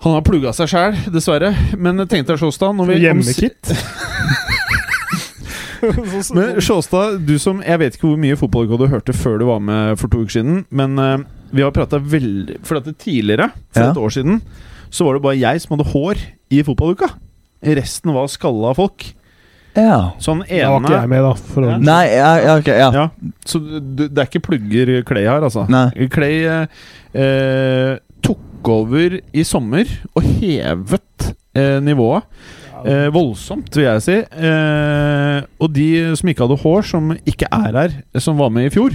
Han 0.05 0.13
har 0.13 0.25
plugga 0.25 0.53
seg 0.57 0.69
sjæl, 0.69 0.97
dessverre. 1.13 1.55
Men 1.81 2.01
tenk 2.09 2.29
deg, 2.29 2.37
Sjåstad 2.41 2.77
når 2.77 2.93
vi- 2.93 3.01
Hjemmekit. 3.07 3.73
Men 6.35 6.61
Sjåstad, 6.61 7.19
du 7.27 7.39
som 7.39 7.61
Jeg 7.65 7.79
vet 7.83 7.97
ikke 7.97 8.09
hvor 8.09 8.21
mye 8.21 8.37
fotballuka 8.39 8.79
du 8.81 8.87
hørte 8.91 9.15
før 9.17 9.39
du 9.41 9.47
var 9.49 9.61
med 9.65 9.99
for 10.01 10.09
to 10.13 10.23
uker 10.25 10.39
siden, 10.39 10.63
men 10.71 10.99
øh, 10.99 11.19
vi 11.53 11.63
har 11.63 11.71
prata 11.75 11.99
veldig 12.03 12.59
For 12.67 12.79
at 12.81 12.85
det 12.89 12.97
tidligere, 12.99 13.51
for 13.73 13.83
Ja. 13.83 13.91
et 13.91 13.97
år 13.97 14.11
siden, 14.17 14.41
så 14.91 15.05
var 15.05 15.15
det 15.15 15.23
bare 15.23 15.39
jeg 15.39 15.61
som 15.61 15.77
hadde 15.79 15.91
hår 15.93 16.17
i 16.51 16.63
fotballuka. 16.63 17.09
Resten 17.65 18.13
var 18.15 18.27
skalla 18.29 18.75
folk. 18.75 19.13
ja. 19.77 20.13
Sånn 20.19 20.43
ene 20.49 20.63
Da 20.63 20.71
var 20.71 20.81
ikke 20.81 21.01
jeg 21.01 21.09
med, 21.09 21.23
da. 21.23 21.33
For 21.35 21.63
å, 21.63 21.71
Ja. 21.71 21.79
Nei, 21.79 22.05
ja, 22.15 22.37
ja, 22.41 22.57
ok, 22.59 22.67
ja. 22.67 22.91
Ja, 22.93 23.09
så 23.45 23.61
du, 23.61 24.09
det 24.09 24.19
er 24.19 24.27
ikke 24.31 24.43
plugger 24.47 25.05
Clay 25.05 25.25
her, 25.27 25.43
altså. 25.43 25.67
Nei. 25.69 25.91
Clay 26.09 26.45
eh, 26.47 26.67
eh, 27.15 27.99
tok 28.23 28.69
over 28.69 29.21
i 29.35 29.43
sommer 29.47 29.85
og 30.17 30.23
hevet 30.41 31.35
eh, 31.55 31.79
nivået. 31.81 32.25
Eh, 32.87 33.09
voldsomt, 33.15 33.71
vil 33.75 33.87
jeg 33.89 34.03
si. 34.05 34.17
Eh, 34.23 35.41
og 35.61 35.73
de 35.75 35.89
som 36.19 36.31
ikke 36.31 36.47
hadde 36.47 36.61
hår, 36.63 36.87
som 36.87 37.11
ikke 37.27 37.49
er 37.53 37.77
her, 37.81 37.97
som 38.23 38.39
var 38.39 38.53
med 38.55 38.69
i 38.69 38.73
fjor 38.75 38.95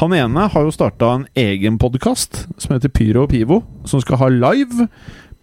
Han 0.00 0.14
ene 0.16 0.46
har 0.52 0.64
jo 0.66 0.72
starta 0.74 1.12
en 1.18 1.26
egen 1.38 1.76
podkast 1.82 2.44
som 2.60 2.74
heter 2.76 2.92
Pyro 2.94 3.24
og 3.26 3.30
Pivo, 3.34 3.62
som 3.88 4.02
skal 4.02 4.20
ha 4.22 4.28
live 4.32 4.88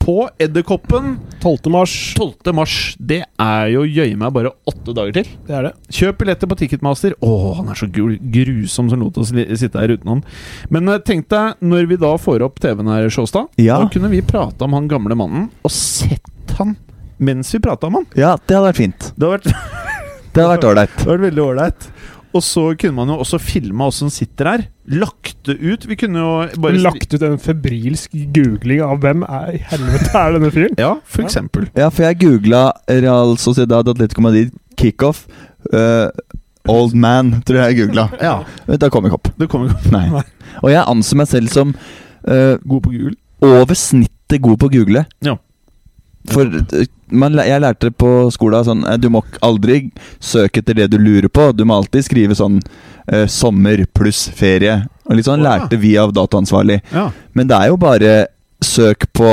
på 0.02 0.16
Edderkoppen 0.42 1.12
12. 1.44 1.70
mars. 1.70 1.92
12. 2.18 2.50
mars. 2.58 2.96
Det 2.98 3.20
er 3.38 3.68
jo 3.70 3.84
jøye 3.86 4.18
meg 4.18 4.34
bare 4.34 4.50
åtte 4.68 4.96
dager 4.98 5.14
til. 5.20 5.28
Det 5.46 5.54
er 5.54 5.68
det. 5.68 5.74
Kjøp 5.94 6.18
billetter 6.24 6.50
på 6.50 6.58
Ticketmaster. 6.58 7.14
Å, 7.22 7.34
han 7.60 7.70
er 7.70 7.78
så 7.78 7.86
grusom 7.92 8.90
som 8.90 9.04
lot 9.04 9.20
oss 9.22 9.30
sitte 9.30 9.78
her 9.78 9.94
uten 9.94 10.10
han. 10.16 10.24
Men 10.74 10.90
eh, 10.90 11.04
tenk 11.06 11.28
deg, 11.30 11.62
når 11.62 11.86
vi 11.92 12.00
da 12.02 12.16
får 12.18 12.48
opp 12.48 12.58
TV-en 12.64 12.90
her, 12.90 13.12
Sjåstad, 13.14 13.52
Ja. 13.62 13.78
da 13.84 13.92
kunne 13.94 14.10
vi 14.10 14.24
prate 14.26 14.66
om 14.66 14.74
han 14.80 14.90
gamle 14.90 15.16
mannen, 15.20 15.52
og 15.62 15.72
sett 15.76 16.56
han 16.58 16.74
mens 17.22 17.54
vi 17.54 17.62
prata 17.64 17.88
om 17.90 18.00
han. 18.02 18.08
ja, 18.18 18.36
det 18.48 18.58
hadde 18.58 18.72
vært 18.72 18.82
fint. 18.82 19.12
Det 19.16 19.28
hadde 19.30 19.38
vært, 19.38 20.66
ålreit. 20.66 20.96
det 20.98 21.06
hadde 21.06 21.14
vært 21.14 21.28
veldig 21.30 21.44
ålreit. 21.46 21.88
Og 22.32 22.44
så 22.48 22.62
kunne 22.80 22.96
man 22.96 23.10
jo 23.12 23.18
også 23.20 23.38
filma 23.44 23.90
åssen 23.92 24.08
han 24.08 24.14
sitter 24.16 24.48
her. 24.48 24.62
Lagt 24.88 25.34
det 25.50 25.58
ut. 25.60 25.84
Vi 25.90 25.98
kunne 26.00 26.22
jo 26.22 26.62
bare 26.64 26.80
Lagt 26.80 27.12
ut 27.12 27.26
en 27.28 27.36
febrilsk 27.44 28.14
googling 28.36 28.80
av 28.86 29.02
hvem 29.04 29.26
er 29.28 29.58
i 29.58 29.60
helvete 29.68 30.14
er 30.16 30.38
denne 30.38 30.52
fyren. 30.56 30.78
Ja, 30.80 30.94
for 31.04 31.26
eksempel. 31.26 31.68
Ja, 31.76 31.90
for 31.92 32.08
jeg 32.08 32.22
googla 32.24 32.62
Real 32.88 33.36
Sociedad 33.42 33.92
Atletico 33.92 34.24
Madrid 34.24 34.56
kickoff. 34.80 35.26
Uh, 35.76 36.08
old 36.72 36.96
man, 36.96 37.42
tror 37.44 37.60
jeg 37.66 37.76
jeg 37.76 37.82
googla. 37.84 38.08
Ja, 38.24 38.38
Da 38.80 38.88
kom 38.90 39.04
jeg 39.04 39.12
ikke 39.12 39.20
opp. 39.20 39.34
det 39.42 39.50
kommer 39.52 39.76
ikke 39.76 39.92
Nei. 39.92 40.24
Og 40.64 40.72
jeg 40.72 40.86
anser 40.88 41.20
meg 41.20 41.28
selv 41.36 41.52
som 41.52 41.76
uh, 41.76 42.56
god 42.64 42.82
på 42.88 42.96
Google. 42.96 43.16
over 43.44 43.76
snittet 43.76 44.40
god 44.40 44.60
på 44.62 44.72
å 44.72 44.74
google. 44.80 45.04
Ja. 45.28 45.36
For 46.30 46.46
man, 47.12 47.40
jeg 47.44 47.62
lærte 47.64 47.90
på 47.92 48.10
skolen 48.34 48.66
sånn 48.66 48.84
eh, 48.88 48.98
Du 49.02 49.10
må 49.14 49.24
aldri 49.44 49.84
søke 50.24 50.62
etter 50.62 50.78
det 50.78 50.92
du 50.94 51.00
lurer 51.02 51.32
på. 51.32 51.50
Du 51.56 51.66
må 51.66 51.80
alltid 51.80 52.06
skrive 52.08 52.38
sånn 52.38 52.60
eh, 53.08 53.26
'sommer 53.26 53.86
pluss 53.94 54.28
ferie'. 54.38 54.86
Og 55.10 55.18
litt 55.18 55.28
sånn 55.28 55.42
oh, 55.42 55.48
ja. 55.48 55.58
lærte 55.58 55.80
vi 55.82 55.96
av 56.00 56.14
dataansvarlig. 56.16 56.82
Ja. 56.94 57.10
Men 57.34 57.50
det 57.50 57.58
er 57.58 57.74
jo 57.74 57.82
bare 57.82 58.14
søk 58.62 59.10
på 59.18 59.32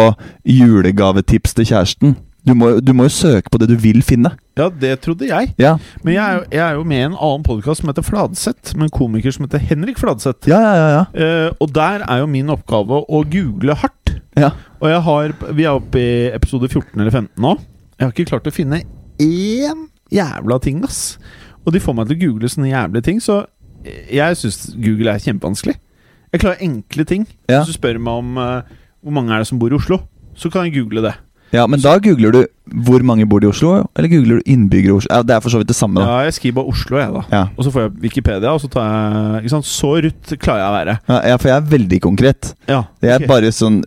julegavetips 0.48 1.54
til 1.54 1.68
kjæresten. 1.68 2.16
Du 2.48 2.54
må, 2.56 2.70
du 2.80 2.94
må 2.96 3.04
jo 3.04 3.12
søke 3.12 3.50
på 3.52 3.58
det 3.60 3.68
du 3.68 3.76
vil 3.76 4.00
finne. 4.06 4.30
ja, 4.56 4.70
det 4.70 5.00
trodde 5.04 5.26
jeg. 5.28 5.52
Ja, 5.60 5.76
Men 6.02 6.14
jeg 6.14 6.22
er 6.24 6.34
jo, 6.34 6.44
jeg 6.50 6.62
er 6.64 6.74
jo 6.78 6.84
med 6.84 6.98
i 6.98 7.06
en 7.10 7.18
annen 7.18 7.44
podkast 7.44 7.82
som 7.82 7.90
heter 7.90 8.06
Fladseth, 8.06 8.74
med 8.74 8.88
en 8.88 8.94
komiker 8.94 9.34
som 9.34 9.44
heter 9.44 9.60
Henrik 9.60 10.00
Fladseth. 10.00 10.48
ja, 10.48 10.60
ja. 10.60 10.74
ja, 10.74 10.88
ja. 10.96 11.02
Uh, 11.12 11.50
og 11.60 11.74
der 11.74 12.06
er 12.08 12.22
jo 12.22 12.26
min 12.26 12.50
oppgave 12.50 13.04
å 13.04 13.22
google 13.28 13.76
hardt. 13.76 14.07
Ja. 14.38 14.52
Og 14.78 14.88
jeg 14.92 15.02
har 15.08 15.34
Vi 15.56 15.66
er 15.66 15.74
oppe 15.74 16.00
i 16.00 16.08
episode 16.30 16.68
14 16.70 17.00
eller 17.00 17.10
15 17.10 17.42
nå. 17.42 17.54
Jeg 17.98 18.06
har 18.06 18.14
ikke 18.14 18.30
klart 18.30 18.46
å 18.46 18.54
finne 18.54 18.82
én 19.18 19.86
jævla 20.14 20.58
ting, 20.62 20.84
ass. 20.86 21.18
Og 21.66 21.74
de 21.74 21.82
får 21.82 21.96
meg 21.98 22.08
til 22.08 22.16
å 22.16 22.20
google 22.22 22.50
sånne 22.50 22.70
jævlige 22.70 23.08
ting, 23.10 23.18
så 23.20 23.42
jeg 23.84 24.36
syns 24.38 24.74
Google 24.78 25.12
er 25.14 25.22
kjempevanskelig. 25.22 25.74
Jeg 26.32 26.42
klarer 26.42 26.62
enkle 26.64 27.04
ting. 27.08 27.26
Ja. 27.48 27.60
Hvis 27.60 27.72
du 27.72 27.78
spør 27.78 27.98
meg 28.02 28.20
om 28.22 28.38
uh, 28.40 28.62
hvor 29.02 29.14
mange 29.16 29.34
er 29.34 29.42
det 29.42 29.48
som 29.50 29.60
bor 29.60 29.72
i 29.72 29.76
Oslo, 29.78 30.00
så 30.38 30.50
kan 30.52 30.66
jeg 30.66 30.78
google 30.78 31.02
det. 31.08 31.14
Ja, 31.52 31.66
men 31.66 31.80
da 31.80 31.96
googler 31.98 32.32
du 32.34 32.40
hvor 32.84 33.00
mange 33.02 33.24
bor 33.28 33.40
i 33.42 33.48
Oslo, 33.48 33.86
eller 33.96 34.08
googler 34.12 34.40
du 34.42 34.50
innbyggere 34.52 34.92
i 34.92 34.96
Oslo? 34.98 35.08
Ja, 35.14 35.22
Det 35.22 35.34
er 35.36 35.40
for 35.40 35.50
så 35.54 35.58
vidt 35.62 35.68
det 35.72 35.76
samme, 35.78 36.00
da. 36.02 36.06
Ja, 36.06 36.24
jeg 36.28 36.34
skriver 36.36 36.54
bare 36.60 36.72
Oslo, 36.74 36.98
jeg, 37.00 37.12
da. 37.14 37.22
Ja. 37.32 37.42
Og 37.56 37.64
så 37.64 37.72
får 37.72 37.80
jeg 37.86 37.92
Wikipedia, 38.04 38.52
og 38.52 38.60
så 38.60 38.68
tar 38.72 38.88
jeg 38.88 39.44
ikke 39.44 39.54
sant? 39.56 39.64
Så 39.70 39.92
rutt 40.04 40.34
klarer 40.42 40.60
jeg 40.64 40.68
å 40.68 40.76
være. 40.78 40.98
Ja, 41.30 41.36
for 41.40 41.48
jeg 41.48 41.56
er 41.56 41.70
veldig 41.76 42.00
konkret. 42.04 42.54
Ja, 42.68 42.82
Jeg 43.02 43.14
er 43.22 43.26
bare 43.30 43.52
sånn 43.52 43.82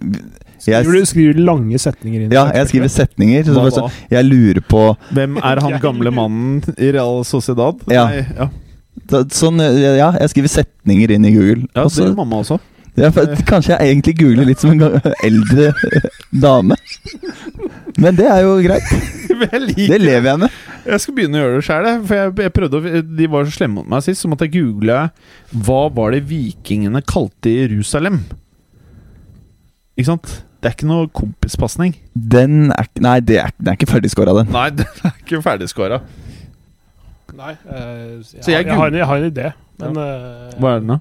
jeg, 0.61 0.83
Skriver 0.85 0.93
du 0.99 1.05
skriver 1.09 1.33
du 1.33 1.39
lange 1.41 1.79
setninger 1.81 2.21
inn? 2.27 2.31
Ja, 2.33 2.43
jeg 2.53 2.67
skriver 2.69 2.89
setninger. 2.93 3.45
Så 3.47 3.53
da? 3.57 3.69
sånn, 3.73 3.91
jeg 4.13 4.25
lurer 4.27 4.61
på 4.61 4.81
Hvem 5.09 5.39
er 5.41 5.61
han 5.65 5.79
gamle 5.81 6.11
mannen 6.13 6.61
i 6.77 6.91
Real 6.93 7.23
Sociedad? 7.25 7.81
Ja. 7.89 8.03
Nei, 8.11 8.25
ja. 8.37 8.49
Sånn, 9.33 9.57
ja, 9.97 10.11
jeg 10.21 10.29
skriver 10.33 10.51
setninger 10.53 11.11
inn 11.15 11.25
i 11.25 11.31
Google. 11.33 11.65
ja 11.75 11.83
også, 11.87 11.89
det 11.89 11.97
så- 11.97 12.05
gjør 12.11 12.15
mamma 12.19 12.41
også. 12.43 12.59
Ja, 12.99 13.11
for, 13.15 13.29
kanskje 13.47 13.77
jeg 13.77 13.93
egentlig 13.93 14.15
googler 14.19 14.49
litt 14.49 14.61
som 14.63 14.73
en 14.75 14.99
eldre 15.23 15.71
dame. 16.43 16.75
Men 18.01 18.17
det 18.17 18.27
er 18.27 18.43
jo 18.45 18.59
greit. 18.65 18.91
Det 19.41 19.97
lever 19.97 20.27
jeg 20.27 20.37
med. 20.37 20.57
Jeg 20.85 21.01
skal 21.01 21.15
begynne 21.17 21.39
å 21.39 21.41
gjøre 21.41 21.55
det 21.55 21.63
sjøl. 21.65 21.87
For 22.05 22.19
jeg, 22.19 22.33
jeg 22.45 22.53
prøvde 22.53 22.77
å, 22.77 23.01
De 23.17 23.29
var 23.31 23.47
så 23.47 23.55
slemme 23.55 23.79
mot 23.79 23.89
meg 23.89 24.03
sist, 24.05 24.21
så 24.21 24.29
måtte 24.29 24.45
jeg 24.45 24.53
google 24.59 24.99
hva 25.65 25.79
var 25.95 26.13
det 26.13 26.21
vikingene 26.29 27.01
kalte 27.09 27.49
Jerusalem. 27.55 28.19
Ikke 29.97 30.11
sant? 30.11 30.35
Det 30.61 30.69
er 30.69 30.75
ikke 30.77 30.91
noe 30.91 31.09
kompispasning. 31.17 31.95
Den 32.13 32.69
er 32.75 32.91
Nei, 33.01 33.15
det 33.25 33.39
er, 33.41 33.55
den 33.57 33.71
er 33.73 33.79
ikke 33.79 33.89
ferdigskåra, 33.89 34.35
den. 34.37 34.53
Nei, 34.53 34.67
den 34.77 35.09
er 35.09 35.17
ikke 35.23 35.41
ferdigskåra. 35.41 36.01
Nei, 37.41 37.55
uh, 37.65 38.21
jeg, 38.21 38.45
jeg 38.45 38.53
har, 38.53 38.67
jeg, 38.67 38.77
har 38.77 38.91
en, 38.91 38.99
jeg 38.99 39.09
har 39.09 39.23
en 39.23 39.29
idé, 39.31 39.51
men 39.81 39.97
uh, 39.97 40.51
Hva 40.59 40.75
er 40.75 40.83
det 40.83 40.89
nå? 40.91 40.97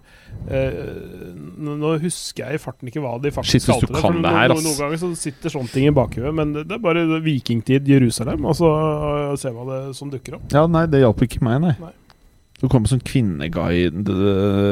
Eh, 0.49 1.37
nå, 1.61 1.93
husker 2.01 2.47
jeg 2.47 2.59
i 2.59 2.63
farten 2.63 2.89
ikke 2.91 3.03
hva 3.05 3.15
de 3.23 3.33
faktisk 3.35 3.67
Shit, 3.67 3.69
kalte 3.69 3.93
det. 3.93 4.01
for 4.01 4.21
det 4.25 4.35
her, 4.37 4.55
ass. 4.55 4.65
Noen 4.65 4.79
ganger 4.81 5.03
så 5.03 5.13
sitter 5.21 5.53
sånne 5.53 5.75
ting 5.75 5.89
i 5.91 5.95
bakhuet, 5.95 6.33
men 6.37 6.55
det, 6.57 6.67
det 6.71 6.79
er 6.79 6.85
bare 6.85 7.05
vikingtid 7.25 7.89
Jerusalem, 7.91 8.49
og 8.49 8.57
så 8.59 8.71
ser 9.37 9.51
se 9.51 9.57
hva 9.57 9.67
det 9.69 9.81
som 9.99 10.13
dukker 10.13 10.39
opp. 10.39 10.47
Ja, 10.55 10.67
nei, 10.71 10.87
det 10.91 11.03
hjalp 11.05 11.27
ikke 11.27 11.43
meg, 11.47 11.61
nei. 11.67 11.75
Nei. 11.83 11.95
Det 12.61 12.69
kommer 12.69 12.91
som 12.91 13.01
kvinneguide 13.01 14.13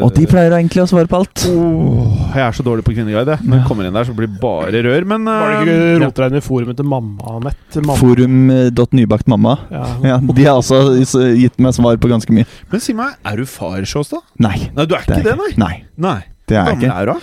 Og 0.05 0.11
de 0.13 0.27
pleier 0.29 0.53
egentlig 0.59 0.83
å 0.83 0.89
svare 0.91 1.09
på 1.09 1.23
alt. 1.23 1.45
Oh, 1.49 2.11
Jeg 2.35 2.43
er 2.45 2.57
så 2.59 2.65
dårlig 2.67 2.85
på 2.85 2.93
kvinneguide. 2.93 3.39
Når 3.41 3.63
jeg 3.63 3.67
kommer 3.71 3.89
inn 3.89 3.97
der, 3.97 4.05
så 4.05 4.13
blir 4.17 4.29
det 4.29 4.41
bare 4.43 4.83
rør. 4.85 5.07
Men 5.09 5.25
Var 5.25 5.55
det 5.55 5.57
eh, 5.57 5.95
ikke 5.97 6.11
ja. 6.21 6.29
inn 6.29 6.37
i 6.37 6.45
forumet 6.45 6.77
til 6.77 6.89
mamma, 6.89 7.39
Nett? 7.47 7.79
Mamma. 7.81 7.97
Forum.nybakt-mamma. 8.03 9.55
Ja. 9.73 9.85
Ja, 10.05 10.19
de 10.21 10.45
har 10.45 10.61
også 10.61 10.83
gitt 11.39 11.57
meg 11.65 11.77
svar 11.77 11.97
på 12.01 12.11
ganske 12.13 12.35
mye. 12.37 12.49
Men 12.73 12.85
si 12.85 12.95
meg, 12.99 13.17
er 13.25 13.41
du 13.41 13.49
far, 13.49 13.81
Sjåstad? 13.89 14.25
Nei. 14.37 14.57
Nei, 14.77 14.85
du 14.85 14.97
er 14.99 15.07
Det 15.09 15.23
ikke 15.23 15.23
er 15.23 15.29
det, 15.31 15.37
nei? 15.41 15.53
Nei, 15.65 15.77
Nei. 16.09 16.19
det 16.51 16.61
er 16.61 16.73
jeg 16.75 16.83
ikke. 16.83 16.93
er 16.93 17.13
du, 17.13 17.15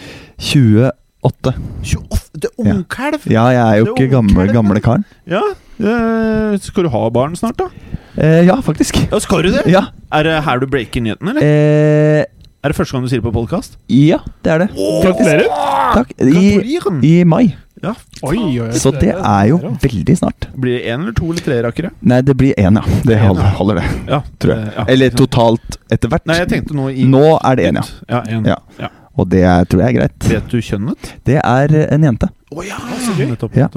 28. 0.42 1.54
28? 1.86 2.26
Det 2.36 2.50
er 2.50 2.74
ungkalv! 2.74 3.30
Ja, 3.32 3.46
jeg 3.54 3.62
er 3.64 3.78
jo 3.80 3.86
Det 3.86 3.94
er 3.94 4.02
ikke 4.02 4.16
gamle, 4.18 4.48
gamle 4.54 4.82
karen. 4.84 5.06
Ja. 5.30 5.42
eh, 5.80 6.58
skal 6.62 6.86
du 6.88 6.92
ha 6.94 7.06
barn 7.14 7.38
snart, 7.40 7.62
da? 7.62 7.70
Eh, 8.18 8.42
ja, 8.48 8.56
faktisk. 8.64 8.98
Ja, 9.12 9.20
skal 9.20 9.44
du 9.44 9.52
det? 9.52 9.66
Ja. 9.72 9.88
Er 10.16 10.24
det 10.28 10.38
her 10.46 10.60
du 10.62 10.68
breaker 10.72 11.02
nyheten, 11.04 11.28
eller? 11.34 11.42
Eh, 11.44 12.26
Er 12.66 12.72
det 12.72 12.78
første 12.80 12.96
gang 12.96 13.04
du 13.06 13.10
sier 13.12 13.22
det 13.22 13.28
på 13.28 13.34
podkast? 13.36 13.76
ja, 13.92 14.18
det 14.44 14.52
er 14.56 14.64
det. 14.64 14.70
Gratulerer. 15.04 15.46
Takk. 15.94 16.14
I, 16.22 16.80
I 17.06 17.24
mai. 17.24 17.44
Ja. 17.84 17.92
Oi, 18.26 18.38
oi, 18.40 18.54
oi. 18.64 18.70
Så 18.82 18.90
det 18.96 19.12
er 19.14 19.44
jo 19.52 19.60
veldig 19.84 20.16
snart. 20.18 20.48
Blir 20.58 20.80
det 20.80 20.88
én 20.90 21.04
eller 21.04 21.14
to 21.14 21.28
eller 21.30 21.44
tre 21.46 21.60
rakkere? 21.62 21.92
Nei, 22.02 22.22
det 22.26 22.34
blir 22.40 22.56
én, 22.58 22.80
ja. 22.80 23.02
Det 23.06 23.20
holder, 23.22 23.52
holder 23.60 23.82
det. 23.82 23.84
Ja, 24.10 24.22
Tror 24.42 24.54
jeg. 24.56 24.72
ja. 24.80 24.86
Eller 24.96 25.10
totalt 25.14 25.78
etter 25.94 26.10
hvert. 26.10 26.26
Nei, 26.26 26.40
jeg 26.40 26.50
tenkte 26.56 26.74
nå 26.80 26.88
i 26.90 27.06
Nå 27.06 27.22
er 27.44 27.60
det 27.60 27.68
én, 27.70 27.78
ja. 27.78 27.86
Ja, 28.16 28.24
en. 28.40 28.48
Ja. 28.50 28.58
ja. 28.80 28.90
Og 29.16 29.30
det 29.32 29.44
er, 29.48 29.68
tror 29.70 29.84
jeg 29.86 29.94
er 29.94 30.00
greit. 30.00 30.26
Vet 30.32 30.50
du 30.52 30.58
kjønnet? 30.66 31.12
Det 31.28 31.38
er 31.44 31.76
en 31.94 32.04
jente. 32.10 32.32
Å 32.56 32.64
ja! 32.66 32.78
gøy. 33.18 33.26
Nettopp. 33.34 33.56
Ja. 33.60 33.68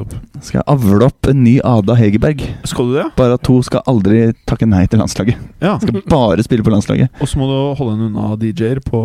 Skal 0.44 0.62
avle 0.70 1.08
opp 1.08 1.26
en 1.32 1.42
ny 1.44 1.56
Ada 1.66 1.96
Hegerberg. 1.98 2.44
Skal 2.68 2.92
du 2.92 2.94
det? 3.00 3.08
Bare 3.18 3.34
at 3.38 3.50
hun 3.50 3.62
skal 3.66 3.82
aldri 3.90 4.28
takke 4.48 4.68
nei 4.70 4.84
til 4.86 5.00
landslaget. 5.02 5.36
Ja. 5.64 5.76
Skal 5.82 6.02
bare 6.08 6.44
spille 6.46 6.62
på 6.66 6.70
landslaget. 6.74 7.10
Og 7.20 7.28
så 7.30 7.40
må 7.40 7.48
du 7.50 7.56
holde 7.78 7.96
henne 7.96 8.08
unna 8.12 8.36
DJ-er 8.38 8.80
på 8.86 9.02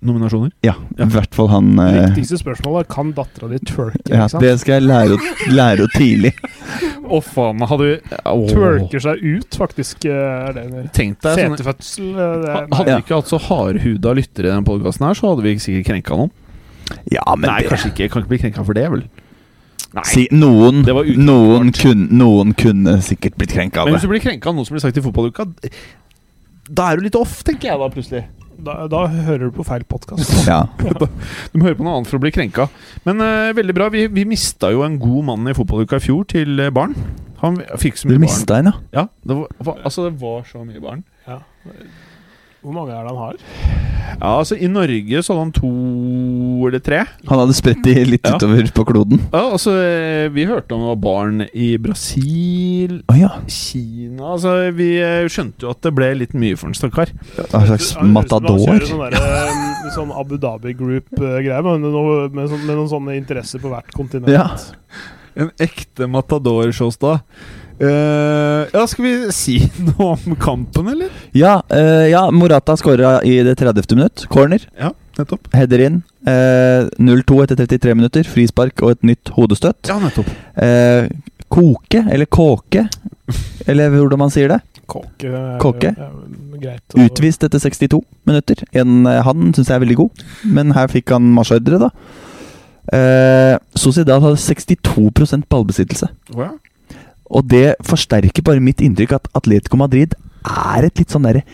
nominasjoner. 0.00 0.48
Ja, 0.64 0.72
Ja. 0.96 1.04
i 1.04 1.08
hvert 1.12 1.34
fall 1.36 1.48
han 1.52 1.74
Det 1.76 1.86
eh, 1.90 2.06
viktigste 2.14 2.38
spørsmålet 2.40 2.86
er 2.86 2.88
kan 2.94 3.10
dattera 3.12 3.50
di 3.50 3.58
twerke. 3.68 4.08
ja. 4.08 4.28
Det 4.40 4.54
skal 4.62 4.78
jeg 4.78 4.86
lære, 4.88 5.18
å- 5.18 5.52
lære 5.52 5.88
tidlig. 5.92 6.30
Å, 7.10 7.18
faen 7.26 7.60
hadde 7.68 7.84
vi 7.84 7.96
Twerker 8.54 9.02
seg 9.04 9.20
ut, 9.26 9.50
faktisk. 9.60 10.06
eh, 10.08 10.48
Er 10.48 10.52
det 10.56 10.64
en 10.70 10.88
Tenk 10.94 11.20
deg 11.20 11.36
sånn 11.36 11.56
Setefødsel 11.58 12.14
er, 12.16 12.66
Hadde 12.72 12.94
vi 12.94 13.02
ikke 13.02 13.18
hatt 13.18 13.28
så 13.28 13.40
hardhuda 13.44 14.14
lyttere 14.16 14.46
i 14.48 14.54
den 14.54 14.64
podkasten 14.64 15.04
her, 15.10 15.14
så 15.18 15.34
hadde 15.34 15.42
vi 15.44 15.56
sikkert 15.60 15.90
krenka 15.90 16.16
noen. 16.16 16.30
Ja, 17.12 17.24
men 17.36 17.48
Nei, 17.48 17.62
det, 17.64 17.72
kanskje 17.72 17.92
ikke. 17.92 18.06
Jeg 18.06 18.14
kan 18.14 18.24
ikke 18.24 18.34
bli 18.34 18.40
krenka 18.44 18.64
for 18.66 18.78
det, 18.78 18.86
vel? 18.92 19.04
Nei. 19.90 20.04
si, 20.06 20.26
noen, 20.30 20.84
Det 20.86 20.94
var 20.94 21.08
noen, 21.18 21.72
kun, 21.74 22.04
noen 22.14 22.52
kunne 22.58 23.00
sikkert 23.02 23.34
blitt 23.40 23.56
krenka 23.56 23.82
av 23.82 23.88
Men 23.88 23.96
hvis 23.96 24.04
du 24.06 24.12
blir 24.12 24.22
krenka 24.22 24.52
av 24.52 24.54
noe 24.54 24.68
som 24.68 24.76
blir 24.76 24.84
sagt 24.84 25.00
i 25.00 25.02
fotballuka, 25.02 25.48
da 26.70 26.90
er 26.92 27.00
du 27.00 27.08
litt 27.08 27.18
off, 27.18 27.40
tenker 27.46 27.72
jeg 27.72 27.80
da 27.80 27.88
plutselig. 27.90 28.20
Da, 28.60 28.74
da 28.92 29.00
hører 29.08 29.48
du 29.48 29.54
på 29.56 29.64
feil 29.66 29.86
podkast. 29.88 30.30
Ja. 30.50 30.62
Du 31.50 31.58
må 31.58 31.66
høre 31.66 31.78
på 31.78 31.86
noe 31.86 31.96
annet 31.98 32.10
for 32.10 32.20
å 32.20 32.22
bli 32.22 32.32
krenka. 32.34 32.68
Men 33.06 33.22
uh, 33.24 33.50
veldig 33.56 33.74
bra. 33.76 33.88
Vi, 33.92 34.04
vi 34.12 34.26
mista 34.28 34.70
jo 34.74 34.84
en 34.86 34.98
god 35.00 35.26
mann 35.32 35.50
i 35.50 35.56
fotballuka 35.56 35.98
i 35.98 36.04
fjor 36.04 36.26
til 36.30 36.60
eh, 36.62 36.70
barn. 36.74 36.94
Han 37.40 37.58
fikk 37.80 37.98
så 37.98 38.10
mye 38.10 38.18
barn. 38.18 38.26
mista 38.26 38.60
en, 38.60 38.70
ja. 38.70 39.00
Ja, 39.00 39.04
det 39.26 39.40
var, 39.40 39.80
altså 39.80 40.06
det 40.06 40.14
var 40.20 40.44
så 40.48 40.62
mye 40.66 40.82
barn. 40.84 41.02
Hvor 42.60 42.74
mange 42.76 42.92
er 42.92 43.06
det 43.06 43.12
han 43.14 43.20
har? 43.24 43.36
Ja, 44.20 44.30
altså 44.40 44.56
I 44.60 44.66
Norge 44.68 45.20
så 45.24 45.32
hadde 45.32 45.44
han 45.46 45.52
to 45.54 45.68
eller 46.68 46.82
tre. 46.84 46.98
Han 47.30 47.38
hadde 47.40 47.54
spredt 47.56 47.80
de 47.86 47.94
litt 48.04 48.26
Ja. 48.26 48.34
utover 48.36 48.66
på 48.76 48.84
kloden. 48.88 49.20
Ja, 49.32 49.44
altså 49.54 49.72
eh, 49.80 50.26
Vi 50.34 50.44
hørte 50.48 50.74
om 50.76 50.82
det 50.82 50.90
var 50.90 50.98
barn 51.00 51.44
i 51.54 51.68
Brasil, 51.80 52.98
oh, 53.08 53.16
ja. 53.16 53.30
Kina 53.48 54.34
Altså 54.34 54.52
Vi 54.76 54.90
eh, 55.00 55.24
skjønte 55.32 55.64
jo 55.64 55.70
at 55.72 55.80
det 55.86 55.94
ble 55.96 56.10
litt 56.20 56.34
mye 56.36 56.58
for 56.60 56.68
en 56.68 56.76
stakkar. 56.76 57.14
En 57.38 57.66
slags 57.70 57.94
han 57.96 58.12
matador? 58.12 58.58
kjører 58.60 58.90
Sånn, 58.90 59.04
der, 59.06 59.16
eh, 59.16 59.94
sånn 59.96 60.12
Abu 60.20 60.36
Dhabi 60.42 60.74
Group-greier, 60.76 61.62
med, 61.64 61.86
noe- 61.88 62.28
med, 62.28 62.50
sånn- 62.52 62.66
med 62.66 62.76
noen 62.76 62.90
sånne 62.92 63.16
interesser 63.16 63.62
på 63.62 63.72
hvert 63.72 63.88
kontinent. 63.96 64.28
Ja. 64.34 64.50
En 65.38 65.48
ekte 65.62 66.10
matador-showstad. 66.10 67.22
Uh, 67.80 68.66
ja, 68.74 68.82
skal 68.90 69.04
vi 69.06 69.12
si 69.32 69.54
noe 69.86 70.10
om 70.12 70.34
kampen, 70.40 70.90
eller? 70.92 71.08
Ja, 71.36 71.54
uh, 71.72 72.04
ja 72.10 72.26
Morata 72.34 72.74
skåra 72.76 73.14
i 73.24 73.38
det 73.46 73.54
30. 73.60 73.94
minutt. 73.96 74.26
Corner. 74.32 74.66
Ja, 74.76 74.90
nettopp. 75.18 75.48
Header 75.56 75.84
inn. 75.86 76.02
Uh, 76.28 76.90
0-2 77.00 77.38
etter 77.46 77.56
33 77.62 77.94
minutter. 77.96 78.28
Frispark 78.28 78.84
og 78.84 78.92
et 78.98 79.06
nytt 79.14 79.32
hodestøtt. 79.36 79.88
Ja, 79.88 79.96
nettopp. 80.02 80.28
Eh, 80.60 81.08
koke, 81.50 82.04
eller 82.12 82.28
kåke, 82.30 82.84
eller 83.66 83.90
hvordan 83.96 84.20
man 84.26 84.30
sier 84.34 84.52
det. 84.52 84.60
Kåke. 84.90 85.30
Kåke? 85.62 85.94
er 85.96 86.12
greit. 86.60 86.84
å- 86.94 87.06
Utvist 87.08 87.42
etter 87.46 87.58
62 87.62 88.02
minutter. 88.28 88.60
En, 88.76 89.06
han 89.06 89.54
syns 89.56 89.70
jeg 89.70 89.78
er 89.78 89.84
veldig 89.86 89.96
god, 90.02 90.24
men 90.44 90.74
her 90.76 90.90
fikk 90.92 91.14
han 91.16 91.30
marsjordre, 91.34 91.80
da. 91.80 91.90
Eh, 92.92 93.56
Sociedad 93.78 94.20
hadde 94.22 94.36
62 94.36 95.46
ballbesittelse. 95.48 96.10
Oh, 96.36 96.42
ja. 96.44 96.50
Og 97.30 97.46
det 97.50 97.76
forsterker 97.86 98.42
bare 98.46 98.62
mitt 98.64 98.82
inntrykk 98.82 99.16
at 99.20 99.28
Atletico 99.38 99.78
Madrid 99.80 100.16
er 100.44 100.86
et 100.88 100.98
litt 100.98 101.12
sånn 101.12 101.26
derre 101.28 101.44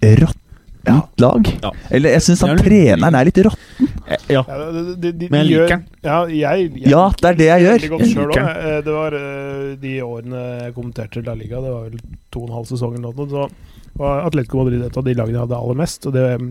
råttent 0.00 1.20
lag. 1.20 1.50
Ja. 1.62 1.70
Eller 1.92 2.14
jeg 2.16 2.24
syns 2.24 2.42
at 2.42 2.50
han 2.54 2.62
treneren 2.64 3.18
er 3.18 3.28
litt 3.28 3.40
råtten. 3.44 3.90
ja. 4.32 4.40
Ja, 4.48 4.56
de, 4.96 5.12
Men 5.28 5.42
jeg 5.42 5.48
liker 5.50 5.74
den. 5.74 5.84
Ja, 6.02 6.16
jeg, 6.32 6.70
jeg 6.80 6.90
Ja, 6.90 7.02
det 7.20 7.28
er 7.30 7.38
det 7.40 7.48
jeg 7.50 7.66
gjør. 7.66 7.84
Jeg 7.84 8.10
selv 8.14 8.32
liker. 8.32 8.48
Eh, 8.50 8.78
Det 8.86 8.94
var 8.96 9.18
eh, 9.20 9.66
de 9.82 9.92
årene 10.06 10.44
jeg 10.64 10.74
kommenterte 10.78 11.22
La 11.26 11.36
Liga, 11.38 11.60
det 11.62 11.74
var 11.74 11.86
vel 11.90 12.00
to 12.32 12.42
og 12.42 12.48
en 12.48 12.56
halv 12.58 12.70
sesong 12.72 12.96
eller 12.96 13.14
noe, 13.14 13.28
så 13.30 14.00
var 14.00 14.24
Atletico 14.26 14.62
Madrid 14.64 14.86
et 14.86 14.96
av 14.96 15.04
de 15.06 15.14
lagene 15.18 15.36
jeg 15.36 15.44
hadde 15.44 15.60
aller 15.60 15.80
mest. 15.82 16.08
Og 16.08 16.16
det 16.16 16.26
mm, 16.40 16.50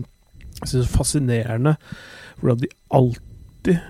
jeg 0.60 0.68
synes 0.68 0.86
er 0.86 0.94
fascinerende 0.96 1.74
hvordan 2.40 2.62
de 2.62 2.70
alltid 2.96 3.82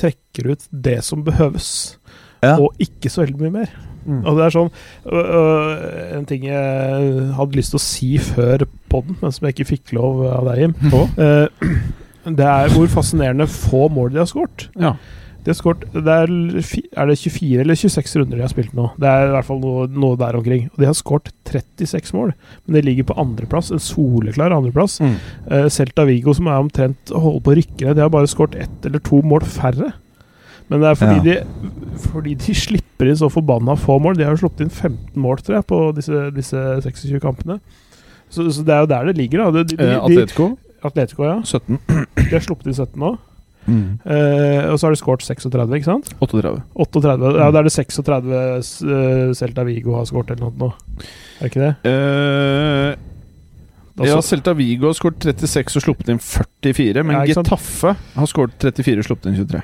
trekker 0.00 0.52
ut 0.54 0.68
det 0.70 0.98
som 1.04 1.24
behøves, 1.26 1.96
Ja. 2.40 2.56
og 2.56 2.76
ikke 2.80 3.12
så 3.12 3.24
veldig 3.24 3.40
mye 3.42 3.56
mer. 3.60 3.72
Mm. 4.00 4.22
Og 4.24 4.38
det 4.38 4.44
er 4.46 4.54
sånn 4.54 4.70
øh, 5.12 5.80
En 6.16 6.24
ting 6.24 6.46
jeg 6.48 7.24
hadde 7.36 7.58
lyst 7.58 7.74
til 7.74 7.76
å 7.76 7.84
si 7.84 8.10
før 8.30 8.64
poden, 8.88 9.18
men 9.20 9.34
som 9.34 9.44
jeg 9.44 9.58
ikke 9.58 9.70
fikk 9.74 9.92
lov 9.98 10.22
av 10.30 10.48
deg, 10.48 10.62
Jim. 10.64 10.76
Eh, 11.20 11.74
det 12.40 12.46
er 12.48 12.72
hvor 12.72 12.88
fascinerende 12.92 13.48
få 13.50 13.88
mål 13.92 14.14
de 14.14 14.22
har 14.22 14.30
skåret. 14.30 14.70
ja. 14.80 14.96
De 15.40 15.48
har 15.48 15.56
skåret 15.56 15.86
det 15.94 16.12
er, 16.12 16.32
er 17.00 17.08
det 17.08 17.14
24 17.16 17.62
eller 17.62 17.78
26 17.78 18.18
runder 18.20 18.36
de 18.36 18.44
har 18.44 18.52
spilt 18.52 18.74
nå? 18.76 18.90
Det 19.00 19.08
er 19.08 19.30
i 19.30 19.32
hvert 19.32 19.46
fall 19.48 19.62
noe, 19.62 19.86
noe 19.88 20.18
der 20.20 20.36
omkring. 20.36 20.66
Og 20.74 20.82
de 20.82 20.88
har 20.90 20.96
skåret 20.98 21.30
36 21.48 22.12
mål, 22.16 22.34
men 22.66 22.76
de 22.76 22.82
ligger 22.84 23.08
på 23.08 23.16
andreplass. 23.20 23.70
En 23.72 23.80
soleklar 23.80 24.52
andreplass. 24.52 24.98
Mm. 25.00 25.16
Uh, 25.48 25.66
Celta 25.72 26.04
Vigo, 26.08 26.34
som 26.36 26.50
er 26.50 26.60
omtrent 26.60 27.14
holder 27.14 27.44
på 27.46 27.54
å 27.54 27.56
rykke 27.56 27.86
ned, 27.86 27.96
de 27.96 28.04
har 28.04 28.12
bare 28.12 28.28
skåret 28.30 28.58
ett 28.66 28.90
eller 28.90 29.00
to 29.06 29.22
mål 29.24 29.48
færre. 29.48 29.94
Men 30.70 30.82
det 30.84 30.88
er 30.92 30.98
fordi, 31.00 31.20
de, 31.26 31.36
fordi 32.06 32.34
de 32.38 32.54
slipper 32.54 33.10
inn 33.10 33.18
så 33.18 33.28
forbanna 33.32 33.74
få 33.78 33.98
mål. 34.02 34.16
De 34.18 34.26
har 34.26 34.36
jo 34.36 34.44
sluppet 34.44 34.62
inn 34.68 34.70
15 34.70 35.18
mål, 35.20 35.40
tror 35.42 35.58
jeg, 35.58 35.66
på 35.66 35.80
disse, 35.96 36.20
disse 36.36 36.60
26 36.86 37.18
kampene. 37.22 37.58
Så, 38.30 38.46
så 38.54 38.62
det 38.62 38.74
er 38.76 38.84
jo 38.84 38.90
der 38.92 39.08
det 39.10 39.16
ligger. 39.18 39.42
da. 39.48 39.50
De, 39.64 39.74
de, 39.74 39.80
Eh, 39.82 39.96
Atletico 39.98 40.52
Atletico, 40.86 41.26
ja. 41.26 41.40
17. 41.44 41.76
De 42.16 42.30
har 42.32 42.44
sluppet 42.46 42.70
inn 42.70 42.78
17 42.78 42.94
nå. 43.02 43.16
Mm. 43.66 43.98
Uh, 44.06 44.70
og 44.72 44.78
så 44.80 44.86
har 44.88 44.94
de 44.94 44.98
skåret 44.98 45.22
36, 45.26 45.74
ikke 45.76 45.84
sant? 45.90 46.08
38. 46.24 46.62
38, 46.80 47.32
ja, 47.36 47.50
Da 47.52 47.60
er 47.60 47.66
det 47.68 47.72
36 47.74 48.30
uh, 48.32 49.34
Celta 49.36 49.66
Vigo 49.68 49.98
har 49.98 50.06
skåret 50.08 50.32
eller 50.32 50.48
noe. 50.56 50.72
Er 51.36 51.44
det 51.44 51.50
ikke 51.50 51.66
det? 51.66 51.74
Uh, 51.84 52.94
Da 54.00 54.08
ja, 54.08 54.16
Celta 54.24 54.54
Vigo 54.56 54.88
har 54.88 54.96
skåret 54.96 55.26
36 55.28 55.76
og 55.76 55.84
sluppet 55.84 56.08
inn 56.14 56.22
44, 56.22 57.04
men 57.04 57.18
Ja. 57.18 57.26
Getafe 57.28 57.92
har 58.16 58.30
skåret 58.30 58.56
34 58.64 59.02
og 59.04 59.10
sluppet 59.10 59.28
inn 59.34 59.38
23. 59.42 59.62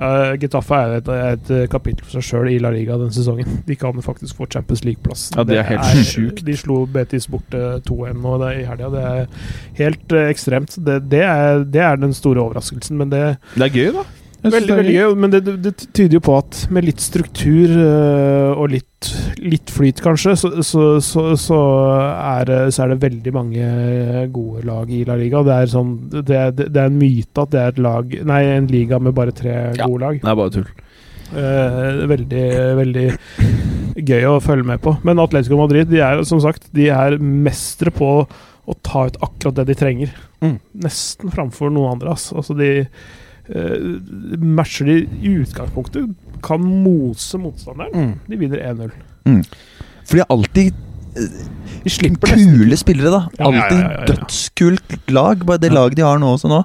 Uh, 0.00 0.32
Getafe 0.40 0.76
er 0.80 0.94
et, 0.96 1.08
et 1.12 1.50
eh, 1.52 1.66
kapittel 1.68 2.06
for 2.06 2.16
seg 2.16 2.24
sjøl 2.24 2.48
i 2.54 2.58
La 2.62 2.70
Liga 2.72 2.96
denne 2.96 3.12
sesongen. 3.12 3.58
De 3.66 3.76
kan 3.76 3.98
faktisk 4.00 4.38
få 4.38 4.48
Champions 4.48 4.80
League-plass. 4.86 5.26
Ja, 5.36 5.44
det 5.44 5.58
er 5.60 5.66
helt 5.68 6.06
sjukt. 6.08 6.40
De 6.46 6.56
slo 6.56 6.86
Betis 6.88 7.28
bort 7.28 7.52
eh, 7.56 7.76
2-1 7.84 8.22
nå 8.22 8.38
det 8.40 8.48
er 8.48 8.62
i 8.62 8.64
helga. 8.70 8.88
Det 8.94 9.02
er 9.10 9.50
helt 9.82 10.16
eh, 10.16 10.30
ekstremt. 10.32 10.78
Det, 10.86 11.02
det, 11.12 11.20
er, 11.26 11.66
det 11.68 11.84
er 11.84 12.00
den 12.00 12.16
store 12.16 12.40
overraskelsen, 12.46 12.96
men 12.96 13.12
det 13.12 13.24
Det 13.58 13.66
er 13.68 13.76
gøy, 13.76 13.92
da. 13.98 14.06
Veldig, 14.40 14.72
veldig 14.78 14.92
gøy, 14.94 15.14
men 15.20 15.32
det, 15.34 15.40
det, 15.60 15.72
tyder 15.92 16.16
jo 16.16 16.20
på 16.24 16.34
at 16.38 16.62
med 16.72 16.86
litt 16.86 17.02
struktur 17.04 17.74
øh, 17.76 18.54
og 18.56 18.70
litt, 18.72 19.10
litt 19.44 19.68
flyt, 19.72 20.00
kanskje, 20.00 20.32
så, 20.40 20.50
så, 20.64 20.84
så, 21.04 21.24
så, 21.36 21.58
er, 22.16 22.46
det- 22.48 22.72
så 22.72 22.84
er 22.86 22.94
det 22.94 23.02
veldig 23.04 23.34
mange 23.36 23.66
gode 24.32 24.64
lag 24.68 24.88
i 24.96 25.02
La 25.08 25.18
Liga. 25.20 25.42
Det 25.44 25.56
er, 25.58 25.68
sånn, 25.74 25.92
det, 26.14 26.24
er, 26.38 26.54
det 26.56 26.70
er 26.72 26.88
en 26.88 26.96
myte 27.00 27.44
at 27.44 27.52
det 27.52 27.60
er 27.60 27.74
et 27.74 27.82
lag 27.84 28.16
Nei, 28.32 28.40
en 28.54 28.70
liga 28.70 28.98
med 29.02 29.16
bare 29.18 29.34
tre 29.36 29.52
Ja. 29.76 29.84
gode 29.86 30.00
lag. 30.06 30.22
Det 30.22 30.32
er 30.32 30.40
bare 30.40 30.54
tull. 30.56 30.70
Eh, 31.30 32.00
veldig, 32.10 32.46
veldig 32.80 33.06
gøy 34.08 34.24
å 34.32 34.38
følge 34.42 34.66
med 34.66 34.80
på. 34.82 34.96
Men 35.06 35.20
Atletico 35.22 35.60
Madrid 35.60 35.90
de 35.92 36.00
er 36.02 36.24
som 36.26 36.40
sagt 36.42 36.66
De 36.74 36.88
er 36.90 37.18
mestere 37.20 37.92
på 37.94 38.08
å 38.70 38.74
ta 38.86 39.04
ut 39.10 39.16
akkurat 39.22 39.60
det 39.60 39.68
de 39.70 39.76
trenger. 39.78 40.10
Mm. 40.42 40.56
Nesten 40.84 41.32
framfor 41.34 41.70
noen 41.74 41.92
andre. 41.98 42.14
Altså, 42.16 42.36
Altså 42.40 42.56
de 42.58 42.70
eh, 42.80 42.86
matcher 44.40 44.86
de 44.90 44.96
i 45.22 45.32
utgangspunktet 45.42 46.12
kan 46.44 46.62
mose 46.62 47.38
motstanderen. 47.40 47.92
Mm. 47.94 48.12
De 48.30 48.38
vinner 48.40 48.62
1-0. 48.70 48.92
For 50.06 50.16
de 50.16 50.22
har 50.22 50.30
alltid 50.32 50.74
De 51.84 51.90
slipper 51.90 52.30
nesten 52.30 52.54
kule 52.54 52.76
spillere, 52.78 53.10
da. 53.10 53.20
Ja, 53.38 53.48
ja, 53.50 53.50
ja, 53.50 53.62
Alltid 53.64 53.80
ja, 53.80 53.90
ja. 53.90 54.04
dødskult 54.12 55.10
lag. 55.10 55.44
Bare 55.46 55.58
det 55.58 55.72
Ja. 55.72 55.74
laget 55.80 55.96
de 55.98 56.04
har 56.06 56.18
nå 56.22 56.34
også 56.36 56.48
nå. 56.48 56.60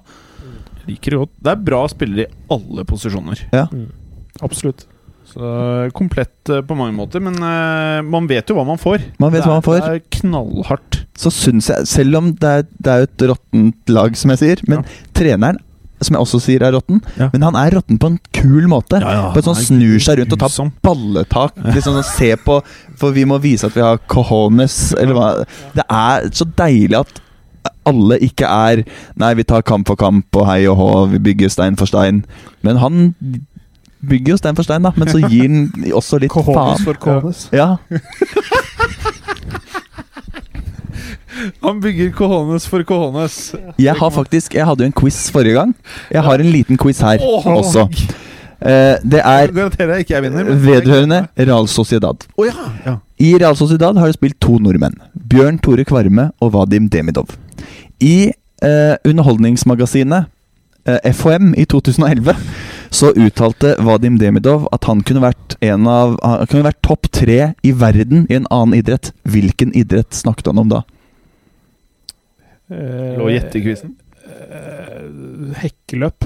Liker 0.85 1.11
det 1.15 1.19
godt. 1.23 1.31
Det 1.41 1.51
er 1.51 1.63
bra 1.65 1.79
spillere 1.89 2.27
i 2.27 2.33
alle 2.53 2.85
posisjoner. 2.85 3.41
Absolutt. 4.45 4.85
Så 5.25 5.89
komplett 5.97 6.49
eh, 6.53 6.61
på 6.61 6.75
mange 6.77 6.93
måter, 6.95 7.19
men 7.19 7.33
eh, 7.41 8.01
man 8.05 8.27
vet 8.29 8.47
jo 8.47 8.55
hva 8.55 8.63
man 8.67 8.77
får. 8.77 9.01
Man 9.19 9.33
vet 9.33 9.41
det 9.41 9.49
hva 9.49 9.57
man 9.57 9.65
får. 9.65 9.79
Det 9.81 9.95
er 9.97 10.19
knallhardt. 10.21 10.99
Så 11.17 11.31
syns 11.33 11.71
jeg, 11.73 11.87
selv 11.89 12.19
om 12.21 12.29
det 12.37 12.51
er, 12.59 12.67
det 12.77 12.93
er 12.93 13.07
et 13.07 13.25
råttent 13.31 13.89
lag, 13.89 14.15
som 14.15 14.29
jeg 14.35 14.43
sier, 14.43 14.61
men 14.69 14.85
treneren 15.17 15.57
som 16.01 16.15
jeg 16.17 16.21
også 16.25 16.39
sier 16.43 16.63
er 16.65 16.73
råtten. 16.75 16.99
Ja. 17.19 17.29
Men 17.33 17.45
han 17.47 17.57
er 17.59 17.77
råtten 17.77 17.99
på 18.01 18.09
en 18.11 18.17
kul 18.35 18.67
måte. 18.71 18.99
Ja, 19.03 19.13
ja, 19.15 19.27
på 19.33 19.41
en 19.41 19.47
sånn 19.49 19.61
snur 19.61 20.01
seg 20.03 20.19
rundt 20.19 20.35
og 20.35 20.41
tar 20.43 20.71
balletak. 20.85 21.59
Liksom 21.75 21.95
sånn, 21.95 22.09
se 22.09 22.33
på 22.41 22.59
For 22.99 23.15
vi 23.15 23.23
må 23.27 23.39
vise 23.43 23.69
at 23.69 23.75
vi 23.77 23.83
har 23.85 24.01
cojones, 24.11 24.93
eller 24.99 25.15
hva. 25.17 25.29
Det 25.75 25.85
er 25.87 26.29
så 26.35 26.47
deilig 26.59 26.99
at 27.03 27.21
alle 27.85 28.17
ikke 28.21 28.45
er 28.45 28.83
Nei, 29.19 29.31
vi 29.37 29.45
tar 29.47 29.63
kamp 29.65 29.87
for 29.89 29.97
kamp 29.97 30.37
og 30.37 30.45
hei 30.49 30.63
og 30.69 30.77
hå, 30.79 30.89
vi 31.15 31.21
bygger 31.31 31.53
stein 31.53 31.77
for 31.79 31.89
stein. 31.89 32.23
Men 32.65 32.79
han 32.81 33.13
bygger 34.05 34.35
jo 34.35 34.37
stein 34.41 34.57
for 34.57 34.67
stein, 34.67 34.85
da. 34.85 34.91
Men 34.99 35.09
så 35.09 35.21
gir 35.23 35.47
han 35.49 35.91
også 35.95 36.19
litt 36.21 36.33
Cojones 36.33 36.81
faen. 36.81 36.85
for 36.85 36.99
cojones. 37.01 37.47
Ja, 37.55 37.75
Han 41.63 41.81
bygger 41.83 42.11
cojones 42.15 42.67
for 42.69 42.83
cojones. 42.87 43.55
jeg 43.77 43.95
har 43.95 44.09
faktisk 44.09 44.53
Jeg 44.53 44.65
hadde 44.65 44.85
jo 44.85 44.91
en 44.91 44.95
quiz 44.95 45.31
forrige 45.31 45.57
gang. 45.57 45.75
Jeg 46.11 46.23
har 46.23 46.39
en 46.39 46.51
liten 46.51 46.77
quiz 46.77 47.01
her 47.03 47.19
oh, 47.21 47.45
også. 47.57 47.89
Eh, 48.61 48.95
det 49.03 49.19
er 49.19 49.51
Garanterer 49.51 49.97
jeg 49.97 50.05
ikke 50.05 50.13
jeg 50.13 50.23
vinner. 50.23 50.43
vedrørende 50.43 51.27
Real 51.37 51.67
Sociedad. 51.67 52.25
Oh, 52.37 52.45
ja. 52.47 52.69
ja. 52.85 52.95
I 53.19 53.35
Real 53.37 53.55
Sociedad 53.55 53.97
har 53.97 54.07
det 54.07 54.15
spilt 54.15 54.39
to 54.41 54.57
nordmenn. 54.57 54.95
Bjørn 55.13 55.59
Tore 55.59 55.83
Kvarme 55.85 56.31
og 56.39 56.53
Vadim 56.53 56.89
Demidov. 56.89 57.35
I 57.99 58.31
eh, 58.63 58.95
Underholdningsmagasinet 59.05 60.31
eh, 60.87 61.11
FHM 61.11 61.53
i 61.57 61.65
2011 61.65 62.35
så 62.95 63.11
uttalte 63.11 63.75
Vadim 63.83 64.17
Demidov 64.21 64.69
at 64.75 64.87
han 64.87 65.01
kunne 65.03 65.23
vært 65.25 65.57
en 65.65 65.87
av 65.89 66.15
Han 66.23 66.47
kunne 66.47 66.67
vært 66.69 66.83
topp 66.85 67.09
tre 67.11 67.39
i 67.63 67.71
verden 67.75 68.27
i 68.29 68.37
en 68.39 68.47
annen 68.49 68.77
idrett. 68.77 69.11
Hvilken 69.27 69.75
idrett 69.75 70.15
snakket 70.15 70.53
han 70.53 70.61
om 70.63 70.71
da? 70.71 70.85
Eh, 72.71 73.13
Lå 73.19 73.29
gjettequizen. 73.29 73.93
eh, 74.25 75.61
Hekkeløp. 75.61 76.25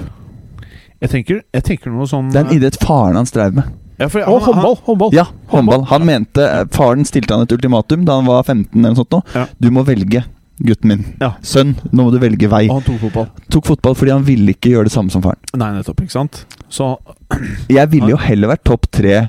Jeg 1.00 1.10
tenker, 1.14 1.42
jeg 1.54 1.64
tenker 1.64 1.92
noe 1.92 2.06
sånn 2.08 2.28
Det 2.32 2.40
er 2.42 2.48
en 2.48 2.56
idrett 2.58 2.76
faren 2.82 3.16
hans 3.16 3.32
drev 3.32 3.54
med. 3.56 3.70
ja, 4.00 4.08
for 4.08 4.20
han, 4.20 4.32
og 4.34 4.42
håndball! 4.48 4.76
Håndball. 4.86 5.14
Ja, 5.16 5.24
håndball. 5.52 5.84
Han 5.92 6.04
mente 6.08 6.44
eh, 6.44 6.64
Faren 6.72 7.04
stilte 7.08 7.32
han 7.36 7.44
et 7.46 7.52
ultimatum 7.56 8.04
da 8.08 8.18
han 8.20 8.28
var 8.28 8.42
15 8.44 8.68
eller 8.76 8.92
noe 8.94 9.00
sånt. 9.00 9.10
nå. 9.16 9.22
Ja. 9.34 9.46
Du 9.60 9.70
må 9.72 9.84
velge, 9.88 10.24
gutten 10.60 10.88
min. 10.92 11.04
Ja. 11.20 11.34
Sønn, 11.42 11.74
nå 11.92 12.04
må 12.04 12.12
du 12.12 12.18
velge 12.20 12.48
vei. 12.52 12.66
Og 12.68 12.80
han 12.80 12.86
tok 12.88 13.00
fotball. 13.06 13.28
Tok 13.50 13.66
fotball 13.72 13.94
fordi 13.96 14.12
han 14.12 14.24
ville 14.28 14.52
ikke 14.56 14.74
gjøre 14.74 14.88
det 14.90 14.92
samme 14.96 15.10
som 15.12 15.24
faren. 15.24 15.40
Nei, 15.56 15.70
nettopp. 15.78 16.00
Ikke 16.04 16.16
sant? 16.18 16.44
Så 16.68 16.90
Jeg 17.72 17.88
ville 17.92 18.12
jo 18.12 18.20
heller 18.20 18.52
vært 18.52 18.64
topp 18.68 18.90
tre 18.92 19.28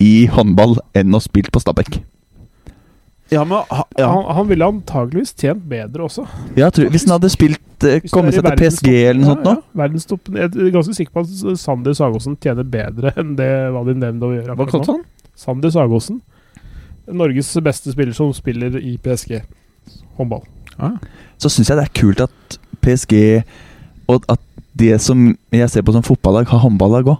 i 0.00 0.26
håndball 0.32 0.76
enn 0.96 1.12
å 1.16 1.20
spilt 1.20 1.48
på 1.52 1.60
Stabæk. 1.64 2.00
Ja, 3.30 3.44
men 3.46 3.62
ha- 3.70 3.86
ja. 3.98 4.08
Han, 4.10 4.24
han 4.36 4.48
ville 4.50 4.66
antageligvis 4.66 5.32
tjent 5.38 5.62
bedre 5.70 6.06
også. 6.08 6.24
Ja, 6.58 6.70
tror, 6.74 6.88
hvis 6.90 7.04
han 7.06 7.14
hadde 7.14 7.30
spilt 7.30 7.86
eh, 7.86 8.02
kommet 8.10 8.34
seg 8.34 8.46
til 8.48 8.58
PSG 8.58 8.88
eller 8.94 9.20
noe 9.22 9.30
sånt 9.34 9.46
nå. 9.46 9.54
Verdenstoppen. 9.82 10.40
Jeg 10.40 10.50
er 10.50 10.72
ganske 10.74 10.96
sikker 10.98 11.14
på 11.14 11.22
at 11.24 11.60
Sander 11.62 11.94
Sagosen 11.96 12.34
tjener 12.42 12.66
bedre 12.66 13.12
enn 13.20 13.36
det 13.38 13.50
Vadim 13.76 14.02
å 14.02 14.32
gjør. 14.34 14.52
Hva 14.58 14.68
kalte 14.72 14.96
han? 14.96 15.04
Sander 15.38 15.72
Sagosen. 15.74 16.20
Norges 17.10 17.50
beste 17.64 17.94
spiller 17.94 18.14
som 18.14 18.32
spiller 18.36 18.76
i 18.82 18.96
PSG. 19.02 19.40
Håndball. 20.18 20.44
Ja. 20.76 20.92
Så 21.40 21.50
syns 21.52 21.70
jeg 21.70 21.78
det 21.80 21.86
er 21.88 21.96
kult 22.02 22.20
at 22.26 22.58
PSG 22.84 23.16
og 24.10 24.26
at 24.32 24.42
det 24.80 24.96
som 25.02 25.28
jeg 25.54 25.70
ser 25.70 25.82
på 25.86 25.92
som 25.94 26.04
fotballag, 26.06 26.48
har 26.50 26.62
håndballag 26.62 27.08
òg. 27.10 27.18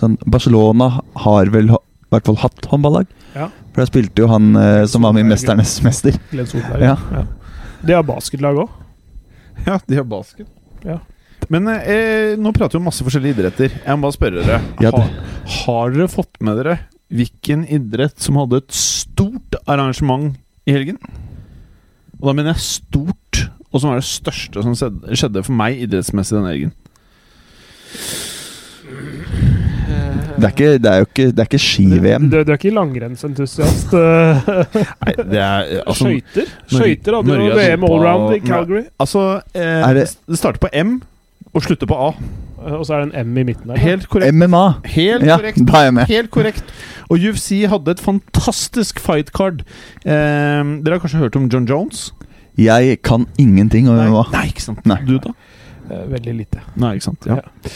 Sånn, 0.00 0.16
Barcelona 0.28 0.90
har 1.24 1.50
vel 1.52 1.70
i 2.14 2.18
hvert 2.20 2.30
fall 2.30 2.38
hatt 2.44 2.68
håndballag. 2.70 3.10
Ja. 3.34 3.48
For 3.74 3.82
da 3.82 3.88
spilte 3.90 4.22
jo 4.24 4.28
han 4.30 4.54
eh, 4.56 4.84
som 4.90 5.02
var 5.04 5.12
med 5.16 5.26
i 5.26 5.28
'Mesternes 5.32 5.74
mester'. 5.84 6.16
Glenn 6.30 6.46
Solberg. 6.46 6.82
Ja. 6.86 7.24
De 7.84 7.92
har 7.98 8.06
basketlag 8.06 8.62
òg. 8.64 8.70
Ja, 9.66 9.78
de 9.86 9.96
har 9.96 10.04
basket. 10.04 10.48
Ja. 10.84 10.98
Men 11.48 11.68
eh, 11.68 12.34
nå 12.40 12.50
prater 12.52 12.76
vi 12.78 12.82
om 12.82 12.88
masse 12.88 13.04
forskjellige 13.04 13.36
idretter. 13.38 13.70
Jeg 13.84 13.96
må 13.98 14.06
bare 14.08 14.16
spørre 14.16 14.42
dere. 14.44 14.60
Ja, 14.82 14.90
har, 14.90 15.04
det- 15.04 15.52
har 15.64 15.90
dere 15.94 16.08
fått 16.08 16.40
med 16.40 16.56
dere 16.60 16.78
hvilken 17.14 17.66
idrett 17.68 18.18
som 18.20 18.36
hadde 18.40 18.56
et 18.62 18.72
stort 18.74 19.54
arrangement 19.68 20.34
i 20.66 20.72
helgen? 20.72 20.98
Og 22.20 22.30
da 22.30 22.32
mener 22.32 22.54
jeg 22.54 22.64
stort, 22.64 23.42
og 23.70 23.80
som 23.82 23.90
er 23.92 24.00
det 24.00 24.08
største 24.08 24.62
som 24.64 24.74
skjedde 25.12 25.42
for 25.44 25.52
meg 25.54 25.76
idrettsmessig 25.84 26.38
denne 26.38 26.52
helgen. 26.54 26.72
Det 30.34 30.44
er, 30.44 30.52
ikke, 30.54 30.70
det 30.82 30.90
er 30.90 30.96
jo 31.02 31.06
ikke, 31.08 31.26
det 31.30 31.38
er 31.38 31.48
ikke 31.48 31.58
ski-VM. 31.62 32.28
Du, 32.30 32.36
du 32.42 32.50
er 32.52 32.56
ikke 32.58 32.72
langrennsentusiast? 32.74 33.92
eh, 33.94 34.48
Nei, 35.04 35.12
det 35.30 35.40
er 35.40 35.68
altså, 35.86 36.04
Skøyter? 36.08 36.48
Skøyter 36.72 37.18
hadde 37.20 37.36
jo 37.38 37.58
VM 37.58 37.84
allround 37.88 38.34
i 38.34 38.38
Nei. 38.40 38.46
Calgary. 38.48 38.84
altså 38.98 39.24
eh, 39.54 39.62
Er 39.90 39.94
det, 40.00 40.06
det- 40.28 40.38
starter 40.40 40.58
på 40.64 40.70
M 40.82 40.96
og 41.54 41.62
slutter 41.62 41.86
på 41.86 41.94
A. 41.94 42.08
Eh, 42.64 42.72
Og 42.80 42.82
så 42.88 42.94
er 42.96 43.04
det 43.04 43.14
en 43.14 43.28
M 43.30 43.38
i 43.38 43.44
midten 43.52 43.70
der. 43.70 43.78
Helt 43.78 44.08
korrekt. 44.10 44.34
MMA! 44.34 44.64
Helt 44.96 45.22
Ja, 45.28 45.36
korrekt. 45.38 45.60
da 45.68 45.78
er 45.78 45.84
jeg 45.84 45.94
med. 45.94 46.06
Helt 46.10 46.30
korrekt. 46.34 46.64
Og 47.10 47.18
UFC 47.20 47.62
hadde 47.70 47.90
et 47.94 48.00
fantastisk 48.02 48.98
fight 48.98 49.30
card. 49.36 49.62
Eh, 50.04 50.10
dere 50.10 50.96
har 50.96 51.02
kanskje 51.04 51.20
hørt 51.22 51.36
om 51.38 51.46
John 51.52 51.66
Jones? 51.70 52.08
Jeg 52.58 52.98
kan 53.02 53.26
ingenting 53.38 53.88
om 53.88 53.94
MMA. 53.98 54.24
Nei, 54.32 54.46
ikke 54.50 54.62
sant. 54.62 54.82
Nei. 54.86 54.98
Du, 55.06 55.18
da? 55.18 55.30
Eh, 55.90 56.04
Veldig 56.10 56.34
lite. 56.40 56.60
Nei, 56.80 56.94
ikke 56.98 57.04
sant. 57.12 57.26
Ja. 57.30 57.38
ja, 57.42 57.70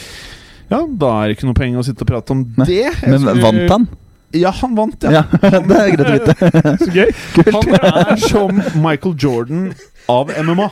da 0.69 1.09
er 1.23 1.27
det 1.31 1.37
ikke 1.37 1.49
noe 1.49 1.57
poeng 1.57 1.79
å 1.79 1.85
sitte 1.85 2.05
og 2.05 2.11
prate 2.11 2.35
om 2.35 2.45
Nei. 2.57 2.65
det. 2.69 2.83
Jeg 2.85 3.09
Men 3.09 3.19
skulle- 3.25 3.41
vant 3.41 3.73
han? 3.75 3.89
Ja, 4.37 4.51
han 4.53 4.75
vant, 4.77 5.01
ja. 5.01 5.09
Ja, 5.09 5.23
det 5.65 5.77
er 5.81 5.95
greit 5.97 6.05
å 6.05 6.13
vite. 6.13 6.33
Så 6.85 6.89
gøy! 6.93 7.09
Han 7.49 7.71
er 7.79 8.19
som 8.21 8.59
Michael 8.83 9.15
Jordan 9.17 9.71
av 10.09 10.29
MMA. 10.45 10.67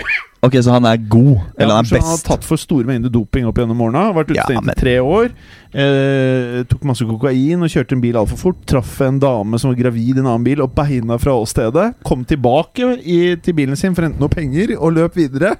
Ok, 0.45 0.53
så 0.61 0.75
han 0.75 0.85
er 0.85 0.99
god? 1.09 1.39
Eller 1.57 1.73
han 1.79 1.85
så 1.89 1.95
best 1.95 2.03
Han 2.05 2.11
har 2.11 2.17
best? 2.19 2.27
tatt 2.29 2.43
for 2.45 2.61
store 2.61 2.85
mengder 2.85 3.09
doping 3.09 3.47
opp 3.49 3.57
gjennom 3.57 3.79
årene. 3.81 4.03
Vært 4.13 4.29
Ja, 4.35 4.43
utestengt 4.45 4.69
i 4.69 4.75
tre 4.77 4.93
år. 5.01 5.31
Eh, 5.73 6.59
tok 6.69 6.85
masse 6.85 7.05
kokain 7.09 7.65
og 7.65 7.73
kjørte 7.73 7.97
en 7.97 8.03
bil 8.05 8.19
altfor 8.21 8.37
fort. 8.43 8.59
Traff 8.69 8.99
en 9.01 9.17
dame 9.19 9.57
som 9.59 9.71
var 9.73 9.79
gravid 9.81 10.13
i 10.13 10.21
en 10.21 10.29
annen 10.29 10.45
bil 10.45 10.61
og 10.61 10.75
beina 10.77 11.17
fra 11.21 11.33
åstedet. 11.41 11.87
Kom 12.05 12.21
tilbake 12.29 12.91
i, 13.01 13.19
til 13.41 13.57
bilen 13.57 13.75
sin 13.75 13.97
for 13.97 14.05
å 14.05 14.11
hente 14.11 14.21
noe 14.21 14.29
penger 14.33 14.75
og 14.77 14.93
løp 14.99 15.17
videre. 15.17 15.55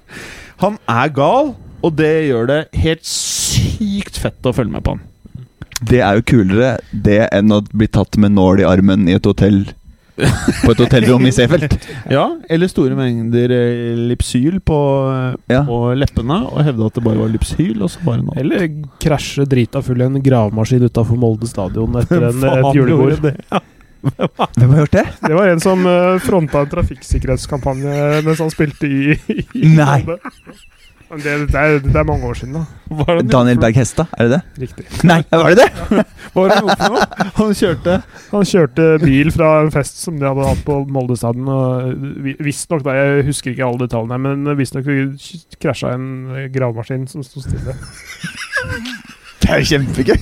Han 0.62 0.78
er 0.88 1.10
gal, 1.18 1.56
og 1.82 1.98
det 1.98 2.14
gjør 2.30 2.48
det 2.54 2.62
helt 2.86 3.02
sykt 3.10 3.47
fett 4.18 4.46
å 4.50 4.54
følge 4.56 4.74
med 4.74 4.84
på 4.86 4.96
han. 4.96 5.04
Det 5.88 6.00
er 6.02 6.18
jo 6.18 6.24
kulere 6.26 6.78
det 6.92 7.28
enn 7.36 7.54
å 7.54 7.62
bli 7.70 7.88
tatt 7.88 8.18
med 8.18 8.34
nål 8.34 8.64
i 8.64 8.66
armen 8.66 9.06
i 9.10 9.14
et 9.14 9.28
hotell 9.30 9.60
På 10.18 10.72
et 10.74 10.80
hotellrom 10.82 11.22
i 11.30 11.32
Seefeld. 11.36 11.76
Ja, 12.16 12.24
Eller 12.50 12.72
store 12.72 12.96
mengder 12.98 13.52
eh, 13.54 13.92
Lipsyl 14.10 14.58
på, 14.66 14.78
Ja. 15.52 15.62
på 15.68 15.78
leppene 15.94 16.40
og 16.50 16.64
hevde 16.66 16.88
at 16.90 16.98
det 16.98 17.04
bare 17.06 17.22
var 17.22 17.30
Lipsyl, 17.30 17.84
og 17.86 17.92
så 17.94 18.02
bare 18.02 18.24
noe. 18.26 18.34
Eller 18.42 18.66
krasje 19.04 19.46
drita 19.46 19.84
full 19.86 20.02
i 20.02 20.08
en 20.08 20.18
gravemaskin 20.26 20.88
utafor 20.90 21.20
Molde 21.22 21.46
stadion 21.52 21.94
etter 22.02 22.32
en, 22.32 22.48
et 22.50 22.72
julebord. 22.74 23.22
Hvem 24.58 24.74
har 24.74 24.82
gjort 24.88 24.98
det? 24.98 25.06
Det 25.28 25.36
var 25.38 25.52
en 25.52 25.62
som 25.62 25.86
uh, 25.86 26.18
fronta 26.24 26.64
en 26.66 26.70
trafikksikkerhetskampanje 26.74 28.24
mens 28.26 28.42
han 28.42 28.52
spilte 28.54 28.90
i, 28.90 29.14
i 29.54 29.72
Nei. 29.78 30.02
Molde. 30.08 30.18
Men 31.08 31.22
det, 31.24 31.34
det, 31.48 31.56
er, 31.56 31.78
det 31.80 31.96
er 31.96 32.04
mange 32.08 32.28
år 32.28 32.36
siden, 32.36 32.58
da. 32.58 32.64
Det 33.16 33.32
Daniel 33.32 33.60
Berg 33.62 33.78
Hestad, 33.80 34.10
er 34.18 34.28
det 34.28 34.34
det? 34.34 34.66
Riktig. 34.66 34.86
Nei, 35.08 35.22
var 35.32 35.54
det 35.56 35.64
det? 35.64 36.04
Hva 36.34 36.44
var 36.44 36.52
det 36.52 36.58
han 36.58 36.72
for 36.82 36.96
noe? 36.98 37.28
Han 37.38 37.54
kjørte 37.56 37.94
Han 38.34 38.48
kjørte 38.50 38.88
bil 39.06 39.32
fra 39.32 39.52
en 39.62 39.72
fest 39.72 40.02
som 40.04 40.18
de 40.20 40.28
hadde 40.28 40.50
hatt 40.50 40.66
på 40.68 40.82
Moldestaden. 40.92 41.48
Visstnok, 42.44 42.84
da, 42.88 42.98
jeg 43.00 43.28
husker 43.30 43.54
ikke 43.54 43.70
alle 43.70 43.88
detaljene, 43.88 44.20
men 44.26 44.60
visstnok 44.60 44.90
krasja 45.64 45.96
en 45.96 46.50
gravemaskin 46.54 47.08
som 47.12 47.24
sto 47.26 47.44
stille. 47.46 47.78
Det 49.38 49.54
er 49.54 49.62
jo 49.64 49.70
kjempegøy. 49.70 50.18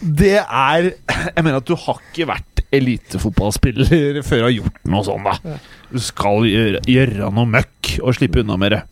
Det 0.00 0.36
er 0.40 0.86
Jeg 0.86 1.44
mener 1.44 1.58
at 1.60 1.68
du 1.68 1.74
har 1.76 2.00
ikke 2.00 2.30
vært 2.30 2.55
elitefotballspiller 2.76 4.20
før 4.26 4.42
du 4.42 4.46
har 4.48 4.54
gjort 4.58 4.80
noe 4.92 5.04
sånt, 5.06 5.26
da. 5.26 5.56
Du 5.92 5.98
skal 6.02 6.46
gjøre, 6.50 6.82
gjøre 6.90 7.30
noe 7.34 7.48
møkk 7.56 7.96
og 8.02 8.16
slippe 8.18 8.42
unna 8.44 8.56
med 8.60 8.76
det. 8.76 8.82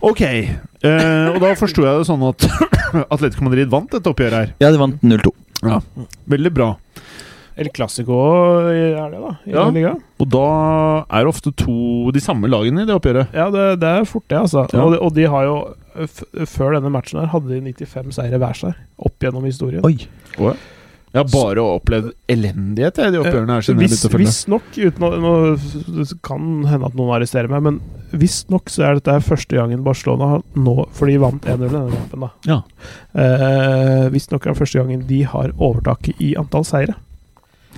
Ok, 0.00 0.22
eh, 0.24 1.26
og 1.28 1.40
da 1.42 1.50
forsto 1.60 1.84
jeg 1.84 2.00
det 2.00 2.06
sånn 2.08 2.22
at 2.30 2.46
Atletico 3.12 3.44
Madrid 3.44 3.68
vant 3.72 3.90
dette 3.92 4.08
oppgjøret 4.08 4.38
her. 4.38 4.54
Ja, 4.64 4.70
de 4.72 4.80
vant 4.80 5.02
0-2. 5.04 5.32
Veldig 6.32 6.52
bra. 6.56 6.70
El 7.60 7.68
Clásico 7.76 8.16
er 8.72 9.10
det, 9.12 9.18
da. 9.20 9.34
I 9.44 9.52
Ja. 9.52 9.66
Liga. 9.74 9.90
Og 10.22 10.28
da 10.32 10.44
er 11.04 11.26
det 11.26 11.28
ofte 11.34 11.52
to 11.52 12.08
de 12.14 12.22
samme 12.24 12.48
lagene 12.48 12.86
i 12.86 12.88
det 12.88 12.94
oppgjøret. 12.96 13.34
Ja, 13.36 13.50
det, 13.52 13.66
det 13.82 13.90
er 13.98 14.06
fort, 14.08 14.24
det, 14.32 14.38
altså. 14.38 14.64
Ja. 14.72 14.80
Og, 14.86 14.94
de, 14.94 15.00
og 15.04 15.12
de 15.18 15.26
har 15.28 15.44
jo 15.44 15.58
f 16.06 16.22
Før 16.48 16.78
denne 16.78 16.88
matchen 16.94 17.18
her 17.20 17.28
hadde 17.34 17.50
de 17.50 17.60
95 17.74 18.14
seire 18.16 18.38
hver 18.40 18.56
seg, 18.56 18.78
opp 19.04 19.20
gjennom 19.26 19.44
historien. 19.44 19.84
Oi. 19.84 19.98
Jeg 21.10 21.24
har 21.24 21.30
bare 21.32 21.62
opplevd 21.76 22.12
elendighet 22.30 23.00
i 23.02 23.08
de 23.10 23.18
oppgjørene 23.18 23.56
her. 23.56 23.64
siden 23.66 23.80
Hvis, 23.82 23.96
begynte 23.98 24.10
å. 24.14 24.20
Visstnok, 24.22 24.68
uten 24.78 25.06
å 25.06 25.10
nå, 25.24 25.32
Det 25.96 26.06
kan 26.26 26.44
hende 26.70 26.86
at 26.86 26.94
noen 26.98 27.14
arresterer 27.16 27.50
meg, 27.50 27.64
men 27.66 27.80
visstnok 28.14 28.70
så 28.70 28.86
er 28.86 29.00
dette 29.00 29.16
første 29.26 29.58
gangen 29.58 29.82
Barcelona 29.86 30.30
har 30.36 30.44
nå 30.58 30.76
For 30.94 31.10
de 31.10 31.18
vant 31.22 31.42
1-0 31.42 31.66
i 31.66 31.72
denne 31.72 31.96
kampen, 31.96 32.26
da. 32.26 32.30
Ja. 32.46 32.60
Eh, 33.18 34.06
visstnok 34.14 34.46
er 34.46 34.54
det 34.54 34.60
første 34.62 34.82
gangen 34.82 35.02
de 35.10 35.22
har 35.34 35.54
overtaket 35.58 36.22
i 36.22 36.36
antall 36.38 36.66
seire 36.68 36.94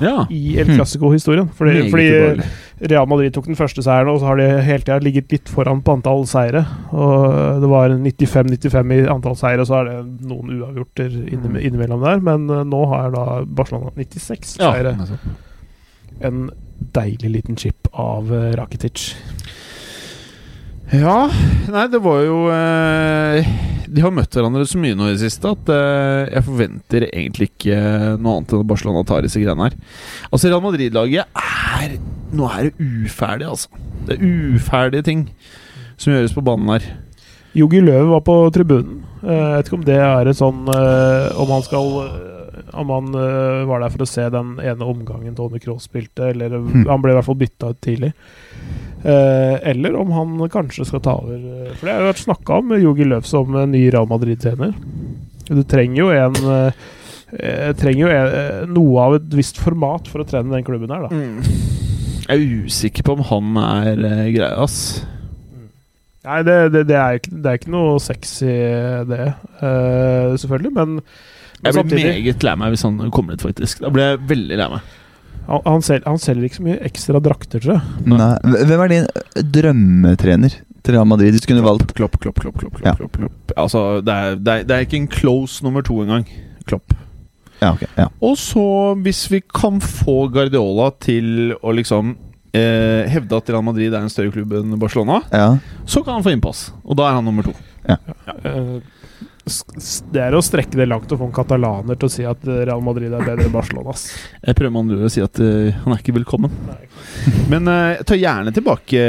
Ja. 0.00 0.26
i 0.30 0.58
El. 0.58 0.66
Clásico-historien. 0.76 1.48
Fordi, 1.54 1.90
fordi. 1.90 2.42
Real 2.90 3.06
Madrid 3.06 3.30
tok 3.36 3.44
den 3.46 3.54
første 3.58 3.82
seieren, 3.84 4.08
og 4.10 4.18
så 4.18 4.26
har 4.26 4.36
de 4.40 4.46
hele 4.66 4.82
tida 4.82 4.96
ligget 5.04 5.30
litt 5.30 5.48
foran 5.52 5.82
på 5.86 5.92
antall 5.94 6.24
seire. 6.26 6.64
Og 6.90 7.60
Det 7.62 7.68
var 7.70 7.92
95-95 7.94 8.92
i 8.96 9.04
antall 9.12 9.36
seire, 9.38 9.60
og 9.62 9.68
så 9.68 9.76
er 9.82 9.84
det 9.90 10.26
noen 10.26 10.50
uavgjorter 10.56 11.14
inni- 11.36 11.62
innimellom 11.68 12.02
der. 12.02 12.18
Men 12.24 12.48
eh, 12.50 12.64
nå 12.64 12.80
har 12.90 13.10
da 13.14 13.26
Barcelona 13.46 13.92
96 13.94 14.56
seire. 14.56 14.96
Ja, 14.98 15.18
En 16.26 16.50
deilig 16.92 17.30
liten 17.30 17.56
chip 17.56 17.86
av 17.92 18.32
eh, 18.34 18.50
Rakitic. 18.58 19.12
Ja, 20.92 21.18
nei, 21.72 21.86
det 21.88 22.00
var 22.04 22.18
jo 22.20 22.38
eh, 22.52 23.46
De 23.88 24.02
har 24.04 24.12
møtt 24.12 24.34
hverandre 24.36 24.66
så 24.68 24.76
mye 24.80 24.96
nå 24.98 25.06
i 25.08 25.14
det 25.14 25.22
siste 25.22 25.52
at 25.54 25.70
eh, 25.72 26.32
jeg 26.34 26.44
forventer 26.48 27.06
egentlig 27.08 27.48
ikke 27.54 27.78
noe 28.20 28.34
annet 28.38 28.52
enn 28.52 28.64
at 28.64 28.68
Barcelona 28.74 29.04
tar 29.08 29.24
disse 29.24 29.40
greiene 29.40 29.70
her. 29.70 29.76
Altså, 30.30 30.50
Real 30.50 30.64
Madrid-laget 30.64 31.40
er 31.40 31.96
Nå 32.32 32.46
er 32.48 32.68
det 32.70 32.86
uferdig, 33.08 33.44
altså. 33.48 33.68
Det 34.08 34.14
er 34.18 34.22
uferdige 34.56 35.04
ting 35.04 35.24
som 36.00 36.14
gjøres 36.14 36.32
på 36.36 36.44
banen 36.44 36.70
her. 36.72 36.86
Jogi 37.56 37.82
Løv 37.84 38.06
var 38.14 38.22
på 38.24 38.36
tribunen. 38.56 39.02
Eh, 39.20 39.32
Jeg 39.32 39.56
vet 39.58 39.68
ikke 39.68 39.78
om 39.80 39.88
det 39.88 39.98
er 40.00 40.28
et 40.30 40.38
sånn 40.38 40.62
eh, 40.72 41.26
Om 41.40 41.50
han 41.52 41.64
skal 41.66 41.90
eh, 42.04 42.70
Om 42.80 42.92
han 42.96 43.10
eh, 43.20 43.58
var 43.68 43.84
der 43.84 43.92
for 43.92 44.04
å 44.04 44.08
se 44.08 44.24
den 44.32 44.54
ene 44.64 44.88
omgangen 44.88 45.36
Tony 45.36 45.60
Cross 45.60 45.88
spilte, 45.90 46.30
eller 46.32 46.56
Hmm. 46.60 46.86
Han 46.88 47.04
ble 47.04 47.12
i 47.12 47.18
hvert 47.18 47.28
fall 47.28 47.40
bytta 47.44 47.72
ut 47.74 47.80
tidlig. 47.84 48.12
Eh, 49.02 49.54
eller 49.72 49.96
om 49.98 50.12
han 50.14 50.48
kanskje 50.52 50.86
skal 50.86 51.02
ta 51.02 51.16
over. 51.18 51.34
eh, 51.34 51.74
For 51.74 51.86
det 51.86 51.94
har 51.94 52.04
jo 52.04 52.10
vært 52.12 52.22
snakka 52.22 52.58
om 52.60 52.74
Jogi 52.78 53.06
Løv 53.08 53.26
som 53.26 53.50
ny 53.70 53.88
Real 53.90 54.06
Madrid-trener. 54.06 54.74
Du 55.48 55.62
trenger 55.66 55.98
jo 55.98 56.10
en 56.14 56.36
eh, 56.54 56.82
eh, 57.34 57.72
Trenger 57.78 58.04
jo 58.04 58.12
en, 58.12 58.36
eh, 58.38 58.68
noe 58.70 59.06
av 59.06 59.16
et 59.18 59.34
visst 59.34 59.58
format 59.58 60.06
for 60.10 60.22
å 60.22 60.28
trene 60.28 60.54
den 60.54 60.66
klubben 60.66 60.92
her, 60.94 61.08
da. 61.08 61.24
Jeg 62.28 62.38
er 62.38 62.62
usikker 62.68 63.02
på 63.02 63.16
om 63.18 63.24
han 63.26 63.56
er 63.58 63.98
uh, 63.98 64.28
greia, 64.30 64.54
ass. 64.62 65.02
Nei, 66.22 66.38
det, 66.46 66.54
det, 66.70 66.84
det, 66.86 66.94
er 66.94 67.18
ikke, 67.18 67.32
det 67.34 67.50
er 67.50 67.58
ikke 67.58 67.72
noe 67.74 67.96
sexy, 68.00 68.46
det. 69.10 69.24
Uh, 69.58 70.38
selvfølgelig, 70.38 70.70
men, 70.78 70.92
men 71.02 71.02
Jeg 71.02 71.64
blir 71.66 71.80
samtidig 71.80 72.04
meget 72.06 72.46
lei 72.46 72.54
meg 72.62 72.76
hvis 72.76 72.86
han 72.86 73.00
kommer 73.10 73.34
hit, 73.34 73.42
faktisk. 73.42 73.82
Da 73.82 73.90
blir 73.90 74.12
jeg 74.12 74.22
veldig 74.30 74.60
lei 74.62 74.68
meg. 74.76 74.92
Han, 75.48 75.60
han, 75.66 75.82
selger, 75.82 76.04
han 76.08 76.18
selger 76.22 76.44
ikke 76.48 76.58
så 76.60 76.66
mye 76.66 76.78
ekstra 76.86 77.20
drakter, 77.24 77.62
tror 77.64 77.74
jeg. 77.78 78.08
Nei. 78.12 78.28
Hvem 78.68 78.82
er 78.84 78.92
din 78.92 79.06
drømmetrener 79.56 80.56
til 80.82 80.94
Real 80.96 81.06
Madrid? 81.08 81.32
Hvis 81.34 81.44
du 81.44 81.50
kunne 81.52 81.64
valgt 81.66 81.92
Klopp, 81.98 82.18
klopp, 82.22 82.40
klopp. 82.42 82.58
klopp, 82.60 82.74
klopp, 82.78 82.86
Ja. 82.86 82.94
klopp, 82.98 83.16
klopp. 83.18 83.54
Altså, 83.56 84.00
det 84.04 84.14
er, 84.14 84.36
det, 84.36 84.52
er, 84.60 84.64
det 84.68 84.76
er 84.76 84.86
ikke 84.86 85.00
en 85.02 85.08
close 85.12 85.62
nummer 85.64 85.82
to 85.86 86.00
engang. 86.04 86.26
Klopp. 86.66 86.94
Ja, 87.62 87.72
okay, 87.76 87.86
Ja. 87.98 88.08
Og 88.20 88.36
så, 88.38 88.62
hvis 89.02 89.24
vi 89.30 89.40
kan 89.54 89.78
få 89.80 90.28
Guardiola 90.34 90.90
til 90.98 91.52
å 91.62 91.70
liksom 91.74 92.16
eh, 92.52 93.06
hevde 93.12 93.36
at 93.38 93.50
Real 93.54 93.62
Madrid 93.62 93.92
er 93.94 94.02
en 94.02 94.10
større 94.10 94.32
klubb 94.34 94.52
enn 94.58 94.74
Barcelona, 94.82 95.20
ja. 95.30 95.52
så 95.86 96.02
kan 96.04 96.18
han 96.18 96.24
få 96.26 96.32
innpass. 96.34 96.72
Og 96.82 96.96
da 96.98 97.06
er 97.10 97.20
han 97.20 97.24
nummer 97.28 97.46
to. 97.46 97.54
Ja. 97.86 97.96
Ja. 98.26 98.34
s- 98.42 98.82
det 100.14 100.20
er 100.22 100.36
å 100.36 100.42
strekke 100.44 100.78
det 100.78 100.86
langt 100.86 101.10
å 101.10 101.18
få 101.18 101.26
en 101.26 101.34
katalaner 101.34 101.98
til 101.98 102.06
å 102.06 102.12
si 102.12 102.26
at 102.28 102.44
eh, 102.46 102.62
Real 102.68 102.82
Madrid 102.84 103.10
er 103.10 103.24
bedre 103.26 103.48
enn 103.48 103.54
Barcelona. 103.54 103.90
Ass. 103.90 104.04
Jeg 104.38 104.54
prøver 104.58 104.74
med 104.74 104.84
andre 104.84 105.00
ord 105.00 105.08
å 105.08 105.12
si 105.12 105.24
at 105.24 105.40
uh, 105.42 105.80
han 105.82 105.94
er 105.94 106.02
ikke 106.02 106.14
velkommen. 106.14 106.54
Men 107.50 107.66
uh, 107.66 107.96
jeg 107.96 108.06
tar 108.06 108.20
gjerne 108.20 108.54
tilbake 108.54 109.02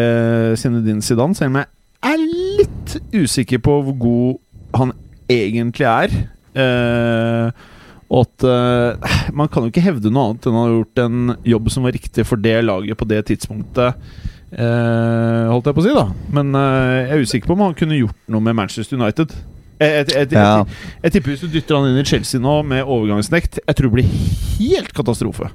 Zinedine 0.59 1.05
Zidane, 1.05 1.37
selv 1.37 1.53
om 1.53 1.61
jeg 1.61 1.69
er 2.09 2.23
litt 2.23 2.97
usikker 3.13 3.61
på 3.63 3.77
hvor 3.85 3.99
god 4.01 4.81
han 4.81 4.95
egentlig 5.31 5.87
er. 5.89 6.17
Uh, 6.57 7.53
og 8.13 8.27
at 8.27 8.45
uh, 8.45 9.15
Man 9.33 9.49
kan 9.49 9.65
jo 9.65 9.71
ikke 9.71 9.81
hevde 9.81 10.11
noe 10.13 10.29
annet 10.29 10.45
enn 10.45 10.57
han 10.57 10.67
har 10.67 10.75
gjort 10.75 11.01
en 11.01 11.33
jobb 11.49 11.71
som 11.73 11.87
var 11.87 11.95
riktig 11.95 12.27
for 12.29 12.41
det 12.41 12.59
laget 12.65 12.99
på 12.99 13.07
det 13.09 13.23
tidspunktet. 13.31 13.97
Uh, 14.53 15.49
holdt 15.49 15.69
jeg 15.69 15.77
på 15.77 15.81
å 15.81 15.85
si, 15.87 15.95
da. 15.97 16.05
Men 16.35 16.53
uh, 16.53 17.05
jeg 17.07 17.15
er 17.15 17.25
usikker 17.25 17.49
på 17.49 17.57
om 17.57 17.65
han 17.65 17.77
kunne 17.77 17.97
gjort 17.97 18.19
noe 18.29 18.45
med 18.45 18.57
Manchester 18.59 18.99
United. 18.99 19.33
Jeg, 19.81 20.05
jeg, 20.13 20.29
jeg, 20.31 20.65
jeg, 21.01 21.11
tipper 21.13 21.33
hvis 21.33 21.43
du 21.43 21.51
dytter 21.51 21.79
han 21.79 21.89
inn 21.89 22.01
i 22.01 22.07
Chelsea 22.07 22.41
nå 22.41 22.59
med 22.67 22.85
overgangsnekt, 22.85 23.59
jeg 23.63 23.77
tror 23.77 23.89
det 23.89 23.95
blir 23.97 24.11
helt 24.59 24.93
katastrofe. 24.95 25.49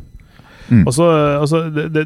Mm. 0.68 0.82
Altså, 0.84 1.04
altså, 1.40 1.62
det, 1.72 1.86
det, 1.94 2.04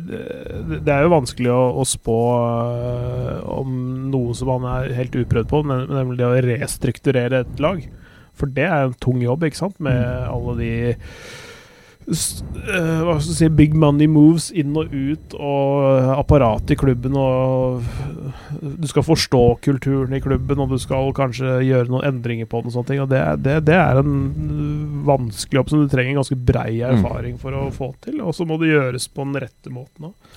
det 0.87 0.93
er 0.93 1.03
jo 1.03 1.15
vanskelig 1.17 1.51
å, 1.51 1.63
å 1.83 1.87
spå 1.89 2.19
eh, 2.39 3.41
om 3.51 3.73
noe 4.13 4.37
som 4.39 4.53
han 4.55 4.69
er 4.71 4.93
helt 5.01 5.17
uprøvd 5.19 5.51
på, 5.51 5.63
nemlig 5.67 6.21
det 6.21 6.29
å 6.29 6.37
restrukturere 6.47 7.43
et 7.43 7.63
lag. 7.63 7.83
For 8.39 8.53
det 8.53 8.69
er 8.69 8.87
en 8.87 9.01
tung 9.03 9.19
jobb, 9.23 9.49
ikke 9.49 9.65
sant, 9.65 9.81
med 9.83 9.99
alle 10.31 10.55
de 10.61 10.73
hva 12.03 13.15
skal 13.23 13.37
si, 13.37 13.49
big 13.55 13.77
money 13.79 14.09
moves 14.11 14.49
inn 14.59 14.75
og 14.79 14.91
ut, 14.91 15.37
og 15.39 16.09
apparatet 16.17 16.75
i 16.75 16.79
klubben, 16.81 17.15
og 17.19 17.85
du 18.61 18.89
skal 18.91 19.07
forstå 19.07 19.43
kulturen 19.65 20.17
i 20.17 20.23
klubben, 20.23 20.63
og 20.63 20.75
du 20.75 20.81
skal 20.83 21.13
kanskje 21.17 21.61
gjøre 21.67 21.91
noen 21.93 22.09
endringer 22.11 22.51
på 22.51 22.63
den, 22.63 22.73
og 22.73 22.77
sånne 22.77 22.91
ting. 22.91 23.05
Og 23.05 23.13
det, 23.13 23.23
det, 23.45 23.61
det 23.69 23.79
er 23.79 24.03
en 24.03 25.05
vanskelig 25.07 25.61
jobb 25.61 25.73
som 25.73 25.85
du 25.85 25.93
trenger 25.93 26.15
en 26.15 26.23
ganske 26.23 26.41
brei 26.53 26.81
erfaring 26.87 27.39
for 27.43 27.55
å 27.57 27.69
få 27.75 27.93
til, 28.03 28.19
og 28.25 28.35
så 28.37 28.49
må 28.49 28.59
det 28.63 28.73
gjøres 28.73 29.09
på 29.13 29.29
den 29.29 29.39
rette 29.47 29.75
måten 29.75 30.11
òg. 30.11 30.35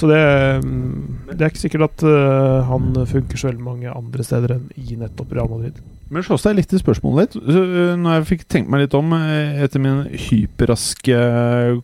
Så 0.00 0.08
det, 0.08 0.20
mm, 0.64 1.30
det 1.34 1.44
er 1.44 1.50
ikke 1.50 1.60
sikkert 1.66 1.90
at 1.90 2.04
uh, 2.08 2.64
han 2.70 2.92
funker 3.08 3.36
så 3.36 3.50
veldig 3.50 3.64
mange 3.64 3.92
andre 3.92 4.24
steder 4.24 4.54
enn 4.56 4.68
i 4.80 4.96
nettopp 4.96 5.34
Real 5.36 5.50
Madrid. 5.50 5.80
Men 6.10 6.24
slåss 6.26 6.48
deg 6.48 6.56
litt 6.58 6.72
i 6.74 6.80
spørsmålet 6.80 7.36
ditt. 7.36 7.44
Så, 7.54 7.60
øh, 7.62 7.92
Når 8.00 8.16
jeg 8.16 8.26
fikk 8.32 8.40
tenkt 8.50 8.70
meg 8.72 8.82
litt 8.82 8.96
om 8.98 9.12
øh, 9.14 9.60
etter 9.62 9.82
min 9.82 10.00
hyperraske 10.24 11.20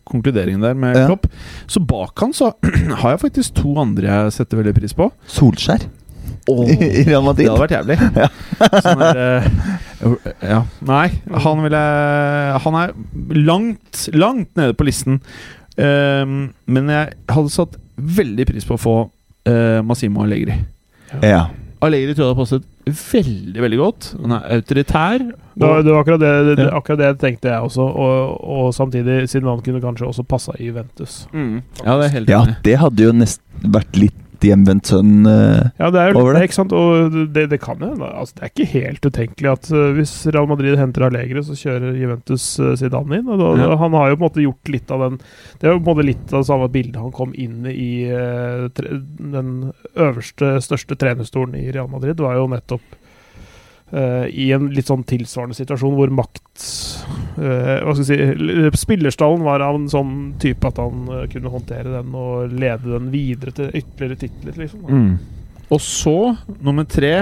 konkludering 0.09 0.59
der 0.64 0.74
med 0.74 0.98
Ja. 0.98 1.05
Klopp, 1.06 1.28
så 1.70 1.82
bak 1.84 2.24
han 2.24 2.34
så 2.34 2.51
har 3.02 3.14
jeg 3.14 3.22
faktisk 3.22 3.60
to 3.60 3.76
andre 3.78 4.09
jeg 4.09 4.34
setter 4.40 4.59
veldig 4.62 4.74
pris 4.80 4.97
på. 4.97 5.12
Solskjær 5.30 5.86
Oh, 6.47 6.62
i 6.70 7.02
Real 7.06 7.26
det 7.34 7.48
hadde 7.48 7.59
vært 7.59 7.74
jævlig. 7.74 7.97
Sånn 8.84 9.01
der, 9.02 9.18
uh, 10.06 10.28
ja. 10.47 10.60
Nei, 10.86 11.06
han 11.43 11.62
vil 11.64 11.74
jeg 11.74 12.60
Han 12.62 12.76
er 12.78 12.93
langt, 13.48 14.05
langt 14.14 14.52
nede 14.59 14.76
på 14.78 14.86
listen. 14.86 15.18
Um, 15.74 16.55
men 16.70 16.93
jeg 16.93 17.16
hadde 17.34 17.52
satt 17.52 17.74
veldig 17.97 18.47
pris 18.48 18.66
på 18.68 18.77
å 18.77 18.81
få 18.81 18.97
uh, 19.06 19.82
Massimo 19.86 20.23
Allegri. 20.24 20.56
Ja. 21.23 21.47
Allegri 21.85 22.14
tror 22.16 22.24
jeg 22.27 22.32
hadde 22.35 22.40
passet 22.40 22.73
veldig 22.86 23.62
veldig 23.62 23.78
godt. 23.81 24.09
Han 24.23 24.35
er 24.36 24.44
autoritær. 24.56 25.18
Det 25.56 25.68
var, 25.68 25.82
det 25.85 25.93
var 25.93 26.01
akkurat, 26.05 26.20
det, 26.20 26.32
det, 26.56 26.64
Ja. 26.66 26.77
akkurat 26.78 27.01
det 27.01 27.10
tenkte 27.23 27.48
jeg 27.51 27.60
også, 27.68 27.82
og, 27.82 28.40
og 28.56 28.74
samtidig, 28.77 29.28
siden 29.28 29.48
han 29.48 29.62
kunne 29.64 29.81
kanskje 29.81 30.06
også 30.06 30.24
passa 30.28 30.52
i 30.60 30.68
Juventus. 30.68 31.27
Ja, 31.32 31.97
det 31.97 32.09
er 32.10 32.12
helt 32.18 32.32
ja, 32.32 32.40
det 32.64 32.77
hadde 32.82 33.09
jo 33.09 33.12
nesten 33.16 33.73
vært 33.73 33.97
litt 33.97 34.18
hjemvendt 34.44 34.90
sønn 34.90 35.26
uh, 35.28 35.70
Ja, 35.80 35.88
det 35.94 36.02
er 36.02 36.18
Over 36.18 36.36
det, 36.36 36.42
ikke 36.48 36.58
sant? 36.58 36.74
Og 36.76 37.14
det, 37.34 37.46
det 37.52 37.60
kan 37.62 37.80
jo 37.80 37.92
hende. 37.92 38.10
Altså, 38.10 38.36
det 38.36 38.44
er 38.44 38.52
ikke 38.52 38.68
helt 38.72 39.08
utenkelig 39.08 39.50
at 39.52 39.70
uh, 39.72 39.86
hvis 39.96 40.14
Real 40.34 40.50
Madrid 40.50 40.76
henter 40.80 41.06
Allegri, 41.08 41.44
så 41.46 41.56
kjører 41.56 41.96
Juventus 41.96 42.48
uh, 42.60 42.74
Zidane 42.78 43.20
inn. 43.20 43.30
Og 43.32 43.40
da, 43.42 43.52
Ja. 43.56 43.70
Han 43.80 43.96
har 43.96 44.10
jo 44.10 44.18
på 44.18 44.22
en 44.22 44.26
måte 44.26 44.44
gjort 44.44 44.72
litt 44.72 44.92
av 44.92 45.02
den 45.04 45.16
Det 45.60 45.66
er 45.66 45.72
jo 45.74 45.80
på 45.80 45.84
en 45.84 45.90
måte 45.92 46.06
litt 46.06 46.32
av 46.32 46.42
det 46.42 46.48
samme 46.50 46.68
bildet 46.72 47.00
han 47.00 47.14
kom 47.14 47.32
inn 47.38 47.66
i 47.70 47.90
tre, 48.76 49.00
den 49.36 49.72
øverste, 49.94 50.56
største 50.64 50.96
trenerstolen 50.98 51.56
i 51.58 51.70
Real 51.74 51.88
Madrid. 51.92 52.20
Var 52.20 52.38
jo 52.38 52.46
nettopp 52.52 53.06
uh, 53.94 54.26
i 54.26 54.50
en 54.56 54.68
litt 54.74 54.88
sånn 54.90 55.04
tilsvarende 55.06 55.56
situasjon 55.58 55.94
hvor 55.98 56.12
makt 56.14 56.66
uh, 57.38 57.84
Hva 57.84 57.94
skal 57.94 58.04
jeg 58.04 58.36
si 58.38 58.82
Spillerstallen 58.82 59.44
var 59.46 59.64
av 59.64 59.78
en 59.78 59.88
sånn 59.92 60.12
type 60.42 60.66
at 60.68 60.80
han 60.82 61.06
uh, 61.12 61.24
kunne 61.32 61.52
håndtere 61.52 61.94
den 61.98 62.14
og 62.16 62.52
lede 62.54 62.92
den 62.96 63.10
videre 63.14 63.54
til 63.56 63.70
ytterligere 63.72 64.20
titler, 64.26 64.60
liksom. 64.64 64.86
Mm. 64.86 65.10
Og 65.74 65.82
så, 65.82 66.18
nummer 66.62 66.86
tre 66.86 67.14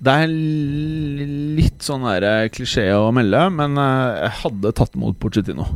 Det 0.00 0.14
er 0.24 0.30
litt 0.32 1.84
sånn 1.84 2.06
der 2.08 2.48
klisjé 2.54 2.88
å 2.96 3.10
melde, 3.12 3.42
men 3.52 3.76
jeg 3.76 4.32
hadde 4.44 4.72
tatt 4.78 4.96
imot 4.96 5.18
Pochettino. 5.20 5.66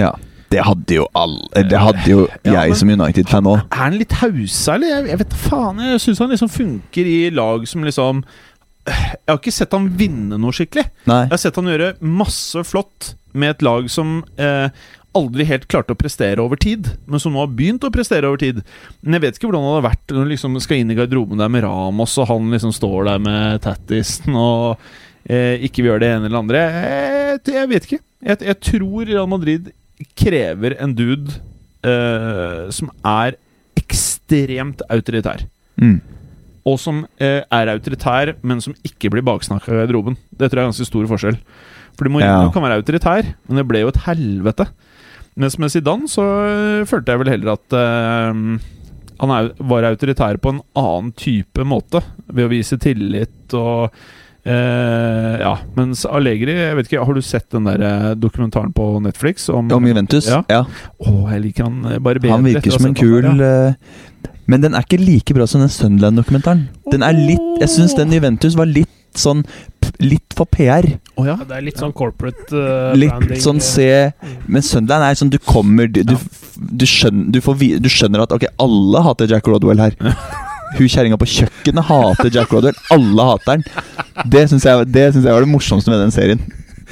Ja. 0.00 0.12
Det 0.50 0.64
hadde 0.66 0.96
jo 0.96 1.04
alle 1.14 1.62
Det 1.70 1.78
hadde 1.78 2.06
jo 2.10 2.22
Ja, 2.44 2.64
jeg 2.64 2.72
men- 2.72 2.78
som 2.80 2.90
United-fan 2.90 3.46
òg. 3.46 3.60
Er 3.70 3.82
han 3.84 3.98
litt 4.00 4.12
hausa, 4.18 4.74
eller? 4.74 4.88
Jeg, 4.88 5.08
jeg 5.12 5.18
vet 5.22 5.36
faen. 5.46 5.82
Jeg 5.92 6.00
syns 6.02 6.22
han 6.24 6.32
liksom 6.34 6.50
funker 6.50 7.10
i 7.10 7.18
lag 7.30 7.66
som 7.70 7.86
liksom 7.86 8.24
Jeg 8.88 9.28
har 9.28 9.38
ikke 9.38 9.52
sett 9.54 9.74
han 9.76 9.90
vinne 9.98 10.38
noe 10.40 10.54
skikkelig. 10.56 10.86
Nei. 11.10 11.20
Jeg 11.26 11.34
har 11.34 11.42
sett 11.42 11.58
han 11.60 11.68
gjøre 11.70 11.92
masse 12.00 12.62
flott 12.66 13.12
med 13.36 13.52
et 13.54 13.62
lag 13.62 13.86
som 13.92 14.20
eh, 14.40 14.70
aldri 15.16 15.44
helt 15.46 15.66
klarte 15.70 15.94
å 15.94 15.98
prestere 15.98 16.42
over 16.42 16.58
tid, 16.60 16.88
men 17.10 17.22
som 17.22 17.34
nå 17.34 17.42
har 17.42 17.52
begynt 17.54 17.84
å 17.86 17.90
prestere 17.94 18.28
over 18.30 18.40
tid. 18.42 18.60
Men 19.02 19.18
jeg 19.18 19.24
vet 19.26 19.38
ikke 19.38 19.50
hvordan 19.50 19.66
det 19.66 19.72
hadde 19.74 19.86
vært 19.88 20.14
når 20.14 20.26
du 20.26 20.32
liksom 20.32 20.58
skal 20.62 20.82
inn 20.82 20.94
i 20.94 20.96
garderoben 20.98 21.42
der 21.42 21.50
med 21.52 21.64
Ramos, 21.66 22.16
og 22.22 22.28
han 22.30 22.50
liksom 22.54 22.72
står 22.74 23.10
der 23.10 23.22
med 23.26 23.62
tattisen 23.66 24.38
og 24.38 24.80
eh, 25.26 25.58
ikke 25.66 25.82
vil 25.84 25.92
gjøre 25.92 26.04
det 26.04 26.12
ene 26.16 26.30
eller 26.30 26.42
andre. 26.44 26.64
Jeg, 26.70 27.42
jeg 27.58 27.72
vet 27.74 27.88
ikke. 27.88 28.00
Jeg, 28.30 28.42
jeg 28.50 28.58
tror 28.70 29.10
Real 29.10 29.30
Madrid 29.30 29.70
krever 30.18 30.78
en 30.80 30.94
dude 30.96 31.36
eh, 31.86 32.66
som 32.74 32.90
er 33.06 33.38
ekstremt 33.80 34.84
autoritær 34.90 35.46
Mm. 35.80 35.96
Og 36.68 36.78
som 36.82 37.04
eh, 37.20 37.40
er 37.46 37.70
autoritær, 37.72 38.34
men 38.42 38.60
som 38.60 38.74
ikke 38.84 39.10
blir 39.14 39.24
baksnakka 39.26 39.72
i 39.72 39.78
garderoben. 39.82 40.16
Det 40.36 40.50
tror 40.50 40.60
jeg 40.60 40.66
er 40.66 40.70
ganske 40.72 40.88
stor 40.90 41.06
forskjell. 41.10 41.38
Fordi 41.96 42.12
Mourinho 42.12 42.46
Ja. 42.46 42.52
kan 42.52 42.62
være 42.62 42.80
autoritær, 42.82 43.30
men 43.48 43.56
det 43.60 43.66
ble 43.68 43.80
jo 43.84 43.88
et 43.92 44.02
helvete. 44.06 44.66
Mens 45.40 45.56
med 45.58 45.70
Zidane 45.72 46.08
så 46.10 46.22
øh, 46.26 46.86
følte 46.90 47.12
jeg 47.14 47.20
vel 47.22 47.32
heller 47.32 47.52
at 47.54 47.76
eh, 47.76 48.40
han 49.20 49.30
er, 49.36 49.50
var 49.60 49.84
autoritær 49.88 50.36
på 50.40 50.54
en 50.54 50.60
annen 50.76 51.12
type 51.16 51.64
måte. 51.64 52.00
Ved 52.28 52.46
å 52.46 52.52
vise 52.52 52.78
tillit 52.80 53.54
og 53.56 53.92
øh, 54.46 55.38
Ja. 55.40 55.54
Mens 55.76 56.04
Allegri 56.08 56.54
jeg 56.56 56.76
vet 56.76 56.88
ikke, 56.92 57.04
Har 57.04 57.14
du 57.14 57.20
sett 57.22 57.48
den 57.52 57.66
der 57.66 57.80
øh, 57.80 58.16
dokumentaren 58.16 58.72
på 58.72 59.00
Netflix 59.02 59.48
om 59.48 59.70
Om 59.72 59.86
Juventus? 59.86 60.28
Ja. 60.28 60.42
Ja. 60.50 60.62
Oh, 60.98 61.26
jeg 61.32 61.40
liker 61.40 61.64
han 61.64 61.84
øh, 61.94 61.98
bare 62.00 62.20
bedre. 62.20 62.36
Han 62.36 62.44
virker 62.44 62.70
som 62.70 62.86
en 62.86 62.94
kul 62.94 63.22
han 63.24 63.32
kul 63.32 63.38
der, 63.38 63.44
ja. 63.44 63.68
eh, 63.68 63.74
Men 64.50 64.62
den 64.62 64.74
er 64.74 64.82
ikke 64.86 64.98
like 65.02 65.34
bra 65.34 65.46
som 65.46 65.60
den 65.60 65.68
Sunderland-dokumentaren. 65.70 66.68
Den 66.92 67.02
er 67.06 67.12
litt 67.12 67.60
Jeg 67.60 67.68
syns 67.68 67.94
den 67.94 68.12
Juventus 68.12 68.56
var 68.58 68.66
litt 68.66 68.88
sånn 69.18 69.44
Litt 70.00 70.32
for 70.38 70.46
PR. 70.46 70.86
Oh, 71.18 71.26
ja. 71.26 71.34
Det 71.36 71.52
er 71.56 71.64
litt 71.66 71.76
sånn 71.80 71.92
corporate 71.92 72.54
uh, 72.54 72.94
Litt 72.96 73.10
branding. 73.10 73.40
sånn 73.42 73.58
eh, 73.58 73.66
se 73.66 73.88
Men 74.46 74.62
Sunderland 74.64 75.04
er 75.04 75.18
sånn 75.18 75.32
du 75.32 75.38
kommer 75.44 75.90
Du, 75.90 76.02
du, 76.06 76.14
du, 76.56 76.86
skjønner, 76.88 77.26
du, 77.34 77.40
får, 77.44 77.58
du 77.82 77.88
skjønner 77.90 78.22
at 78.24 78.32
ok, 78.32 78.46
alle 78.62 79.02
hater 79.04 79.28
Jack 79.28 79.46
Rodwell 79.50 79.82
her. 79.82 79.96
Hun 80.78 80.86
kjerringa 80.86 81.18
på 81.18 81.26
kjøkkenet 81.26 81.84
hater 81.88 82.30
Jack 82.32 82.52
Rodwell. 82.54 82.76
Alle 82.94 83.24
hater 83.32 83.56
han. 83.58 83.64
Det 84.28 84.46
syns 84.50 84.64
jeg, 84.66 84.88
jeg 84.92 85.22
var 85.24 85.40
det 85.44 85.48
morsomste 85.50 85.92
med 85.92 86.02
den 86.02 86.14
serien. 86.14 86.40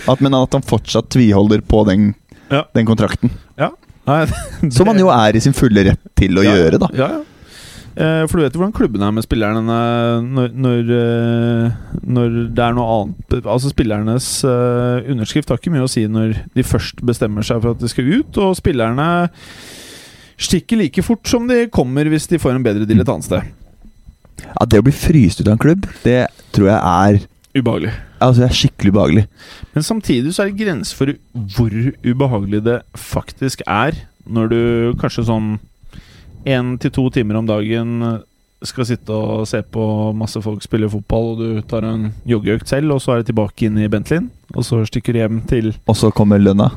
At, 0.08 0.20
men 0.22 0.34
at 0.38 0.52
han 0.54 0.62
fortsatt 0.62 1.08
tviholder 1.10 1.60
på 1.66 1.84
den, 1.88 2.12
Ja. 2.52 2.64
den 2.74 2.86
kontrakten. 2.88 3.30
Nei, 4.08 4.22
Som 4.72 4.88
han 4.88 4.96
jo 4.96 5.10
er 5.12 5.36
i 5.36 5.40
sin 5.44 5.52
fulle 5.52 5.82
rett 5.84 6.00
til 6.16 6.38
å 6.40 6.44
Ja, 6.46 6.54
gjøre, 6.56 6.78
da. 6.80 6.88
Ja, 6.96 7.08
ja. 7.18 7.24
Eh, 7.98 8.22
for 8.30 8.38
du 8.38 8.44
vet 8.44 8.54
jo 8.54 8.60
hvordan 8.62 8.72
klubben 8.76 9.02
er 9.02 9.10
med 9.10 9.24
spillerne 9.26 9.58
når, 9.66 10.52
når, 10.54 10.90
eh, 10.94 11.96
når 12.06 12.36
det 12.54 12.62
er 12.62 12.76
noe 12.76 12.92
annet 12.94 13.34
Altså 13.42 13.72
Spillernes 13.72 14.28
eh, 14.46 15.08
underskrift 15.10 15.50
har 15.50 15.58
ikke 15.58 15.72
mye 15.74 15.82
å 15.82 15.90
si 15.90 16.04
når 16.06 16.36
de 16.54 16.62
først 16.62 17.02
bestemmer 17.02 17.42
seg 17.42 17.58
for 17.64 17.74
at 17.74 17.82
de 17.82 17.90
skal 17.90 18.06
ut, 18.20 18.38
og 18.38 18.54
spillerne 18.60 19.08
stikker 20.38 20.78
like 20.78 21.02
fort 21.02 21.26
som 21.26 21.48
de 21.50 21.64
kommer 21.74 22.06
hvis 22.12 22.28
de 22.30 22.38
får 22.38 22.54
en 22.54 22.62
bedre 22.68 22.86
deal 22.86 23.02
et 23.02 23.10
annet 23.10 23.26
sted. 23.26 23.50
Ja, 24.44 24.66
Det 24.66 24.80
å 24.80 24.86
bli 24.86 24.94
fryst 24.94 25.40
ut 25.40 25.48
av 25.48 25.56
en 25.56 25.62
klubb, 25.62 25.86
det 26.04 26.26
tror 26.56 26.70
jeg 26.70 26.78
er 26.82 27.26
Ubehagelig. 27.58 27.90
Altså, 28.20 28.42
det 28.42 28.48
er 28.48 28.58
skikkelig 28.58 28.92
ubehagelig. 28.92 29.22
Men 29.74 29.84
samtidig 29.86 30.34
så 30.34 30.44
er 30.44 30.50
det 30.50 30.60
grenser 30.60 30.98
for 30.98 31.12
hvor 31.56 31.74
ubehagelig 32.04 32.60
det 32.66 32.76
faktisk 32.98 33.62
er 33.66 33.96
når 34.28 34.50
du 34.52 34.60
kanskje 35.00 35.24
sånn 35.30 35.54
én 36.48 36.74
til 36.82 36.92
to 36.94 37.06
timer 37.14 37.38
om 37.40 37.48
dagen 37.48 37.96
skal 38.66 38.86
sitte 38.88 39.14
og 39.14 39.44
se 39.46 39.60
på 39.62 39.82
masse 40.18 40.40
folk 40.42 40.64
spille 40.64 40.88
fotball, 40.90 41.28
og 41.30 41.38
du 41.38 41.60
tar 41.70 41.84
en 41.86 42.08
joggeøkt 42.26 42.70
selv, 42.70 42.96
og 42.96 43.02
så 43.02 43.14
er 43.14 43.20
det 43.20 43.28
tilbake 43.30 43.68
inn 43.68 43.78
i 43.78 43.86
Bentleyen, 43.90 44.26
og 44.56 44.64
så 44.66 44.80
stikker 44.88 45.14
du 45.14 45.20
hjem 45.20 45.38
til 45.46 45.68
Og 45.86 45.96
så 45.98 46.08
kommer 46.14 46.40
lønna, 46.40 46.70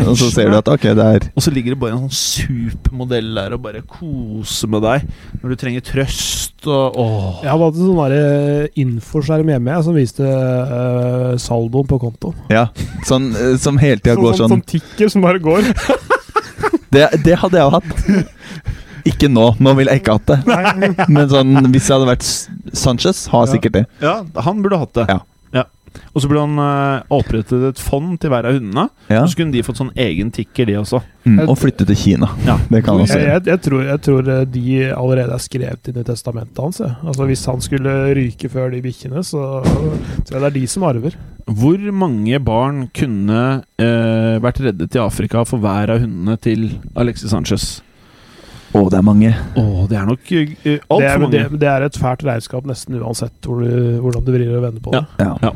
og 0.00 0.16
så 0.18 0.30
ser 0.32 0.50
du 0.50 0.56
at 0.58 0.70
ok, 0.72 0.88
det 0.96 1.04
er 1.04 1.26
Og 1.36 1.44
så 1.44 1.52
ligger 1.52 1.74
det 1.74 1.80
bare 1.82 1.94
en 1.94 2.08
sånn 2.08 2.16
supermodell 2.16 3.28
der 3.36 3.54
og 3.54 3.62
bare 3.66 3.84
koser 3.86 4.72
med 4.72 4.82
deg 4.86 5.04
når 5.42 5.52
du 5.52 5.60
trenger 5.60 5.84
trøst 5.84 6.66
og 6.66 6.96
åh. 6.98 7.28
Jeg 7.44 7.52
hadde 7.52 7.68
hatt 7.68 7.76
en 7.78 7.92
sånn 7.92 8.16
eh, 8.16 8.80
infoskjerm 8.82 9.52
hjemme 9.52 9.76
jeg, 9.76 9.84
som 9.86 9.94
viste 9.94 10.26
uh, 10.26 11.36
saldoen 11.38 11.86
på 11.86 12.00
kontoen. 12.02 12.40
Ja. 12.50 12.64
Sånn 13.06 13.30
eh, 13.36 13.54
som 13.62 13.78
hele 13.78 14.02
tida 14.02 14.16
går 14.18 14.40
sånn 14.40 14.56
Sånn 14.56 14.66
tikker 14.66 15.12
som 15.12 15.22
bare 15.22 15.38
går. 15.44 15.70
det, 16.96 17.06
det 17.22 17.38
hadde 17.38 17.60
jeg 17.60 17.68
jo 17.68 17.76
hatt. 17.76 18.74
Ikke 19.08 19.30
nå. 19.32 19.48
Nå 19.62 19.74
ville 19.78 19.94
jeg 19.94 20.04
ikke 20.04 20.18
hatt 20.18 20.30
det. 20.32 20.38
Men 21.14 21.26
sånn, 21.32 21.56
hvis 21.72 21.88
jeg 21.88 21.96
hadde 21.96 22.12
vært 22.12 22.28
Sanchez, 22.76 23.26
har 23.32 23.46
jeg 23.46 23.48
Ja. 23.48 23.54
sikkert 23.56 23.76
det. 23.80 23.84
Ja, 24.04 24.14
han 24.46 24.62
burde 24.64 24.80
hatt 24.84 24.96
det. 25.00 25.08
Ja. 25.10 25.22
Og 26.12 26.22
så 26.22 26.28
burde 26.30 26.44
han 26.44 26.58
uh, 26.60 27.14
opprettet 27.14 27.64
et 27.70 27.80
fond 27.82 28.16
til 28.20 28.32
hver 28.32 28.48
av 28.48 28.56
hundene. 28.56 28.88
Ja. 29.10 29.22
Og 29.22 29.30
så 29.30 29.38
kunne 29.40 29.54
de 29.54 29.62
fått 29.66 29.80
sånn 29.80 29.92
egen 29.98 30.30
tikker, 30.34 30.68
de 30.68 30.76
også. 30.80 31.00
Mm, 31.28 31.40
og 31.46 31.56
flytte 31.60 31.86
til 31.88 31.98
Kina. 31.98 32.30
Ja. 32.46 32.56
Det 32.70 32.82
kan 32.86 33.00
også 33.02 33.18
Jeg, 33.18 33.28
jeg, 33.28 33.44
jeg, 33.50 33.62
tror, 33.66 33.82
jeg 33.86 34.02
tror 34.06 34.30
eh, 34.32 34.44
de 34.48 34.76
allerede 34.94 35.34
er 35.36 35.42
skrevet 35.44 35.90
inn 35.90 36.00
i 36.00 36.06
testamentet 36.08 36.62
hans. 36.62 36.80
Altså 36.84 37.28
Hvis 37.28 37.44
han 37.50 37.64
skulle 37.64 37.96
ryke 38.16 38.50
før 38.52 38.72
de 38.74 38.82
bikkjene, 38.84 39.24
så 39.26 39.44
tror 39.64 40.38
jeg 40.38 40.44
det 40.44 40.48
er 40.50 40.56
de 40.58 40.64
som 40.70 40.86
arver. 40.88 41.18
Hvor 41.48 41.84
mange 41.96 42.40
barn 42.44 42.86
kunne 42.96 43.42
uh, 43.64 44.34
vært 44.44 44.62
reddet 44.66 44.96
i 44.96 45.02
Afrika 45.02 45.44
for 45.48 45.62
hver 45.64 45.94
av 45.94 46.02
hundene 46.04 46.36
til 46.44 46.70
Alexis 46.98 47.32
Sanchez? 47.32 47.68
Å, 48.76 48.82
det 48.92 48.98
er 48.98 49.04
mange. 49.06 49.30
Å, 49.56 49.64
det 49.88 49.96
er 49.96 50.08
nok 50.08 50.32
uh, 50.32 50.50
Det 50.64 50.74
altfor 50.92 51.22
mange. 51.24 51.32
det, 51.36 51.60
det 51.62 51.68
er 51.72 51.86
et 51.86 51.96
fælt 51.98 52.24
regnskap 52.28 52.66
nesten 52.68 52.98
uansett 53.00 53.46
hvor 53.48 53.62
du, 53.64 53.98
hvordan 54.04 54.26
du 54.26 54.32
vrir 54.34 54.50
og 54.58 54.66
vender 54.66 54.82
på 54.84 54.92
det. 54.92 55.04
Ja. 55.22 55.52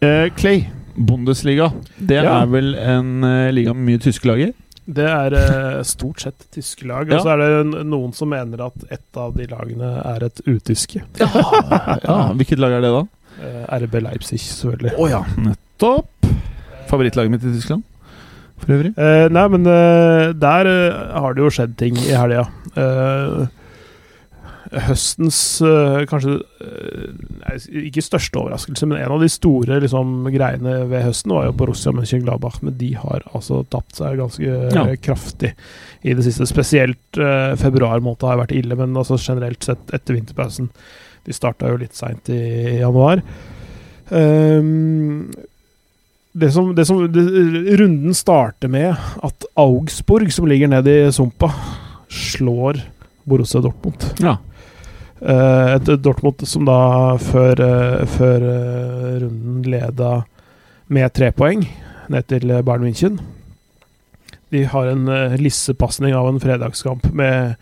Eh, 0.00 0.28
Clay, 0.36 0.62
Bundesliga. 0.96 1.70
Det 1.98 2.22
Ja. 2.22 2.38
er 2.42 2.46
vel 2.52 2.74
en 2.80 3.10
uh, 3.24 3.50
liga 3.52 3.74
med 3.76 3.84
mye 3.90 4.00
tyske 4.02 4.28
lager? 4.28 4.54
Det 4.86 5.02
er 5.02 5.34
eh, 5.34 5.82
stort 5.82 6.20
sett 6.22 6.44
tyske 6.54 6.86
lag. 6.86 7.08
Ja. 7.10 7.18
Og 7.18 7.24
så 7.26 7.32
er 7.34 7.40
det 7.42 7.84
noen 7.90 8.12
som 8.14 8.30
mener 8.30 8.60
at 8.68 8.84
ett 8.94 9.18
av 9.18 9.32
de 9.34 9.48
lagene 9.50 9.88
er 10.14 10.28
et 10.28 10.40
utyske. 10.46 11.02
Ja. 11.18 11.26
ja. 12.04 12.18
Hvilket 12.38 12.62
lag 12.62 12.76
er 12.78 12.84
det, 12.86 12.92
da? 12.94 13.02
Eh, 13.42 13.64
RB 13.82 13.98
Leipzig, 14.04 14.38
selvfølgelig. 14.46 14.94
Å 14.96 15.08
ja, 15.10 15.24
nettopp. 15.42 16.30
Favorittlaget 16.86 17.32
mitt 17.34 17.42
i 17.42 17.50
Tyskland, 17.56 17.82
for 18.62 18.72
øvrig. 18.76 18.94
Eh, 18.98 19.26
nei, 19.32 19.44
men 19.52 19.66
eh, 19.70 20.32
der 20.38 20.70
eh, 20.70 20.98
har 21.20 21.34
det 21.36 21.44
jo 21.44 21.52
skjedd 21.52 21.76
ting 21.80 21.96
i 22.00 22.14
helga. 22.16 22.46
Eh, 22.76 23.46
høstens 24.88 25.36
eh, 25.62 26.00
kanskje 26.10 26.32
Ikke 27.86 28.02
største 28.02 28.40
overraskelse, 28.40 28.88
men 28.90 28.98
en 28.98 29.12
av 29.14 29.22
de 29.22 29.28
store 29.30 29.78
liksom, 29.84 30.26
greiene 30.34 30.78
ved 30.90 31.04
høsten 31.06 31.32
var 31.36 31.46
jo 31.46 31.54
Borussia 31.60 31.92
Mönchengladbach. 31.94 32.58
Men 32.66 32.74
de 32.80 32.90
har 32.98 33.22
altså 33.32 33.62
tapt 33.72 33.96
seg 34.00 34.18
ganske 34.20 34.42
Ja. 34.74 34.86
kraftig 35.06 35.52
i 36.02 36.14
det 36.18 36.24
siste. 36.26 36.48
Spesielt 36.50 37.20
februar 37.62 38.02
måned 38.04 38.26
har 38.26 38.40
vært 38.42 38.56
ille, 38.58 38.74
men 38.78 38.96
altså 38.98 39.18
generelt 39.22 39.62
sett 39.64 39.94
etter 39.94 40.18
vinterpausen. 40.18 40.70
De 41.26 41.34
starta 41.34 41.70
jo 41.70 41.78
litt 41.80 41.94
seint 41.98 42.28
i 42.30 42.78
januar. 42.80 43.22
Ehm, 44.14 45.30
det 46.36 46.50
som, 46.52 46.74
det 46.76 46.84
som 46.84 47.00
det, 47.12 47.22
Runden 47.80 48.14
starter 48.14 48.68
med 48.68 48.92
at 49.24 49.46
Augsburg, 49.56 50.28
som 50.32 50.48
ligger 50.48 50.68
nede 50.68 50.92
i 50.92 51.12
sumpa, 51.12 51.48
slår 52.12 52.82
Borussia 53.24 53.62
Dortmund. 53.64 54.04
Ja. 54.20 54.36
Eh, 55.20 55.74
et 55.78 55.88
Dortmund 56.04 56.44
som 56.44 56.66
da 56.68 57.16
før, 57.22 57.62
eh, 57.64 58.04
før 58.18 58.44
eh, 58.50 59.14
runden 59.22 59.64
leda 59.64 60.10
med 60.92 61.14
tre 61.16 61.32
poeng 61.32 61.64
ned 62.12 62.28
til 62.28 62.52
Bayern 62.52 62.84
München. 62.84 63.16
De 64.52 64.62
har 64.68 64.92
en 64.92 65.08
lissepasning 65.40 66.14
av 66.14 66.28
en 66.28 66.40
fredagskamp 66.40 67.08
med 67.16 67.56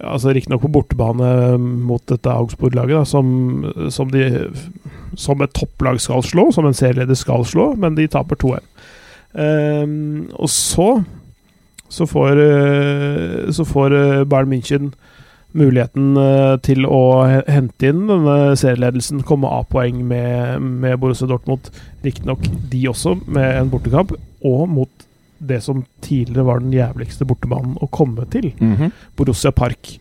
Altså 0.00 0.32
Riktignok 0.32 0.62
på 0.64 0.72
bortebane 0.72 1.58
mot 1.60 2.02
dette 2.08 2.32
Augsburg-laget, 2.32 3.08
som, 3.10 3.26
som 3.92 4.10
som 5.14 5.42
et 5.44 5.52
topplag 5.52 6.00
skal 6.00 6.22
slå, 6.24 6.46
som 6.54 6.66
en 6.66 6.76
serieleder 6.76 7.18
skal 7.18 7.44
slå, 7.44 7.74
men 7.76 7.98
de 7.98 8.08
taper 8.08 8.38
2-1. 8.40 8.64
Um, 9.32 10.30
og 10.40 10.48
så 10.52 10.88
så 11.92 12.06
får, 12.08 12.40
eh, 12.40 13.50
så 13.52 13.64
får 13.68 13.92
eh, 13.92 14.24
Bayern 14.24 14.48
München 14.48 14.92
muligheten 15.52 16.16
eh, 16.16 16.54
til 16.64 16.86
å 16.88 17.02
hente 17.28 17.90
inn 17.90 18.06
denne 18.08 18.54
serieledelsen, 18.56 19.20
komme 19.28 19.50
av 19.52 19.66
poeng 19.72 20.00
med, 20.08 20.62
med 20.62 20.96
Borussia 21.02 21.28
Dortmund. 21.28 21.68
Riktignok 22.04 22.46
de 22.72 22.86
også, 22.88 23.18
med 23.26 23.58
en 23.58 23.72
bortekamp, 23.72 24.14
og 24.40 24.64
mot 24.72 25.06
det 25.42 25.60
som 25.64 25.84
tidligere 26.04 26.46
var 26.46 26.62
den 26.62 26.74
jævligste 26.74 27.26
bortebanen 27.28 27.74
å 27.82 27.90
komme 27.90 28.26
til. 28.30 28.52
Mhm. 28.58 28.92
Borussia 29.18 29.52
Park. 29.52 29.96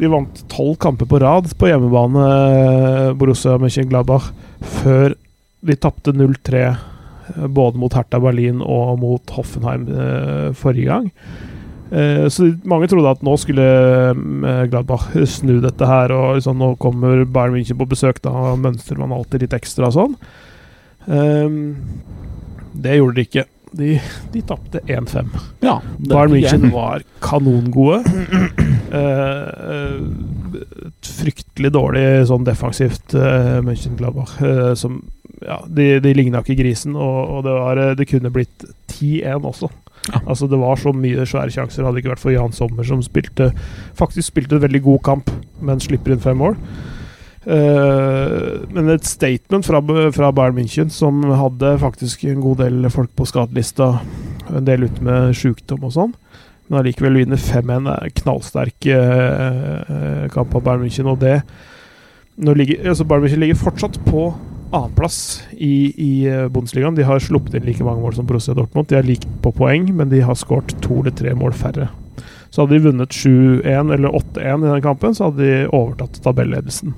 De 0.00 0.08
vant 0.08 0.44
tolv 0.48 0.78
kamper 0.80 1.06
på 1.06 1.20
rad 1.20 1.50
på 1.60 1.68
hjemmebane, 1.68 2.24
eh, 2.24 3.12
Borussia 3.12 3.58
Mönchengladbach, 3.60 4.30
før 4.80 5.14
de 5.62 5.76
tapte 5.76 6.14
0-3 6.16 6.62
eh, 6.70 7.46
både 7.46 7.76
mot 7.76 7.92
Hertha 7.92 8.18
Berlin 8.18 8.62
og 8.64 8.98
mot 8.98 9.34
Hoffenheim 9.36 9.86
eh, 9.88 10.52
forrige 10.56 10.88
gang. 10.88 11.10
Så 11.90 12.44
mange 12.70 12.86
trodde 12.86 13.10
at 13.10 13.22
nå 13.26 13.32
skulle 13.34 13.64
Gladbach 14.70 15.08
snu 15.26 15.56
dette 15.58 15.88
her, 15.90 16.12
og 16.14 16.36
liksom, 16.36 16.60
nå 16.62 16.76
kommer 16.78 17.24
Bayern 17.26 17.56
München 17.56 17.80
på 17.80 17.88
besøk, 17.90 18.20
da 18.22 18.54
mønstrer 18.54 19.00
man 19.00 19.10
alltid 19.10 19.42
litt 19.42 19.56
ekstra 19.58 19.88
og 19.88 19.96
sånn. 19.96 20.14
Ehm, 21.10 21.74
det 22.78 22.94
gjorde 22.94 23.18
de 23.18 23.24
ikke. 23.26 23.44
De, 23.72 24.00
de 24.32 24.42
tapte 24.42 24.80
1-5. 24.86 25.28
Ja, 25.62 25.76
Bayern 25.98 26.32
München 26.34 26.70
var 26.74 27.04
kanongode. 27.22 28.02
Uh, 28.90 30.02
fryktelig 31.06 31.70
dårlig 31.76 32.04
sånn 32.26 32.46
defensivt 32.48 33.14
uh, 33.14 33.60
Mönchengladbach. 33.62 34.34
eh, 34.42 34.72
som 34.74 34.98
ja, 35.44 35.60
De, 35.68 36.00
de 36.02 36.14
ligna 36.16 36.42
ikke 36.42 36.58
grisen, 36.58 36.96
og, 36.98 37.20
og 37.36 37.46
det, 37.46 37.54
var, 37.54 37.82
det 37.96 38.08
kunne 38.10 38.32
blitt 38.34 38.66
10-1 38.90 39.46
også. 39.46 39.70
Ja. 40.10 40.20
Altså 40.26 40.48
Det 40.50 40.58
var 40.58 40.80
så 40.80 40.92
mye 40.96 41.26
svære 41.28 41.52
sjanser. 41.54 41.84
Hadde 41.84 41.98
det 41.98 42.04
ikke 42.04 42.14
vært 42.14 42.24
for 42.24 42.34
Jan 42.34 42.56
Sommer, 42.56 42.84
som 42.88 43.02
spilte 43.04 43.50
faktisk 43.98 44.32
spilte 44.32 44.58
en 44.58 44.64
veldig 44.64 44.82
god 44.84 45.02
kamp, 45.06 45.30
men 45.62 45.80
slipper 45.82 46.16
inn 46.16 46.24
fem 46.24 46.40
mål. 46.40 46.58
Eh, 47.46 48.66
men 48.68 48.90
et 48.92 49.06
statement 49.08 49.64
fra, 49.64 49.80
fra 50.12 50.32
Bayern 50.36 50.58
München, 50.58 50.90
som 50.92 51.22
hadde 51.24 51.78
faktisk 51.80 52.26
en 52.28 52.42
god 52.44 52.60
del 52.60 52.90
folk 52.92 53.14
på 53.16 53.24
skadelista 53.24 53.94
En 54.50 54.66
del 54.66 54.84
ute 54.84 55.04
med 55.06 55.32
sjukdom 55.38 55.84
og 55.86 55.94
sånn. 55.94 56.14
Men 56.66 56.80
allikevel 56.80 57.20
vinner 57.20 57.38
5-1. 57.38 57.84
Det 57.86 57.92
er 57.92 58.06
en 58.08 58.16
knallsterk 58.20 58.86
eh, 58.94 60.24
kamp 60.34 60.56
av 60.58 60.64
Bayern 60.66 60.82
München. 60.82 61.06
Og 61.06 61.20
det 61.22 61.36
ligger, 62.58 62.88
altså 62.90 63.06
Bayern 63.06 63.28
München 63.28 63.44
ligger 63.44 63.60
fortsatt 63.60 64.00
på 64.08 64.32
annenplass 64.74 65.44
i, 65.54 65.92
i 65.94 66.10
eh, 66.26 66.48
Bundesligaen. 66.50 66.98
De 66.98 67.06
har 67.06 67.22
sluppet 67.22 67.54
inn 67.58 67.66
like 67.68 67.86
mange 67.86 68.02
mål 68.02 68.16
som 68.18 68.26
Borussia 68.26 68.56
Dortmund. 68.58 68.90
De 68.90 68.98
er 68.98 69.06
like 69.06 69.30
på 69.44 69.54
poeng, 69.54 69.86
men 69.94 70.10
de 70.10 70.22
har 70.26 70.38
skåret 70.38 70.74
to 70.82 71.00
eller 71.00 71.14
tre 71.14 71.34
mål 71.38 71.54
færre. 71.58 71.88
Så 72.50 72.64
hadde 72.64 72.74
de 72.74 72.84
vunnet 72.88 73.14
7-1 73.14 73.94
eller 73.94 74.18
8-1 74.18 74.66
i 74.66 74.72
den 74.72 74.82
kampen, 74.82 75.14
så 75.14 75.28
hadde 75.28 75.46
de 75.46 75.68
overtatt 75.70 76.18
tabelledelsen. 76.24 76.94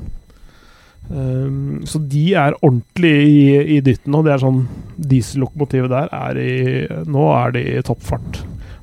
Um, 1.12 1.82
så 1.84 1.98
de 2.08 2.22
er 2.40 2.54
ordentlig 2.62 3.12
i, 3.28 3.40
i 3.76 3.80
dytten, 3.84 4.14
og 4.16 4.24
det 4.24 4.32
er 4.32 4.40
sånn 4.40 4.62
diesellokomotivet 4.96 5.92
der 5.92 6.08
er 6.16 6.38
i 6.40 6.54
Nå 7.10 7.26
er 7.36 7.52
de 7.52 7.64
i 7.74 7.82
toppfart. 7.84 8.38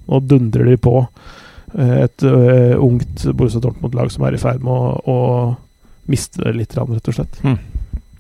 Nå 0.10 0.20
dundrer 0.30 0.70
de 0.70 0.76
på 0.82 0.94
eh, 1.00 1.96
et 2.04 2.26
uh, 2.26 2.76
ungt 2.82 3.26
Borussia 3.38 3.62
Dortmund-lag 3.64 4.12
som 4.14 4.26
er 4.26 4.38
i 4.38 4.42
ferd 4.42 4.62
med 4.66 4.74
å, 4.74 4.94
å 5.10 6.10
miste 6.10 6.44
det 6.44 6.54
litt, 6.58 6.76
rett 6.78 7.10
og 7.12 7.18
slett. 7.18 7.40
Mm. 7.46 7.58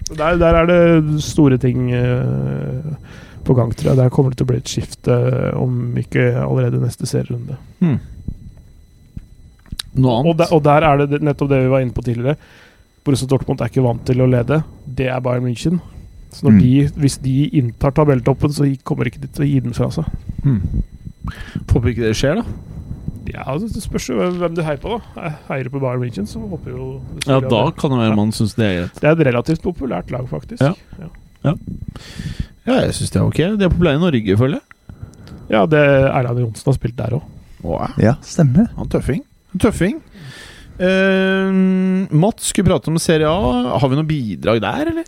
Der, 0.10 0.40
der, 0.42 0.58
er 0.58 0.70
det 0.70 1.22
store 1.26 1.60
ting 1.62 1.92
uh, 1.94 2.94
på 3.46 3.58
gang, 3.58 3.74
tror 3.74 3.92
jeg. 3.92 4.00
Der 4.00 4.14
kommer 4.14 4.34
det 4.34 4.40
til 4.42 4.48
å 4.48 4.52
bli 4.54 4.62
et 4.62 4.72
skifte, 4.74 5.20
om 5.58 5.98
ikke 6.02 6.32
allerede 6.46 6.82
neste 6.82 7.10
serierunde. 7.10 7.58
Mm. 7.82 8.00
Noe 10.00 10.18
annet? 10.18 10.32
Og 10.32 10.42
der, 10.42 10.56
og 10.56 10.66
der 10.66 10.88
er 10.88 11.06
det 11.06 11.22
nettopp 11.26 11.54
det 11.54 11.62
vi 11.66 11.72
var 11.74 11.86
inne 11.86 11.94
på 11.98 12.06
tidligere. 12.06 12.38
Borussia 13.06 13.28
Dortmund 13.28 13.62
er 13.62 13.70
ikke 13.72 13.84
vant 13.84 14.04
til 14.06 14.22
å 14.22 14.28
lede. 14.30 14.64
Det 14.86 15.08
er 15.08 15.20
Bayern 15.22 15.44
München. 15.48 15.80
Så 16.32 16.44
når 16.46 16.52
Mm. 16.52 16.60
de, 16.62 16.88
hvis 17.02 17.18
de 17.22 17.50
inntar 17.58 17.92
tabelltoppen, 17.92 18.50
så 18.54 18.66
kommer 18.84 19.06
ikke 19.10 19.22
de 19.22 19.28
til 19.28 19.46
å 19.46 19.50
gi 19.50 19.60
den 19.60 19.74
fra 19.74 19.88
seg. 19.90 20.06
Mm. 20.44 20.62
Håper 21.70 21.90
ikke 21.90 22.06
det 22.06 22.16
skjer, 22.16 22.36
da. 22.36 22.44
Ja, 23.30 23.44
altså, 23.46 23.68
Det 23.74 23.84
spørs 23.84 24.08
jo 24.10 24.16
hvem 24.40 24.56
du 24.56 24.62
heier 24.64 24.78
på. 24.78 25.02
da 25.16 25.22
Jeg 25.24 25.34
Heier 25.48 25.64
du 25.64 25.70
på 25.70 25.80
Bayern 25.82 26.02
München, 26.02 26.26
så 26.28 26.40
håper 26.50 26.70
jo 26.72 27.02
Ja, 27.28 27.40
Da 27.40 27.66
det- 27.66 27.78
kan 27.78 27.92
det 27.92 28.00
være 28.00 28.16
man 28.16 28.32
syns 28.32 28.56
det 28.56 28.66
er 28.66 28.82
greit. 28.88 28.94
Det 29.02 29.04
er 29.04 29.12
et 29.22 29.28
relativt 29.34 29.62
populært 29.62 30.12
lag, 30.12 30.28
faktisk. 30.28 30.60
Ja. 30.62 30.74
Ja, 31.44 31.54
jeg 32.86 32.94
syns 32.94 33.10
det 33.12 33.16
er 33.20 33.26
ok. 33.26 33.38
De 33.58 33.66
er 33.66 33.70
populære 33.70 33.96
i 33.96 34.00
Norge, 34.00 34.38
føler 34.38 34.60
jeg. 34.60 34.62
Ja, 35.50 35.66
det 35.66 35.80
Erland 35.80 36.40
Johnsen 36.40 36.66
har 36.66 36.74
spilt 36.78 36.96
der 36.96 37.16
òg. 37.18 37.24
Wow. 37.64 37.88
Ja, 37.98 38.14
stemmer. 38.22 38.68
Han 38.78 38.88
tøffing. 38.88 39.24
En 39.54 39.60
tøffing. 39.60 40.02
Eh, 40.80 41.52
Mats 42.16 42.50
skulle 42.54 42.70
prate 42.72 42.90
om 42.92 42.98
Serie 43.02 43.28
A. 43.30 43.78
Har 43.80 43.90
vi 43.92 44.00
noe 44.00 44.08
bidrag 44.08 44.62
der, 44.64 44.92
eller? 44.94 45.06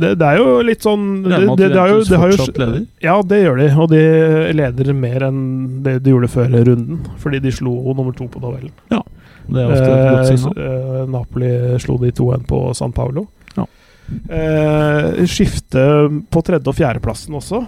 Det, 0.00 0.14
det 0.16 0.24
er 0.30 0.38
jo 0.40 0.52
litt 0.64 0.80
sånn 0.86 1.02
det, 1.26 1.42
det, 1.60 1.66
det, 1.74 1.80
jo, 1.90 1.96
det 2.08 2.18
har 2.22 2.30
jo? 2.32 2.36
Ja, 3.04 3.18
det 3.20 3.40
gjør 3.42 3.58
de. 3.60 3.66
Og 3.82 3.90
de 3.92 4.00
leder 4.56 4.92
mer 4.96 5.26
enn 5.26 5.40
det 5.84 5.98
de 6.06 6.14
gjorde 6.14 6.30
før 6.32 6.54
runden. 6.70 7.02
Fordi 7.20 7.40
de 7.44 7.52
slo 7.52 7.74
nummer 7.92 8.14
to 8.16 8.24
på 8.32 8.40
tabellen. 8.40 8.72
Det 9.50 9.60
er 9.60 9.74
ofte 9.74 9.90
et 9.90 10.06
godt 10.06 10.30
Eh, 10.30 10.30
signal. 10.30 10.56
eh, 10.64 11.02
Napoli 11.10 11.50
slo 11.82 11.98
de 12.00 12.12
2-1 12.16 12.46
på 12.48 12.62
San 12.78 12.92
Paulo. 12.96 13.26
Ja. 13.58 13.66
Eh, 14.30 15.20
skifte 15.28 15.84
på 16.32 16.42
tredje- 16.46 16.70
og 16.72 16.76
fjerdeplassen 16.78 17.36
også. 17.36 17.66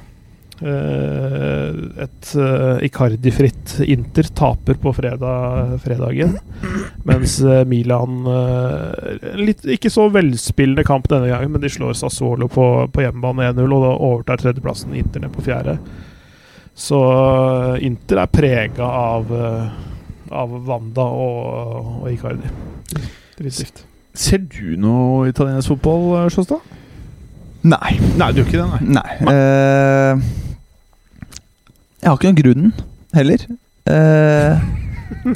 Eh, 0.60 2.02
et 2.04 2.32
eh, 2.38 2.84
Icardi-fritt 2.86 3.78
Inter 3.80 4.28
taper 4.36 4.76
på 4.78 4.92
fredag, 4.94 5.78
fredagen. 5.82 6.36
Mens 7.08 7.38
eh, 7.40 7.64
Milan 7.66 8.20
litt, 9.40 9.64
Ikke 9.66 9.90
så 9.90 10.06
velspillende 10.12 10.84
kamp 10.86 11.08
denne 11.10 11.30
gangen, 11.32 11.54
men 11.54 11.64
de 11.64 11.70
slår 11.72 11.96
Sassuolo 11.98 12.50
på, 12.52 12.66
på 12.92 13.04
hjemmebane 13.04 13.50
1-0, 13.52 13.64
og 13.66 13.86
da 13.86 13.94
overtar 13.96 14.42
tredjeplassen 14.42 14.94
Inter 14.98 15.24
ned 15.24 15.34
på 15.34 15.44
fjerde. 15.46 15.78
Så 16.78 17.00
Inter 17.84 18.22
er 18.22 18.30
prega 18.32 18.86
av, 18.86 19.32
av 20.32 20.54
Wanda 20.68 21.04
og, 21.04 22.04
og 22.04 22.06
Icardi. 22.12 22.52
Definitivt. 23.36 23.84
Ser 24.12 24.44
du 24.44 24.76
noe 24.80 25.30
italiensk 25.32 25.72
fotball, 25.72 26.30
Sjåstad? 26.32 26.60
Nei. 27.62 27.94
Nei, 28.18 28.30
du 28.34 28.42
gjør 28.42 28.48
ikke 28.48 28.62
det, 28.62 28.70
nei. 28.72 28.96
Nei. 28.98 29.32
eh, 29.32 30.41
jeg 32.02 32.10
har 32.10 32.18
ikke 32.18 32.30
noen 32.32 32.40
grunn 32.42 32.72
heller 33.14 33.44
eh, 33.86 34.62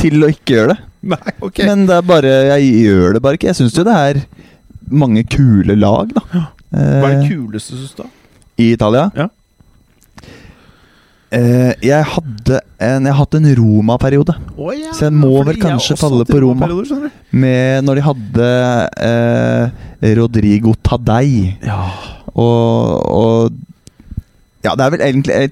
til 0.03 0.25
å 0.27 0.31
ikke 0.33 0.57
gjøre 0.59 0.75
det. 0.75 0.79
Nei, 1.13 1.33
ok 1.47 1.59
Men 1.69 1.85
det 1.87 1.95
er 1.95 2.07
bare 2.09 2.31
Jeg 2.49 2.71
gjør 2.83 3.13
det 3.15 3.21
bare 3.23 3.39
ikke. 3.39 3.47
Jeg 3.53 3.59
syns 3.61 3.77
jo 3.79 3.85
det 3.87 3.95
er 3.95 4.21
mange 4.91 5.23
kule 5.31 5.77
lag, 5.79 6.11
da. 6.17 6.23
Hva 6.27 7.11
er 7.11 7.21
det 7.21 7.25
Eh, 7.25 7.29
kuleste, 7.31 7.77
syns 7.79 7.95
du? 7.95 8.03
da? 8.03 8.09
I 8.59 8.73
Italia? 8.75 9.05
Ja. 9.15 9.29
Eh, 11.37 11.73
jeg 11.83 12.05
hadde 12.07 12.61
en 12.83 13.07
Jeg 13.07 13.13
har 13.13 13.19
hatt 13.19 13.35
en 13.39 13.49
Roma-periode. 13.59 14.35
Å, 14.57 14.69
ja, 14.77 14.93
Så 14.95 15.09
jeg 15.09 15.15
må 15.17 15.31
fordi 15.41 15.49
vel 15.49 15.57
jeg 15.57 15.63
kanskje 15.65 15.95
også 15.97 16.03
falle 16.05 16.27
på 16.29 16.41
Roma. 16.45 16.67
periode, 16.67 16.87
skjønner 16.91 17.11
du. 17.11 17.23
Med 17.45 17.87
når 17.87 17.99
de 18.01 18.05
hadde 18.07 18.51
eh, 19.11 20.15
Rodrigo 20.19 20.75
Tadei. 20.87 21.57
Ja. 21.67 21.81
Og, 22.35 23.11
og 23.11 23.53
Ja, 24.67 24.75
det 24.75 24.87
er 24.87 24.95
vel 24.97 25.05
egentlig 25.07 25.35
eh, 25.39 25.51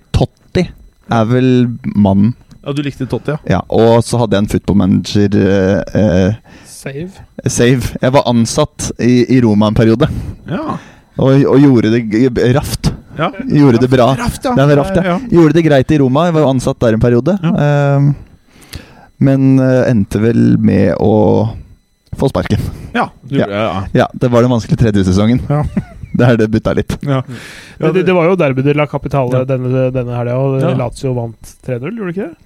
er 1.10 1.24
vel 1.28 1.48
mannen. 1.94 2.34
ja, 2.64 2.72
du 2.72 2.82
likte 2.82 3.06
Totti, 3.06 3.34
ja? 3.34 3.38
Ja, 3.46 3.60
og 3.68 4.02
så 4.04 4.18
hadde 4.22 4.36
jeg 4.38 4.44
en 4.44 4.52
footballmanager 4.54 5.28
manager 5.28 5.84
eh, 5.94 6.34
Save. 6.66 7.10
Save. 7.48 7.94
Jeg 8.00 8.12
var 8.12 8.24
ansatt 8.28 8.90
i, 9.00 9.24
i 9.36 9.40
Roma 9.44 9.68
en 9.68 9.74
periode, 9.76 10.08
Ja. 10.48 10.78
og, 11.16 11.44
og 11.46 11.58
gjorde 11.60 11.90
det 11.92 12.02
g- 12.10 12.52
raft. 12.56 12.92
ja. 13.18 13.30
Gjorde 13.48 13.78
det 13.80 13.90
bra. 13.90 14.10
Raft, 14.18 14.44
ja. 14.44 14.54
Det 14.54 14.76
raft, 14.78 14.96
ja. 14.96 15.18
Gjorde 15.30 15.54
det 15.54 15.64
greit 15.64 15.90
i 15.90 15.98
Roma. 15.98 16.24
Jeg 16.26 16.34
var 16.34 16.44
jo 16.44 16.52
ansatt 16.54 16.80
der 16.80 16.94
en 16.96 17.00
periode. 17.00 17.36
Eh, 17.40 18.12
men 19.24 19.58
eh, 19.62 19.90
endte 19.90 20.20
vel 20.20 20.56
med 20.58 20.94
å 21.00 21.54
få 22.18 22.28
sparken. 22.30 22.60
Ja, 22.94 23.08
du, 23.22 23.36
Ja. 23.38 23.46
ja. 23.48 23.62
ja. 23.62 23.84
Ja, 24.04 24.08
det 24.12 24.28
var 24.30 24.42
den 24.44 24.50
vanskelige 24.52 24.78
tredje 24.84 25.04
sesongen. 25.06 25.40
Ja. 25.48 25.62
Der 26.20 26.36
det 26.38 26.46
butta 26.54 26.72
litt. 26.78 26.94
ja. 27.02 27.22
Ja, 27.80 27.90
det, 27.90 28.04
det 28.06 28.14
var 28.14 28.28
jo 28.30 28.36
Derby 28.38 28.62
de 28.62 28.74
la 28.78 28.86
Capitale 28.86 29.40
Ja. 29.40 29.44
denne, 29.48 29.88
denne 29.94 30.14
helga, 30.14 30.36
og 30.38 30.60
Ja. 30.62 30.74
Lazio 30.78 31.14
vant 31.16 31.54
3-0, 31.66 31.90
gjorde 31.90 32.12
det 32.12 32.14
ikke 32.16 32.28
det? 32.28 32.36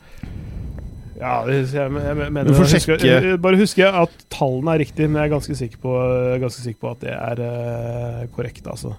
Ja, 1.19 1.33
jeg, 1.51 1.65
jeg, 1.75 1.91
mener 1.91 2.47
jeg 2.47 2.55
husker- 2.55 3.03
jeg- 3.05 3.41
Bare 3.43 3.59
husker 3.59 3.83
jeg 3.85 3.95
at 4.07 4.13
tallene 4.31 4.71
er 4.77 4.79
riktige, 4.85 5.09
men 5.11 5.19
jeg 5.21 5.27
er 5.29 5.35
ganske 5.35 5.57
sikker 5.59 5.81
på, 5.83 5.95
ganske 6.41 6.63
sikker 6.63 6.81
på 6.81 6.91
at 6.95 7.01
det 7.03 7.11
er 7.17 7.43
uh, 7.43 8.27
korrekt, 8.37 8.67
altså. 8.71 8.95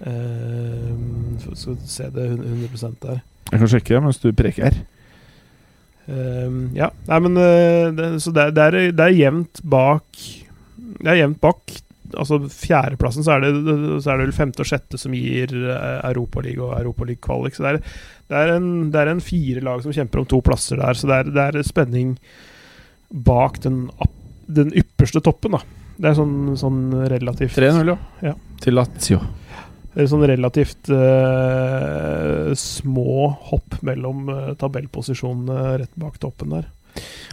Uh, 0.00 1.36
skal 1.54 1.76
vi 1.76 1.92
se 1.92 2.08
det 2.14 2.24
100% 2.40 2.96
der. 3.04 3.20
Jeg 3.52 3.60
kan 3.60 3.68
sjekke 3.68 4.00
mens 4.02 4.18
du 4.22 4.30
preker. 4.32 4.80
Uh, 6.08 6.72
ja, 6.74 6.88
nei, 7.06 7.18
men 7.22 7.36
uh, 7.38 7.92
det, 7.94 8.08
Så 8.24 8.32
det, 8.34 8.48
det, 8.56 8.64
er, 8.64 8.78
det 8.90 9.04
er 9.04 9.12
jevnt 9.14 9.60
bak 9.70 10.02
Det 10.98 11.06
er 11.12 11.20
jevnt 11.20 11.38
bak. 11.44 11.76
Altså 12.18 12.38
Fjerdeplassen 12.46 13.24
så 13.26 13.36
er 13.36 13.44
det 13.44 13.52
Så 14.02 14.10
er 14.12 14.18
det 14.18 14.26
vel 14.26 14.36
femte 14.36 14.64
og 14.64 14.68
sjette 14.68 15.00
som 15.00 15.14
gir 15.16 15.52
uh, 15.54 16.00
Europaliga 16.08 16.66
og 16.68 16.74
Europaliga-kvalik. 16.80 17.56
Så 17.56 17.64
det 17.66 17.72
er, 17.72 17.82
det, 18.28 18.40
er 18.40 18.54
en, 18.56 18.70
det 18.94 19.02
er 19.02 19.12
en 19.12 19.22
fire 19.24 19.62
lag 19.64 19.84
som 19.84 19.94
kjemper 19.94 20.22
om 20.22 20.30
to 20.30 20.40
plasser 20.44 20.82
der. 20.82 20.98
Så 20.98 21.10
det 21.10 21.20
er, 21.20 21.30
det 21.32 21.46
er 21.48 21.68
spenning 21.68 22.16
bak 23.12 23.60
den, 23.62 23.86
den 24.48 24.72
ypperste 24.78 25.20
toppen, 25.24 25.58
da. 25.58 25.62
Det 26.02 26.10
er 26.10 26.18
sånn, 26.18 26.56
sånn 26.58 26.82
relativt 27.12 27.58
3-0, 27.58 27.94
Ja. 28.24 28.34
Til 28.62 28.78
Lazio. 28.78 29.20
Det 29.92 30.06
er 30.06 30.08
sånn 30.08 30.24
relativt 30.24 30.88
uh, 30.88 32.52
små 32.56 33.28
hopp 33.50 33.76
mellom 33.84 34.30
eh, 34.32 34.52
tabellposisjonene 34.56 35.74
rett 35.82 35.92
bak 36.00 36.16
toppen 36.22 36.54
der. 36.56 36.70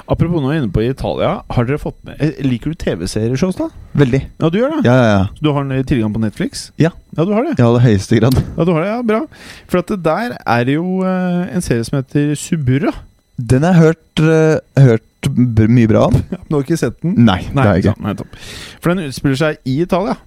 Apropos 0.10 0.42
nå 0.42 0.54
inne 0.56 0.72
på 0.74 0.82
Italia. 0.82 1.44
Har 1.54 1.68
dere 1.70 1.82
fått 1.82 1.98
med 2.08 2.18
eh, 2.24 2.40
Liker 2.46 2.74
du 2.74 2.80
TV-serier, 2.82 3.36
Sjåstad? 3.38 3.76
Veldig. 4.00 4.24
Ja, 4.42 4.50
du 4.50 4.58
gjør 4.58 4.78
det? 4.78 4.80
Ja, 4.88 4.96
ja, 4.98 5.10
ja. 5.12 5.26
Du 5.38 5.52
har 5.54 5.66
den 5.66 5.78
i 5.78 5.86
tilgang 5.86 6.16
på 6.16 6.22
Netflix? 6.24 6.70
Ja. 6.82 6.94
Ja, 7.14 7.26
du 7.28 7.36
har 7.36 7.46
det? 7.46 7.58
Ja, 7.60 7.70
det 7.76 7.84
høyeste 7.84 8.18
grad. 8.18 8.40
Ja, 8.40 8.66
du 8.66 8.74
har 8.74 8.86
det, 8.86 8.90
ja, 8.90 9.04
Bra. 9.06 9.22
For 9.70 9.84
at 9.84 9.94
det 9.94 10.00
der 10.08 10.34
er 10.40 10.66
det 10.66 10.80
jo 10.80 11.04
eh, 11.06 11.54
en 11.54 11.66
serie 11.66 11.86
som 11.86 12.00
heter 12.00 12.34
Suburra. 12.40 12.96
Den 13.40 13.64
har 13.64 13.78
jeg 13.78 13.82
hørt, 13.86 14.24
uh, 14.26 14.84
hørt 14.84 15.30
mye 15.70 15.88
bra 15.88 16.08
om. 16.10 16.18
Du 16.50 16.58
har 16.58 16.66
ikke 16.66 16.80
sett 16.80 16.98
den? 17.04 17.14
Nei, 17.28 17.40
det 17.48 17.62
har 17.62 17.78
jeg 17.78 17.86
ikke. 17.86 18.02
nei, 18.04 18.16
topp. 18.20 18.42
For 18.82 18.92
den 18.92 19.08
utspiller 19.08 19.40
seg 19.40 19.62
i 19.70 19.78
Italia. 19.86 20.18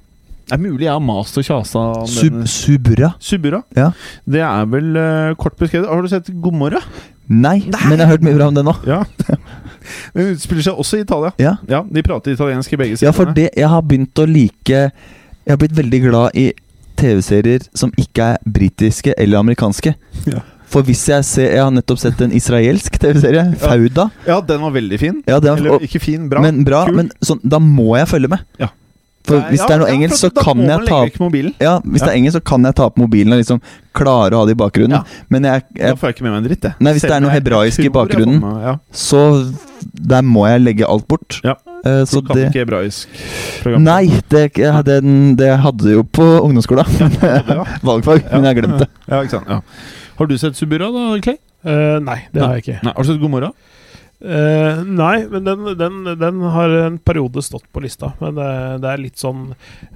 Det 0.43 0.57
er 0.57 0.63
mulig 0.63 0.87
jeg 0.87 0.93
har 0.93 1.03
mast 1.05 1.39
og 1.39 1.45
kjasa 1.47 1.83
om 2.03 2.09
Sub 2.11 2.41
Suburra. 2.51 3.13
Suburra. 3.23 3.63
Ja. 3.79 3.91
Det 4.29 4.43
er 4.45 4.71
vel 4.73 4.97
uh, 4.97 5.35
kort 5.41 5.57
beskrevet. 5.61 5.89
Har 5.89 6.03
du 6.03 6.11
sett 6.13 6.31
God 6.45 6.57
morgen? 6.61 6.89
Nei, 7.29 7.59
men 7.71 7.99
jeg 7.99 8.07
har 8.07 8.11
hørt 8.17 8.25
mye 8.27 8.35
bra 8.37 8.49
om 8.51 8.55
det 8.55 8.65
nå. 8.67 8.75
Ja. 8.87 9.03
Den 10.15 10.33
utspiller 10.35 10.63
seg 10.67 10.79
også 10.79 10.99
i 11.01 11.05
Italia. 11.07 11.33
Ja, 11.43 11.57
Ja, 11.71 11.83
De 11.83 12.03
prater 12.07 12.35
italiensk 12.35 12.73
i 12.73 12.77
begge 12.81 12.97
sider. 12.99 13.09
ja 13.11 13.13
for 13.17 13.33
det 13.35 13.49
jeg 13.57 13.69
har 13.69 13.83
begynt 13.83 14.19
å 14.23 14.27
like 14.29 14.69
Jeg 14.93 15.51
har 15.51 15.59
blitt 15.59 15.75
veldig 15.75 16.01
glad 16.09 16.37
i 16.39 16.53
TV-serier 17.01 17.65
som 17.75 17.91
ikke 17.99 18.35
er 18.35 18.43
britiske 18.47 19.15
eller 19.19 19.41
amerikanske. 19.43 19.95
Ja. 20.31 20.43
For 20.73 20.83
hvis 20.87 21.03
jeg 21.11 21.25
ser 21.29 21.51
Jeg 21.57 21.63
har 21.65 21.73
nettopp 21.75 21.99
sett 22.01 22.21
en 22.25 22.33
israelsk 22.33 22.95
TV-serie, 23.03 23.55
Fauda. 23.61 24.11
Ja, 24.27 24.41
den 24.41 24.61
var 24.63 24.71
veldig 24.77 24.99
fin. 25.01 25.19
Ja, 25.27 25.41
var, 25.41 25.59
Eller 25.59 25.83
ikke 25.85 26.01
fin, 26.01 26.29
bra. 26.31 26.41
men 26.45 26.63
bra, 26.65 26.85
Kul. 26.87 26.97
men 27.01 27.11
sånn, 27.21 27.41
da 27.45 27.59
må 27.59 27.97
jeg 27.99 28.09
følge 28.09 28.31
med. 28.33 28.45
Ja. 28.63 28.71
For 29.25 29.39
hvis 29.53 29.61
det 29.63 29.71
er 29.71 29.79
noe 29.79 29.91
engelsk, 29.93 30.17
så 30.19 30.31
kan 30.35 30.59
jeg 30.67 30.87
ta 30.89 30.97
opp 31.05 31.19
mobilen. 31.23 31.53
Ja, 31.63 31.77
hvis 31.85 32.03
det 32.03 32.09
er 32.11 32.17
engelsk, 32.19 32.37
så 32.41 32.45
kan 32.45 32.65
jeg 32.67 32.75
ta 32.75 32.87
opp 32.89 32.97
mobilen 32.99 33.33
og 33.37 33.39
liksom 33.39 33.61
klare 33.95 34.35
å 34.35 34.41
ha 34.43 34.47
det 34.49 34.57
i 34.57 34.59
bakgrunnen. 34.59 34.97
Ja. 34.99 35.23
Men 35.31 35.45
jeg, 35.47 35.63
Da 35.79 35.93
får 35.95 36.09
jeg 36.11 36.17
ikke 36.17 36.25
med 36.27 36.33
meg 36.33 36.41
en 36.43 36.49
dritt, 36.49 36.63
jeg. 36.67 36.75
Nei, 36.81 36.93
hvis 36.97 37.03
det 37.07 37.13
er 37.15 37.21
noe 37.23 37.31
hebraisk 37.35 37.79
i 37.79 37.87
jeg 37.87 37.93
bakgrunnen. 37.95 38.41
med- 38.41 38.65
Ja. 38.67 38.75
Så 38.93 39.23
der 39.95 40.23
må 40.23 40.47
jeg 40.49 40.63
legge 40.63 40.89
alt 40.89 41.07
bort. 41.07 41.41
Ja. 41.45 41.55
Eh, 41.85 42.05
Så 42.07 42.21
du 42.23 42.27
kan 42.29 42.37
det 42.37 42.49
ikke 42.51 42.65
hebraisk 42.65 43.09
program? 43.63 43.85
Nei, 43.85 44.07
det, 44.29 44.53
jeg 44.57 44.73
hadde, 44.73 44.99
en- 45.03 45.37
det 45.37 45.51
hadde 45.61 45.85
jeg 45.85 45.97
jo 45.99 46.03
på 46.05 46.27
ungdomsskolen. 46.43 46.87
Ja. 47.23 47.65
Valgfag, 47.83 48.25
men 48.33 48.45
jeg 48.45 48.63
det. 48.63 48.89
Ja, 49.09 49.23
ikke 49.23 49.31
sant. 49.39 49.47
Ja. 49.49 49.61
Har 50.19 50.27
du 50.27 50.37
sett 50.39 50.55
Subura, 50.57 50.91
da, 50.93 51.19
Clay? 51.21 51.39
Uh, 51.65 52.01
nei, 52.03 52.25
det 52.35 52.43
har 52.43 52.55
jeg 52.59 52.63
ikke. 52.65 52.79
Nei. 52.83 52.93
Har 52.97 53.03
du 53.05 53.09
sett 53.13 53.21
God 53.23 53.31
morgen? 53.31 53.53
Eh, 54.23 54.83
nei, 54.87 55.25
men 55.27 55.43
den, 55.45 55.65
den, 55.79 56.05
den 56.21 56.41
har 56.55 56.71
en 56.87 56.99
periode 57.03 57.43
stått 57.43 57.65
på 57.75 57.83
lista. 57.83 58.13
Men 58.21 58.37
det, 58.39 58.49
det 58.85 58.91
er 58.93 59.01
litt 59.03 59.19
sånn 59.19 59.49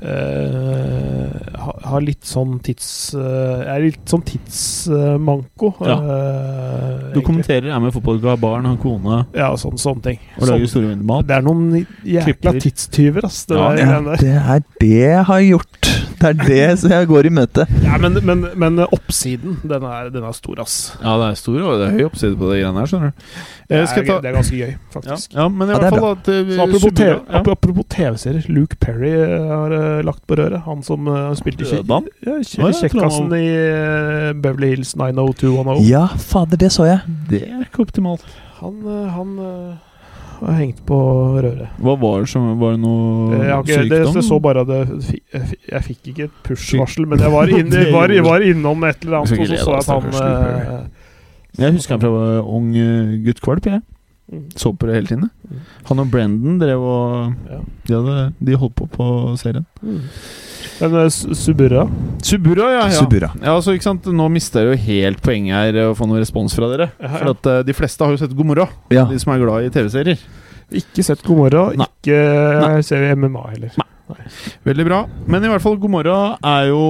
eh, 0.03 1.53
ha, 1.63 1.75
Har 1.93 2.03
litt 2.05 2.27
sånn 2.27 2.57
tids 2.67 2.89
uh, 3.15 3.63
Er 3.71 3.85
litt 3.85 4.03
sånn 4.11 4.25
tidsmanko. 4.27 5.73
Ja. 5.87 5.97
eh, 6.01 7.07
Du 7.15 7.21
kommenterer, 7.23 7.71
er 7.71 7.83
med 7.83 7.95
fotball 7.95 8.19
fotball, 8.19 8.31
har 8.35 8.43
barn, 8.43 8.67
har 8.71 8.81
kone 8.83 9.21
Ja, 9.37 9.53
sånn, 9.61 9.79
sånne 9.81 10.03
ting. 10.11 10.21
og 10.41 10.51
lager 10.51 10.71
store 10.71 10.91
mengder 10.93 11.09
mat. 11.13 11.27
det 11.29 11.37
er 11.39 11.47
noen 11.47 11.87
jækla 12.17 12.53
tidstyver, 12.63 13.27
ass. 13.31 13.45
Det 13.47 13.57
Ja, 13.57 13.71
der, 13.75 13.87
Ja, 13.87 14.01
der. 14.11 14.17
det 14.23 14.35
er 14.37 14.63
det 14.81 14.93
jeg 14.97 15.25
har 15.31 15.41
gjort. 15.47 15.93
Det 16.21 16.31
er 16.33 16.39
det 16.49 16.79
som 16.81 16.93
jeg 16.95 17.09
går 17.11 17.29
i 17.29 17.33
møte. 17.37 17.67
Ja, 17.85 17.99
men, 18.01 18.17
men, 18.25 18.47
men 18.57 18.79
oppsiden, 18.87 19.59
den 19.69 19.85
er, 19.85 20.09
den 20.15 20.25
er 20.25 20.33
stor, 20.37 20.61
ass. 20.65 20.77
Ja, 21.03 21.17
det 21.21 21.27
er 21.33 21.39
stor, 21.41 21.59
og 21.61 21.79
det 21.83 21.89
er 21.91 21.97
høy 21.99 22.07
oppside 22.09 22.39
på 22.41 22.49
det 22.53 22.61
greiene 22.63 22.83
her, 22.83 22.91
skjønner 22.93 23.13
du. 23.13 23.27
Det 23.67 23.77
Eh, 23.77 23.83
er, 23.83 23.87
jeg 23.97 24.07
ta 24.07 24.17
det 24.23 24.29
er 24.31 24.35
ganske 24.37 24.59
gøy, 24.61 24.75
faktisk. 24.95 25.33
ja, 25.35 25.49
men 25.51 25.67
i 25.69 25.73
Ja, 25.75 25.79
hvert 25.83 25.87
er 25.89 25.99
fall 25.99 26.13
at 26.15 26.29
uh, 26.31 26.63
apropos, 26.63 26.93
TV, 26.95 27.09
ja. 27.09 27.41
apropos 27.41 27.87
TV-serier. 27.91 28.47
Luke 28.55 28.77
Perry 28.81 29.11
eh, 29.11 29.47
har 29.51 29.75
uh, 29.75 30.05
lagt 30.07 30.23
på 30.31 30.39
røret. 30.39 30.61
Han 30.69 30.85
som 30.87 31.09
uh, 31.11 31.33
spilte 31.35 31.67
kje 31.67 31.81
Døde 31.83 31.99
ja, 32.23 32.37
Å, 32.39 32.45
kje 32.47 32.71
kjekkasen 32.85 33.35
i 33.35 33.45
uh, 33.51 34.31
Beverly 34.39 34.71
Hills 34.77 34.95
90210. 34.95 35.83
Ja, 35.91 36.07
fader, 36.17 36.61
det 36.63 36.71
så 36.77 36.87
jeg. 36.87 37.17
Det 37.31 37.43
er 37.49 37.67
ikke 37.67 37.83
optimalt. 37.89 38.23
Han, 38.63 38.79
eh, 38.89 39.09
han 39.13 39.35
eh, 40.43 40.47
har 40.47 40.59
hengt 40.61 40.83
på 40.87 40.99
røret. 41.43 41.69
Hva 41.83 41.95
var 42.01 42.21
det 42.25 42.29
som 42.33 42.47
Var 42.61 42.77
det 42.77 42.81
noe 42.83 43.35
Eh, 43.37 43.47
Jeg, 43.47 43.57
okay, 43.59 43.75
sykdom? 43.75 43.89
det, 43.89 44.15
jeg 44.15 44.25
så 44.29 44.39
bare 44.41 44.65
det 44.69 44.81
Jeg 45.73 45.83
fikk 45.89 46.11
ikke 46.13 46.25
et 46.29 46.37
push-varsel, 46.47 47.07
men 47.07 47.19
jeg 47.21 47.33
var, 47.33 47.49
inn, 47.49 47.73
jeg 47.73 47.93
var, 47.95 48.13
jeg 48.15 48.25
var 48.25 48.41
innom 48.53 48.85
et 48.89 49.05
eller 49.05 49.19
annet, 49.19 49.33
og 49.33 49.47
så 49.47 49.47
så 49.47 49.53
jeg 49.53 49.61
at 49.61 49.91
han 49.91 50.13
stakkars 50.13 50.21
eh, 50.23 51.63
Jeg 51.63 51.73
husker 51.79 51.95
han 51.97 52.01
fra 52.05 52.09
jeg 52.11 52.17
var 52.21 52.51
ung 52.57 52.73
uh, 52.77 53.15
guttkvalp. 53.27 53.67
Jeg 53.67 53.81
mm, 54.33 54.45
så 54.57 54.73
på 54.77 54.87
det 54.87 54.95
hele 54.99 55.07
tiden. 55.07 55.31
Mm. 55.49 55.61
Han 55.89 55.99
og 56.03 56.11
Brendan 56.13 56.59
drev 56.61 56.81
og 56.83 57.33
ja. 57.49 57.61
De, 57.87 57.95
hadde, 57.95 58.33
de 58.45 58.57
holdt 58.61 58.75
på 58.77 58.87
på 58.93 59.07
serien. 59.41 59.65
Men 60.81 60.97
eh, 61.03 61.09
Subura 61.11 61.87
Subura, 62.23 62.71
ja. 62.73 62.85
ja. 62.91 62.99
Subura. 62.99 63.31
Ja, 63.43 63.55
altså, 63.57 63.75
ikke 63.77 63.89
sant? 63.89 64.07
Nå 64.07 64.29
mister 64.33 64.65
jeg 64.65 64.77
jo 64.77 64.85
helt 64.89 65.23
poenget 65.25 65.57
her 65.57 65.81
eh, 65.83 65.91
å 65.91 65.97
få 65.99 66.09
noen 66.09 66.23
respons 66.23 66.57
fra 66.57 66.71
dere. 66.73 66.91
Ja, 67.03 67.13
For 67.17 67.33
at 67.35 67.51
uh, 67.51 67.59
de 67.67 67.77
fleste 67.77 68.05
har 68.07 68.15
jo 68.15 68.21
sett 68.23 68.35
God 68.37 68.51
morgen, 68.53 68.73
Ja. 68.95 69.07
de 69.11 69.19
som 69.23 69.35
er 69.35 69.43
glad 69.43 69.69
i 69.69 69.73
TV-serier. 69.75 70.23
Ikke 70.83 71.05
sett 71.07 71.23
God 71.27 71.45
morgen, 71.45 71.83
Nei. 71.83 71.91
ikke 72.01 72.23
Nei. 72.63 72.81
ser 72.87 73.05
vi 73.05 73.13
MMA 73.15 73.45
heller. 73.55 73.77
Nei 73.79 73.93
Veldig 74.67 74.85
bra. 74.87 75.01
Men 75.27 75.43
i 75.43 75.49
hvert 75.51 75.63
fall, 75.65 75.79
God 75.83 75.91
morgen 75.91 76.37
er 76.47 76.69
jo 76.71 76.83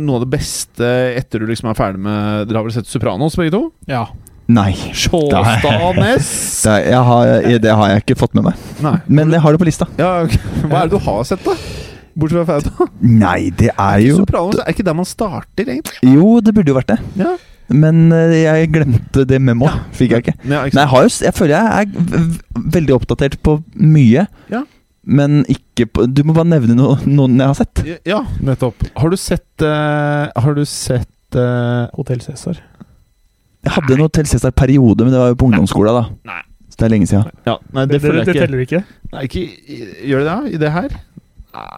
noe 0.00 0.20
av 0.20 0.24
det 0.24 0.30
beste 0.38 0.88
etter 1.16 1.42
du 1.42 1.50
liksom 1.50 1.68
er 1.68 1.76
ferdig 1.76 2.00
med 2.06 2.48
Dere 2.48 2.62
har 2.62 2.68
vel 2.68 2.72
sett 2.76 2.88
Sopranos, 2.88 3.36
begge 3.36 3.52
to? 3.52 3.62
Ja. 3.90 4.06
Nei. 4.46 4.70
Sjåstadnes! 4.94 6.28
Det, 6.66 6.94
har, 6.94 7.32
det 7.62 7.72
har 7.78 7.90
jeg 7.92 8.04
ikke 8.04 8.16
fått 8.18 8.36
med 8.38 8.48
meg. 8.48 8.62
Nei. 8.82 8.96
Men 9.10 9.34
jeg 9.34 9.42
har 9.42 9.54
det 9.54 9.60
på 9.60 9.68
lista. 9.68 9.88
Ja, 10.00 10.22
ok. 10.24 10.36
Hva 10.66 10.80
er 10.80 10.88
det 10.88 10.96
du 10.96 11.02
har 11.04 11.26
sett, 11.28 11.44
da? 11.44 11.54
Bortsett 12.16 12.46
fra 12.46 12.56
Fauda. 12.56 12.86
Nei, 13.04 13.50
det 13.52 13.70
er 13.74 13.98
jo 14.06 14.16
Sopranos 14.22 14.60
er 14.62 14.70
ikke 14.72 14.84
der 14.86 14.96
man 14.96 15.04
starter, 15.08 15.68
egentlig. 15.68 15.98
Jo, 16.14 16.38
det 16.40 16.54
burde 16.56 16.72
jo 16.72 16.76
vært 16.78 16.94
det. 16.94 16.98
Ja. 17.20 17.34
Men 17.68 18.06
eh, 18.14 18.36
jeg 18.44 18.70
glemte 18.72 19.24
det 19.28 19.40
memoet. 19.42 19.74
Fikk 19.98 20.14
jeg 20.14 20.22
ikke. 20.24 20.34
Ja, 20.46 20.62
ikke 20.68 20.78
Nei, 20.78 20.84
jeg, 20.86 20.90
har 20.92 21.04
jo, 21.04 21.10
jeg 21.26 21.34
føler 21.34 21.54
jeg 21.56 21.90
er 21.90 22.70
veldig 22.76 22.94
oppdatert 22.96 23.36
på 23.44 23.56
mye. 23.74 24.24
Ja. 24.52 24.62
Men 25.06 25.44
ikke 25.50 25.84
på 25.86 26.06
Du 26.10 26.22
må 26.26 26.34
bare 26.34 26.48
nevne 26.50 26.74
noe, 26.78 26.96
noen 27.06 27.36
jeg 27.38 27.46
har 27.52 27.58
sett. 27.58 27.82
Ja, 28.08 28.22
nettopp. 28.42 28.86
Har 28.98 29.12
du 29.12 29.18
sett 29.20 29.62
uh, 29.62 30.32
Har 30.34 30.56
du 30.56 30.64
sett 30.66 31.36
uh, 31.38 31.86
Hotell 31.98 32.22
Cæsar. 32.24 32.58
Jeg 33.66 33.74
hadde 33.76 33.94
en 33.98 34.02
Hotell 34.06 34.26
Cæsar 34.30 34.54
periode, 34.56 35.04
men 35.04 35.12
det 35.14 35.20
var 35.20 35.30
jo 35.34 35.38
på 35.42 35.46
ungdomsskolen. 35.50 35.94
da 36.00 36.32
Nei. 36.32 36.40
Så 36.70 36.80
det 36.80 36.86
er 36.88 36.92
lenge 36.96 37.06
siden. 37.10 37.28
Ja, 37.46 37.54
nei, 37.74 37.84
Det, 37.90 38.00
det, 38.02 38.14
det 38.14 38.24
ikke. 38.26 38.40
teller 38.40 38.64
ikke. 38.64 38.82
Nei, 39.12 39.22
ikke 39.28 39.44
Gjør 40.10 40.24
det 40.24 40.26
det? 40.32 40.54
I 40.54 40.60
det 40.64 40.72
her? 40.74 40.96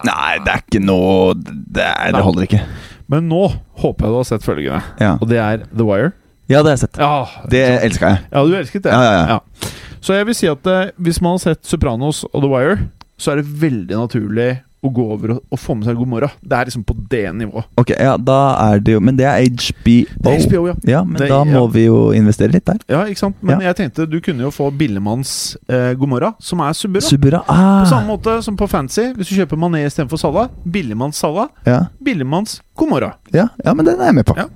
Nei, 0.07 0.37
det 0.45 0.53
er 0.53 0.63
ikke 0.63 0.81
noe 0.83 1.33
Det, 1.39 1.83
er, 1.85 2.11
det 2.15 2.23
holder 2.25 2.47
ikke. 2.47 2.61
Men 3.09 3.27
nå 3.31 3.43
håper 3.81 4.05
jeg 4.05 4.13
du 4.13 4.17
har 4.19 4.27
sett 4.29 4.45
følgende, 4.45 4.81
Ja, 5.01 5.15
og 5.21 5.27
det 5.31 5.39
er 5.41 5.63
The 5.71 5.85
Wire. 5.87 6.11
ja 6.49 6.61
det 6.63 6.71
har 6.71 6.77
jeg 6.77 6.83
sett. 6.85 6.97
Ja, 7.01 7.45
Det 7.49 7.63
elska 7.87 8.11
jeg. 8.13 8.23
ja 8.31 8.43
du 8.45 8.55
elsket 8.59 8.83
det. 8.85 8.91
Ja, 8.93 9.01
ja, 9.03 9.23
ja. 9.35 9.69
Så 10.01 10.13
jeg 10.15 10.25
vil 10.29 10.35
si 10.37 10.47
at 10.47 10.67
eh, 10.71 10.91
hvis 10.97 11.19
man 11.21 11.35
har 11.35 11.41
sett 11.43 11.65
Sopranos 11.67 12.23
og 12.31 12.41
The 12.43 12.49
Wire, 12.51 12.77
så 13.19 13.33
er 13.33 13.41
det 13.41 13.49
veldig 13.61 13.97
naturlig 13.99 14.49
å 14.83 14.89
gå 14.95 15.03
over 15.11 15.31
og, 15.35 15.39
og 15.51 15.59
få 15.59 15.75
med 15.75 15.85
seg 15.89 15.97
God 15.99 16.07
morgen. 16.07 16.29
Det 16.41 16.55
er 16.55 16.69
liksom 16.69 16.83
på 16.87 16.95
det 17.11 17.23
nivået. 17.35 17.65
Ok, 17.81 17.89
ja, 17.99 18.13
da 18.17 18.37
er 18.69 18.79
det 18.79 18.93
jo 18.95 18.99
Men 19.03 19.17
det 19.19 19.25
er 19.27 19.41
HBO. 19.43 19.95
Det 20.23 20.31
er 20.31 20.45
HBO, 20.47 20.61
ja. 20.69 20.75
Ja, 20.87 21.01
men 21.03 21.17
Det- 21.19 21.27
da 21.29 21.41
må 21.43 21.65
ja. 21.65 21.71
vi 21.73 21.83
jo 21.85 21.97
investere 22.15 22.51
litt 22.53 22.65
der. 22.65 22.79
Ja, 22.87 23.01
ikke 23.05 23.19
sant? 23.25 23.35
Men 23.43 23.59
jeg 23.61 23.75
tenkte 23.75 24.07
du 24.09 24.19
kunne 24.21 24.45
jo 24.47 24.51
få 24.55 24.69
Billemanns 24.71 25.57
eh, 25.67 25.93
God 25.99 26.09
morgen, 26.09 26.33
som 26.39 26.61
er 26.61 26.73
Subura. 26.73 27.01
Subura. 27.01 27.43
Ah. 27.47 27.83
På 27.83 27.89
samme 27.91 28.07
måte 28.07 28.37
som 28.43 28.55
på 28.57 28.67
Fancy. 28.69 29.09
Hvis 29.17 29.29
du 29.29 29.35
kjøper 29.41 29.59
Mané 29.59 29.83
istedenfor 29.85 30.17
Sala, 30.21 30.47
Billemanns 30.65 31.19
Sala, 31.19 31.49
ja, 31.65 31.81
Billemanns 32.01 32.61
God 32.75 32.89
morgen. 32.89 33.11
ja, 33.33 33.49
ja, 33.65 33.73
men 33.73 33.85
den 33.85 33.99
er 33.99 34.05
jeg 34.13 34.15
med 34.15 34.25
på. 34.25 34.37
Ja. 34.39 34.47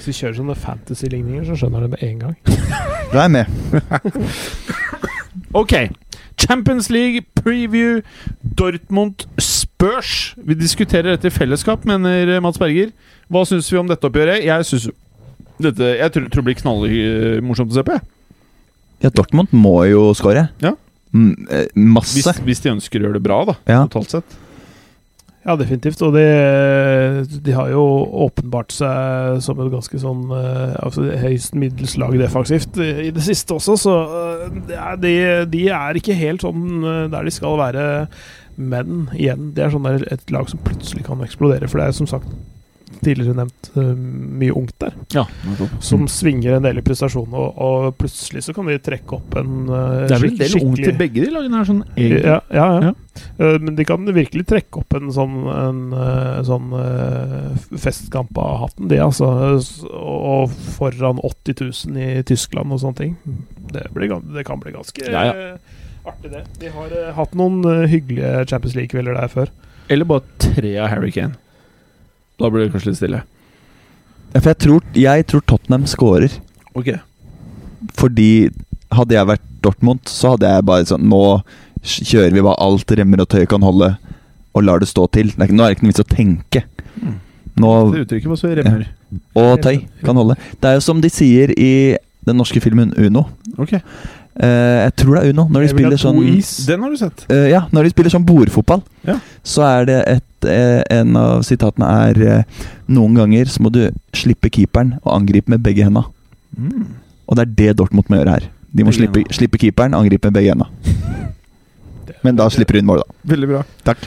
Hvis 0.00 0.06
vi 0.08 0.12
kjører 0.16 0.36
sånne 0.40 0.54
fantasy-ligninger, 0.56 1.44
så 1.44 1.54
skjønner 1.60 1.82
jeg 1.82 1.90
det 1.90 2.00
med 2.00 2.02
en 2.08 2.18
gang. 2.18 2.36
Da 3.12 3.18
er 3.18 3.28
jeg 3.28 3.30
med. 3.30 3.46
Ok. 5.52 5.72
Champions 6.40 6.90
League 6.92 7.24
preview. 7.42 8.00
Dortmund 8.56 9.26
Spurs. 9.40 10.34
Vi 10.36 10.56
diskuterer 10.58 11.14
dette 11.14 11.30
i 11.30 11.34
fellesskap, 11.34 11.84
mener 11.88 12.40
Mats 12.44 12.60
Berger. 12.60 12.92
Hva 13.30 13.44
syns 13.48 13.70
vi 13.70 13.78
om 13.80 13.90
dette 13.90 14.08
oppgjøret? 14.08 14.44
Jeg 14.44 14.68
synes 14.68 14.90
dette, 15.60 15.84
Jeg 15.98 16.12
tror, 16.12 16.28
tror 16.32 16.42
det 16.42 16.48
blir 16.48 16.60
knallmorsomt 16.62 17.72
å 17.72 17.78
se 17.78 17.84
på. 17.86 17.98
Ja, 19.00 19.10
Dortmund 19.12 19.52
må 19.56 19.78
jo 19.88 20.10
skåre. 20.16 20.48
Ja. 20.64 20.74
Mm, 21.12 21.46
eh, 21.50 21.66
masse. 21.74 22.16
Hvis, 22.20 22.40
hvis 22.46 22.62
de 22.64 22.72
ønsker 22.74 23.00
å 23.00 23.08
gjøre 23.08 23.18
det 23.18 23.24
bra, 23.24 23.42
da. 23.48 23.56
Ja. 23.68 23.82
Totalt 23.88 24.16
sett. 24.18 24.38
Ja, 25.40 25.54
definitivt. 25.56 26.02
Og 26.04 26.12
de, 26.12 26.24
de 27.40 27.54
har 27.56 27.70
jo 27.72 27.80
åpenbart 28.26 28.74
seg 28.76 29.40
som 29.44 29.60
et 29.62 29.72
ganske 29.72 30.00
sånn 30.02 30.26
eh, 30.36 30.74
altså 30.84 31.06
høyst 31.22 31.56
middels 31.56 31.96
lag 32.00 32.12
defensivt 32.20 32.76
i 32.80 33.08
det 33.14 33.24
siste 33.24 33.56
også, 33.56 33.78
så 33.80 33.96
eh, 34.20 34.92
de, 35.00 35.14
de 35.48 35.64
er 35.72 35.96
ikke 35.96 36.18
helt 36.18 36.44
sånn 36.44 36.84
eh, 36.84 37.06
der 37.12 37.24
de 37.24 37.32
skal 37.32 37.56
være. 37.60 37.88
Men 38.60 39.06
igjen, 39.16 39.54
det 39.56 39.64
er 39.64 39.72
sånn 39.72 39.88
et 39.88 40.32
lag 40.34 40.50
som 40.50 40.60
plutselig 40.66 41.06
kan 41.06 41.24
eksplodere. 41.24 41.70
For 41.70 41.80
det 41.80 41.88
er 41.88 41.96
som 41.96 42.10
sagt 42.10 42.28
tidligere 43.04 43.34
nevnt 43.38 43.68
eh, 43.76 43.90
mye 44.40 44.54
ungt 44.56 44.74
der, 44.82 44.94
Ja, 45.14 45.24
som 45.84 46.06
svinger 46.10 46.56
en 46.58 46.64
del 46.66 46.80
i 46.80 46.84
prestasjonene. 46.86 47.36
Og, 47.40 47.60
og 47.60 47.96
plutselig 48.00 48.42
så 48.46 48.54
kan 48.56 48.68
de 48.70 48.76
trekke 48.82 49.16
opp 49.18 49.36
en 49.40 49.68
eh, 49.68 50.06
Det 50.10 50.16
er 50.16 50.24
vel 50.24 50.32
en 50.34 50.40
del 50.42 50.56
ungt 50.60 50.82
til 50.84 50.98
begge 51.00 51.24
de 51.26 51.32
lagene 51.34 51.60
her, 51.60 51.68
sånn 51.70 51.82
egentlig. 51.96 52.22
ja, 52.26 52.38
ja, 52.54 52.66
ja. 52.76 52.90
Ja. 52.90 53.24
Eh, 53.44 53.56
Men 53.64 53.76
de 53.78 53.86
kan 53.88 54.06
virkelig 54.16 54.46
trekke 54.50 54.82
opp 54.82 54.96
en 55.00 55.10
sånn, 55.14 55.36
en, 55.50 55.80
sånn 56.46 56.70
festkamp 57.80 58.36
av 58.38 58.56
hatten, 58.64 58.88
de, 58.90 59.00
altså. 59.02 59.28
Og 60.00 60.54
foran 60.76 61.20
80 61.26 61.60
000 61.92 62.00
i 62.00 62.22
Tyskland 62.28 62.72
og 62.74 62.82
sånne 62.82 63.00
ting. 63.00 63.16
Det, 63.74 63.86
blir, 63.94 64.12
det 64.34 64.46
kan 64.48 64.60
bli 64.62 64.72
ganske 64.74 65.04
Ja, 65.10 65.26
ja. 65.30 65.52
artig, 66.08 66.32
det. 66.32 66.44
De 66.62 66.70
har 66.74 66.94
hatt 67.18 67.34
noen 67.38 67.60
hyggelige 67.90 68.46
Champions 68.50 68.76
League-kvelder 68.78 69.18
der 69.20 69.30
før. 69.32 69.52
Eller 69.90 70.06
bare 70.06 70.22
tre 70.42 70.76
av 70.78 70.90
Harry 70.92 71.10
Kane. 71.14 71.34
Da 72.40 72.50
blir 72.50 72.64
det 72.66 72.72
kanskje 72.74 72.90
litt 72.92 73.00
stille. 73.00 73.22
Ja, 74.32 74.40
for 74.40 74.50
jeg 74.52 74.58
tror, 74.62 74.84
jeg 74.96 75.26
tror 75.30 75.42
Tottenham 75.50 75.86
scorer. 75.90 76.34
Ok. 76.78 76.92
Fordi 77.98 78.28
hadde 78.94 79.16
jeg 79.16 79.28
vært 79.30 79.46
Dortmund, 79.64 80.00
så 80.08 80.34
hadde 80.34 80.48
jeg 80.50 80.64
bare 80.68 80.86
sånn 80.88 81.04
Nå 81.10 81.22
kjører 81.84 82.32
vi 82.36 82.42
bare 82.44 82.60
alt 82.60 82.92
remmer 82.98 83.22
og 83.24 83.28
tøy 83.32 83.44
kan 83.48 83.64
holde, 83.64 83.94
og 84.52 84.64
lar 84.66 84.80
det 84.82 84.88
stå 84.90 85.06
til. 85.14 85.30
Det 85.32 85.46
er 85.48 85.52
nå 85.56 85.64
er 85.64 85.72
det 85.72 85.78
ikke 85.78 85.86
noe 85.86 85.92
vits 85.94 86.02
å 86.04 86.08
tenke. 86.10 86.62
Mm. 87.00 87.14
Nå, 87.60 87.70
Det 87.92 88.04
uttrykket 88.04 88.30
var 88.32 88.40
så 88.40 88.50
remmer. 88.56 88.86
og 89.36 89.52
tøy 89.64 89.76
kan 90.04 90.16
holde. 90.20 90.36
Det 90.60 90.70
er 90.70 90.78
jo 90.78 90.84
som 90.84 91.00
de 91.00 91.10
sier 91.12 91.52
i 91.56 91.96
den 92.26 92.36
norske 92.36 92.60
filmen 92.60 92.92
Uno. 93.00 93.26
Ok. 93.58 93.78
Eh, 94.38 94.78
jeg 94.86 94.92
tror 95.00 95.16
det 95.16 95.22
er 95.24 95.32
Uno. 95.34 95.44
Når 95.50 95.64
de 95.64 95.70
spiller 95.72 95.98
sånn 95.98 96.20
is. 96.30 96.50
Den 96.68 96.84
har 96.84 96.92
du 96.92 96.98
sett. 97.00 97.24
Uh, 97.30 97.48
ja, 97.50 97.64
når 97.74 97.88
de 97.88 97.92
spiller 97.94 98.12
sånn 98.14 98.26
bordfotball, 98.26 98.84
Ja. 99.08 99.16
så 99.42 99.64
er 99.66 99.88
det 99.88 99.98
et 100.06 100.46
uh, 100.46 100.82
En 100.90 101.16
av 101.18 101.42
sitatene 101.44 101.88
er 102.06 102.44
Noen 102.88 103.18
ganger 103.18 103.50
så 103.50 103.62
må 103.62 103.72
du 103.74 103.82
slippe 104.16 104.50
keeperen 104.50 104.96
og 105.02 105.12
angripe 105.18 105.50
med 105.50 105.62
begge 105.62 105.84
henda. 105.86 106.04
Mm. 106.56 106.86
Og 107.26 107.36
det 107.36 107.42
er 107.42 107.54
det 107.58 107.76
Dortmund 107.78 108.08
må 108.10 108.20
gjøre 108.20 108.38
her. 108.38 108.48
De 108.70 108.86
må 108.86 108.94
slippe, 108.94 109.22
slippe 109.34 109.58
keeperen, 109.58 109.94
angripe 109.94 110.30
med 110.30 110.38
begge 110.38 110.54
henda. 110.54 110.70
Men 112.22 112.38
da 112.38 112.48
slipper 112.50 112.74
du 112.76 112.80
inn 112.80 112.88
mål, 112.88 113.02
da. 113.02 113.18
Veldig 113.34 113.50
bra. 113.50 113.60
Takk. 113.86 114.02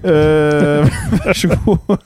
Uh, 0.00 0.88
vær 1.20 1.36
så 1.36 1.48
god. 1.52 1.96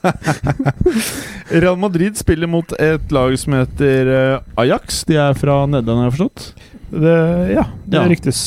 Real 1.51 1.79
Madrid 1.79 2.15
spiller 2.19 2.51
mot 2.51 2.71
et 2.79 3.11
lag 3.15 3.35
som 3.39 3.55
heter 3.59 4.13
Ajax. 4.59 5.03
De 5.07 5.19
er 5.19 5.35
fra 5.39 5.63
Nederland, 5.67 6.03
har 6.03 6.11
jeg 6.11 6.17
forstått? 6.19 6.71
Det, 6.91 7.51
ja, 7.55 7.65
det 7.85 7.97
Ja. 7.97 8.07
ryktes. 8.07 8.41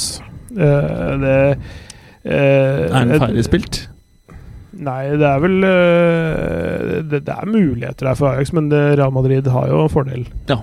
Eh, 0.56 1.18
det 1.22 1.58
eh, 2.24 2.88
Er 2.88 3.04
den 3.04 3.20
ferdig 3.20 3.44
spilt? 3.44 3.88
Nei, 4.78 5.16
det 5.18 5.26
er 5.26 5.40
vel 5.42 5.64
eh, 5.66 6.98
det, 7.08 7.24
det 7.26 7.34
er 7.34 7.50
muligheter 7.50 8.10
her 8.10 8.18
for 8.18 8.30
Ajax, 8.30 8.52
men 8.54 8.68
det, 8.70 8.82
Real 8.98 9.14
Madrid 9.14 9.48
har 9.50 9.70
jo 9.70 9.82
en 9.84 9.90
fordel. 9.92 10.26
Ja. 10.50 10.60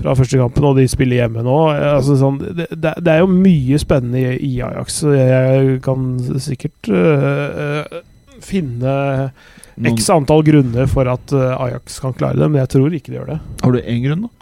Fra 0.00 0.14
første 0.16 0.40
kampen, 0.40 0.64
og 0.68 0.76
de 0.76 0.86
spiller 0.88 1.22
hjemme 1.22 1.44
nå. 1.44 1.56
Altså, 1.72 2.16
sånn, 2.20 2.38
det, 2.56 2.68
det, 2.76 3.12
er 3.12 3.22
jo 3.22 3.28
mye 3.32 3.78
spennende 3.80 4.20
i, 4.36 4.38
i 4.44 4.54
Ajax. 4.64 5.00
så 5.02 5.12
Jeg 5.16 5.78
kan 5.84 6.16
sikkert 6.40 6.90
eh, 6.92 8.00
finne 8.44 8.96
x 9.92 10.08
antall 10.12 10.44
grunner 10.44 10.88
for 10.88 11.08
at 11.12 11.32
Ajax 11.36 12.00
kan 12.00 12.16
klare 12.16 12.40
det, 12.40 12.48
men 12.48 12.62
jeg 12.62 12.72
tror 12.76 12.96
ikke 12.96 13.12
de 13.12 13.20
gjør 13.20 13.34
det. 13.34 13.40
har 13.64 13.76
du 13.76 13.80
én 13.82 14.04
grunn, 14.04 14.28
da? 14.28 14.35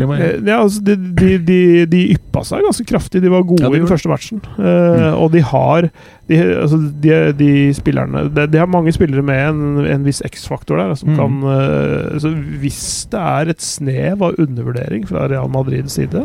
Eh, 0.00 0.40
Ja, 0.46 0.62
altså, 0.62 0.80
de, 0.84 0.96
de, 0.96 1.38
de, 1.38 1.58
de 1.86 2.00
yppa 2.14 2.42
seg 2.48 2.62
ganske 2.64 2.86
kraftig. 2.88 3.20
De 3.22 3.28
var 3.32 3.42
gode 3.44 3.62
Ja, 3.62 3.68
i 3.68 3.78
den 3.82 3.86
første 3.90 4.08
matchen. 4.08 4.40
Eh, 4.58 5.12
Og 5.18 5.30
de 5.32 5.42
har 5.42 5.90
De, 6.28 6.38
altså, 6.62 6.78
de, 7.02 7.32
de 7.36 7.50
spillerne 7.76 8.24
de, 8.32 8.58
har 8.58 8.66
mange 8.70 8.92
spillere 8.94 9.22
med 9.22 9.42
en, 9.50 9.84
en 9.86 10.04
viss 10.06 10.22
X-faktor 10.24 10.78
der. 10.80 10.94
Som 10.96 11.12
Mm. 11.12 11.16
kan 11.18 11.42
uh, 11.44 12.18
så 12.22 12.30
Hvis 12.62 13.06
det 13.12 13.20
er 13.20 13.50
et 13.52 13.60
snev 13.60 14.22
av 14.22 14.38
undervurdering 14.40 15.04
fra 15.06 15.26
Real 15.28 15.48
Madrids 15.52 15.92
side, 15.98 16.24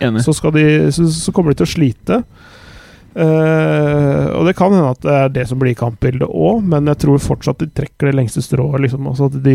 Enig. 0.00 0.22
så, 0.26 0.32
så, 0.34 1.06
så 1.06 1.32
kommer 1.32 1.52
de 1.54 1.62
til 1.62 1.66
å 1.68 1.74
slite. 1.76 2.22
Uh, 3.16 4.28
og 4.36 4.42
det 4.44 4.52
kan 4.58 4.74
hende 4.74 4.90
at 4.92 5.00
det 5.00 5.12
er 5.16 5.30
det 5.32 5.44
som 5.48 5.60
blir 5.60 5.72
kampbildet 5.78 6.28
òg, 6.28 6.58
men 6.68 6.90
jeg 6.90 6.98
tror 7.00 7.22
fortsatt 7.24 7.62
de 7.62 7.68
trekker 7.72 8.10
det 8.10 8.16
lengste 8.18 8.42
strået. 8.44 8.82
Liksom, 8.84 9.06
altså 9.08 9.30
at 9.30 9.38
de 9.46 9.54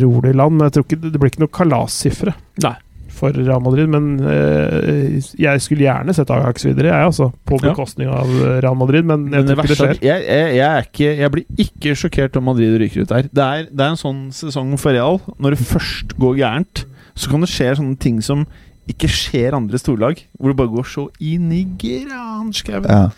ror 0.00 0.22
det 0.24 0.32
i 0.32 0.38
land. 0.38 0.56
Men 0.56 0.68
jeg 0.70 0.78
tror 0.78 0.86
ikke 0.88 1.00
det 1.10 1.20
blir 1.20 1.32
ikke 1.34 1.44
noe 1.44 1.52
kalassifre 1.52 2.32
Nei. 2.64 2.76
For 3.12 3.34
Real 3.36 3.60
Madrid. 3.64 3.88
Men 3.92 4.06
eh, 4.24 5.18
jeg 5.40 5.62
skulle 5.64 5.84
gjerne 5.86 6.14
sett 6.16 6.30
Ajax 6.34 6.64
videre, 6.66 6.90
jeg, 6.92 7.10
altså. 7.12 7.30
På 7.48 7.58
Ja. 7.60 7.70
bekostning 7.70 8.08
av 8.12 8.30
Real 8.64 8.76
Madrid, 8.80 9.04
men 9.08 9.28
jeg 9.30 9.44
Men 9.44 9.46
det 9.50 9.56
tror 9.58 9.64
ikke 9.64 9.74
det 9.74 9.78
er 9.78 9.94
skjer. 9.94 10.02
jeg, 10.08 10.24
jeg, 10.26 10.56
jeg, 10.56 10.68
er 10.70 10.88
ikke, 10.88 11.12
jeg 11.22 11.34
blir 11.36 11.64
ikke 11.66 11.96
sjokkert 12.02 12.36
om 12.40 12.48
Madrid 12.50 12.78
ryker 12.82 13.04
ut 13.06 13.12
der. 13.14 13.28
Det 13.30 13.44
er, 13.46 13.68
det 13.70 13.86
er 13.86 13.94
en 13.94 14.00
sånn 14.00 14.22
sesong 14.34 14.74
for 14.80 14.96
Real. 14.96 15.20
Når 15.38 15.56
det 15.56 15.66
først 15.70 16.16
går 16.18 16.36
gærent, 16.42 16.84
så 17.14 17.28
kan 17.30 17.44
det 17.44 17.50
skje 17.52 17.74
sånne 17.78 17.98
ting 18.00 18.22
som 18.24 18.46
ikke 18.90 19.06
skjer 19.12 19.54
andre 19.54 19.78
storlag. 19.78 20.18
Hvor 20.40 20.50
det 20.50 20.58
bare 20.58 20.72
går 20.72 20.88
så 20.90 21.06
inn 21.22 21.52
i 21.54 21.62
granskauen. 21.78 22.88
Ja. 22.88 23.10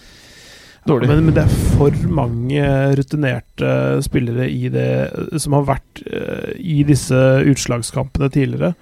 Dårlig. 0.85 1.09
Men, 1.09 1.23
men 1.25 1.33
det 1.39 1.47
er 1.47 1.55
for 1.79 1.95
mange 2.13 2.65
rutinerte 2.99 3.71
spillere 4.05 4.51
i 4.53 4.67
det 4.69 5.41
som 5.41 5.55
har 5.57 5.65
vært 5.71 6.03
eh, 6.05 6.51
i 6.61 6.83
disse 6.85 7.17
utslagskampene 7.49 8.29
tidligere. 8.35 8.75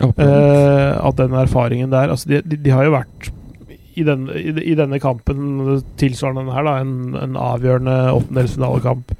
Eh, 0.00 1.06
at 1.06 1.18
den 1.20 1.34
erfaringen 1.36 1.92
der 1.92 2.08
Altså, 2.08 2.28
de, 2.30 2.40
de, 2.40 2.56
de 2.56 2.72
har 2.72 2.86
jo 2.86 2.94
vært 2.94 3.30
i, 3.98 4.04
den, 4.06 4.28
i, 4.32 4.52
i 4.72 4.74
denne 4.78 5.00
kampen, 5.02 5.82
tilsvarende 6.00 6.44
denne 6.44 6.54
her, 6.56 6.64
da, 6.64 6.76
en, 6.80 7.16
en 7.20 7.34
avgjørende 7.36 7.96
åttendelsfinalekamp. 8.16 9.12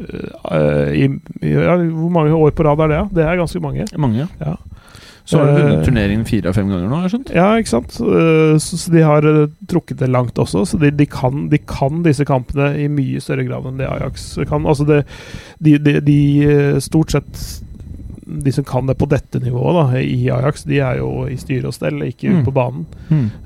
Uh, 0.00 0.90
i, 0.94 1.06
ja, 1.44 1.74
hvor 1.76 2.12
mange 2.12 2.36
år 2.36 2.52
på 2.56 2.64
rad 2.64 2.80
er 2.84 2.92
det? 2.92 2.98
Ja? 3.00 3.06
Det 3.18 3.24
er 3.24 3.40
ganske 3.40 3.60
mange. 3.60 3.86
Mange, 3.98 4.22
ja. 4.22 4.28
Ja. 4.40 4.54
Så 5.24 5.38
har 5.38 5.50
du 5.50 5.58
vunnet 5.60 5.84
turneringen 5.86 6.24
fire 6.26 6.50
av 6.50 6.56
fem 6.56 6.70
ganger 6.70 6.88
nå, 6.88 6.96
har 6.96 7.04
jeg 7.06 7.12
skjønt? 7.12 7.32
Ja, 7.36 7.48
ikke 7.60 7.72
sant? 7.72 7.98
Uh, 7.98 8.54
Så, 8.62 8.78
så 8.80 8.92
de 8.94 9.02
har 9.04 9.26
trukket 9.70 10.00
det 10.00 10.10
langt 10.12 10.38
også. 10.38 10.64
Så 10.68 10.78
de, 10.80 10.92
de, 10.94 11.06
kan, 11.10 11.48
de 11.50 11.58
kan 11.58 12.04
disse 12.06 12.26
kampene 12.28 12.72
i 12.80 12.86
mye 12.92 13.20
større 13.22 13.48
grad 13.48 13.66
enn 13.68 13.80
det 13.80 13.90
Ajax 13.90 14.32
kan. 14.50 14.68
Altså 14.68 14.86
det, 14.88 15.02
de, 15.58 15.76
de, 15.78 15.98
de 16.04 16.20
Stort 16.84 17.16
sett 17.16 17.42
de 18.44 18.52
som 18.52 18.64
kan 18.64 18.86
det 18.86 18.94
på 19.00 19.08
dette 19.10 19.40
nivået 19.42 19.74
da, 19.76 19.98
i 20.00 20.28
Ajax, 20.30 20.62
de 20.68 20.78
er 20.80 20.98
jo 21.00 21.26
i 21.26 21.36
styre 21.40 21.66
og 21.70 21.74
stell, 21.74 21.98
ikke 22.06 22.28
ute 22.30 22.38
Mm. 22.40 22.44
på 22.46 22.52
banen. 22.54 22.86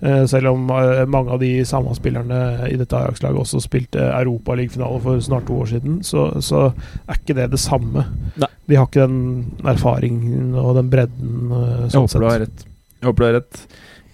Eh, 0.02 0.27
selv 0.31 0.51
om 0.52 0.69
uh, 0.70 1.05
mange 1.09 1.31
av 1.32 1.40
de 1.40 1.65
samme 1.65 1.94
spillerne 1.97 2.69
i 2.70 2.77
dette 2.77 2.93
Ajax-laget 2.98 3.40
også 3.40 3.62
spilte 3.65 3.98
Europaligafinale 4.12 5.01
for 5.01 5.20
snart 5.24 5.47
to 5.48 5.56
år 5.62 5.66
siden, 5.73 6.02
så, 6.05 6.28
så 6.44 6.66
er 7.09 7.16
ikke 7.19 7.35
det 7.40 7.51
det 7.55 7.61
samme. 7.62 8.05
Nei. 8.36 8.51
De 8.69 8.77
har 8.78 8.86
ikke 8.89 9.06
den 9.09 9.19
erfaringen 9.65 10.55
og 10.56 10.74
den 10.78 10.90
bredden. 10.93 11.51
Jeg 11.85 11.90
sånn 11.94 12.06
håper 12.06 12.20
du 12.24 12.28
har 12.31 12.40
rett. 12.47 12.65
Jeg 13.01 13.09
håper 13.11 13.20
du 13.24 13.27
har 13.31 13.36
rett. 13.40 13.65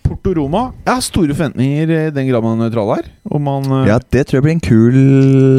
Porto 0.02 0.32
Roma. 0.34 0.62
Jeg 0.86 0.94
har 0.96 1.02
store 1.04 1.34
forventninger 1.36 1.90
i 1.94 1.98
den 2.14 2.26
grad 2.30 2.42
man 2.42 2.56
er 2.58 2.68
nøytral 2.70 2.94
her. 2.96 3.10
Om 3.30 3.42
man 3.46 3.68
ja, 3.86 3.98
det 4.10 4.24
tror 4.26 4.40
jeg 4.40 4.46
blir 4.46 4.56
en 4.56 4.62
kul 4.64 4.96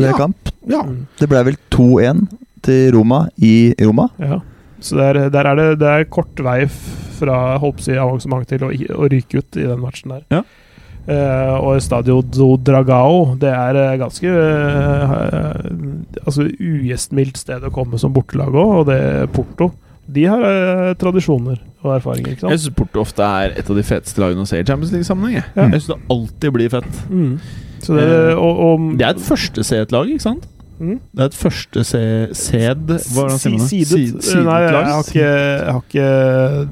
Ja. 0.03 0.15
kamp. 0.17 0.49
ja. 0.67 0.81
Mm. 0.83 1.05
Det 1.19 1.29
ble 1.31 1.43
vel 1.51 1.57
2-1 1.71 2.25
til 2.65 2.91
Roma 2.97 3.27
i 3.41 3.73
Roma. 3.79 4.09
Ja. 4.19 4.41
Så 4.81 4.97
der, 4.97 5.29
der 5.33 5.51
er 5.51 5.59
det, 5.59 5.69
det 5.81 5.91
er 5.91 6.09
kort 6.09 6.41
vei 6.41 6.65
fra 7.21 7.37
holdt 7.61 7.85
si, 7.85 7.95
avansement 7.99 8.49
til 8.49 8.65
å, 8.65 8.71
å 8.71 9.09
ryke 9.11 9.41
ut 9.41 9.61
i 9.61 9.67
den 9.69 9.81
matchen 9.81 10.15
der. 10.15 10.25
Ja. 10.33 10.43
Uh, 11.01 11.55
og 11.65 11.79
Stadio 11.81 12.19
do 12.21 12.51
Dragao, 12.61 13.31
det 13.41 13.49
er 13.49 13.77
eh, 13.79 13.95
ganske 13.97 14.29
uh, 14.29 15.55
Altså 16.21 16.45
ugjestmildt 16.45 17.39
sted 17.41 17.65
å 17.65 17.71
komme 17.73 17.97
som 17.97 18.13
bortelag 18.13 18.53
òg, 18.53 18.73
og 18.83 18.85
det 18.91 18.97
er 19.01 19.31
Porto. 19.33 19.71
De 20.05 20.27
har 20.29 20.45
uh, 20.45 20.91
tradisjoner 21.01 21.57
og 21.81 21.95
erfaringer, 21.95 22.35
ikke 22.35 22.45
Jeg 22.51 22.61
sant? 22.61 22.67
syns 22.67 22.77
Porto 22.77 23.01
ofte 23.01 23.25
er 23.25 23.57
et 23.57 23.73
av 23.73 23.81
de 23.81 23.85
feteste 23.87 24.21
lagene 24.21 24.45
å 24.45 24.49
se 24.49 24.61
i 24.61 24.67
Champions 24.67 24.93
League-sammenheng. 24.93 25.39
jeg. 25.39 25.47
Ja. 25.55 25.67
Jeg 25.71 25.81
syns 25.81 25.89
det 25.89 25.99
alltid 26.17 26.55
blir 26.59 26.73
fett. 26.77 27.03
Mm. 27.09 27.33
Så 27.81 27.97
det, 27.97 28.07
og, 28.35 28.61
og, 28.67 28.87
Det 29.01 29.07
er 29.07 29.15
et 29.15 29.25
første 29.25 29.65
C-et-lag, 29.65 30.13
ikke 30.13 30.27
sant? 30.27 30.45
Mm. 30.81 30.95
Det 31.13 31.21
er 31.21 31.27
et 31.29 31.35
første 31.37 31.81
se 31.85 31.99
sed 32.33 32.87
Hva 32.89 33.27
er 33.27 33.29
det 33.29 33.35
han 33.37 33.59
sier 33.69 33.85
Sidet. 33.85 34.15
det? 34.15 34.23
Sidet? 34.25 34.45
Nei, 34.47 34.55
jeg 34.63 34.71
har 34.73 35.03
ikke, 35.03 35.25
jeg 35.27 35.75
har 35.75 35.81
ikke 35.83 36.05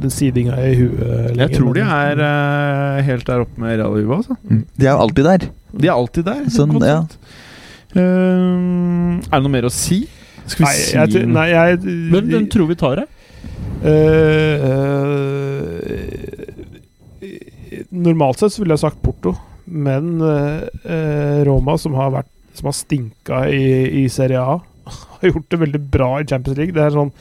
den 0.01 0.13
sidinga 0.15 0.55
i 0.65 0.71
huet 0.79 1.03
lenger. 1.03 1.41
Jeg 1.43 1.51
tror 1.59 1.77
de 1.77 1.83
er 1.85 2.21
uh, 2.23 3.01
helt 3.05 3.27
der 3.27 3.43
oppe 3.43 3.61
med 3.61 3.75
Real 3.75 3.93
Viva. 3.99 4.17
Altså. 4.17 4.37
De 4.49 4.87
er 4.87 4.89
jo 4.95 5.03
alltid 5.03 5.29
der. 5.29 5.45
De 5.75 5.91
er 5.91 5.93
alltid 5.93 6.25
der. 6.25 6.41
Sånn, 6.55 6.73
ja. 6.81 6.95
Eh, 7.93 8.01
er 8.01 9.35
det 9.35 9.43
noe 9.45 9.53
mer 9.53 9.69
å 9.69 9.73
si? 9.73 9.99
Skal 10.49 10.63
vi 10.63 10.65
Nei, 10.65 10.73
si 10.79 10.97
jeg, 10.97 11.13
tror- 11.13 11.29
nei, 11.35 11.45
jeg 11.53 11.77
Hvem, 11.85 12.33
hvem 12.33 12.49
tror 12.49 12.69
vi 12.71 12.79
tar 12.81 13.03
det? 13.03 13.07
Uh, 13.85 14.57
eh, 17.21 17.85
Normalt 17.93 18.41
sett 18.41 18.55
så 18.57 18.63
ville 18.63 18.73
jeg 18.73 18.81
sagt 18.87 19.01
Porto, 19.05 19.35
men 19.69 20.17
Roma, 21.45 21.77
som 21.77 21.93
har 21.99 22.09
vært 22.17 22.33
Som 22.59 22.69
har 22.69 22.77
stinka 22.77 23.43
i, 23.49 24.03
i 24.03 24.07
Serie 24.11 24.41
A, 24.41 24.59
har 25.19 25.31
gjort 25.31 25.49
det 25.51 25.63
veldig 25.65 25.83
bra 25.91 26.09
i 26.19 26.27
Champions 26.27 26.59
League. 26.59 26.75
Det 26.75 26.85
er 26.85 26.97
sånn 26.97 27.13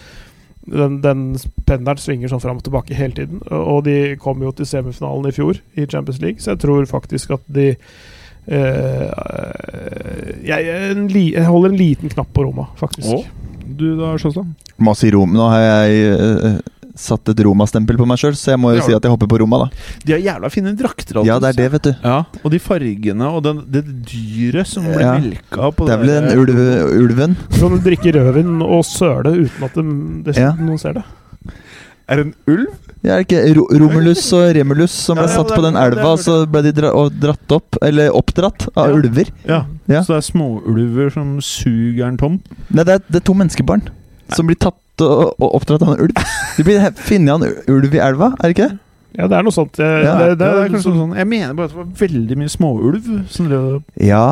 den, 0.68 0.98
den 1.00 1.22
pendelen 1.64 2.00
svinger 2.00 2.28
sånn 2.28 2.42
fram 2.42 2.60
og 2.60 2.66
tilbake 2.66 2.96
hele 2.96 3.16
tiden. 3.16 3.40
Og 3.48 3.82
de 3.86 4.16
kom 4.20 4.42
jo 4.44 4.52
til 4.56 4.68
semifinalen 4.68 5.30
i 5.30 5.34
fjor 5.34 5.60
i 5.78 5.86
Champions 5.88 6.20
League, 6.24 6.42
så 6.44 6.54
jeg 6.54 6.62
tror 6.64 6.88
faktisk 6.90 7.32
at 7.38 7.44
de 7.56 7.68
eh, 7.72 9.08
jeg, 10.48 10.78
en 10.92 11.06
li, 11.12 11.30
jeg 11.34 11.48
holder 11.48 11.72
en 11.72 11.80
liten 11.80 12.12
knapp 12.12 12.32
på 12.36 12.44
Roma, 12.48 12.68
faktisk. 12.80 13.08
Å? 13.08 13.48
Du 13.78 13.90
da, 13.98 14.14
Sjåstad? 14.20 14.48
Masse 14.80 15.08
i 15.08 15.12
Rom. 15.12 15.34
Nå 15.36 15.48
har 15.52 15.64
jeg 15.64 16.12
eh, 16.12 16.58
satt 16.98 17.30
et 17.30 17.40
Roma-stempel 17.46 17.96
på 18.00 18.06
meg 18.10 18.18
sjøl, 18.20 18.34
så 18.38 18.50
jeg 18.54 18.58
må 18.60 18.72
jo 18.74 18.80
Ja. 18.80 18.86
si 18.88 18.92
at 18.96 19.02
jeg 19.06 19.10
hopper 19.12 19.28
på 19.30 19.38
Roma, 19.40 19.58
da. 19.64 19.68
De 20.04 20.12
har 20.16 20.20
jævla 20.20 20.50
fine 20.50 20.72
drakter. 20.76 21.20
Altså. 21.20 21.26
Ja, 21.30 21.38
det 21.38 21.48
er 21.52 21.58
det, 21.62 21.68
vet 21.72 21.82
du. 21.82 21.92
Ja, 22.02 22.24
og 22.44 22.50
de 22.50 22.58
fargene 22.58 23.28
og 23.30 23.42
den, 23.46 23.62
det 23.70 23.84
dyret 24.10 24.66
som 24.66 24.82
blir 24.84 25.00
Ja. 25.00 25.14
melka 25.18 25.70
på 25.76 25.86
Det 25.86 25.94
er 25.94 26.02
vel 26.02 26.08
den 26.08 26.38
ulve, 26.38 26.66
ulven. 26.98 27.36
Som 27.54 27.78
drikker 27.80 28.12
rødvin 28.18 28.60
og 28.62 28.84
søle 28.84 29.30
uten 29.46 29.64
at 29.64 29.74
det, 30.24 30.36
Ja. 30.36 30.52
noen 30.58 30.78
ser 30.78 30.92
det. 30.94 31.04
Er 32.08 32.16
det 32.16 32.26
en 32.26 32.34
ulv? 32.48 32.66
Ja, 33.04 33.14
er 33.14 33.22
det 33.22 33.28
ikke 33.28 33.54
Ro 33.54 33.66
Romulus 33.78 34.32
og 34.32 34.54
Remulus 34.56 34.90
som 34.90 35.16
ble 35.18 35.26
Ja, 35.28 35.30
ja, 35.30 35.36
satt 35.36 35.52
på 35.54 35.62
den 35.62 35.76
elva, 35.76 36.06
og 36.14 36.18
så 36.18 36.50
ble 36.50 36.62
de 36.62 36.72
dra 36.72 36.90
dratt 37.10 37.52
opp, 37.52 37.76
eller 37.82 38.10
oppdratt, 38.10 38.66
av 38.76 38.88
Ja. 38.88 38.94
ulver? 38.96 39.28
Ja. 39.46 39.64
Ja. 39.86 40.00
Så 40.02 40.16
det 40.16 40.24
er 40.24 40.32
småulver 40.32 41.12
som 41.12 41.38
suger 41.40 42.06
den 42.08 42.16
tom? 42.16 42.40
Nei, 42.72 42.82
det 42.84 42.88
er, 42.96 42.98
det 43.10 43.16
er 43.22 43.26
to 43.28 43.34
menneskebarn 43.34 43.82
som 44.34 44.46
blir 44.48 44.56
tatt 44.58 44.74
og, 45.04 45.24
å, 45.24 45.46
å 45.46 45.50
oppdra 45.58 45.78
en 45.82 45.96
ulv. 46.04 46.20
De 46.58 46.66
blir 46.66 46.84
funnet 46.98 47.34
en 47.34 47.74
ulv 47.74 47.94
i 47.94 48.02
elva, 48.02 48.32
er 48.38 48.50
det 48.50 48.54
ikke? 48.56 48.68
det? 48.74 48.84
Ja, 49.18 49.26
det 49.30 49.38
er 49.38 49.46
noe 49.46 49.54
sånt. 49.56 49.78
Jeg, 49.80 50.04
Ja, 50.04 50.14
det, 50.20 50.28
det, 50.28 50.38
det 50.42 50.48
er 50.48 50.60
er 50.66 50.72
kanskje 50.74 50.92
sånn 50.94 51.14
Jeg 51.16 51.26
mener 51.30 51.54
bare 51.56 51.70
at 51.70 51.72
det 51.72 51.78
var 51.80 51.88
veldig 52.02 52.36
mye 52.38 52.52
småulv 52.52 53.06
som 53.32 53.48
drev 53.48 54.04
Ja, 54.04 54.24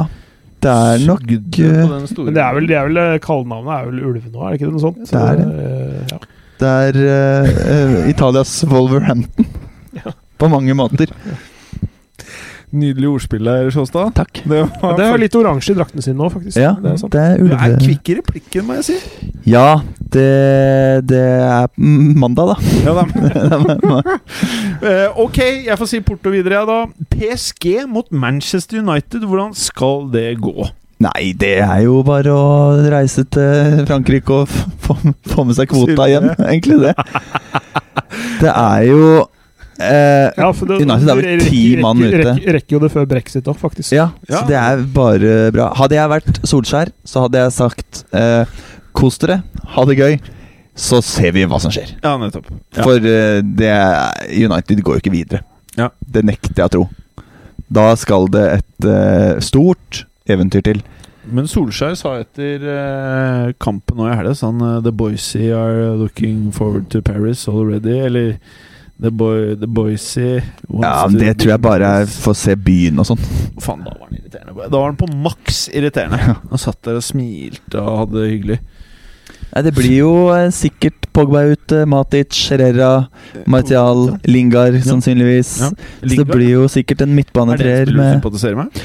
det 0.63 0.73
er 0.73 1.03
nok 1.07 1.25
eh, 1.33 1.81
Men 1.89 2.35
det 2.37 2.43
er 2.45 2.55
vel, 2.59 2.69
det 2.69 2.77
er 2.77 2.91
vel 2.91 3.01
kallenavnet 3.25 3.73
er 3.77 3.89
vel 3.91 4.03
ulve 4.11 4.31
nå, 4.31 4.43
er 4.45 4.53
det 4.53 4.61
ikke 4.61 4.71
noe 4.75 4.85
sånt? 4.85 5.03
Det 5.11 5.23
er 5.23 5.41
det. 5.41 5.49
Eh, 5.67 6.15
Ja. 6.15 6.21
Det 6.57 6.69
er 6.87 6.97
eh, 7.05 7.59
eh, 7.73 7.97
Italias 8.09 8.53
Wolverhampton. 8.69 9.49
På 10.41 10.49
mange 10.53 10.73
måter. 10.77 11.11
Nydelig 12.77 13.09
ordspill 13.09 13.47
der, 13.49 13.69
Sjåstad. 13.73 14.13
Takk. 14.17 14.43
Det 14.45 14.63
var 14.83 14.97
Det 14.99 15.07
er 15.07 15.21
litt 15.23 15.37
oransje 15.39 15.73
i 15.73 15.79
draktene 15.79 16.05
sine 16.05 16.19
nå, 16.19 16.29
faktisk. 16.33 16.59
Ja, 16.61 16.75
det 16.83 16.93
er 16.93 16.99
sant. 17.01 17.15
det 17.15 17.25
er 17.25 17.55
er 17.57 17.77
kvikk 17.81 18.13
i 18.13 18.17
replikken, 18.21 18.67
må 18.69 18.77
jeg 18.79 18.87
si. 18.91 18.97
Ja, 19.49 19.81
det, 19.99 20.27
det 21.09 21.23
er 21.47 21.69
mandag, 21.79 22.55
da. 22.55 22.57
Ja, 22.87 22.97
da. 23.01 23.05
Eh, 24.87 25.09
ok, 25.19 25.39
jeg 25.65 25.77
får 25.81 25.89
si 25.89 25.99
Porto 26.05 26.31
videre, 26.31 26.59
jeg, 26.61 26.69
da. 26.69 27.07
PSG 27.15 27.87
mot 27.89 28.11
Manchester 28.13 28.83
United. 28.83 29.25
Hvordan 29.25 29.55
skal 29.57 30.05
det 30.13 30.35
gå? 30.45 30.69
Nei, 31.03 31.33
det 31.37 31.59
er 31.65 31.81
jo 31.85 32.03
bare 32.07 32.33
å 32.33 32.45
reise 32.93 33.25
til 33.33 33.83
Frankrike 33.89 34.43
og 34.43 34.53
få, 34.85 34.97
få 35.29 35.47
med 35.49 35.57
seg 35.59 35.69
kvota 35.73 36.07
igjen. 36.09 36.31
Egentlig 36.37 36.79
det. 36.85 36.95
Det 38.41 38.53
er 38.53 38.87
jo 38.89 39.01
eh, 39.81 40.31
Ja, 40.37 40.51
for 40.53 40.67
det, 40.71 40.81
United 40.85 41.09
er 41.13 41.21
vel 41.21 41.41
ti 41.49 41.63
mann 41.81 41.99
ute. 42.03 42.23
Rekker, 42.23 42.53
rekker 42.59 42.77
jo 42.77 42.81
det 42.85 42.93
før 42.95 43.07
brexit 43.11 43.45
òg, 43.51 43.59
faktisk. 43.61 43.93
Ja, 43.97 44.11
Ja. 44.29 44.41
så 44.41 44.47
det 44.49 44.57
er 44.61 44.83
bare 44.95 45.35
bra. 45.53 45.73
Hadde 45.75 45.97
jeg 45.99 46.09
vært 46.15 46.41
Solskjær, 46.47 46.93
så 47.05 47.27
hadde 47.27 47.43
jeg 47.45 47.53
sagt 47.53 48.05
eh, 48.13 48.45
kos 48.97 49.19
dere, 49.19 49.43
ha 49.75 49.85
det 49.85 49.99
gøy, 49.99 50.19
så 50.77 51.03
ser 51.05 51.33
vi 51.33 51.45
hva 51.49 51.59
som 51.61 51.71
skjer. 51.73 51.95
Ja, 52.03 52.17
nettopp. 52.21 52.49
Ja. 52.77 52.83
For 52.83 52.97
eh, 52.97 53.41
det 53.43 53.69
er- 53.73 54.27
United 54.33 54.83
går 54.85 54.99
jo 54.99 55.05
ikke 55.05 55.13
videre. 55.15 55.43
Ja. 55.77 55.91
Det 56.01 56.25
nekter 56.25 56.55
jeg 56.57 56.67
å 56.69 56.73
tro. 56.73 56.89
Da 57.73 57.95
skal 57.99 58.29
det 58.33 58.45
et 58.61 58.85
eh, 58.87 59.41
stort 59.41 60.05
eventyr 60.29 60.63
til. 60.63 60.83
Men 61.27 61.49
Solskjær 61.51 61.97
sa 61.99 62.13
etter 62.21 62.63
eh, 62.71 63.53
kampen 63.59 63.97
nå 63.99 64.07
i 64.07 64.15
helga 64.15 64.35
sånn 64.39 64.61
eh, 64.63 64.77
The 64.85 64.93
Boise 64.95 65.41
are 65.53 65.97
looking 65.99 66.53
forward 66.55 66.87
to 66.95 67.01
Paris 67.03 67.49
already. 67.51 67.97
Eller 68.07 68.37
The, 68.97 69.11
boy, 69.13 69.55
the 69.61 69.69
Boise 69.69 70.43
Ja, 70.81 71.07
men 71.11 71.19
Det 71.21 71.35
tror 71.43 71.51
jeg 71.53 71.61
bare 71.61 71.89
er 72.01 72.07
for 72.09 72.33
å 72.33 72.39
se 72.39 72.55
byen 72.57 72.97
og 73.03 73.09
sånn. 73.11 73.21
Faen, 73.61 73.83
da 73.85 73.93
var 73.93 74.09
han 74.09 74.17
irriterende. 74.17 74.55
Da 74.57 74.73
var 74.73 74.89
han 74.89 74.97
på 75.01 75.09
maks 75.27 75.67
irriterende. 75.69 76.37
Han 76.53 76.63
satt 76.63 76.81
der 76.87 76.97
og 77.01 77.05
smilte 77.05 77.83
og 77.83 78.01
hadde 78.05 78.23
det 78.23 78.31
hyggelig. 78.33 78.59
Nei, 79.57 79.63
det 79.65 79.73
blir 79.77 79.95
jo 80.01 80.13
eh, 80.35 80.49
sikkert 80.53 81.07
Pogba 81.17 81.45
ute, 81.49 81.85
Matic, 81.89 82.35
Herrera, 82.51 83.07
Martial, 83.49 84.19
Lingard 84.29 84.77
sannsynligvis. 84.85 85.53
Ja. 85.63 85.71
Så 86.03 86.11
det 86.13 86.27
blir 86.29 86.51
jo 86.51 86.67
sikkert 86.69 87.05
en 87.05 87.07
Er 87.07 87.09
det 87.09 87.13
en 87.13 87.17
midtbanetreer 87.21 87.87
spiller 87.87 87.97
du 87.97 88.03
med 88.03 88.17
sympatiserer 88.19 88.59
med? 88.59 88.83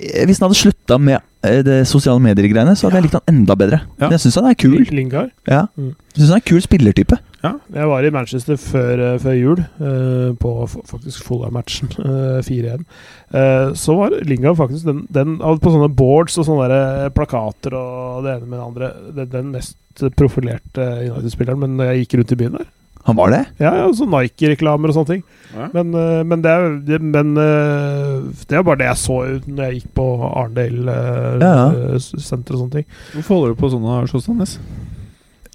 Eh, 0.00 0.26
Hvis 0.28 0.40
han 0.40 0.48
hadde 0.48 0.60
slutta 0.60 0.98
med 1.00 1.20
eh, 1.46 1.62
det 1.64 1.78
sosiale 1.88 2.20
medier-greiene, 2.20 2.74
så 2.76 2.88
hadde 2.88 3.00
jeg 3.00 3.08
likt 3.08 3.18
han 3.20 3.32
enda 3.32 3.56
bedre. 3.56 3.82
Ja. 3.96 4.06
Men 4.06 4.16
jeg 4.16 4.24
syns 4.26 4.40
han 4.40 4.50
er 4.50 4.58
kul. 4.60 4.78
Lingard. 4.92 5.32
Ja. 5.48 5.66
Mm. 5.76 5.94
Jeg 6.16 6.22
synes 6.22 6.34
han 6.34 6.42
er 6.42 6.48
kul 6.52 6.64
spillertype. 6.64 7.20
Jeg 7.40 7.88
var 7.88 8.04
i 8.04 8.10
Manchester 8.12 8.58
før, 8.60 9.00
eh, 9.00 9.18
før 9.22 9.36
jul, 9.38 9.60
eh, 9.80 10.32
på 10.36 10.50
faktisk 10.68 11.24
Fulla-matchen, 11.24 11.88
eh, 11.96 12.40
4-1. 12.44 12.84
Eh, 13.32 13.72
så 13.72 13.96
var 13.96 14.16
Lingard 14.28 14.58
faktisk 14.58 14.84
den, 14.84 15.06
den 15.10 15.38
På 15.38 15.72
sånne 15.72 15.88
boards 15.94 16.36
og 16.36 16.44
sånne 16.44 16.66
eh, 16.74 17.08
plakater 17.16 17.72
og 17.78 18.26
det 18.26 18.34
ene 18.34 18.48
med 18.50 18.58
det 18.58 18.66
andre 18.66 18.90
den, 19.16 19.30
den 19.32 19.54
mest 19.54 20.04
profilerte 20.18 20.84
United-spilleren, 21.08 21.62
men 21.62 21.78
når 21.78 21.90
jeg 21.90 22.02
gikk 22.04 22.18
rundt 22.20 22.32
i 22.32 22.38
byen 22.42 22.58
der 22.58 22.68
Han 23.08 23.16
var 23.16 23.32
det? 23.32 23.40
Ja, 23.58 23.72
ja, 23.80 23.86
så 23.96 24.04
Nike-reklamer 24.04 24.92
og 24.92 24.98
sånne 24.98 25.12
ting. 25.14 25.22
Ja. 25.54 25.70
Men, 25.72 25.94
eh, 25.96 26.20
men, 26.28 26.42
det, 26.44 26.50
er, 26.52 26.76
det, 26.84 27.00
men 27.00 27.32
det 27.40 28.58
er 28.58 28.66
bare 28.68 28.82
det 28.82 28.90
jeg 28.90 29.00
så 29.00 29.18
når 29.48 29.64
jeg 29.64 29.80
gikk 29.80 29.94
på 29.96 30.06
Arendale 30.28 30.92
eh, 30.92 31.40
Ja, 31.40 31.96
senter 32.20 32.58
og 32.58 32.66
sånne 32.66 32.82
ting. 32.82 32.88
Hvorfor 33.16 33.38
holder 33.38 33.56
du 33.56 33.60
på 33.64 33.72
sånn, 33.72 33.90
Sjåstadnes? 34.12 34.58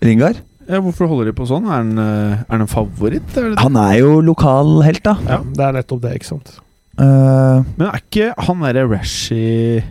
Lingard? 0.02 0.42
Ja, 0.68 0.80
hvorfor 0.82 1.08
holder 1.12 1.26
de 1.30 1.34
på 1.38 1.46
sånn? 1.50 1.66
Er 1.70 1.78
han, 1.82 1.92
eh, 2.02 2.40
er 2.42 2.46
han 2.56 2.62
en 2.66 2.72
favoritt? 2.72 3.28
Er 3.38 3.50
det 3.50 3.56
det? 3.56 3.60
Han 3.64 3.76
er 3.78 4.00
jo 4.00 4.20
lokal 4.26 4.82
helt, 4.86 5.04
da. 5.06 5.18
Ja, 5.30 5.38
Det 5.44 5.60
er 5.68 5.74
nettopp 5.82 6.02
det, 6.02 6.16
ikke 6.20 6.32
sant. 6.32 6.56
Eh, 6.98 7.64
Men 7.78 7.88
er 7.92 8.00
ikke 8.02 8.34
han 8.48 8.62
derre 8.64 8.88
Rashi 8.90 9.84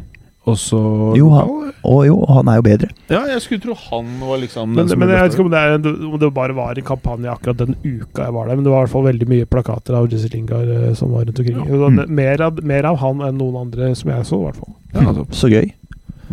også 0.46 1.16
Jo, 1.16 1.28
lokal? 1.30 1.72
og 1.88 2.00
jo, 2.06 2.16
han 2.28 2.48
er 2.52 2.56
jo 2.58 2.62
bedre. 2.66 2.88
Ja, 3.08 3.22
jeg 3.30 3.40
skulle 3.44 3.62
tro 3.64 3.74
han 3.90 4.08
var 4.20 4.38
liksom 4.42 4.68
Men, 4.74 4.76
den 4.82 4.88
som 4.90 4.98
men 4.98 5.08
ble 5.08 5.16
jeg 5.16 5.24
vet 5.28 5.36
ikke 5.38 5.44
om 5.44 5.50
det, 5.54 5.60
er, 5.60 6.08
om 6.10 6.18
det 6.20 6.34
bare 6.36 6.56
var 6.56 6.76
en 6.76 6.84
kampanje 6.84 7.30
akkurat 7.32 7.56
den 7.62 7.76
uka 7.84 8.24
jeg 8.26 8.32
var 8.34 8.48
der, 8.48 8.56
men 8.56 8.64
det 8.64 8.72
var 8.72 8.82
i 8.82 8.84
hvert 8.84 8.92
fall 8.92 9.06
veldig 9.08 9.28
mye 9.30 9.46
plakater 9.48 9.94
av 9.96 10.08
Jesse 10.12 10.28
Lingard 10.34 10.68
eh, 10.68 10.90
som 10.94 11.12
var 11.12 11.24
rundt 11.24 11.38
omkring. 11.38 11.56
Ja. 11.62 11.64
Det 11.64 11.92
Mm. 11.94 12.08
Mer, 12.18 12.40
av, 12.42 12.60
mer 12.64 12.84
av 12.90 12.96
han 12.98 13.20
enn 13.24 13.38
noen 13.38 13.56
andre 13.66 13.94
som 13.96 14.10
jeg 14.10 14.24
så, 14.28 14.40
i 14.40 14.44
hvert 14.50 14.56
fall. 14.60 14.74
Ja, 14.94 15.00
nettopp. 15.00 15.32
Så 15.32 15.48
gøy. 15.52 15.72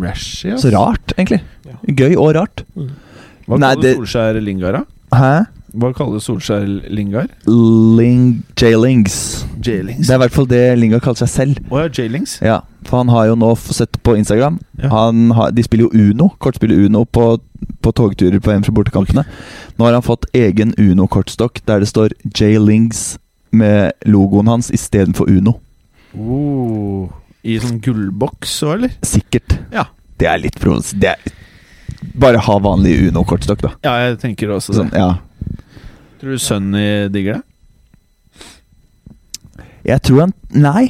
Rashi. 0.00 0.56
Så 0.58 0.72
rart, 0.72 1.12
egentlig. 1.16 1.40
Ja. 1.68 1.76
Gøy 1.88 2.16
og 2.16 2.34
rart. 2.36 2.64
Hva 3.48 3.58
Nei, 3.58 3.74
kaller 3.74 3.82
det- 3.82 3.96
Solskjær 3.98 4.40
Lingar, 4.42 4.72
da? 4.72 4.84
Hæ? 5.18 5.46
Hva 5.74 5.88
kaller 5.96 6.20
Solskjær 6.20 6.66
Lingar? 6.92 7.28
Ling 7.46 8.42
J-Lings. 8.56 9.44
Jailings. 9.62 10.06
Det 10.06 10.10
er 10.10 10.18
i 10.18 10.22
hvert 10.26 10.32
fall 10.36 10.46
det 10.46 10.78
Lingar 10.78 11.00
kaller 11.00 11.22
seg 11.22 11.28
selv. 11.32 11.58
Oh, 11.70 11.78
ja, 11.80 11.88
Jailings. 11.88 12.38
Ja, 12.42 12.60
For 12.84 12.98
han 12.98 13.08
har 13.08 13.26
jo 13.30 13.36
nå 13.36 13.56
sett 13.58 13.96
på 14.02 14.16
Instagram 14.18 14.58
Ja. 14.82 14.88
han 14.90 15.30
har, 15.30 15.50
De 15.52 15.62
spiller 15.62 15.88
jo 15.88 16.10
Uno, 16.10 16.30
Kortspiller 16.40 16.84
Uno, 16.86 17.04
på, 17.04 17.38
på 17.82 17.92
togturer 17.92 18.40
på 18.40 18.50
en 18.52 18.62
fra 18.64 18.72
bortekampene. 18.72 19.24
Nå 19.78 19.84
har 19.86 19.92
han 19.92 20.02
fått 20.02 20.26
egen 20.34 20.74
Uno-kortstokk 20.78 21.60
der 21.66 21.80
det 21.80 21.88
står 21.88 22.10
J-Lings 22.34 23.18
med 23.52 23.92
logoen 24.06 24.48
hans 24.48 24.70
istedenfor 24.70 25.28
Uno. 25.28 25.60
Oh, 26.18 27.08
I 27.44 27.56
sånn 27.62 27.80
gullboks 27.82 28.58
òg, 28.66 28.74
eller? 28.76 28.90
Sikkert. 29.02 29.56
Ja. 29.72 29.86
Det 30.18 30.28
er 30.28 30.38
litt 30.38 30.58
provos... 30.60 30.92
Det 30.92 31.14
er 31.14 31.32
Bare 32.14 32.38
ha 32.44 32.58
vanlig 32.62 32.96
Uno-kortstokk, 33.08 33.62
da. 33.64 33.70
Ja, 33.86 33.94
jeg 34.08 34.18
tenker 34.22 34.52
også 34.56 34.72
det. 34.74 34.80
Sånn, 34.82 34.92
ja. 34.92 35.14
Tror 36.20 36.36
du 36.36 36.38
Sunny 36.38 37.08
digger 37.12 37.40
det? 37.40 37.42
Jeg 39.88 40.02
tror 40.06 40.20
han 40.26 40.34
Nei. 40.54 40.84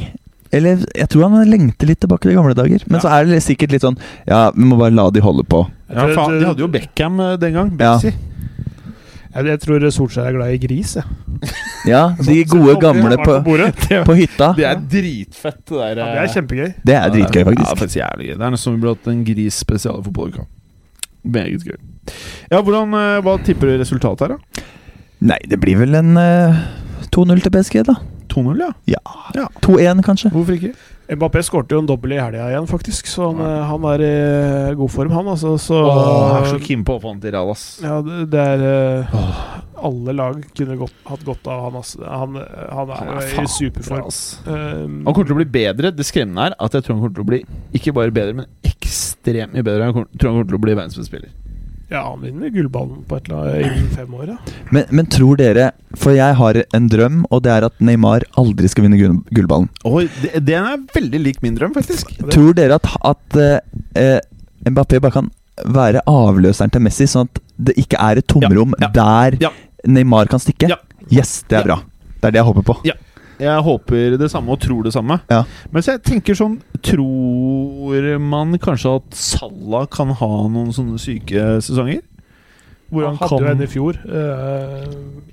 Eller 0.52 0.82
jeg 0.92 1.08
tror 1.08 1.30
han 1.32 1.48
lengter 1.48 1.88
litt 1.88 2.02
tilbake 2.04 2.28
til 2.28 2.36
gamle 2.36 2.52
dager. 2.56 2.82
Men 2.88 2.98
Ja. 2.98 3.04
så 3.06 3.08
er 3.16 3.24
det 3.30 3.38
sikkert 3.42 3.72
litt 3.72 3.82
sånn 3.86 3.96
Ja, 4.28 4.50
vi 4.52 4.64
må 4.68 4.76
bare 4.78 4.92
la 4.92 5.08
de 5.10 5.20
holde 5.24 5.44
på. 5.48 5.62
Ja, 5.88 6.06
faen, 6.12 6.38
De 6.40 6.44
hadde 6.46 6.60
jo 6.60 6.68
Beckham 6.68 7.20
eh, 7.20 7.36
den 7.40 7.54
gang. 7.54 7.72
Ja. 7.80 7.98
Jeg, 8.02 9.46
jeg 9.48 9.60
tror 9.62 9.80
Solskjær 9.88 10.26
er 10.28 10.32
glad 10.36 10.52
i 10.52 10.58
gris, 10.60 10.96
jeg. 10.96 11.04
Ja, 11.88 12.02
de 12.20 12.44
gode 12.44 12.76
gamle 12.78 13.16
på, 13.24 13.38
på 14.06 14.14
hytta. 14.14 14.52
Det 14.54 14.66
er 14.68 14.76
dritfett, 14.76 15.64
det 15.66 15.78
der. 15.80 15.96
Ja, 15.96 16.04
det 16.12 16.20
er 16.28 16.34
kjempegøy. 16.36 16.68
Det 16.84 16.94
er 16.94 17.08
dritgøy, 17.10 17.40
Ja, 17.40 17.44
det 17.48 17.56
er 17.56 17.64
faktisk. 17.64 17.78
faktisk 17.80 17.96
jævlig 18.02 18.26
gøy. 18.28 18.34
Det 18.36 18.44
er 18.46 18.52
nesten 18.52 18.62
som 18.68 18.74
vi 18.76 18.80
burde 18.84 18.98
hatt 19.00 19.08
en 19.10 19.24
gris 19.24 19.54
spesial 19.64 19.98
i 19.98 20.04
fotballuka. 20.04 20.44
Meget 21.22 21.66
gøy. 21.66 21.78
Ja, 22.50 22.60
hvordan, 22.60 22.94
eh, 22.98 23.20
Hva 23.22 23.36
tipper 23.46 23.70
du 23.70 23.78
resultatet 23.80 24.26
her, 24.26 24.36
da? 24.36 24.64
Nei, 25.22 25.38
det 25.46 25.60
blir 25.62 25.78
vel 25.78 25.94
en 25.94 26.16
uh, 26.18 26.62
2-0 27.14 27.44
til 27.44 27.54
PSG, 27.54 27.84
da. 27.86 27.94
2-0, 28.32 28.58
ja. 28.90 28.98
Ja. 29.36 29.46
2-1, 29.62 30.02
kanskje. 30.02 30.32
Hvorfor 30.34 30.56
ikke? 30.56 30.72
Mbappé 31.12 31.42
skårte 31.44 31.74
jo 31.76 31.82
en 31.82 31.88
dobbel 31.88 32.14
i 32.14 32.20
helga 32.20 32.46
igjen, 32.48 32.66
faktisk, 32.70 33.08
så 33.10 33.28
han, 33.30 33.42
ja. 33.42 33.64
han 33.68 33.84
er 33.90 34.04
i 34.06 34.74
god 34.78 34.92
form, 34.94 35.12
han. 35.12 35.28
Altså, 35.34 35.54
så 35.60 35.80
Åh, 35.82 35.98
jeg 35.98 36.38
er 36.38 36.48
så 36.54 36.60
keen 36.62 36.84
på 36.88 36.96
å 36.96 37.02
få 37.02 37.12
han 37.12 37.20
til 37.22 37.34
Real, 37.34 37.50
ass. 37.52 37.64
Ja, 37.84 37.98
det, 38.06 38.20
det 38.32 38.44
er 38.54 38.64
eh, 38.68 39.16
Alle 39.82 40.14
lag 40.16 40.38
kunne 40.56 40.78
godt, 40.80 40.94
hatt 41.10 41.24
godt 41.26 41.50
av 41.50 41.64
han. 41.66 41.78
Altså. 41.82 42.02
Han, 42.06 42.38
han 42.38 42.94
er, 42.94 43.02
Han 43.02 43.12
er 43.18 43.30
faen 43.34 43.50
i 43.50 43.52
superform. 43.52 44.04
bra, 44.06 44.12
ass. 44.14 44.22
Um, 44.46 45.02
Han 45.04 45.10
kommer 45.10 45.32
til 45.32 45.36
å 45.36 45.40
bli 45.42 45.48
bedre. 45.58 45.92
Det 45.94 46.06
skremmende 46.08 46.48
er 46.48 46.56
at 46.56 46.78
jeg 46.78 46.86
tror 46.86 46.96
han 46.96 47.04
kommer 47.04 47.18
til 47.18 47.26
å 47.26 47.30
bli 47.32 47.42
ikke 47.76 47.96
bare 47.98 48.14
bedre, 48.14 48.38
men 48.40 48.71
ekstremt 49.22 49.54
mye 49.54 49.62
bedre. 49.66 49.86
Jeg 49.86 49.94
tror 49.94 50.28
han 50.28 50.36
kommer 50.36 50.48
til 50.50 50.58
å 50.58 50.62
bli 50.66 50.74
verdensmester. 50.74 51.24
ja, 51.92 52.02
han 52.08 52.22
vinner 52.24 52.48
gullballen 52.48 53.02
på 53.08 53.16
et 53.18 53.26
eller 53.28 53.38
annet 53.42 53.66
innen 53.76 53.88
fem 53.92 54.14
år, 54.16 54.26
ja. 54.32 54.36
Men, 54.72 54.84
men 54.90 55.06
tror 55.12 55.36
dere 55.36 55.72
For 55.94 56.14
jeg 56.16 56.34
har 56.38 56.56
en 56.74 56.86
drøm, 56.88 57.26
og 57.30 57.42
det 57.44 57.50
er 57.52 57.66
at 57.68 57.74
Neymar 57.84 58.24
aldri 58.40 58.68
skal 58.72 58.86
vinne 58.86 58.96
gull, 58.96 59.18
gullballen. 59.30 59.68
Oi, 59.84 60.06
det, 60.22 60.40
Den 60.46 60.64
er 60.70 60.78
veldig 60.94 61.20
lik 61.20 61.42
min 61.42 61.54
drøm, 61.58 61.74
faktisk. 61.76 62.14
Tror 62.32 62.54
dere 62.56 62.78
at, 62.80 62.88
at 63.04 63.36
eh, 63.36 63.60
eh, 64.00 64.20
Mbappé 64.70 65.00
bare 65.04 65.12
kan 65.18 65.28
være 65.68 66.00
avløseren 66.08 66.72
til 66.72 66.80
Messi, 66.80 67.04
sånn 67.06 67.28
at 67.28 67.42
det 67.68 67.76
ikke 67.78 68.00
er 68.00 68.22
et 68.22 68.26
tomrom 68.26 68.72
Ja, 68.80 68.88
ja, 68.88 68.92
der 68.96 69.36
ja. 69.42 69.50
Neymar 69.86 70.30
kan 70.32 70.40
stikke? 70.40 70.70
Ja. 70.72 70.80
Yes, 71.12 71.42
det 71.48 71.58
er 71.60 71.66
Ja. 71.66 71.66
bra. 71.74 71.82
Det 72.22 72.30
er 72.30 72.30
det 72.32 72.40
jeg 72.40 72.46
håper 72.48 72.62
på. 72.72 72.78
Jeg 73.42 73.64
håper 73.66 74.16
det 74.20 74.30
samme 74.30 74.54
og 74.54 74.60
tror 74.62 74.86
det 74.86 74.92
samme. 74.94 75.18
Ja. 75.32 75.42
Mens 75.74 75.88
jeg 75.90 76.02
tenker 76.06 76.38
sånn 76.38 76.60
Tror 76.82 78.06
man 78.22 78.56
kanskje 78.62 78.96
at 78.98 79.18
Salah 79.18 79.86
kan 79.90 80.12
ha 80.18 80.30
noen 80.50 80.72
sånne 80.74 80.98
syke 81.02 81.58
sesonger? 81.62 82.02
Hvor 82.92 83.06
Han 83.06 83.16
han, 83.16 83.28
hadde 83.30 83.46
jo 83.46 83.52
en 83.54 83.64
i 83.64 83.68
fjor, 83.72 83.98
eh, 84.04 84.82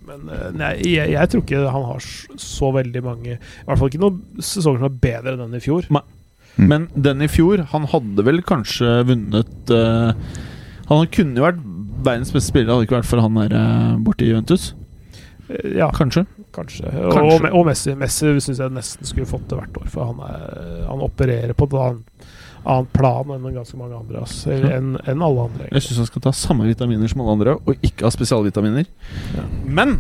men 0.08 0.30
eh, 0.32 0.44
nei, 0.56 0.70
jeg, 0.94 1.12
jeg 1.12 1.32
tror 1.32 1.42
ikke 1.44 1.64
han 1.74 1.88
har 1.90 2.06
så 2.40 2.70
veldig 2.72 3.02
mange 3.04 3.34
I 3.34 3.66
hvert 3.68 3.82
fall 3.82 3.92
ikke 3.92 4.00
noen 4.00 4.22
sesonger 4.40 4.80
som 4.80 4.88
er 4.88 5.02
bedre 5.04 5.34
enn 5.34 5.42
den 5.44 5.58
i 5.60 5.64
fjor. 5.66 5.90
Men 6.56 6.88
den 6.96 7.26
i 7.26 7.28
fjor, 7.32 7.66
han 7.74 7.90
hadde 7.92 8.24
vel 8.28 8.40
kanskje 8.48 9.02
vunnet 9.08 9.74
uh, 9.76 10.16
Han 10.88 11.12
kunne 11.12 11.40
jo 11.40 11.46
vært 11.46 11.60
verdens 12.04 12.32
beste 12.36 12.54
spiller, 12.54 12.72
hadde 12.72 12.86
det 12.86 12.90
ikke 12.90 12.98
vært 13.02 13.12
for 13.12 13.24
han 13.24 13.40
der 13.42 13.56
borte 14.08 14.24
i 14.24 14.32
Juventus. 14.32 14.72
Ja, 15.76 15.90
Kanskje. 15.96 16.26
Kanskje. 16.56 16.90
Kanskje. 16.90 17.40
Og, 17.52 17.60
og 17.60 17.66
Messi, 17.70 17.96
Messi 18.00 18.34
syns 18.44 18.60
jeg 18.62 18.74
nesten 18.76 19.06
skulle 19.10 19.30
fått 19.30 19.48
det 19.52 19.58
hvert 19.60 19.80
år, 19.82 19.88
for 19.94 20.12
han, 20.12 20.20
er, 20.28 20.86
han 20.90 21.02
opererer 21.06 21.54
på 21.58 21.68
et 21.70 21.76
annet, 21.80 22.30
annet 22.66 22.94
plan 22.94 23.34
enn 23.36 23.50
ganske 23.56 23.78
mange 23.80 23.98
andre. 24.00 24.22
Altså, 24.26 24.54
ja. 24.58 24.72
Enn 24.78 24.94
en 25.08 25.26
alle 25.26 25.48
andre. 25.50 25.70
Jeg 25.74 25.86
syns 25.88 26.02
han 26.04 26.10
skal 26.12 26.26
ta 26.28 26.34
samme 26.36 26.68
vitaminer 26.70 27.08
som 27.12 27.22
alle 27.24 27.36
andre, 27.38 27.58
og 27.66 27.86
ikke 27.86 28.08
ha 28.08 28.14
spesialvitaminer. 28.14 28.88
Ja. 29.38 29.46
Men 29.66 30.00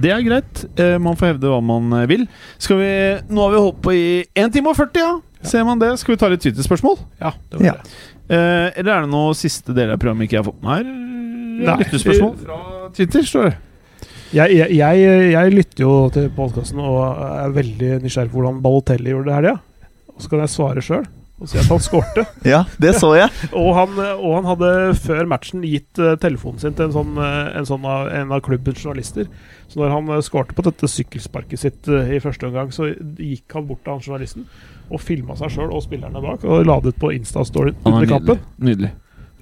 Det 0.00 0.12
er 0.14 0.20
greit. 0.22 0.60
Eh, 0.78 0.98
man 1.02 1.16
får 1.18 1.32
hevde 1.32 1.48
hva 1.50 1.58
man 1.66 1.90
eh, 1.98 2.04
vil. 2.06 2.28
Skal 2.62 2.78
vi 2.78 2.90
Nå 3.34 3.42
har 3.42 3.50
vi 3.56 3.62
holdt 3.64 3.80
på 3.82 3.94
i 3.96 4.04
1 4.38 4.52
time 4.54 4.70
og 4.70 4.76
40, 4.78 5.00
ja! 5.02 5.16
Ser 5.42 5.64
man 5.66 5.80
det? 5.80 5.88
Skal 5.98 6.14
vi 6.14 6.18
ta 6.20 6.28
litt 6.30 6.42
Twitter-spørsmål? 6.44 6.98
Ja, 7.18 7.32
det 7.50 7.58
var 7.58 7.66
Ja. 7.66 7.72
det. 7.80 7.96
Eh, 8.30 8.66
eller 8.78 8.92
er 8.92 9.00
det 9.06 9.10
noe 9.10 9.32
siste 9.34 9.74
del 9.74 9.90
av 9.90 9.98
programmet 9.98 10.28
ikke 10.28 10.36
jeg 10.38 10.44
har 10.44 10.50
fått 10.52 10.62
med 10.62 10.76
her? 10.76 10.84
Nei. 11.66 11.74
Lyttespørsmål 11.82 12.36
fra 12.44 12.58
Twitter, 12.94 13.26
står 13.26 13.48
det. 13.48 13.56
Jeg, 14.30 14.52
jeg, 14.54 14.76
jeg, 14.78 15.06
jeg 15.32 15.54
lytter 15.54 15.82
jo 15.82 15.94
til 16.14 16.28
podkasten 16.36 16.78
og 16.84 17.00
er 17.02 17.54
veldig 17.54 17.96
nysgjerrig 18.04 18.30
på 18.30 18.38
hvordan 18.38 18.60
Balotelli 18.62 19.10
gjorde 19.10 19.26
det 19.26 19.38
her, 19.38 19.48
ja. 19.50 19.88
Og 20.14 20.22
så 20.22 20.30
kan 20.30 20.44
jeg 20.44 20.52
svare 20.52 20.84
sjøl 20.84 21.08
og 21.40 21.48
si 21.48 21.56
at 21.56 21.70
han 21.72 21.80
skårte. 21.80 22.26
Ja, 22.52 22.60
det 22.80 22.92
så 23.00 23.14
jeg. 23.16 23.32
Og 23.56 23.70
han, 23.72 23.94
og 23.96 24.34
han 24.36 24.48
hadde 24.50 24.72
før 25.00 25.28
matchen 25.30 25.64
gitt 25.64 25.96
eh, 25.96 26.18
telefonen 26.20 26.60
sin 26.60 26.76
til 26.76 26.90
en, 26.90 26.92
sånn, 26.92 27.14
eh, 27.16 27.46
en, 27.56 27.68
sånn 27.68 27.86
av, 27.88 28.10
en 28.12 28.34
av 28.36 28.42
klubbens 28.44 28.82
journalister. 28.84 29.30
Så 29.70 29.80
når 29.80 29.94
han 29.94 30.10
uh, 30.12 30.18
skårte 30.24 30.56
på 30.56 30.66
dette 30.66 30.90
sykkelsparket 30.90 31.62
sitt 31.62 31.88
eh, 31.88 32.12
i 32.18 32.20
første 32.20 32.50
omgang, 32.50 32.68
så 32.76 32.90
gikk 32.92 33.56
han 33.56 33.68
bort 33.70 33.80
til 33.86 33.94
han 33.96 34.04
journalisten 34.04 34.44
og 34.90 35.00
filma 35.00 35.36
seg 35.38 35.54
sjøl 35.54 35.72
og 35.72 35.84
spillerne 35.84 36.20
bak 36.20 36.44
og 36.44 36.64
la 36.66 36.76
det 36.82 36.92
ut 36.92 37.00
på 37.00 37.12
Insta-storyen 37.14 37.78
under 37.84 38.02
er 38.02 38.04
nydelig. 38.04 38.16
kampen. 38.18 38.44
nydelig. 38.68 38.92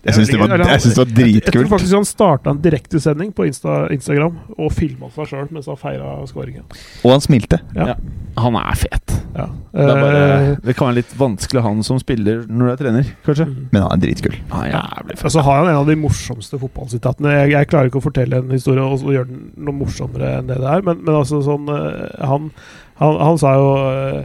Jeg 0.04 0.14
syns 0.14 0.28
det, 0.30 0.38
var- 0.38 0.48
Eller 0.54 0.64
han- 0.64 0.72
jeg 0.72 0.80
synes 0.80 0.94
det 0.94 1.02
var 1.02 1.06
Jeg 1.26 1.42
tror 1.42 1.52
dritkult. 1.52 1.68
faktisk 1.72 1.94
han 1.94 2.04
starta 2.04 2.50
en 2.50 2.60
direktesending 2.62 3.32
på 3.34 3.46
Insta, 3.46 3.88
Instagram 3.92 4.38
og 4.58 4.72
filma 4.72 5.10
seg 5.10 5.26
sjøl 5.26 5.48
mens 5.50 5.66
han 5.66 5.76
feira 5.76 6.12
skåringen. 6.26 6.62
Og 7.04 7.10
han 7.10 7.20
smilte. 7.20 7.58
Ja. 7.74 7.94
Han 8.38 8.54
er 8.54 8.74
fet. 8.78 9.14
Ja. 9.34 9.46
Det, 9.74 9.82
er 9.82 10.00
bare, 10.00 10.50
Eh, 10.52 10.56
det 10.64 10.76
kan 10.76 10.86
være 10.88 10.94
litt 11.00 11.12
vanskelig 11.18 11.62
han 11.62 11.82
som 11.82 11.98
spiller 11.98 12.44
når 12.46 12.58
du 12.58 12.70
er 12.72 12.76
trener, 12.76 13.04
kanskje. 13.26 13.46
mm. 13.46 13.68
Men 13.72 13.82
han 13.82 13.92
er 13.92 14.06
dritkul. 14.06 14.34
Han 14.50 14.66
er. 14.66 15.14
Og 15.24 15.30
så 15.34 15.42
har 15.42 15.56
han 15.64 15.68
en 15.68 15.80
av 15.82 15.86
de 15.86 15.96
morsomste 15.96 16.58
fotballsitatene. 16.58 17.32
Jeg, 17.42 17.50
jeg 17.50 17.68
klarer 17.68 17.90
ikke 17.90 17.98
å 18.00 18.06
fortelle 18.06 18.36
en 18.38 18.50
historie 18.50 18.80
og 18.84 18.98
så 19.00 19.06
gjøre 19.12 19.26
den 19.26 19.52
noe 19.56 19.74
morsommere 19.74 20.38
enn 20.38 20.46
det 20.46 20.58
det 20.58 20.70
er, 20.70 20.82
men, 20.82 21.02
men 21.04 21.14
altså 21.14 21.42
sånn 21.42 21.66
eh, 21.68 22.24
han, 22.26 22.50
han, 23.02 23.18
han 23.18 23.38
sa 23.38 23.54
jo 23.54 23.68
eh, 23.90 24.24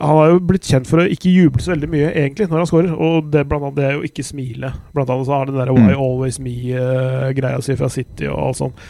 Han 0.00 0.16
har 0.20 0.30
jo 0.32 0.38
blitt 0.48 0.68
kjent 0.68 0.88
for 0.88 1.02
å 1.02 1.08
ikke 1.08 1.32
juble 1.32 1.62
så 1.62 1.74
veldig 1.74 1.90
mye, 1.92 2.12
egentlig, 2.12 2.48
når 2.48 2.62
han 2.62 2.70
scorer. 2.70 2.94
Og 2.94 3.28
det, 3.32 3.44
blant 3.50 3.66
annet, 3.68 3.76
det 3.78 3.86
er 3.88 3.98
jo 3.98 4.06
ikke 4.08 4.26
smile. 4.26 4.72
Blant 4.96 5.12
annet 5.12 5.28
så 5.28 5.34
har 5.34 5.44
han 5.44 5.52
den 5.52 5.60
der 5.60 5.74
Why 5.74 5.92
Mm. 5.92 6.00
Always 6.04 6.38
Me-greia 6.40 7.60
si 7.64 7.76
fra 7.76 7.90
City 7.92 8.28
og 8.30 8.38
alt 8.46 8.60
sånt. 8.62 8.88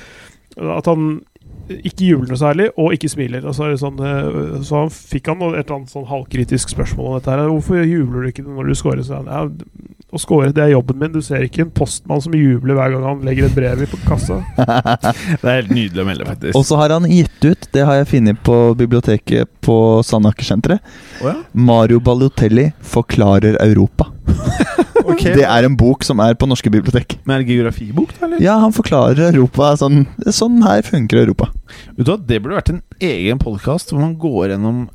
At 0.58 0.86
han 0.90 1.20
ikke 1.68 2.06
jubler 2.06 2.32
noe 2.32 2.40
særlig, 2.40 2.68
og 2.80 2.94
ikke 2.96 3.10
smiler. 3.12 3.44
Og 3.46 3.54
så, 3.56 3.68
det 3.68 3.80
sånn, 3.82 3.98
eh, 4.00 4.58
så 4.64 4.84
han 4.84 4.92
fikk 4.92 5.28
han 5.32 5.42
et 5.50 5.60
eller 5.60 5.76
annet 5.78 5.92
sånn 5.92 6.08
halvkritisk 6.08 6.72
spørsmål 6.72 7.10
om 7.10 7.18
dette. 7.18 7.34
her 7.34 7.50
Hvorfor 7.52 7.82
jubler 7.84 8.24
du 8.24 8.30
ikke 8.32 8.46
når 8.46 8.70
du 8.70 8.78
scorer? 8.78 9.02
Så 9.04 9.20
han, 9.20 9.28
ja, 9.28 9.44
å 10.08 10.20
score, 10.20 10.48
det 10.56 10.62
er 10.64 10.70
jobben 10.72 10.96
min. 11.00 11.12
Du 11.12 11.20
ser 11.24 11.44
ikke 11.44 11.66
en 11.66 11.72
postmann 11.74 12.22
som 12.24 12.34
jubler 12.36 12.78
hver 12.78 12.94
gang 12.94 13.04
han 13.04 13.24
legger 13.26 13.48
et 13.48 13.56
brev 13.56 13.82
i 13.84 13.88
på 13.90 14.00
kassa. 14.06 14.40
Det 15.42 15.44
er 15.44 15.58
helt 15.60 15.72
nydelig 15.74 16.02
å 16.02 16.06
melde, 16.08 16.28
faktisk. 16.28 16.56
Og 16.56 16.64
så 16.64 16.78
har 16.80 16.94
han 16.94 17.08
gitt 17.10 17.44
ut, 17.44 17.68
det 17.74 17.84
har 17.84 17.98
jeg 18.00 18.08
funnet 18.14 18.40
på 18.46 18.56
biblioteket 18.78 19.50
på 19.64 19.76
Sandaker-senteret, 20.06 20.80
oh, 21.20 21.28
ja? 21.28 21.34
Mario 21.52 22.00
Balotelli 22.00 22.70
forklarer 22.80 23.60
Europa. 23.64 24.08
okay. 25.04 25.34
Det 25.36 25.44
er 25.44 25.68
en 25.68 25.76
bok 25.78 26.04
som 26.06 26.20
er 26.24 26.36
på 26.40 26.48
norske 26.48 26.72
bibliotek. 26.72 27.18
Men 27.24 27.36
er 27.36 27.44
det 27.44 27.52
geografibok, 27.52 28.14
da? 28.16 28.26
eller? 28.26 28.42
Ja, 28.44 28.58
han 28.64 28.74
forklarer 28.76 29.28
Europa 29.30 29.74
sånn 29.80 30.06
Sånn 30.34 30.60
her 30.64 30.84
funker 30.86 31.22
Europa. 31.22 31.50
Vet 31.96 32.06
du 32.06 32.12
hva, 32.12 32.18
Det 32.20 32.40
burde 32.42 32.58
vært 32.58 32.72
en 32.72 32.84
egen 33.04 33.40
podkast 33.42 33.92
hvor 33.92 34.02
man 34.02 34.16
går 34.20 34.54
gjennom 34.54 34.86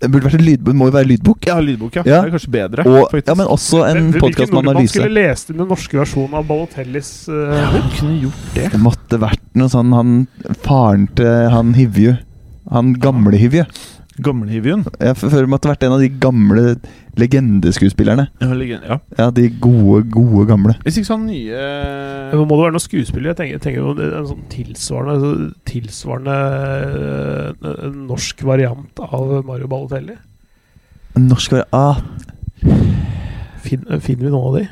Det 0.00 0.08
burde 0.08 0.30
vært 0.30 0.38
en 0.38 0.46
lydbok, 0.46 0.76
må 0.80 0.86
jo 0.88 0.92
være 0.94 1.08
lydbok. 1.10 1.46
Ja, 1.50 1.58
lydbok, 1.60 1.96
ja. 1.98 2.02
Ja. 2.08 2.20
Det 2.24 2.30
er 2.30 2.34
kanskje 2.38 2.52
bedre. 2.54 2.84
Og, 2.88 3.14
ja, 3.20 3.34
men 3.36 3.50
også 3.52 3.82
en 3.84 4.06
podkast 4.14 4.22
Hvilken 4.22 4.40
med 4.40 4.54
nordmann 4.56 4.76
analyse. 4.78 4.94
skulle 4.96 5.12
lest 5.12 5.50
inn 5.52 5.60
den 5.60 5.68
norske 5.68 5.98
versjonen 6.00 6.38
av 6.40 6.46
Balotellis 6.48 7.10
uh, 7.28 7.34
Ja, 7.58 7.66
bok? 7.74 7.90
kunne 7.98 8.16
gjort 8.22 8.46
det. 8.56 8.66
Det 8.72 8.80
måtte 8.80 9.20
vært 9.20 9.44
noe 9.60 9.68
sånn 9.72 9.92
han 9.92 10.14
Faren 10.64 11.04
til 11.20 11.50
han 11.52 11.74
Hivju. 11.76 12.14
Han 12.72 12.94
gamle 13.02 13.36
Hivju. 13.42 13.66
Gamlehivjun. 14.24 14.84
Jeg 15.00 15.16
før 15.20 15.46
måtte 15.50 15.70
vært 15.70 15.84
en 15.86 15.94
av 15.96 16.02
de 16.02 16.08
gamle 16.22 16.64
legendeskuespillerne. 17.20 18.28
Ja, 18.40 18.48
legend- 18.54 18.86
ja. 18.86 18.98
Ja, 19.18 19.28
de 19.34 19.48
gode, 19.62 20.04
gode 20.14 20.46
gamle. 20.48 20.76
Hvis 20.84 21.00
ikke 21.00 21.10
sånn 21.10 21.26
nye 21.26 21.60
Men 22.30 22.46
Må 22.46 22.56
det 22.56 22.64
være 22.66 22.74
noen 22.76 22.84
skuespillere? 22.84 23.34
Jeg 23.34 23.38
tenker, 23.40 23.56
jeg 23.58 23.64
tenker 23.66 23.80
jo 23.82 23.94
er 23.98 24.18
en 24.20 24.28
sånn 24.30 24.44
tilsvarende 24.52 25.14
altså, 25.16 25.54
Tilsvarende 25.70 26.36
eh, 27.60 27.86
en 27.88 28.02
norsk 28.10 28.44
variant 28.46 29.02
av 29.06 29.44
Mario 29.48 29.70
Balotelli. 29.70 30.16
Norsk 31.18 31.56
variant 31.56 31.74
ah, 31.74 31.98
Fin, 33.64 33.82
finner 34.00 34.24
vi 34.28 34.30
noen 34.32 34.46
av 34.46 34.60
de? 34.60 34.68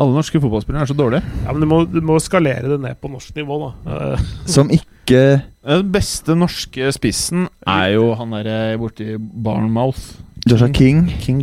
Alle 0.00 0.14
norske 0.16 0.40
fotballspillere 0.40 0.86
er 0.86 0.88
så 0.88 0.96
dårlige. 0.96 1.20
Ja, 1.44 1.52
men 1.52 1.60
du 1.60 1.68
må, 1.68 1.82
du 1.84 1.98
må 2.06 2.16
skalere 2.22 2.70
det 2.70 2.78
ned 2.80 2.96
på 3.02 3.10
norsk 3.12 3.34
nivå, 3.36 3.58
da. 3.66 4.14
Som 4.48 4.70
ikke 4.72 4.86
Den 5.10 5.90
beste 5.92 6.34
norske 6.38 6.90
spissen 6.96 7.48
er 7.68 7.94
jo 7.96 8.10
han 8.18 8.30
derre 8.36 8.76
borti 8.80 9.16
Barnmouth. 9.18 10.16
Joshua 10.48 10.70
King. 10.72 11.06
King. 11.20 11.42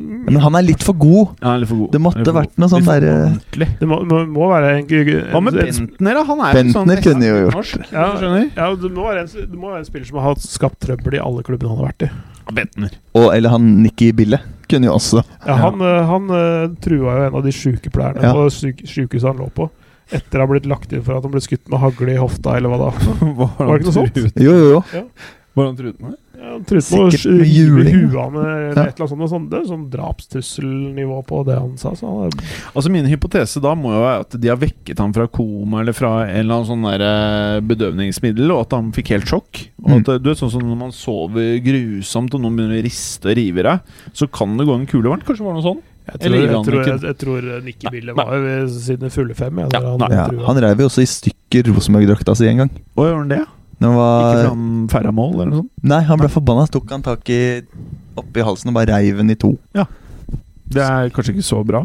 Men 0.00 0.38
han 0.40 0.54
er 0.56 0.64
litt 0.64 0.84
for 0.86 0.94
god. 0.96 1.32
Ja, 1.40 1.50
han 1.50 1.56
er 1.58 1.62
litt 1.64 1.70
for 1.72 1.80
god. 1.82 1.90
Det 1.94 2.00
måtte 2.02 2.32
vært 2.34 2.54
noe 2.60 2.70
sånn 2.72 2.84
Litt 2.86 2.90
derre- 3.02 3.68
det 3.80 3.88
må, 3.90 3.98
må, 4.08 4.20
må 4.30 4.48
være 4.52 4.70
en, 4.78 4.86
Hva 5.32 5.42
med 5.44 5.58
Bentner, 5.58 6.14
da? 6.16 6.22
Han 6.28 6.42
er 6.46 6.56
Bentner 6.60 7.00
sånn 7.02 7.04
kunne 7.04 7.26
jo 7.26 7.40
gjort 7.48 7.90
Ja, 7.90 8.06
ja, 8.22 8.68
det 8.78 8.92
må, 8.94 9.08
være 9.08 9.24
en, 9.26 9.32
det 9.34 9.58
må 9.58 9.72
være 9.72 9.82
en 9.82 9.88
spiller 9.88 10.06
som 10.08 10.20
har 10.24 10.38
skapt 10.44 10.78
trøbbel 10.86 11.18
i 11.18 11.22
alle 11.22 11.42
klubbene 11.46 11.72
han 11.72 11.82
har 11.82 11.90
vært 11.90 12.06
i. 12.06 12.10
Bentner. 12.54 12.94
Og, 13.14 13.28
eller 13.34 13.52
han 13.54 13.66
Nikki 13.82 14.12
Bille. 14.16 14.40
Kunne 14.70 14.88
jo 14.88 14.94
også. 14.96 15.24
Ja, 15.46 15.58
Han, 15.66 15.82
eh, 15.82 16.00
han 16.06 16.30
eh, 16.34 16.64
trua 16.82 17.18
jo 17.18 17.26
en 17.28 17.36
av 17.40 17.44
de 17.46 17.52
sykepleierne 17.54 18.22
Ja. 18.24 18.32
på 18.34 18.46
syk 18.54 18.84
sykehuset 18.86 19.28
han 19.32 19.42
lå 19.42 19.50
på. 19.54 19.68
Etter 20.12 20.40
å 20.40 20.46
ha 20.46 20.50
blitt 20.50 20.66
lagt 20.70 20.92
inn 20.92 21.02
for 21.06 21.16
at 21.18 21.22
han 21.26 21.32
ble 21.34 21.40
skutt 21.44 21.68
med 21.70 21.78
hagle 21.82 22.14
i 22.16 22.20
hofta, 22.20 22.56
eller 22.58 22.72
hva 22.72 22.78
da. 22.86 22.90
Var, 23.42 23.52
Var 23.58 23.70
det 23.70 23.84
ikke 23.84 23.92
noe 23.92 23.98
sånt? 24.00 24.42
Jo, 24.42 24.56
jo, 24.56 24.72
jo. 24.94 25.04
Var 25.58 25.66
han 25.66 25.76
truet 25.78 25.96
med? 26.00 26.16
Ja, 26.40 26.52
han 26.54 26.62
truet 26.64 26.86
med 26.94 27.14
å 27.20 27.44
juling. 27.44 27.96
huet 28.06 28.14
av 28.22 28.30
med 28.32 28.44
eller 28.46 28.78
Ja. 28.78 28.84
et 28.88 29.00
eller 29.00 29.12
annet 29.16 29.30
sånt. 29.32 29.48
Det 29.50 29.58
er 29.58 29.64
sånn 29.68 29.82
drapstrusselnivå 29.92 31.18
på 31.26 31.40
det 31.44 31.56
han 31.58 31.74
sa. 31.76 31.90
Så 31.98 32.06
han 32.06 32.30
Altså 32.74 32.90
Min 32.94 33.04
hypotese 33.10 33.60
da 33.60 33.74
må 33.76 33.92
jo 33.92 34.00
være 34.00 34.20
at 34.24 34.36
de 34.40 34.48
har 34.48 34.56
vekket 34.60 34.98
ham 35.02 35.12
fra 35.12 35.26
koma 35.28 35.82
eller 35.82 35.92
fra 35.96 36.12
en 36.28 36.38
eller 36.44 36.54
annen 36.60 36.70
sånn 36.70 36.86
der 36.86 37.04
eh, 37.04 37.60
bedøvningsmiddel, 37.66 38.50
og 38.54 38.62
at 38.66 38.76
han 38.78 38.92
fikk 38.96 39.12
helt 39.16 39.28
sjokk. 39.30 39.66
Og 39.82 39.90
Mm. 39.90 39.96
at 40.00 40.06
mm. 40.06 40.22
du 40.22 40.28
vet 40.30 40.38
sånn 40.38 40.50
som 40.54 40.62
Når 40.64 40.76
man 40.78 40.92
sover 40.92 41.58
grusomt 41.64 42.34
og 42.34 42.40
noen 42.40 42.56
begynner 42.56 42.78
å 42.80 42.84
riste 42.86 43.28
og 43.30 43.36
rive 43.36 43.62
deg, 43.66 43.80
så 44.14 44.30
kan 44.30 44.56
det 44.56 44.66
gå 44.66 44.74
en 44.78 44.86
kule 44.86 45.08
varmt. 45.10 45.24
Kanskje 45.26 45.42
det 45.44 45.50
var 45.50 45.58
noe 45.58 45.66
sånn? 45.66 45.82
Jeg, 46.10 46.20
tror, 46.24 46.34
jeg, 46.36 46.48
Iran, 46.48 46.64
tror, 46.66 46.82
jeg, 46.86 47.00
jeg 47.06 47.16
tror 47.20 47.46
Nikki 47.64 47.90
Bille 47.94 48.14
var 48.16 48.34
jo 48.34 48.66
siden 48.74 49.12
fulle 49.14 49.36
fem. 49.38 49.62
Ja, 49.62 49.68
Ja, 49.74 49.80
han. 49.94 50.14
Ja, 50.14 50.26
han 50.48 50.60
reiv 50.64 50.82
jo 50.84 50.90
også 50.90 51.04
i 51.04 51.08
stykker 51.10 51.70
Rosenborg-drakta 51.70 52.34
si 52.38 52.48
en 52.50 52.64
gang. 52.64 52.70
Å, 52.96 53.06
gjør 53.06 53.18
han 53.22 53.32
det? 53.32 53.40
Når 53.80 53.88
han 53.88 53.96
Ikke 53.96 54.00
var 54.00 54.34
fordi 54.34 54.48
han 54.50 54.88
færra 54.92 55.12
mål, 55.16 55.30
eller 55.34 55.50
noe 55.52 55.60
sånt? 55.62 55.70
Nei, 55.92 56.00
han 56.10 56.20
ble 56.20 56.28
forbanna. 56.32 56.66
Tok 56.68 56.90
han 56.92 57.04
tak 57.06 57.30
i 57.32 57.40
oppi 58.20 58.44
halsen 58.44 58.72
og 58.72 58.76
bare 58.76 58.92
reiv 58.92 59.22
den 59.22 59.32
i 59.32 59.38
to. 59.40 59.54
Det 60.70 60.82
er 60.84 61.08
kanskje 61.14 61.32
ikke 61.34 61.46
så 61.46 61.62
bra. 61.66 61.80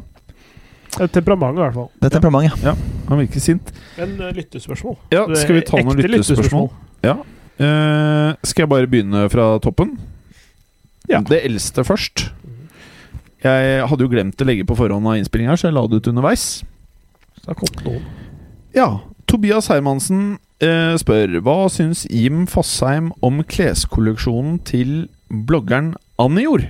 Et 1.01 1.11
temperament, 1.11 1.57
i 1.57 1.63
hvert 1.63 1.75
fall. 1.75 1.87
Det 1.99 2.09
er 2.09 2.13
temperament, 2.17 2.59
ja. 2.63 2.75
Han 3.09 3.19
virker 3.19 3.41
sint. 3.43 3.71
Men 3.97 4.13
uh, 4.19 4.29
lyttespørsmål. 4.35 4.97
Ja, 5.11 5.23
er 5.25 5.39
Skal 5.39 5.57
vi 5.57 5.63
ta 5.67 5.79
noen 5.81 5.99
lyttespørsmål? 5.99 6.67
lyttespørsmål? 6.69 6.69
Ja. 7.03 7.15
Uh, 7.55 8.35
skal 8.43 8.65
jeg 8.65 8.71
bare 8.71 8.91
begynne 8.91 9.25
fra 9.31 9.47
toppen? 9.63 9.95
Ja. 11.11 11.21
Det 11.25 11.41
eldste 11.45 11.83
først. 11.87 12.27
Jeg 13.45 13.85
hadde 13.91 14.05
jo 14.05 14.09
glemt 14.11 14.41
å 14.41 14.47
legge 14.47 14.65
på 14.65 14.77
forhånd 14.79 15.05
av 15.09 15.19
innspilling 15.19 15.51
her, 15.51 15.59
så 15.59 15.67
jeg 15.69 15.75
la 15.77 15.83
det 15.91 15.99
ut 16.01 16.07
underveis. 16.11 16.45
Så 17.37 17.51
det 17.51 17.57
kom 17.59 17.75
noen. 17.85 18.05
Ja, 18.75 18.87
Tobias 19.29 19.67
Hermansen 19.71 20.37
eh, 20.63 20.95
spør 20.99 21.37
Hva 21.45 21.55
syns 21.71 22.03
Jim 22.11 22.43
Fossheim 22.51 23.11
om 23.25 23.39
kleskolleksjonen 23.47 24.57
til 24.67 25.05
bloggeren 25.29 25.93
Annijord? 26.21 26.65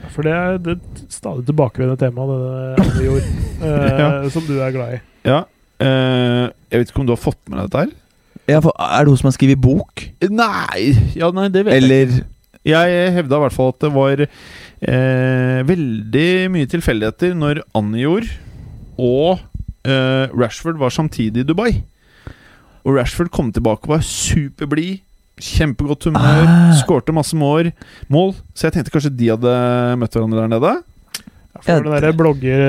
Ja, 0.00 0.10
For 0.12 0.26
det 0.26 0.34
er 0.36 0.58
det 0.64 0.74
et 0.78 1.00
stadig 1.12 1.46
tilbakevendende 1.48 2.00
tema, 2.02 2.26
denne 2.28 2.84
Anne 2.84 3.06
gjorde, 3.06 3.32
eh, 3.70 4.02
Ja. 4.02 4.10
som 4.34 4.46
du 4.48 4.54
er 4.60 4.74
glad 4.76 4.94
i. 4.98 5.00
Ja, 5.28 5.40
eh, 5.80 6.46
Jeg 6.72 6.82
vet 6.84 6.92
ikke 6.92 7.02
om 7.04 7.08
du 7.10 7.14
har 7.16 7.22
fått 7.24 7.40
med 7.48 7.58
deg 7.60 7.68
dette 7.70 7.84
her? 7.86 7.96
ja 8.50 8.58
for 8.64 8.74
er 8.82 9.04
det 9.04 9.12
hun 9.12 9.18
som 9.20 9.28
har 9.28 9.34
skrevet 9.36 9.60
bok? 9.62 10.00
Nei, 10.26 10.90
ja, 11.14 11.28
nei 11.36 11.44
det 11.54 11.60
vet 11.68 11.76
jeg 11.76 11.82
Eller 11.84 12.14
Jeg 12.66 13.12
hevda 13.14 13.36
i 13.38 13.42
hvert 13.44 13.54
fall 13.54 13.68
at 13.70 13.84
det 13.84 13.90
var 13.94 14.22
eh, 14.84 15.60
veldig 15.68 16.30
mye 16.52 16.68
tilfeldigheter 16.70 17.36
når 17.38 17.62
Anjor 17.76 18.26
og 19.00 19.40
eh, 19.84 20.26
Rashford 20.32 20.80
var 20.80 20.92
samtidig 20.94 21.44
i 21.44 21.48
Dubai. 21.48 21.70
Og 22.84 22.96
Rashford 22.96 23.32
kom 23.32 23.50
tilbake 23.52 23.88
og 23.88 23.96
var 23.98 24.04
superblid. 24.06 25.00
Kjempegodt 25.40 26.04
humør. 26.04 26.44
Ah. 26.44 26.70
Skårte 26.76 27.14
masse 27.16 27.36
mål, 27.36 27.70
mål. 28.12 28.34
Så 28.52 28.68
jeg 28.68 28.76
tenkte 28.76 28.92
kanskje 28.92 29.12
de 29.16 29.30
hadde 29.32 29.52
møtt 30.00 30.16
hverandre 30.16 30.42
der 30.42 30.50
nede. 30.52 30.72
Ja, 31.50 31.60
for 31.64 31.70
det 31.72 31.84
den 31.84 31.94
derre 31.96 32.10
blogger... 32.16 32.60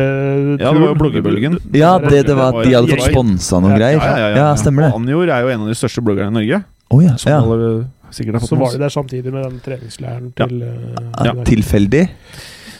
Ja, 0.60 0.72
det 0.72 0.82
var 0.82 0.88
jo 0.90 0.96
bloggerbølgen. 1.00 1.58
Ja, 1.76 1.92
det, 2.02 2.24
det 2.28 2.36
var 2.36 2.56
at 2.58 2.66
de 2.66 2.74
hadde 2.76 2.96
fått 2.96 3.12
sponsa 3.12 3.60
noen 3.62 3.76
Ja, 3.76 3.80
greier. 3.80 4.36
Ja, 4.36 4.48
stemmer 4.60 4.88
det. 4.88 4.94
Anjor 4.98 5.32
er 5.32 5.46
jo 5.46 5.52
en 5.54 5.66
av 5.66 5.72
de 5.72 5.76
største 5.80 6.04
bloggerne 6.04 6.32
i 6.32 6.38
Norge. 6.40 6.62
Oh, 6.92 7.04
ja. 7.04 7.16
Som 7.20 7.32
ja. 7.32 7.40
alle 7.44 7.70
sikkert 8.16 8.38
har 8.40 8.44
fått 8.46 8.54
Så 8.54 8.60
var 8.62 8.72
de 8.76 8.84
der 8.86 8.94
samtidig 8.94 9.34
med 9.34 9.44
den 9.48 9.60
treningsleiren 9.66 10.32
til 10.38 10.62
eh, 10.68 11.26
ja. 11.28 11.36
Tilfeldig. 11.48 12.08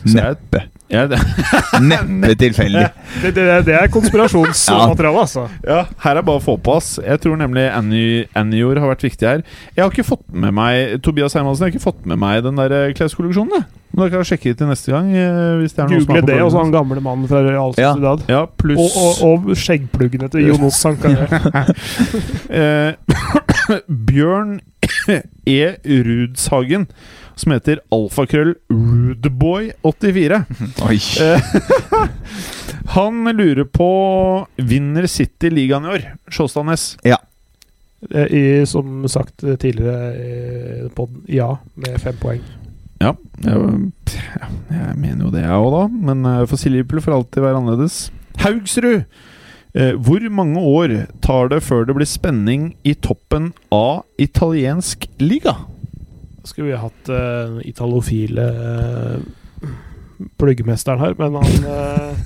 Neppe. 0.02 0.64
jeg, 0.90 1.10
Neppe 1.86 2.32
tilfeldig. 2.42 2.88
Det, 3.22 3.30
det, 3.36 3.44
det 3.68 3.74
er 3.78 3.90
konspirasjonsmateriale, 3.94 5.20
altså. 5.28 5.44
Ja, 5.68 5.84
her 6.02 6.18
er 6.18 6.26
bare 6.26 6.40
å 6.40 6.42
få 6.42 6.56
på, 6.58 6.74
ass. 6.80 6.96
Jeg 7.04 7.22
tror 7.22 7.36
nemlig 7.38 7.68
Annior 7.70 8.80
har 8.82 8.90
vært 8.96 9.04
viktig 9.06 9.28
her. 9.30 9.44
Jeg 9.76 9.84
har 9.84 9.92
ikke 9.94 10.08
fått 10.08 10.24
med 10.34 10.56
meg 10.58 10.96
Tobias 11.06 11.36
Hermansen, 11.38 11.68
jeg 11.68 11.70
har 11.70 11.76
ikke 11.78 11.84
fått 11.86 12.02
med 12.10 12.18
meg 12.24 12.42
den 12.48 12.58
der 12.58 12.74
eh, 12.80 12.94
kleskolleksjonen. 12.98 13.68
Men 13.92 14.06
da 14.06 14.08
kan 14.08 14.24
jeg 14.24 14.30
sjekke 14.32 14.54
det 14.54 14.58
til 14.64 14.70
neste 14.72 14.94
gang. 14.96 15.12
eh, 15.14 15.60
Hvis 15.62 15.76
det 15.78 15.84
er 15.84 15.92
noe 15.92 16.00
som 16.02 16.08
Google 16.16 16.24
er 16.24 16.28
det, 16.32 16.40
og 16.48 16.52
så 16.56 16.64
han 16.64 16.74
gamle 16.74 17.04
mannen 17.04 17.30
fra 17.30 17.44
Real 17.46 17.76
Sociedad. 17.78 18.26
Ja, 18.32 18.42
pluss 18.64 18.82
Og, 18.82 19.22
og, 19.28 19.46
og 19.52 19.62
skjeggpluggene 19.62 20.32
til 20.34 20.48
Jonas 20.50 20.82
Sankare. 20.82 21.28
eh, 22.50 22.96
Bjørn 24.10 24.58
E. 25.46 25.76
Rudshagen, 25.84 26.88
som 27.36 27.56
heter 27.56 27.82
alfakrøll 27.94 28.56
Rudeboy84. 28.70 30.44
Oi. 30.88 31.00
Eh, 31.22 31.52
Han 32.96 33.24
lurer 33.38 33.68
på 33.72 33.90
Vinner 34.58 35.08
City 35.08 35.52
ligaen 35.54 35.86
i 35.88 35.94
år? 35.96 36.08
Sjåstadnes. 36.32 36.96
Ja. 37.08 37.18
I, 38.10 38.66
som 38.66 39.06
sagt 39.10 39.44
tidligere 39.62 40.90
på 40.90 41.06
podden, 41.06 41.22
ja, 41.30 41.54
med 41.78 42.00
fem 42.02 42.18
poeng. 42.18 42.42
Ja, 43.02 43.14
jeg, 43.46 43.92
jeg 44.70 44.96
mener 44.98 45.26
jo 45.26 45.32
det, 45.34 45.44
jeg 45.46 45.58
òg, 45.58 45.70
da. 45.76 45.84
Men 46.10 46.26
eh, 46.30 46.44
for 46.50 46.70
Liverpool 46.70 47.02
får 47.06 47.18
alltid 47.18 47.46
være 47.46 47.62
annerledes. 47.62 48.00
Haugsrud! 48.42 49.06
Eh, 49.74 49.94
hvor 49.96 50.24
mange 50.30 50.60
år 50.60 50.96
tar 51.24 51.48
det 51.54 51.62
før 51.64 51.86
det 51.88 51.96
blir 51.96 52.10
spenning 52.10 52.74
i 52.84 52.94
toppen 52.94 53.52
av 53.72 54.04
italiensk 54.20 55.08
liga? 55.22 55.56
Skulle 56.44 56.74
vi 56.74 56.82
hatt 56.82 57.12
uh, 57.14 57.62
italofile 57.70 58.48
uh, 58.52 59.72
pluggemesteren 60.42 61.00
her, 61.00 61.14
men 61.20 61.38
han 61.38 61.68
uh, 61.70 62.24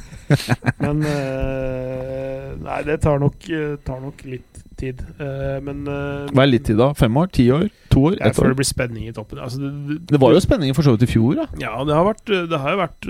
Men 0.81 1.03
uh, 1.05 2.53
Nei, 2.65 2.79
det 2.87 3.01
tar 3.03 3.19
nok, 3.21 3.43
eh, 3.51 3.75
tar 3.85 3.99
nok 4.01 4.21
litt 4.25 4.61
tid. 4.79 5.01
Uh, 5.19 5.59
men 5.63 5.83
uh, 5.85 6.25
Hva 6.31 6.45
er 6.45 6.49
litt 6.49 6.65
tid, 6.65 6.79
da? 6.79 6.87
Fem 6.97 7.19
år? 7.19 7.29
Ti 7.35 7.45
år? 7.53 7.67
To 7.93 8.07
år? 8.09 8.15
Jeg 8.17 8.31
Ett 8.31 8.39
år? 8.39 8.47
år? 8.47 8.53
det 8.55 8.59
blir 8.61 8.69
spenning 8.69 9.09
i 9.09 9.13
toppen. 9.13 9.41
Altså, 9.43 9.59
det, 9.61 9.99
Det 10.09 10.21
var 10.23 10.33
jo 10.33 10.41
spenning 10.43 10.73
for 10.77 10.87
så 10.87 10.95
vidt 10.95 11.05
i 11.05 11.11
fjor, 11.11 11.35
da. 11.43 11.45
Ja, 11.61 11.75
det 11.85 11.93
har, 11.93 12.07
vært, 12.07 12.25
det 12.49 12.61
har 12.63 12.73
jo 12.73 12.81
vært 12.81 13.09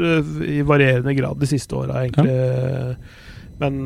i 0.50 0.60
varierende 0.68 1.16
grad 1.18 1.40
de 1.40 1.50
siste 1.54 1.78
åra, 1.78 2.04
egentlig. 2.04 2.36
Men 3.62 3.80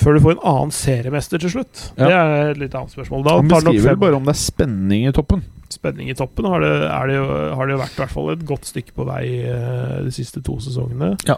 før 0.00 0.16
du 0.16 0.20
får 0.24 0.32
en 0.36 0.44
annen 0.50 0.70
seriemester 0.74 1.38
til 1.42 1.50
slutt, 1.52 1.80
Ja. 1.98 2.06
det 2.08 2.16
er 2.18 2.50
et 2.54 2.58
litt 2.62 2.74
annet 2.74 2.90
spørsmål. 2.94 3.24
Da 3.26 3.36
Han 3.36 3.48
beskriver 3.48 3.96
bare 4.00 4.16
om 4.16 4.24
det 4.24 4.34
er 4.34 4.40
spenning 4.40 5.06
i 5.08 5.12
toppen. 5.12 5.42
spenning 5.70 6.08
i 6.10 6.14
toppen. 6.18 6.44
Har 6.50 6.60
det, 6.64 6.70
er 6.90 7.06
det, 7.06 7.14
jo, 7.20 7.26
har 7.54 7.66
det 7.66 7.74
jo 7.76 7.80
vært 7.82 7.94
i 7.98 8.00
hvert 8.02 8.10
fall 8.16 8.30
et 8.32 8.44
godt 8.48 8.64
stykke 8.66 8.92
på 8.96 9.04
vei 9.06 9.24
øh, 9.46 10.04
de 10.04 10.10
siste 10.10 10.42
to 10.42 10.56
sesongene. 10.58 11.12
Ja. 11.28 11.36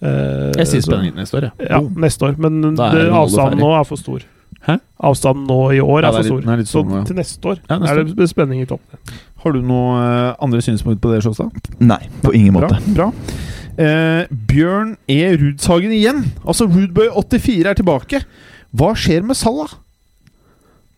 Eh, 0.00 0.52
Jeg 0.56 0.66
sier 0.70 0.80
spenning 0.86 1.14
neste 1.18 1.36
år, 1.38 1.50
jeg. 1.50 1.68
Ja, 1.70 1.80
neste 1.80 2.22
år. 2.30 2.38
Men 2.38 2.62
er 2.78 2.96
det, 2.96 3.10
avstanden 3.12 3.58
nå 3.60 3.74
er 3.78 3.84
for 3.84 3.96
stor. 4.00 4.24
Hæ? 4.64 4.78
Avstanden 5.04 5.44
nå 5.46 5.58
i 5.76 5.80
år 5.84 6.00
Ja, 6.02 6.08
er 6.08 6.12
det 6.12 6.24
er 6.24 6.28
for 6.30 6.38
litt- 6.38 6.44
stor. 6.44 6.52
er 6.52 6.56
litt 6.56 6.66
Så 6.72 6.80
sånn, 6.80 6.90
ja. 6.96 7.04
til 7.04 7.16
neste 7.16 7.44
år 7.50 7.58
Ja, 7.68 7.78
neste 7.78 7.98
er 8.00 8.04
det 8.16 8.28
spenning 8.30 8.62
i 8.62 8.66
toppen. 8.66 8.98
Har 9.44 9.52
du 9.52 9.60
noe 9.60 9.98
eh, 10.00 10.34
andre 10.40 10.60
synspunkt 10.64 11.02
på 11.04 11.10
det, 11.12 11.20
Sjåstad? 11.22 11.50
Nei, 11.80 12.00
på 12.22 12.32
ingen 12.32 12.54
måte. 12.56 12.78
Bra. 12.94 13.10
bra. 13.10 13.12
Eh, 13.78 14.26
Bjørn 14.30 14.96
E. 15.10 15.20
Rudshagen 15.40 15.94
igjen. 15.94 16.22
Altså 16.44 16.68
Rudboy84 16.70 17.70
er 17.70 17.78
tilbake. 17.78 18.22
Hva 18.74 18.92
skjer 18.98 19.26
med 19.26 19.38
Salah? 19.38 19.72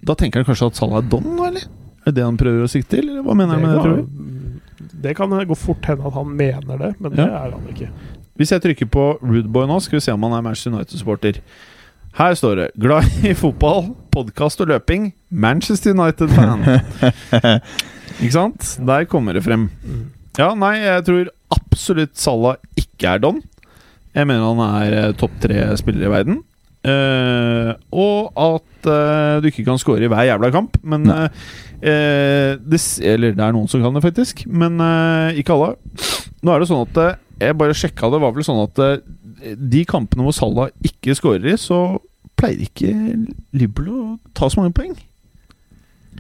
Da 0.06 0.16
tenker 0.18 0.42
han 0.42 0.48
kanskje 0.48 0.70
at 0.70 0.78
Salah 0.78 1.00
er 1.00 1.08
don, 1.10 1.28
eller? 1.40 1.64
Er 2.06 2.12
det 2.12 2.20
det 2.20 2.26
han 2.26 2.36
prøver 2.38 2.66
å 2.66 2.70
sikte 2.70 2.98
til, 2.98 3.08
eller 3.10 3.24
hva 3.26 3.34
mener 3.34 3.56
han 3.56 3.64
med 3.64 3.72
det? 3.74 3.82
tror 3.82 3.96
du? 3.96 4.04
kan, 4.06 5.00
det 5.02 5.14
kan 5.18 5.48
gå 5.48 5.56
fort 5.58 5.88
hende 5.88 6.06
at 6.06 6.14
han 6.14 6.28
mener 6.36 6.78
det, 6.82 6.92
men 7.00 7.16
det 7.16 7.26
er 7.26 7.54
han 7.54 7.72
ikke. 7.72 7.88
Hvis 8.36 8.52
jeg 8.52 8.62
trykker 8.62 8.90
på 8.92 9.06
Rudeboy 9.24 9.66
nå, 9.68 9.80
skal 9.80 9.98
vi 9.98 10.04
se 10.04 10.14
om 10.14 10.26
han 10.28 10.36
er 10.36 10.44
Manchester 10.44 10.74
United-supporter. 10.74 11.40
Her 12.16 12.34
står 12.34 12.54
det 12.56 12.70
'Glad 12.80 13.24
i 13.28 13.34
fotball, 13.34 13.94
podkast 14.12 14.60
og 14.60 14.68
løping. 14.68 15.12
Manchester 15.30 15.92
United-fan'. 15.92 16.64
Ikke 18.22 18.32
sant? 18.32 18.78
Der 18.86 19.04
kommer 19.04 19.32
det 19.32 19.44
frem. 19.44 19.68
Ja, 20.36 20.50
nei, 20.52 20.74
jeg 20.82 21.04
tror 21.06 21.28
absolutt 21.54 22.18
Salah 22.20 22.58
ikke 22.76 23.14
er 23.14 23.22
don. 23.24 23.38
Jeg 24.16 24.28
mener 24.28 24.50
han 24.50 24.60
er 24.82 24.96
eh, 24.96 25.14
topp 25.16 25.32
tre 25.40 25.62
spillere 25.80 26.10
i 26.10 26.12
verden. 26.12 26.42
Uh, 26.86 27.72
og 27.90 28.36
at 28.38 28.86
uh, 28.86 29.40
du 29.42 29.48
ikke 29.48 29.64
kan 29.66 29.80
score 29.80 30.04
i 30.04 30.10
hver 30.12 30.28
jævla 30.28 30.52
kamp. 30.54 30.76
Men 30.86 31.08
eh, 31.10 32.52
det, 32.60 32.80
Eller 33.02 33.34
det 33.34 33.42
er 33.42 33.56
noen 33.56 33.66
som 33.68 33.82
kan 33.82 33.96
det, 33.96 34.04
faktisk. 34.04 34.44
Men 34.46 34.76
ikke 35.40 35.56
alle. 35.56 35.72
Nå 36.44 36.52
er 36.52 36.62
det 36.62 36.68
sånn 36.70 36.84
at 36.84 37.00
Jeg 37.40 37.58
bare 37.58 37.76
sjekka 37.76 38.12
det. 38.12 38.20
var 38.22 38.36
vel 38.36 38.46
sånn 38.46 38.62
at 38.62 39.02
de 39.56 39.82
kampene 39.88 40.24
hvor 40.24 40.36
Salah 40.36 40.70
ikke 40.84 41.16
scorer 41.16 41.52
i, 41.52 41.58
så 41.60 41.98
pleier 42.36 42.68
ikke 42.68 42.92
Liverpool 43.56 43.90
å 43.92 44.00
ta 44.36 44.48
så 44.52 44.60
mange 44.60 44.76
poeng. 44.76 44.94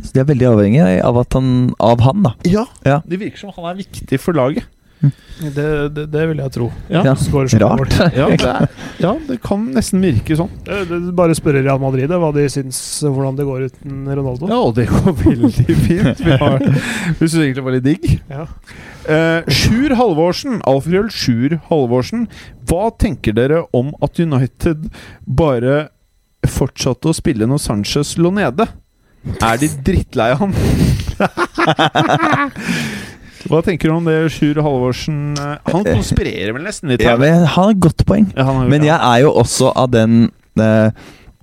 Så 0.02 0.12
de 0.16 0.22
er 0.22 0.30
veldig 0.32 0.48
avhengig 0.52 0.82
av, 1.04 1.18
at 1.22 1.36
han, 1.38 1.52
av 1.80 2.00
han, 2.06 2.22
da. 2.26 2.34
Ja, 2.48 2.66
Ja. 2.86 3.00
Det 3.06 3.20
virker 3.20 3.38
som 3.46 3.52
han 3.56 3.70
er 3.72 3.78
viktig 3.84 4.20
for 4.22 4.36
laget. 4.36 4.64
Det, 5.36 5.64
det, 5.92 6.06
det 6.08 6.22
vil 6.30 6.38
jeg 6.40 6.52
tro. 6.54 6.66
Ja, 6.88 7.02
Ja. 7.04 7.12
Rart. 7.60 7.92
ja, 8.16 8.28
det, 8.32 8.46
er, 8.48 8.68
ja 9.02 9.10
det 9.28 9.36
kan 9.44 9.66
nesten 9.74 10.00
virke 10.00 10.38
sånn. 10.38 10.48
Bare 11.14 11.36
spørre 11.36 11.60
Real 11.62 11.78
Madrid 11.82 12.08
hva 12.08 12.30
de 12.34 12.46
syns 12.50 12.78
hvordan 13.04 13.36
det 13.36 13.44
går 13.44 13.66
uten 13.68 14.06
Ronaldo. 14.08 14.48
Ja, 14.48 14.62
det 14.72 14.86
går 14.88 15.12
veldig 15.20 15.76
fint. 15.86 16.22
Vi 16.24 16.38
har, 16.40 16.64
vi 16.64 17.28
syns 17.28 17.36
egentlig 17.42 17.60
det 17.60 17.66
var 17.68 17.76
litt 17.76 17.86
digg. 17.86 18.08
Ja. 18.32 18.46
Uh, 19.06 19.52
Sjur 19.52 19.92
Halvorsen, 20.00 20.62
Alfred 20.66 21.12
Sjur 21.14 21.58
Halvorsen. 21.68 22.24
Hva 22.66 22.88
tenker 22.98 23.36
dere 23.36 23.66
om 23.76 23.92
at 24.02 24.18
United 24.18 24.88
bare 25.28 25.90
fortsatte 26.48 27.12
å 27.12 27.14
spille 27.14 27.46
når 27.46 27.60
Sanchez 27.62 28.16
lå 28.18 28.32
nede? 28.34 28.66
Er 29.42 29.56
de 29.60 29.68
drittlei 29.86 30.30
han? 30.38 30.52
Hva 33.46 33.60
tenker 33.62 33.90
du 33.90 33.94
om 33.94 34.06
det, 34.08 34.16
Sjur 34.34 34.58
Halvorsen? 34.64 35.18
Eh, 35.38 35.58
Han 35.70 35.84
konspirerer 35.86 36.50
vel 36.56 36.64
nesten 36.66 36.90
litt? 36.90 37.04
Ja, 37.04 37.14
men 37.20 37.34
han 37.36 37.46
har 37.54 37.70
et 37.74 37.80
godt 37.84 38.02
poeng. 38.08 38.26
Ja, 38.34 38.42
har- 38.48 38.66
Men 38.70 38.82
jeg 38.86 38.96
er 38.98 39.20
jo 39.22 39.30
også 39.38 39.70
av 39.76 39.90
den 39.94 40.32
eh, 40.58 40.90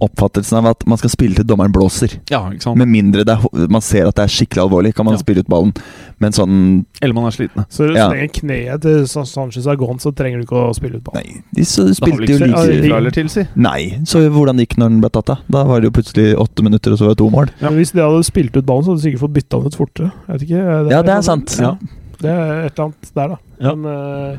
oppfattelsen 0.05 0.57
av 0.59 0.67
at 0.73 0.85
man 0.89 0.97
skal 1.01 1.09
spille 1.13 1.35
til 1.39 1.45
dommeren 1.47 1.73
blåser. 1.73 2.17
Ja, 2.29 2.41
ikke 2.51 2.63
sant? 2.67 2.77
Med 2.77 2.87
mindre 2.91 3.23
det 3.27 3.33
er, 3.37 3.67
man 3.71 3.81
ser 3.81 4.07
at 4.09 4.15
det 4.19 4.25
er 4.25 4.33
skikkelig 4.33 4.63
alvorlig, 4.65 4.93
kan 4.95 5.05
man 5.05 5.15
Ja. 5.15 5.21
spille 5.23 5.39
ut 5.43 5.49
ballen. 5.49 5.73
Men 6.19 6.31
sånn 6.31 6.85
Eller 7.01 7.13
man 7.13 7.25
er 7.25 7.31
slitne. 7.35 7.65
Så 7.69 7.87
du 7.87 7.93
Ja. 7.95 8.09
slenger 8.09 8.29
kneet 8.39 8.81
til 8.81 9.07
Sanchez 9.07 9.67
Agon, 9.67 9.97
så 9.99 10.13
trenger 10.15 10.39
du 10.39 10.45
ikke 10.45 10.69
å 10.69 10.73
spille 10.75 10.95
ut 10.97 11.03
ballen. 11.03 11.23
Nei, 11.25 11.43
de 11.53 11.61
så, 11.63 11.87
Det 11.87 11.95
spilte 11.97 12.27
jo 12.27 12.37
like 12.45 12.95
eller 12.95 13.11
til, 13.11 13.27
si. 13.29 13.47
Nei, 13.55 13.99
så 14.05 14.21
hvordan 14.29 14.57
det 14.57 14.67
gikk 14.69 14.77
når 14.77 14.89
den 14.89 15.01
ble 15.01 15.09
tatt 15.09 15.29
av. 15.29 15.37
Da 15.49 15.63
var 15.63 15.81
det 15.81 15.91
jo 15.91 16.01
plutselig 16.01 16.35
åtte 16.37 16.63
minutter, 16.63 16.91
og 16.91 16.97
så 16.99 17.05
var 17.07 17.15
det 17.15 17.17
to 17.17 17.29
mål. 17.29 17.49
Ja. 17.61 17.69
Men 17.69 17.79
hvis 17.79 17.91
de 17.93 17.99
hadde 18.01 18.23
spilt 18.23 18.55
ut 18.55 18.65
ballen, 18.65 18.83
så 18.83 18.91
hadde 18.93 19.01
de 19.01 19.09
sikkert 19.11 19.23
fått 19.25 19.33
bytta 19.33 19.57
den 19.57 19.67
ut 19.67 19.75
fortere. 19.75 20.11
Jeg 20.27 20.39
vet 20.39 20.47
ikke. 20.49 20.91
Ja, 20.91 21.01
det 21.01 21.09
er 21.17 21.21
sant. 21.21 21.57
Ja, 21.59 21.77
det 22.21 22.29
er 22.31 22.65
et 22.65 22.79
eller 22.79 22.85
annet 22.85 23.13
der, 23.15 23.27
da. 23.27 23.37
Ja. 23.59 23.75
Men 23.75 23.85
eh, 24.33 24.37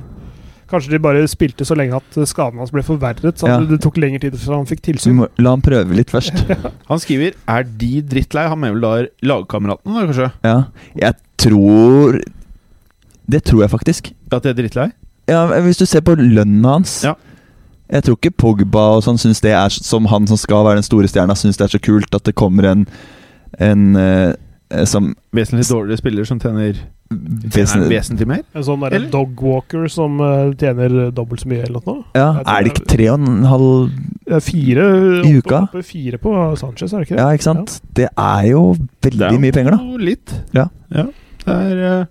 kanskje 0.74 0.92
de 0.94 1.00
bare 1.02 1.22
spilte 1.30 1.64
så 1.66 1.76
lenge 1.78 1.96
at 1.96 2.18
skaden 2.28 2.58
hans 2.60 2.72
ble 2.74 2.82
forverret, 2.84 3.38
så 3.40 3.48
Ja. 3.48 3.58
det 3.64 3.80
tok 3.84 3.96
lengre 4.02 4.20
tid 4.20 4.36
før 4.42 4.58
han 4.60 4.66
fikk 4.68 4.82
tilsyn. 4.84 5.14
må 5.22 5.28
la 5.38 5.50
han 5.54 5.62
prøve 5.64 5.94
litt 5.96 6.10
først. 6.12 6.34
Han 6.90 6.98
skriver 7.00 7.32
'Er 7.48 7.62
de 7.64 8.02
drittlei?' 8.02 8.48
Han 8.48 8.60
mener 8.60 8.74
vel 8.74 8.80
da 8.82 9.06
lagkameratene, 9.34 10.06
kanskje? 10.10 10.32
Ja, 10.44 10.64
jeg 10.96 11.14
tror 11.38 12.20
Det 13.30 13.42
tror 13.44 13.60
jeg 13.62 13.70
faktisk. 13.70 14.12
At 14.30 14.42
de 14.42 14.50
er 14.50 14.54
drittlei? 14.58 14.90
Ja, 15.28 15.46
Hvis 15.64 15.78
du 15.78 15.86
ser 15.86 16.00
på 16.04 16.14
lønna 16.16 16.72
hans 16.76 17.02
Ja. 17.04 17.14
Jeg 17.90 18.02
tror 18.04 18.16
ikke 18.16 18.36
Pogba 18.36 18.96
og 18.96 19.02
sånn 19.04 19.18
synes 19.20 19.40
det 19.40 19.52
er 19.52 19.68
som 19.70 20.06
han 20.06 20.26
som 20.26 20.36
skal 20.36 20.64
være 20.64 20.76
den 20.80 20.82
store 20.82 21.06
stjerna, 21.08 21.34
syns 21.36 21.56
det 21.56 21.64
er 21.68 21.78
så 21.78 21.82
kult 21.82 22.14
at 22.14 22.24
det 22.24 22.34
kommer 22.34 22.64
en 22.70 22.86
En 23.60 23.94
eh, 23.96 24.34
som 24.88 25.12
Vesentlig 25.34 25.66
dårligere 25.68 25.98
spiller 25.98 26.26
som 26.28 26.38
tjener 26.42 26.76
vesen, 27.54 27.84
vesentlig 27.90 28.26
mer? 28.30 28.42
En 28.54 28.64
sånn 28.66 28.82
derre 28.84 29.00
dogwalker 29.12 29.88
som 29.92 30.20
eh, 30.22 30.52
tjener 30.60 30.94
dobbelt 31.14 31.42
så 31.42 31.50
mye, 31.50 31.64
eller 31.66 31.84
noe. 31.86 32.04
Ja, 32.16 32.28
er 32.42 32.64
det 32.64 32.74
ikke 32.74 32.86
tre 32.94 33.08
og 33.12 33.18
en 33.20 33.46
halv 33.50 33.68
Det 34.24 34.38
er 34.38 34.44
fire 34.44 34.88
I 35.26 35.34
uka? 35.38 35.60
oppe 35.66 35.84
fire 35.86 36.20
på 36.22 36.34
Sanchez, 36.60 36.92
er 36.92 37.02
det 37.02 37.08
ikke 37.08 37.16
det? 37.16 37.22
Ja, 37.22 37.28
ikke 37.34 37.48
sant? 37.50 37.78
Det 37.98 38.08
er 38.10 38.48
jo 38.50 38.64
veldig 39.04 39.40
mye 39.42 39.56
penger, 39.56 39.76
da. 39.76 39.80
jo 39.82 40.02
Litt. 40.10 40.34
Ja. 40.54 40.68
Det 41.44 41.54
er 41.54 41.82
uh, 41.84 42.04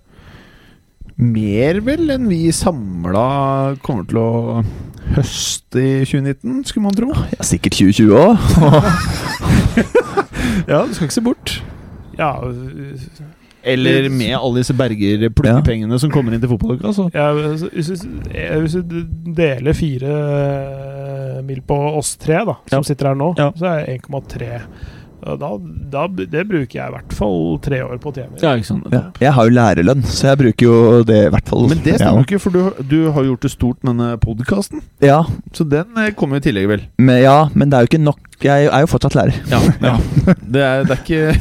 mer 1.16 1.80
vel 1.86 2.10
enn 2.14 2.28
vi 2.30 2.42
samla 2.54 3.26
kommer 3.84 4.06
til 4.10 4.20
å 4.20 4.30
høste 5.14 5.80
i 5.80 6.04
2019, 6.06 6.64
skulle 6.68 6.86
man 6.86 6.96
tro. 6.96 7.10
Ja, 7.34 7.44
sikkert 7.46 7.80
2020 7.80 8.14
òg. 8.18 8.32
Ja, 10.68 10.84
du 10.86 10.94
skal 10.94 11.04
ikke 11.04 11.14
se 11.14 11.20
bort. 11.20 11.63
Ja, 12.18 12.32
Eller 13.64 14.10
med 14.12 14.34
alle 14.36 14.60
disse 14.60 14.74
Berger-plukkepengene 14.76 15.96
som 15.98 16.10
kommer 16.12 16.34
inn 16.36 16.40
til 16.42 16.50
fotballuka. 16.52 16.90
Altså. 16.90 17.06
ja, 17.14 17.30
hvis, 17.32 17.88
du- 18.02 18.28
eh, 18.34 18.58
hvis 18.60 18.74
du 18.76 19.06
deler 19.38 19.72
fire 19.72 20.10
eh, 21.38 21.38
mil 21.48 21.62
på 21.64 21.78
oss 21.96 22.16
tre, 22.20 22.42
da, 22.44 22.58
som 22.68 22.82
Ja. 22.82 22.82
sitter 22.82 23.08
her 23.08 23.14
nå, 23.14 23.34
Ja. 23.38 23.50
så 23.56 23.64
er 23.70 23.86
det 23.86 24.02
1,3. 24.02 24.60
Da, 25.24 25.56
da, 25.56 26.06
det 26.08 26.42
bruker 26.50 26.68
jeg 26.74 26.86
i 26.90 26.92
hvert 26.92 27.12
fall 27.16 27.58
tre 27.64 27.78
år 27.80 27.96
på 27.96 28.10
å 28.10 28.14
tjene. 28.14 28.36
Ja, 28.42 28.50
ikke 28.58 28.66
sant. 28.66 28.84
Ja. 28.92 29.00
Jeg 29.18 29.32
har 29.32 29.44
jo 29.48 29.54
lærerlønn, 29.56 30.02
så 30.04 30.26
jeg 30.28 30.36
bruker 30.42 30.66
jo 30.66 31.02
det 31.02 31.16
i 31.26 31.30
hvert 31.30 31.48
fall. 31.48 31.66
Men 31.70 31.78
det 31.78 31.94
Ja. 31.98 32.10
stemmer 32.10 32.26
ikke, 32.26 32.38
for 32.38 32.50
du, 32.50 32.70
du 32.84 33.10
har 33.10 33.22
gjort 33.24 33.40
det 33.40 33.50
stort 33.50 33.78
med 33.82 33.96
denne 33.96 34.18
podkasten. 34.20 34.82
Ja, 35.00 35.22
Så 35.54 35.64
den 35.66 35.86
kommer 36.16 36.36
jo 36.36 36.42
i 36.44 36.52
tillegg, 36.52 36.68
vel? 36.68 36.82
men, 36.98 37.22
ja, 37.22 37.48
men 37.54 37.70
det 37.70 37.78
er 37.78 37.86
jo 37.86 37.96
ikke 37.96 38.04
nok. 38.04 38.18
Jeg 38.42 38.66
er 38.66 38.80
jo 38.80 38.86
fortsatt 38.86 39.14
lærer. 39.16 39.32
Ja. 39.48 39.96
Det, 40.52 40.60
er, 40.60 40.84
det 40.84 40.90
er 40.90 41.00
ikke 41.00 41.40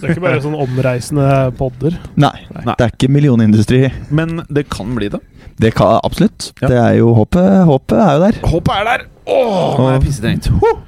Det 0.00 0.08
er 0.08 0.14
ikke 0.14 0.22
bare 0.24 0.40
sånn 0.40 0.56
omreisende 0.56 1.24
podder. 1.58 1.96
Nei, 2.16 2.32
Nei. 2.56 2.72
det 2.72 2.86
er 2.86 2.92
ikke 2.94 3.10
millionindustri. 3.12 3.80
Men 4.08 4.40
det 4.48 4.64
kan 4.72 4.94
bli 4.96 5.10
det. 5.12 5.20
Det 5.60 5.74
kan 5.76 5.98
absolutt. 6.00 6.50
Ja. 6.62 6.70
Det 6.72 6.78
er 6.80 6.94
jo 7.00 7.10
håpet. 7.18 7.48
Håpet 7.68 7.98
er 8.00 8.14
jo 8.14 8.22
der. 8.24 8.38
Håpet 8.48 8.72
er 8.78 8.88
der! 8.88 9.04
Åh, 9.30 9.76
nå 9.76 9.88
er 9.90 9.98
jeg 9.98 10.04
pissetrengt. 10.06 10.48
Huh. 10.62 10.80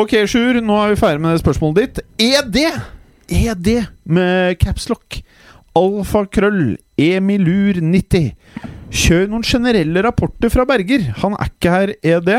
Ok, 0.00 0.14
Sjur, 0.30 0.60
nå 0.64 0.78
er 0.80 0.94
vi 0.94 1.00
ferdig 1.02 1.20
med 1.24 1.40
spørsmålet 1.42 1.98
ditt. 1.98 2.00
ED! 2.30 2.58
ED 3.30 3.68
med 4.08 4.56
capslock. 4.62 5.20
Alfakrøll. 5.76 6.78
Emilur90. 7.00 8.30
Kjør 8.90 9.28
noen 9.30 9.44
generelle 9.46 10.02
rapporter 10.02 10.50
fra 10.50 10.64
Berger. 10.66 11.04
Han 11.22 11.36
er 11.38 11.52
ikke 11.52 11.74
her, 11.74 11.92
ED. 12.02 12.30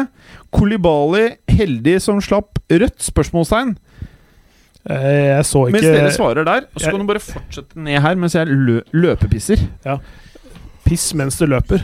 Kolibali 0.51 1.29
heldig 1.51 1.95
som 2.03 2.19
slapp 2.23 2.59
rødt? 2.71 2.99
Spørsmålstegn. 3.05 3.77
Eh, 4.89 5.37
Jeg 5.37 5.45
så 5.45 5.65
Mens 5.69 5.85
dere 5.85 6.13
svarer 6.15 6.47
der, 6.47 6.65
så 6.77 6.89
kan 6.89 7.03
du 7.03 7.05
bare 7.09 7.21
fortsette 7.21 7.77
ned 7.77 8.01
her 8.01 8.15
mens 8.17 8.33
jeg 8.33 8.49
lø 8.49 8.79
løpepisser. 8.93 9.61
piss 10.85 11.11
mens 11.13 11.37
du 11.37 11.45
løper. 11.45 11.83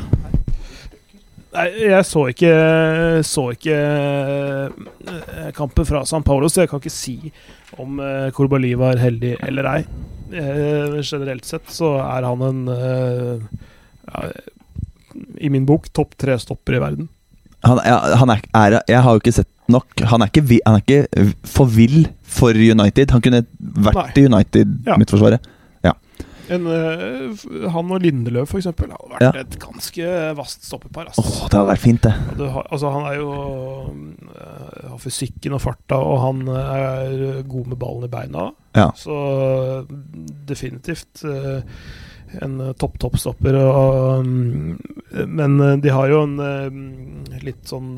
Nei, 1.58 1.68
jeg 1.90 2.06
så 2.06 2.28
ikke 2.30 2.50
Så 3.26 3.44
ikke 3.56 3.78
eh, 3.78 5.52
kampen 5.58 5.88
fra 5.88 6.04
San 6.06 6.26
Paulo, 6.26 6.50
så 6.50 6.64
jeg 6.64 6.70
kan 6.70 6.82
ikke 6.82 6.94
si 6.94 7.32
om 7.78 8.00
uh, 8.00 8.30
Korbali 8.34 8.72
var 8.80 8.98
heldig 9.02 9.36
eller 9.46 9.68
ei. 9.70 9.82
Eh, 10.32 10.98
generelt 11.04 11.46
sett 11.48 11.70
så 11.72 11.98
er 12.04 12.26
han 12.28 12.42
en 12.44 12.62
eh, 12.72 13.44
ja, 14.08 14.24
I 15.40 15.52
min 15.54 15.68
bok 15.68 15.88
topp 15.96 16.18
tre 16.20 16.36
stopper 16.42 16.78
i 16.78 16.82
verden. 16.84 17.08
Han, 17.66 17.80
ja, 17.86 17.98
han 18.20 18.32
er, 18.34 18.42
er 18.56 18.80
Jeg 18.88 19.04
har 19.04 19.16
jo 19.16 19.22
ikke 19.22 19.36
sett 19.40 19.50
nok. 19.70 20.00
Han 20.12 20.22
er 20.24 20.32
ikke, 20.32 20.60
han 20.66 20.78
er 20.78 20.84
ikke 20.86 21.34
for 21.46 21.66
vill 21.72 22.08
for 22.24 22.56
United. 22.56 23.12
Han 23.16 23.22
kunne 23.22 23.46
vært 23.60 24.18
i 24.18 24.26
United, 24.28 24.78
Ja. 25.84 25.94
En, 26.50 26.64
eh, 26.72 27.70
han 27.74 27.90
og 27.92 28.00
Lindeløv, 28.02 28.46
for 28.48 28.58
eksempel, 28.62 28.88
hadde 28.94 29.10
vært 29.12 29.22
Ja. 29.36 29.42
et 29.42 29.58
ganske 29.60 30.12
vast 30.38 30.64
stoppepar. 30.64 31.10
Altså. 31.10 31.22
Oh, 31.26 31.50
det 31.50 31.58
hadde 31.60 31.72
vært 31.74 31.84
fint, 31.84 32.02
det. 32.04 32.14
Ja, 32.40 32.50
har, 32.54 32.68
altså 32.72 32.92
han 32.94 33.04
er 33.10 33.16
jo 33.18 33.32
øh, 33.92 34.90
Har 34.90 34.98
fysikken 35.04 35.54
og 35.58 35.62
farta, 35.62 35.96
og 36.00 36.22
han 36.24 36.48
er 36.48 37.42
god 37.44 37.68
med 37.68 37.78
ballen 37.78 38.06
i 38.08 38.08
beina. 38.08 38.52
Ja. 38.76 38.90
Så 38.96 39.86
definitivt 40.48 41.24
øh, 41.26 41.62
en 42.42 42.58
topp-topp-stopper. 42.78 43.58
mm, 44.24 44.78
Men 45.28 45.60
øh, 45.62 45.78
de 45.82 45.90
har 45.90 46.10
jo 46.12 46.24
en 46.26 46.38
litt 47.44 47.68
sånn 47.70 47.94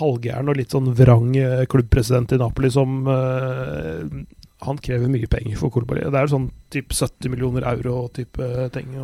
halvgæren 0.00 0.48
og 0.48 0.56
litt 0.56 0.72
sånn 0.72 0.92
vrang 0.96 1.34
klubbpresident 1.68 2.32
i 2.32 2.40
Napoli 2.40 2.70
som 2.72 3.04
Han 4.64 4.78
krever 4.80 5.10
mye 5.12 5.28
penger 5.28 5.58
for 5.60 5.70
Kolbali. 5.70 6.06
Det 6.08 6.16
er 6.16 6.30
sånn 6.32 6.48
typ 6.72 6.94
70 6.96 7.28
millioner 7.28 7.66
euro-type 7.68 8.70
ting. 8.72 8.96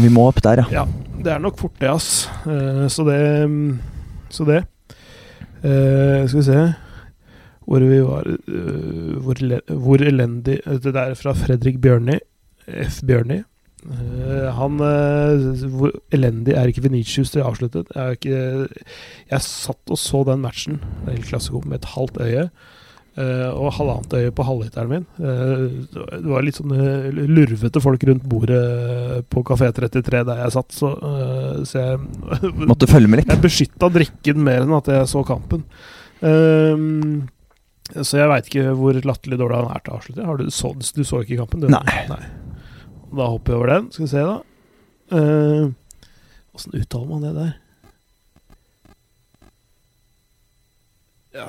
Vi 0.00 0.08
må 0.12 0.26
opp 0.28 0.40
der, 0.44 0.64
ja. 0.64 0.82
ja, 0.82 1.12
det 1.24 1.32
er 1.32 1.42
nok 1.42 1.58
fort 1.60 1.76
det, 1.80 1.88
ass. 1.92 2.28
Eh, 2.48 2.86
så 2.92 3.04
det 3.08 3.20
Så 4.32 4.44
det. 4.48 4.62
Eh, 5.62 6.26
skal 6.28 6.40
vi 6.40 6.44
se 6.44 6.72
Hvor 7.66 7.80
vi 7.80 8.00
var 8.04 8.26
eh, 8.28 9.14
hvor, 9.24 9.40
hvor 9.72 10.02
elendig 10.04 10.60
eh, 10.66 10.76
Det 10.82 10.92
der 10.92 11.14
er 11.14 11.18
fra 11.18 11.32
Fredrik 11.34 11.80
Bjørni. 11.80 12.18
F. 12.66 13.00
Bjørni. 13.06 13.40
Eh, 13.86 14.46
han 14.56 14.80
eh, 14.82 15.66
Hvor 15.72 15.92
elendig 16.14 16.56
er 16.56 16.70
ikke 16.70 16.86
Venicius 16.88 17.32
til 17.34 17.44
avsluttet? 17.46 17.90
Jeg, 17.94 18.18
ikke, 18.18 18.40
jeg 19.30 19.44
satt 19.46 19.92
og 19.94 20.00
så 20.00 20.24
den 20.26 20.42
matchen, 20.44 20.80
det 21.04 21.12
er 21.12 21.20
helt 21.20 21.30
med 21.70 21.78
et 21.80 21.92
halvt 21.94 22.18
øye. 22.24 22.48
eh, 23.16 23.48
og 23.48 23.72
halvannet 23.78 24.16
øye 24.18 24.32
på 24.36 24.44
halvliteren 24.44 24.90
min. 24.90 25.06
Det 25.16 26.24
var 26.26 26.44
litt 26.44 26.58
sånn 26.58 26.74
lurvete 27.30 27.80
folk 27.80 28.02
rundt 28.08 28.26
bordet 28.28 29.24
på 29.32 29.44
Kafé 29.46 29.70
33 29.72 30.24
der 30.28 30.42
jeg 30.44 30.56
satt, 30.56 30.74
så, 30.76 30.92
så 31.64 31.84
jeg 31.84 32.50
Måtte 32.70 32.90
følge 32.90 33.08
med 33.08 33.22
litt. 33.22 33.32
jeg 33.32 33.44
beskytta 33.44 33.88
drikken 33.94 34.42
mer 34.44 34.66
enn 34.66 34.76
at 34.76 34.92
jeg 34.92 35.08
så 35.08 35.24
kampen. 35.26 35.64
Ehm, 36.26 37.26
så 37.94 38.18
jeg 38.18 38.28
veit 38.32 38.50
ikke 38.50 38.74
hvor 38.76 38.98
latterlig 39.06 39.38
dårlig 39.40 39.62
han 39.62 39.72
er 39.72 39.84
til 39.84 39.94
å 39.94 40.00
avslutte. 40.00 40.26
Du, 40.42 40.90
du 41.00 41.06
så 41.06 41.22
ikke 41.22 41.40
kampen? 41.44 41.64
Du? 41.64 41.70
Nei. 41.72 42.20
Da 43.16 43.28
hopper 43.32 43.52
vi 43.52 43.58
over 43.58 43.72
den. 43.72 43.86
Skal 43.92 44.04
vi 44.04 44.10
se, 44.12 44.24
da. 44.26 44.40
Åssen 46.56 46.74
uttaler 46.76 47.08
man 47.08 47.24
det 47.24 47.32
der? 47.36 47.54
Ja, 51.36 51.44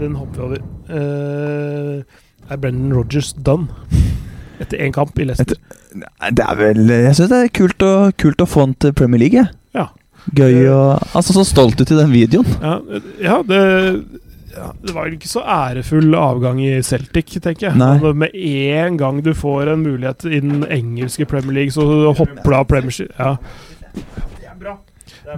den 0.00 0.14
hopper 0.16 0.40
vi 0.40 0.46
over. 0.46 0.62
Uh, 0.88 2.50
er 2.50 2.56
Brendan 2.56 2.94
Rogers 2.96 3.32
done? 3.32 3.68
Etter 4.60 4.80
én 4.80 4.92
kamp 4.92 5.18
i 5.20 5.26
Leicester. 5.28 5.56
Nei, 5.96 6.30
Det 6.36 6.44
er 6.44 6.56
vel 6.58 6.80
Jeg 6.88 7.16
syns 7.16 7.32
det 7.32 7.38
er 7.44 7.52
kult 7.56 7.84
å, 7.84 7.92
kult 8.20 8.42
å 8.44 8.48
få 8.48 8.66
han 8.66 8.74
til 8.80 8.94
Premier 8.96 9.20
League. 9.20 9.44
Ja. 9.76 9.88
Gøy 10.36 10.66
og 10.68 11.00
Altså, 11.16 11.32
så 11.32 11.42
så 11.42 11.50
stolt 11.50 11.80
ut 11.80 11.90
i 11.90 11.98
den 11.98 12.12
videoen. 12.12 12.48
Ja, 12.60 12.76
ja 13.20 13.38
det 13.46 13.60
ja, 14.60 14.70
Det 14.84 14.94
var 14.94 15.10
ikke 15.14 15.30
så 15.30 15.42
ærefull 15.42 16.14
avgang 16.18 16.60
i 16.62 16.72
Celtic, 16.86 17.36
tenker 17.40 17.70
jeg. 17.70 17.78
Nei. 17.80 18.12
Med 18.12 18.34
en 18.36 18.98
gang 19.00 19.20
du 19.24 19.32
får 19.36 19.72
en 19.72 19.84
mulighet 19.86 20.26
i 20.28 20.40
den 20.44 20.64
engelske 20.68 21.26
Premier 21.28 21.62
League, 21.62 21.74
så 21.74 21.86
hopper 22.12 22.44
du 22.44 22.56
av 22.58 22.66
Premiership. 22.70 23.14
Ja. 23.18 23.36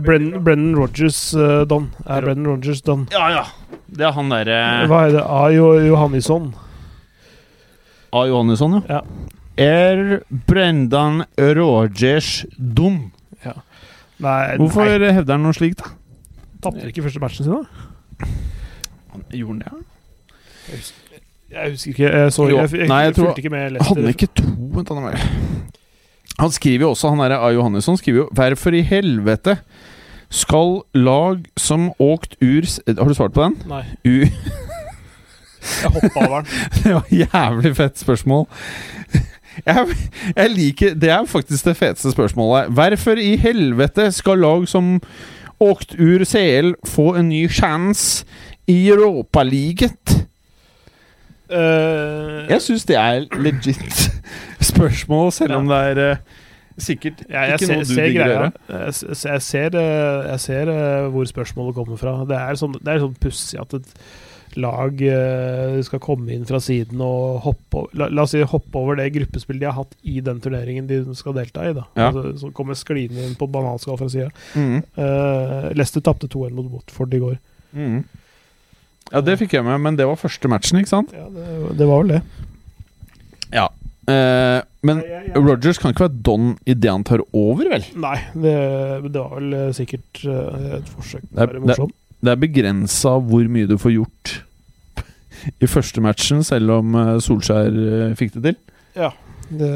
Brennan, 0.02 0.40
Brennan 0.44 0.76
Rogers 0.76 1.34
uh, 1.36 1.62
Don. 1.68 1.90
Er 2.06 2.24
Brennan 2.24 2.48
Rogers 2.48 2.80
Don? 2.82 3.06
Ja, 3.12 3.28
ja. 3.30 3.44
Det 3.92 4.06
er 4.08 4.14
han 4.16 4.30
derre 4.32 4.58
Hva 4.88 5.02
er 5.06 5.16
det? 5.18 5.22
A. 5.22 5.40
Jo, 5.52 5.66
Johannisson. 5.84 6.52
A. 8.12 8.24
Johannisson, 8.28 8.80
ja. 8.80 9.00
Ja. 9.00 9.32
Er 9.62 10.22
Brendan 10.48 11.26
Rogers 11.36 12.46
dum? 12.56 13.10
Nei, 14.22 14.56
Hvorfor 14.56 14.86
nei. 14.86 15.10
hevder 15.12 15.34
han 15.34 15.42
noe 15.42 15.56
slikt, 15.56 15.82
da? 15.82 15.90
tapte 16.62 16.86
ikke 16.86 17.02
første 17.02 17.18
matchen 17.22 17.46
sin, 17.48 17.56
da? 17.58 18.28
Gjorde 19.32 19.52
han 19.52 19.59
det? 19.59 19.72
ja? 19.72 19.78
Jeg 21.52 21.70
husker 21.74 21.90
ikke. 21.93 22.09
Jeg, 22.09 22.32
så, 22.32 22.47
jeg, 22.48 22.70
jeg, 22.78 22.89
nei, 22.89 23.01
jeg 23.05 23.14
tror- 23.14 23.34
ikke 23.36 23.51
med 23.52 23.78
Hadde 23.82 24.01
han 24.01 24.09
ikke 24.14 24.28
to 24.39 24.44
Vent, 24.72 24.89
han, 24.89 25.05
er- 25.05 25.26
han 26.40 26.51
skriver 26.51 26.80
jo 26.86 26.90
også, 26.94 27.09
han 27.12 27.18
derre 27.20 27.39
A. 27.44 27.51
Johannesson 27.52 27.97
skriver 28.01 28.22
jo 28.22 28.28
'Hvorfor 28.32 28.72
i 28.74 28.80
helvete 28.80 29.59
skal 30.30 30.80
lag 30.94 31.43
som 31.60 31.90
åkt 32.01 32.36
ur 32.40 32.64
Har 32.89 33.09
du 33.09 33.14
svart 33.14 33.34
på 33.34 33.43
den? 33.44 33.59
Nei, 33.68 33.82
U 34.06 34.24
jeg 35.82 35.90
hoppa 35.90 36.26
over 36.28 36.40
den. 36.40 36.47
Det 36.84 36.94
var 36.94 37.05
jævlig 37.10 37.76
fett 37.76 37.98
spørsmål. 37.98 38.47
Jeg, 39.66 39.86
jeg 40.36 40.51
liker 40.51 40.94
Det 40.94 41.10
er 41.10 41.24
faktisk 41.28 41.64
det 41.64 41.76
feteste 41.76 42.10
spørsmålet. 42.12 42.70
Hvorfor 42.72 43.20
i 43.20 43.36
helvete 43.36 44.09
skal 44.12 44.39
lag 44.39 44.64
som 44.68 45.01
åkt 45.60 45.94
ur 46.01 46.24
CL 46.24 46.72
få 46.89 47.14
en 47.20 47.28
ny 47.28 47.44
sjanse 47.52 48.24
i 48.70 48.78
Europaligaen? 48.93 49.97
Uh, 51.52 52.48
Jeg 52.48 52.62
syns 52.64 52.86
det 52.89 52.97
er 52.97 53.26
legit 53.43 54.06
spørsmål, 54.72 55.32
selv 55.36 55.59
om 55.59 55.68
det 55.68 55.80
er 55.90 55.98
eh, 56.01 56.20
sikkert 56.80 57.24
Ja, 57.28 57.43
jeg 57.51 57.59
ikke 57.59 57.66
ser, 57.66 57.74
noe 57.76 57.84
du 57.84 57.93
ser 57.93 58.06
digger 58.09 58.24
å 58.24 58.28
gjøre. 58.32 58.51
Jeg, 58.72 59.09
jeg 59.26 59.43
ser, 59.44 59.78
eh, 59.82 60.28
jeg 60.30 60.43
ser 60.47 60.70
uh, 60.72 61.09
hvor 61.12 61.28
spørsmålet 61.28 61.76
kommer 61.76 62.01
fra. 62.01 62.14
Det 62.28 62.39
er 62.39 62.60
sånn, 62.60 62.78
det 62.80 62.94
er 62.94 63.02
sånn 63.02 63.18
pussig 63.20 63.60
at 63.60 63.76
et 63.76 63.93
lag 64.62 65.05
uh, 65.05 65.76
skal 65.84 66.01
komme 66.05 66.32
inn 66.32 66.48
fra 66.48 66.60
siden 66.60 67.01
og 67.05 67.43
hoppe 67.44 67.84
la, 67.97 68.09
la 68.12 68.24
oss 68.24 68.34
si 68.36 68.40
hoppe 68.44 68.80
over 68.80 68.98
det 69.01 69.10
gruppespillet 69.14 69.62
de 69.64 69.68
har 69.68 69.76
hatt 69.78 69.94
i 70.09 70.18
den 70.24 70.40
turneringen 70.44 70.89
de 70.89 71.02
skal 71.18 71.36
delta 71.36 71.68
i. 71.68 71.74
da 71.76 71.84
Ja. 71.97 72.09
altså, 72.10 72.32
Så 72.40 72.52
kommer 72.56 72.76
skliende 72.78 73.24
inn 73.26 73.36
på 73.36 73.48
bananskall 73.52 74.01
fra 74.01 74.09
sida. 74.12 74.32
Mm. 74.56 74.80
Uh, 74.97 75.70
Leicester 75.76 76.05
tapte 76.05 76.28
2-1 76.32 76.56
mot 76.56 76.72
Watford 76.78 77.16
i 77.16 77.22
går. 77.26 77.39
Mm. 77.76 78.02
Ja, 79.12 79.20
det 79.24 79.39
fikk 79.43 79.52
jeg 79.59 79.64
med, 79.66 79.80
men 79.84 79.97
det 79.98 80.06
var 80.09 80.16
første 80.20 80.48
matchen, 80.48 80.78
ikke 80.80 80.89
sant? 80.93 81.12
Ja, 81.16 81.26
det, 81.32 81.47
det 81.78 81.86
var 81.89 82.02
vel 82.02 82.14
det. 82.16 82.20
Ja. 83.52 83.66
Eh, 84.10 84.60
men 84.82 85.02
Rogers 85.36 85.78
kan 85.78 85.93
ikke 85.93 86.06
være 86.09 86.22
don 86.26 86.47
idet 86.66 86.90
han 86.90 87.05
tar 87.06 87.20
over, 87.36 87.68
vel? 87.70 87.84
Nei, 88.02 88.16
det, 88.34 88.55
det 89.12 89.20
var 89.20 89.36
vel 89.39 89.52
eh, 89.59 89.68
sikkert 89.76 90.24
eh, 90.26 90.78
et 90.80 90.89
forsøk 90.90 91.26
på 91.28 91.36
Det 91.36 91.39
å 91.39 91.44
er- 91.44 91.52
være 91.52 91.66
morsom. 91.68 91.93
Det 92.22 92.30
er 92.30 92.39
begrensa 92.39 93.16
hvor 93.26 93.48
mye 93.51 93.66
du 93.66 93.76
får 93.82 93.97
gjort 93.97 94.32
i 95.59 95.66
første 95.66 96.02
matchen, 96.05 96.43
selv 96.47 96.70
om 96.80 96.94
eh, 96.98 97.16
Solskjær 97.24 98.14
fikk 98.18 98.36
det 98.39 98.43
til. 98.48 98.59
Ja, 98.98 99.09
det, 99.51 99.70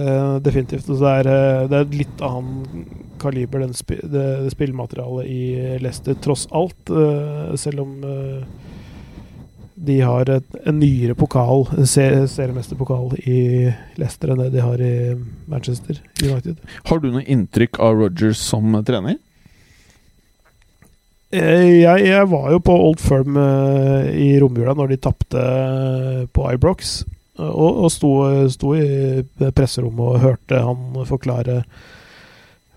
definitivt. 0.46 0.86
Så 0.86 1.08
er, 1.10 1.26
det 1.70 1.80
er 1.80 1.90
litt 1.96 2.22
annen 2.22 2.86
kaliber, 3.22 3.64
det, 3.66 3.98
det 4.12 4.52
spillmaterialet 4.54 5.26
i 5.26 5.40
Leicester, 5.82 6.14
tross 6.22 6.46
alt. 6.54 6.92
selv 7.58 7.82
om 7.82 7.94
De 9.76 9.98
har 10.00 10.30
et, 10.32 10.46
en 10.64 10.78
nyere 10.80 11.12
pokal, 11.18 11.66
seriemesterpokal 11.84 13.10
i 13.28 13.40
Leicester 14.00 14.32
enn 14.32 14.40
det 14.40 14.54
de 14.54 14.62
har 14.64 14.80
i 14.80 14.94
Manchester 15.52 15.98
United. 16.22 16.56
Har 16.88 17.02
du 17.02 17.10
noe 17.12 17.24
inntrykk 17.28 17.80
av 17.84 17.98
Rogers 18.00 18.40
som 18.40 18.72
trener? 18.88 19.18
Eh, 21.34 21.82
Jeg, 21.82 22.06
jeg 22.06 22.30
var 22.30 22.48
jo 22.54 22.62
på 22.62 22.78
Old 22.86 23.02
Firm 23.02 23.36
eh, 23.40 24.08
i 24.14 24.30
romjula 24.40 24.76
når 24.78 24.94
de 24.94 25.00
tapte 25.08 25.42
eh, 25.42 26.24
på 26.32 26.48
Ibrox. 26.54 26.96
Og, 27.36 27.82
og 27.84 27.90
sto, 27.92 28.10
sto 28.48 28.72
i 28.72 29.20
presserommet 29.52 30.00
og 30.00 30.22
hørte 30.22 30.62
han 30.64 31.02
forklare 31.04 31.58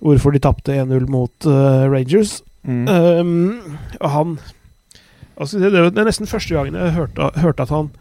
hvorfor 0.03 0.35
de 0.35 0.41
tapte 0.43 0.76
1-0 0.76 1.05
mot 1.07 1.47
Rangers. 1.47 2.41
Mm. 2.67 2.84
Um, 2.91 3.77
han 4.03 4.34
altså 5.40 5.60
det, 5.61 5.72
det 5.74 6.02
er 6.02 6.07
nesten 6.07 6.30
første 6.30 6.56
gangen 6.56 6.78
jeg 6.78 6.95
hørte, 6.98 7.32
hørte 7.40 7.66
at 7.66 7.74
han 7.74 7.91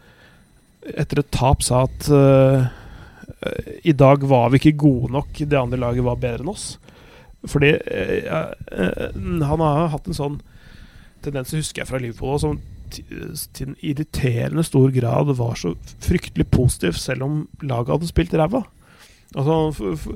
etter 0.99 1.21
et 1.21 1.31
tap 1.35 1.63
sa 1.65 1.83
at 1.87 2.07
uh, 2.11 2.67
i 3.87 3.93
dag 3.95 4.23
var 4.27 4.51
vi 4.51 4.59
ikke 4.59 4.79
gode 4.79 5.11
nok, 5.15 5.39
det 5.39 5.59
andre 5.59 5.79
laget 5.79 6.05
var 6.05 6.19
bedre 6.19 6.43
enn 6.43 6.51
oss. 6.51 6.71
Fordi 7.47 7.73
uh, 7.75 8.51
uh, 8.71 9.43
han 9.51 9.63
har 9.63 9.91
hatt 9.95 10.09
en 10.09 10.17
sånn 10.17 10.39
tendens, 11.23 11.55
husker 11.55 11.83
jeg 11.83 11.91
fra 11.91 11.99
Liverpool, 12.01 12.39
som 12.41 12.59
til 12.89 13.67
en 13.67 13.75
irriterende 13.85 14.63
stor 14.65 14.89
grad 14.95 15.29
var 15.37 15.59
så 15.59 15.75
fryktelig 16.01 16.47
positiv, 16.49 16.97
selv 16.97 17.27
om 17.27 17.41
laget 17.61 17.93
hadde 17.93 18.09
spilt 18.09 18.33
ræva. 18.33 18.63
Altså, 19.37 20.07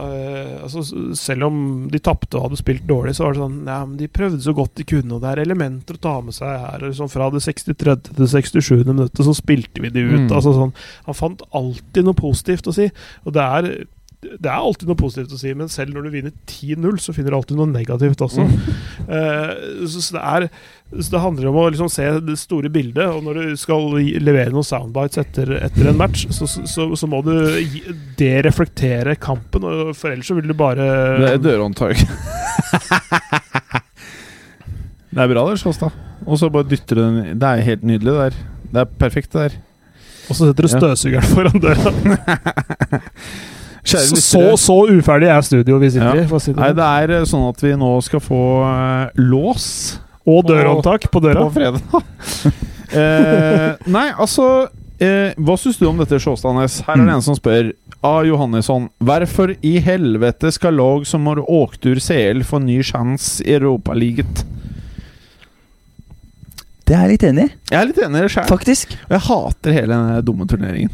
eh, 0.00 0.62
altså, 0.64 0.82
selv 1.18 1.48
om 1.48 1.56
de 1.92 2.00
tapte 2.02 2.38
og 2.38 2.48
hadde 2.48 2.60
spilt 2.60 2.84
dårlig, 2.88 3.14
så 3.16 3.26
var 3.26 3.34
det 3.34 3.42
sånn 3.42 3.56
Ja, 3.68 3.80
men 3.86 3.96
de 4.00 4.10
prøvde 4.10 4.42
så 4.44 4.54
godt 4.56 4.74
de 4.80 4.86
kunne, 4.88 5.16
og 5.16 5.24
det 5.24 5.32
er 5.32 5.44
elementer 5.44 5.98
å 5.98 6.04
ta 6.06 6.14
med 6.24 6.36
seg 6.36 6.52
her. 6.64 6.86
Liksom, 6.86 7.10
fra 7.12 7.30
det 7.34 7.42
63. 7.44 7.96
til 8.10 8.30
67. 8.36 8.72
minuttet 8.84 9.24
så 9.26 9.36
spilte 9.36 9.84
vi 9.84 9.92
de 9.94 10.06
ut. 10.06 10.24
Mm. 10.26 10.30
Altså, 10.30 10.54
sånn, 10.56 10.74
han 11.08 11.18
fant 11.18 11.44
alltid 11.54 12.08
noe 12.08 12.18
positivt 12.18 12.70
å 12.70 12.76
si. 12.76 12.88
Og 13.24 13.36
det 13.36 13.44
er 13.58 13.70
det 14.24 14.48
er 14.50 14.54
alltid 14.56 14.88
noe 14.90 14.98
positivt 14.98 15.34
å 15.34 15.38
si, 15.40 15.50
men 15.56 15.68
selv 15.72 15.90
når 15.94 16.02
du 16.06 16.10
vinner 16.14 16.32
10-0, 16.50 16.96
så 17.02 17.10
finner 17.16 17.30
du 17.34 17.38
alltid 17.38 17.56
noe 17.58 17.70
negativt 17.70 18.20
også. 18.24 18.42
Eh, 19.04 19.50
så, 19.90 19.98
så, 20.00 20.10
det 20.16 20.22
er, 20.22 20.42
så 20.96 21.08
det 21.14 21.20
handler 21.24 21.44
om 21.50 21.58
å 21.60 21.66
liksom 21.74 21.90
se 21.92 22.06
det 22.24 22.36
store 22.40 22.70
bildet, 22.72 23.06
og 23.10 23.20
når 23.26 23.34
du 23.40 23.44
skal 23.60 23.82
levere 24.24 24.52
noen 24.54 24.66
soundbites 24.66 25.18
etter, 25.22 25.46
etter 25.68 25.84
en 25.90 25.98
match, 26.00 26.20
så, 26.34 26.44
så, 26.48 26.82
så 26.96 27.06
må 27.10 27.18
du 27.26 27.34
dereflektere 28.20 29.12
kampen, 29.20 29.62
og 29.68 29.76
for 29.98 30.08
ellers 30.14 30.28
så 30.30 30.36
vil 30.38 30.48
du 30.50 30.54
bare 30.58 30.84
Det 31.20 31.28
er 31.34 31.42
dørhåndtak. 31.44 31.96
det 35.14 35.20
er 35.22 35.28
bra, 35.30 35.40
der, 35.50 35.56
Sjåstad. 35.60 35.92
Og 36.24 36.34
så 36.40 36.46
bare 36.48 36.64
dytter 36.70 36.94
du 36.96 37.02
den 37.04 37.16
Det 37.40 37.48
er 37.50 37.66
helt 37.66 37.84
nydelig, 37.84 38.12
det 38.12 38.20
der. 38.22 38.34
Det 38.74 38.80
er 38.82 38.88
perfekt, 39.04 39.30
det 39.34 39.40
der. 39.48 39.54
Og 40.24 40.32
så 40.38 40.42
setter 40.48 40.62
du 40.64 40.68
Ja. 41.12 41.20
foran 41.20 41.60
døra. 41.60 41.92
Kjære 43.84 44.06
Så, 44.08 44.20
så, 44.24 44.42
så 44.56 44.76
uferdig 44.88 45.28
er 45.28 45.42
studioet 45.44 45.82
vi 45.82 45.90
sitter 45.92 46.16
Ja. 46.16 46.22
i. 46.24 46.28
For 46.30 46.38
å 46.38 46.42
si 46.42 46.52
det. 46.54 46.60
Nei, 46.60 46.70
sånn. 46.72 46.78
det 46.78 46.86
er 47.04 47.10
eh, 47.18 47.26
sånn 47.28 47.48
at 47.50 47.60
vi 47.66 47.72
nå 47.76 47.90
skal 48.06 48.22
få 48.24 48.40
uh, 48.64 49.10
lås 49.20 49.66
Og 50.24 50.46
dørhåndtak 50.48 51.10
på 51.12 51.20
døra. 51.20 51.44
på 51.44 51.52
fredag. 51.52 51.82
uh, 52.94 53.76
nei, 53.96 54.06
altså 54.16 54.46
uh, 54.70 55.30
Hva 55.36 55.56
syns 55.60 55.76
du 55.80 55.84
om 55.90 56.00
dette, 56.00 56.16
Sjåstadnes? 56.22 56.80
Her 56.86 56.94
er 56.96 57.02
det 57.04 57.10
Mm. 57.10 57.14
en 57.18 57.22
som 57.28 57.36
spør. 57.36 57.72
A. 58.04 58.14
Johannesson. 58.24 58.88
Hvorfor 59.04 59.54
i 59.64 59.78
helvete 59.80 60.50
skal 60.52 60.74
lag 60.76 61.06
som 61.08 61.24
har 61.28 61.38
åkt 61.44 61.84
ur 61.88 62.00
CL 62.00 62.42
få 62.44 62.58
ny 62.64 62.80
sjanse 62.84 63.44
i 63.44 63.54
Europaligaen? 63.56 64.44
Det 66.84 66.92
er 66.92 67.06
jeg 67.06 67.14
litt 67.14 67.22
enig 67.30 67.44
i, 67.48 67.52
Jeg 67.72 67.78
er 67.80 67.86
litt 67.88 68.00
enig 68.04 68.18
i 68.18 68.24
det 68.26 68.32
sjøl. 68.34 68.50
Og 68.52 69.14
jeg 69.16 69.22
hater 69.28 69.72
hele 69.72 69.94
denne 69.94 70.18
dumme 70.26 70.44
turneringen. 70.50 70.92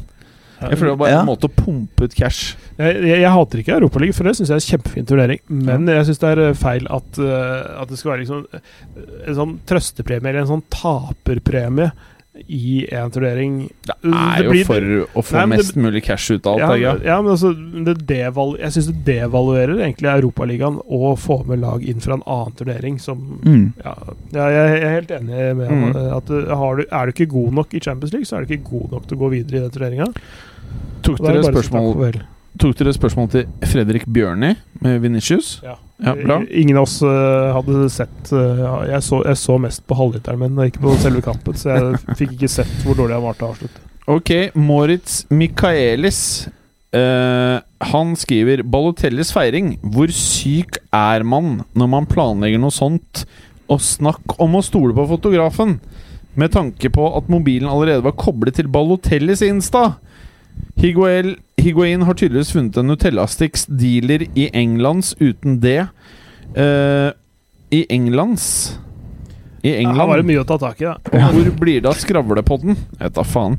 Jeg 0.60 0.76
føler 0.76 0.90
det 0.90 0.92
var 0.92 1.00
bare 1.00 1.10
Ja. 1.14 1.20
en 1.22 1.28
måte 1.30 1.48
å 1.48 1.54
pumpe 1.56 2.04
ut 2.04 2.14
cash 2.14 2.54
Jeg, 2.76 2.96
jeg, 3.00 3.20
jeg 3.22 3.30
hater 3.32 3.62
ikke 3.62 3.76
Europaligaen, 3.78 4.14
for 4.18 4.28
det 4.28 4.34
syns 4.36 4.50
jeg 4.50 4.56
er 4.58 4.60
en 4.60 4.70
kjempefin 4.74 5.06
turnering. 5.08 5.40
Men 5.48 5.86
jeg 5.88 6.04
syns 6.10 6.20
det 6.20 6.28
er 6.34 6.42
eh, 6.48 6.54
feil 6.60 6.86
at, 6.92 7.18
eh, 7.18 7.80
at 7.82 7.88
det 7.88 7.98
skal 8.00 8.12
være 8.12 8.22
liksom 8.24 8.46
eh, 8.52 8.60
en 9.30 9.38
sånn 9.40 9.54
trøstepremie 9.70 10.28
eller 10.34 10.44
en 10.44 10.50
sånn 10.54 10.64
taperpremie 10.72 11.90
i 12.48 12.86
en 12.92 13.10
turnering. 13.10 13.70
Det 13.86 13.94
er 14.04 14.36
Det 14.38 14.44
jo 14.44 14.50
blir- 14.50 14.66
for 14.66 15.20
å 15.20 15.22
få 15.24 15.32
Nei, 15.38 15.46
mest 15.56 15.74
det- 15.74 15.82
mulig 15.82 16.02
cash 16.04 16.30
ut 16.30 16.46
av 16.46 16.60
alt. 16.60 16.80
Ja, 16.80 16.96
ja, 17.04 17.20
men 17.22 17.32
altså 17.32 17.52
det 17.84 18.06
devalu 18.06 18.58
Jeg 18.58 18.70
syns 18.72 18.86
det 18.86 19.04
devaluerer 19.04 19.76
egentlig 19.80 20.08
Europaligaen 20.10 20.80
å 20.90 21.16
få 21.18 21.44
med 21.46 21.60
lag 21.60 21.82
inn 21.84 22.00
fra 22.00 22.14
en 22.14 22.22
annen 22.26 22.52
turnering 22.56 22.98
som 23.00 23.40
Mm. 23.44 23.72
ja, 23.84 23.94
ja, 24.32 24.48
jeg 24.48 24.82
er 24.82 25.00
helt 25.00 25.08
enig 25.10 25.56
med. 25.56 25.70
Mm. 25.70 26.16
At 26.16 26.30
eh, 26.30 26.54
har 26.56 26.76
du, 26.76 26.84
Er 26.90 27.06
du 27.06 27.12
ikke 27.12 27.28
god 27.30 27.52
nok 27.54 27.74
i 27.74 27.80
Champions 27.80 28.12
League, 28.12 28.24
så 28.26 28.38
er 28.38 28.44
du 28.44 28.54
ikke 28.56 28.70
god 28.70 28.90
nok 28.92 29.06
til 29.06 29.16
å 29.16 29.20
gå 29.20 29.30
videre 29.30 29.56
i 29.56 29.68
den 29.68 29.70
turneringa. 29.70 30.14
Tok 31.02 31.20
er 31.20 31.24
dere 31.32 31.42
det 31.42 31.54
spørsmål. 31.54 32.22
Tok 32.58 32.74
dere 32.80 32.94
spørsmål 32.96 33.30
til 33.32 33.46
Fredrik 33.70 34.08
Bjørni 34.10 34.54
med 34.82 35.00
Venitius? 35.04 35.58
Ja. 35.64 35.76
Ja. 36.00 36.14
Ingen 36.48 36.78
av 36.80 36.86
oss 36.86 36.96
eh, 37.04 37.50
hadde 37.52 37.84
sett 37.92 38.30
ja, 38.32 38.72
jeg, 38.88 39.02
så, 39.04 39.18
jeg 39.28 39.36
så 39.36 39.58
mest 39.60 39.82
på 39.84 39.98
halvliteren 39.98 40.40
min, 40.40 40.62
ikke 40.64 40.80
på 40.80 40.94
selve 41.02 41.20
kampen, 41.24 41.58
så 41.60 41.74
jeg 41.74 42.00
fikk 42.22 42.38
ikke 42.38 42.48
sett 42.48 42.72
hvor 42.86 42.96
dårlig 42.96 43.18
han 43.18 43.26
var 43.26 43.36
til 43.36 43.46
å 43.46 43.52
avslutte. 43.52 43.84
Ok, 44.10 44.32
Moritz 44.56 45.22
Michaelis 45.30 46.22
Uh, 46.90 47.62
Han 47.92 48.16
skriver 48.18 48.64
Balotellis 48.66 49.30
feiring. 49.34 49.76
Hvor 49.94 50.10
syk 50.10 50.80
er 50.90 51.22
man 51.22 51.60
når 51.78 51.90
man 51.92 52.08
planlegger 52.10 52.58
noe 52.58 52.74
sånt? 52.74 53.24
Og 53.70 53.82
snakk 53.84 54.34
om 54.42 54.58
å 54.58 54.64
stole 54.66 54.96
på 54.96 55.06
fotografen! 55.12 55.78
Med 56.38 56.52
tanke 56.54 56.90
på 56.94 57.08
at 57.18 57.30
mobilen 57.30 57.70
allerede 57.70 58.04
var 58.06 58.18
koblet 58.18 58.58
til 58.58 58.70
Balotellis 58.70 59.42
Insta. 59.46 60.00
Higuel, 60.80 61.36
Higuain 61.64 62.02
har 62.06 62.14
tydeligvis 62.18 62.52
funnet 62.54 62.76
en 62.80 62.90
Nutella-sticks 62.90 63.66
dealer 63.68 64.26
i 64.34 64.48
Englands 64.56 65.14
uten 65.20 65.58
det. 65.62 65.82
Uh, 66.56 67.10
I 67.70 67.84
Englands 67.94 68.76
I 69.62 69.74
Ja, 69.82 69.90
her 69.92 70.06
var 70.08 70.16
det 70.16 70.24
England. 70.24 70.26
mye 70.30 70.40
å 70.40 70.46
ta 70.48 70.56
tak 70.58 70.80
i. 70.80 70.86
Da. 70.88 70.94
Og 71.28 71.34
hvor 71.36 71.50
blir 71.60 71.82
det 71.84 71.90
av 71.90 71.98
skravlepodden? 72.00 72.78
Jeg 72.96 73.02
vet 73.04 73.14
da 73.18 73.24
faen. 73.28 73.58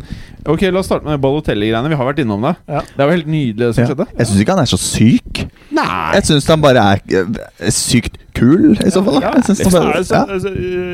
Ok, 0.49 0.63
la 0.73 0.79
oss 0.81 0.87
starte 0.89 1.05
med 1.05 1.21
Balotelli-greiene. 1.21 1.91
Vi 1.93 1.99
har 1.99 2.07
vært 2.09 2.23
innom 2.23 2.41
det. 2.41 2.55
Ja. 2.67 2.81
Det 2.81 2.99
er 2.99 3.05
jo 3.11 3.15
helt 3.19 3.29
nydelig, 3.29 3.59
det 3.67 3.75
som 3.75 3.83
Ja. 3.83 3.89
skjedde. 3.91 4.07
Jeg 4.17 4.27
syns 4.31 4.41
ikke 4.41 4.55
han 4.57 4.63
er 4.63 4.71
så 4.71 4.79
syk. 4.81 5.43
Nei! 5.71 6.11
Jeg 6.17 6.23
syns 6.31 6.47
han 6.49 6.61
bare 6.65 6.87
er 6.95 7.01
eh, 7.21 7.69
sykt 7.69 8.17
kul, 8.37 8.71
i 8.77 8.91
så 8.93 9.01
fall. 9.05 9.17
Ja, 9.23 9.31
Jeg 9.37 9.43
synes 9.49 9.59
det 9.61 9.71
han 9.73 9.87
er, 9.91 10.03
så, 10.07 10.21
altså, 10.35 10.51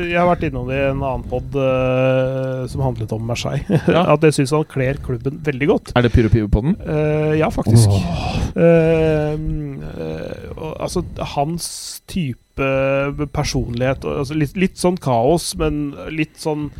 jeg 0.08 0.18
har 0.18 0.28
vært 0.30 0.44
innom 0.48 0.66
det 0.70 0.78
i 0.78 0.86
en 0.90 1.02
annen 1.02 1.24
pod 1.30 1.56
som 2.72 2.80
handlet 2.86 3.12
om 3.16 3.22
Marseille. 3.28 3.64
Ja. 3.94 4.02
At 4.14 4.22
jeg 4.26 4.34
syns 4.36 4.52
han 4.54 4.64
kler 4.68 4.98
klubben 5.04 5.38
veldig 5.46 5.68
godt. 5.70 5.92
Er 5.96 6.02
det 6.06 6.12
Pyro 6.12 6.28
Pivo 6.32 6.48
på 6.52 6.60
den? 6.66 6.76
Uh, 6.84 7.32
ja, 7.38 7.48
faktisk. 7.54 7.88
Oh. 7.88 8.02
Uh, 8.58 9.38
altså, 10.80 11.02
hans 11.36 11.68
type 12.10 12.68
personlighet 13.34 14.04
og, 14.04 14.22
altså, 14.24 14.34
litt, 14.38 14.56
litt 14.58 14.78
sånn 14.80 14.98
kaos, 15.00 15.52
men 15.60 15.92
litt 16.14 16.36
sånn 16.42 16.70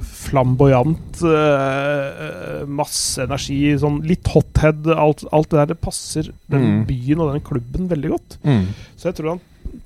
flamboyant. 0.00 1.20
masse 2.70 3.20
energi, 3.26 3.74
sånn 3.80 3.98
litt 4.08 4.30
hothead. 4.32 4.86
Alt, 4.94 5.24
alt 5.36 5.50
det 5.52 5.58
der 5.60 5.66
det 5.74 5.80
passer 5.84 6.30
den 6.50 6.64
Mm. 6.80 6.86
byen 6.88 7.20
og 7.20 7.32
den 7.34 7.44
klubben 7.44 7.88
veldig 7.90 8.10
godt. 8.14 8.38
Mm. 8.44 8.66
Så 8.96 9.10
jeg 9.10 9.14
tror 9.18 9.28
han 9.34 9.40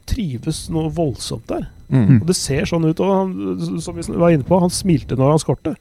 trives 0.09 0.67
noe 0.73 0.93
voldsomt 0.95 1.49
der. 1.51 1.69
Mm. 1.89 2.21
Og 2.21 2.29
det 2.29 2.37
ser 2.39 2.69
sånn 2.69 2.87
ut. 2.87 3.01
Og 3.01 3.11
han, 3.13 3.81
som 3.83 3.97
vi 3.97 4.07
var 4.13 4.35
inne 4.35 4.47
på, 4.47 4.61
han 4.61 4.73
smilte 4.73 5.19
når 5.19 5.35
han 5.35 5.43
skårte. 5.43 5.75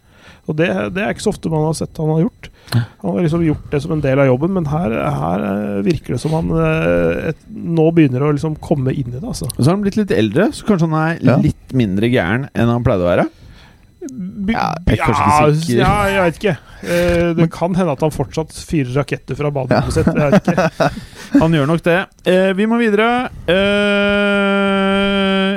Og 0.48 0.58
det, 0.60 0.68
det 0.96 1.04
er 1.04 1.14
ikke 1.14 1.24
så 1.24 1.32
ofte 1.32 1.52
man 1.52 1.66
har 1.68 1.76
sett 1.78 2.00
han 2.00 2.12
har 2.12 2.26
gjort. 2.26 2.50
Han 2.74 3.14
har 3.14 3.26
liksom 3.26 3.44
gjort 3.46 3.70
det 3.72 3.80
som 3.84 3.94
en 3.96 4.02
del 4.04 4.20
av 4.20 4.28
jobben, 4.28 4.54
men 4.58 4.68
her, 4.72 4.96
her 5.18 5.46
eh, 5.48 5.78
virker 5.86 6.16
det 6.16 6.20
som 6.24 6.36
han 6.36 6.52
eh, 6.58 7.30
et, 7.32 7.46
nå 7.48 7.86
begynner 7.96 8.26
å 8.26 8.34
liksom 8.36 8.58
komme 8.64 8.92
inn 8.96 9.14
i 9.14 9.20
det. 9.20 9.24
Altså. 9.24 9.48
Og 9.52 9.60
så 9.60 9.70
har 9.70 9.78
han 9.78 9.86
blitt 9.86 10.00
litt 10.00 10.12
eldre, 10.16 10.50
så 10.56 10.68
kanskje 10.68 10.90
han 10.92 11.00
er 11.00 11.40
litt 11.44 11.76
mindre 11.76 12.12
gæren 12.12 12.50
enn 12.52 12.72
han 12.72 12.84
pleide 12.86 13.06
å 13.06 13.12
være. 13.12 13.28
Ja. 14.54 14.68
Ja, 15.80 15.94
jeg 16.12 16.22
vet 16.28 16.38
ikke. 16.42 16.56
Eh, 16.84 17.30
det 17.38 17.48
kan 17.54 17.76
hende 17.78 17.94
at 17.96 18.02
han 18.04 18.12
fortsatt 18.14 18.52
fyrer 18.68 18.92
raketter 19.00 19.38
fra 19.40 19.50
baderommet 19.56 19.96
sitt. 19.96 20.10
Jeg 20.12 20.34
vet 20.34 20.50
ikke. 20.54 20.66
Han 21.42 21.54
gjør 21.56 21.68
nok 21.72 21.82
det. 21.86 22.00
Eh, 22.30 22.52
vi 22.58 22.66
må 22.70 22.76
videre. 22.82 23.08
Eh, 23.50 25.54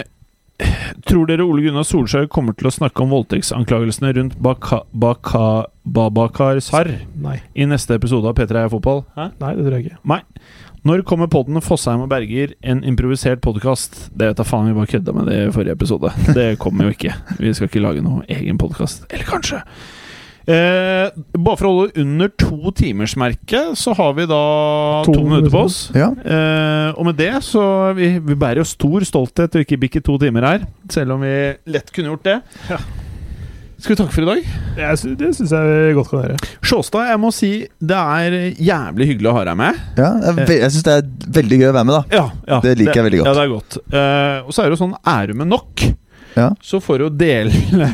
tror 1.06 1.24
dere 1.28 1.44
Ole 1.44 1.62
Gunnar 1.66 1.84
Solskjær 1.86 2.28
kommer 2.32 2.52
til 2.56 2.70
å 2.70 2.72
snakke 2.72 3.02
om 3.04 3.10
voldtektsanklagelsene 3.12 4.14
rundt 4.16 4.38
Baka, 4.42 4.78
Baka, 4.96 5.42
Babakar 5.84 6.56
Sarr 6.64 6.88
Nei. 7.20 7.36
i 7.54 7.66
neste 7.68 7.94
episode 7.98 8.26
av 8.30 8.34
P3 8.38 8.64
Fotball? 8.72 9.02
Hæ? 9.18 9.28
Nei, 9.42 9.52
det 9.58 9.66
tror 9.66 9.76
jeg 9.76 9.84
ikke. 9.90 9.98
Når 10.86 11.02
kommer 11.08 11.26
podden 11.26 11.58
Fossheim 11.64 12.04
og 12.04 12.10
Berger, 12.12 12.52
en 12.62 12.84
improvisert 12.86 13.40
podkast? 13.42 13.96
Det 14.14 14.28
vet 14.28 14.38
da 14.38 14.44
faen, 14.46 14.68
vi 14.68 14.74
bare 14.76 14.90
kødda 14.92 15.14
med 15.16 15.26
det 15.26 15.38
i 15.40 15.52
forrige 15.54 15.74
episode. 15.74 16.12
Det 16.36 16.44
kommer 16.62 16.86
jo 16.86 16.94
ikke. 16.94 17.14
Vi 17.40 17.54
skal 17.56 17.66
ikke 17.66 17.82
lage 17.82 18.04
noen 18.04 18.22
egen 18.30 18.60
podkast. 18.60 19.02
Eller 19.10 19.26
kanskje. 19.26 19.58
Eh, 20.46 21.08
bare 21.34 21.58
for 21.58 21.66
å 21.66 21.72
holde 21.72 22.04
under 22.04 22.30
to 22.38 22.70
timersmerket, 22.78 23.72
så 23.80 23.96
har 23.98 24.14
vi 24.14 24.28
da 24.30 24.42
to, 25.08 25.16
To 25.16 25.24
minutter 25.24 25.50
på 25.56 25.64
oss. 25.64 25.80
Ja. 25.96 26.12
Eh, 26.22 26.92
og 26.94 27.08
med 27.08 27.18
det 27.18 27.32
så 27.42 27.64
Vi, 27.98 28.12
vi 28.22 28.38
bærer 28.38 28.62
jo 28.62 28.68
stor 28.70 29.08
stolthet 29.08 29.50
til 29.50 29.64
å 29.64 29.66
ikke 29.66 29.80
bikke 29.88 30.04
to 30.06 30.20
timer 30.22 30.46
her, 30.52 30.68
selv 30.92 31.16
om 31.16 31.26
vi 31.26 31.34
lett 31.66 31.90
kunne 31.90 32.14
gjort 32.14 32.28
det. 32.30 32.38
Ja. 32.70 32.78
Skal 33.76 33.92
vi 33.92 33.96
takke 33.98 34.14
for 34.14 34.24
i 34.24 34.28
dag? 34.30 34.44
Jeg 34.80 35.16
det 35.20 35.28
syns 35.36 35.50
jeg 35.52 35.94
godt 35.98 36.08
kan 36.08 36.22
gjøre. 36.22 36.36
Sjåstad, 36.64 37.10
jeg 37.10 37.20
må 37.20 37.30
si 37.34 37.50
det 37.76 37.98
er 37.98 38.36
jævlig 38.56 39.08
hyggelig 39.10 39.28
å 39.28 39.34
ha 39.36 39.42
deg 39.50 39.58
med. 39.60 39.82
Ja, 40.00 40.08
jeg, 40.24 40.46
jeg 40.62 40.72
syns 40.72 40.86
det 40.86 40.94
er 40.94 41.10
veldig 41.36 41.58
gøy 41.60 41.68
å 41.68 41.74
være 41.76 41.88
med, 41.90 41.96
da. 41.98 42.16
Ja, 42.16 42.24
ja 42.48 42.60
Det 42.64 42.72
liker 42.80 43.02
jeg 43.02 43.06
veldig 43.10 43.20
godt. 43.20 43.28
Ja, 43.28 43.34
det 43.36 43.44
er 43.44 43.52
godt. 43.52 43.78
Uh, 43.92 44.48
og 44.48 44.56
så 44.56 44.64
er 44.64 44.70
det 44.70 44.78
jo 44.78 44.80
sånn, 44.80 44.96
er 45.12 45.28
du 45.28 45.36
med 45.42 45.52
nok, 45.52 45.86
Ja. 46.36 46.48
så 46.64 46.80
får 46.84 46.98
du 47.00 47.04
jo 47.06 47.10
dele 47.20 47.92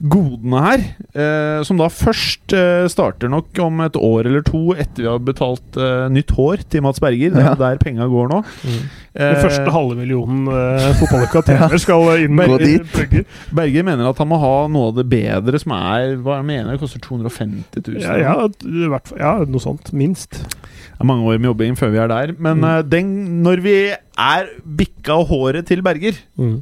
godene 0.00 0.60
her. 0.64 0.82
eh, 1.14 1.62
som 1.66 1.76
da 1.76 1.88
først 1.92 2.54
eh, 2.56 2.86
starter 2.88 3.28
nok 3.28 3.58
om 3.60 3.80
et 3.84 3.96
år 3.98 4.26
eller 4.30 4.42
to 4.46 4.72
etter 4.72 5.02
vi 5.02 5.08
har 5.10 5.18
betalt 5.20 5.76
eh, 5.76 6.06
nytt 6.08 6.30
hår 6.36 6.62
til 6.72 6.82
Mats 6.86 7.00
Berger. 7.02 7.34
Det 7.34 7.44
er 7.44 7.58
der 7.60 7.76
penga 7.82 8.06
går 8.08 8.30
nå. 8.32 8.42
Den 8.64 8.88
Eh, 9.10 9.40
første 9.42 9.72
halve 9.74 9.96
millionen 9.98 10.44
eh, 10.46 10.92
fotballuka 11.00 11.40
tjener, 11.42 11.72
skal 11.82 12.04
inn 12.22 12.36
dit. 12.62 12.84
plugger. 12.92 13.24
Berger 13.58 13.82
mener 13.82 14.06
at 14.08 14.18
han 14.22 14.28
må 14.30 14.38
ha 14.38 14.52
noe 14.70 14.92
av 14.92 15.00
det 15.00 15.08
bedre, 15.10 15.58
som 15.58 15.72
er 15.74 16.14
Hva 16.22 16.36
han 16.38 16.46
mener 16.46 16.70
det 16.76 16.80
koster 16.84 17.02
250 17.02 17.82
000? 17.90 18.04
Ja, 18.04 18.14
ja, 18.22 18.36
i 18.46 18.86
hvert 18.92 19.10
fall- 19.10 19.18
ja, 19.18 19.32
noe 19.50 19.60
sånt. 19.64 19.90
Minst. 19.92 20.38
Det 20.46 21.00
er 21.02 21.08
mange 21.10 21.26
år 21.26 21.40
med 21.42 21.50
jobbing 21.50 21.74
før 21.80 21.90
vi 21.90 21.98
er 21.98 22.08
der. 22.12 22.32
Men 22.38 22.60
Mm. 22.62 22.64
eh, 22.70 22.82
den, 22.86 23.10
når 23.42 23.60
vi 23.66 23.74
er 24.20 24.50
bikka 24.78 25.16
håret 25.28 25.66
til 25.68 25.82
Berger, 25.84 26.18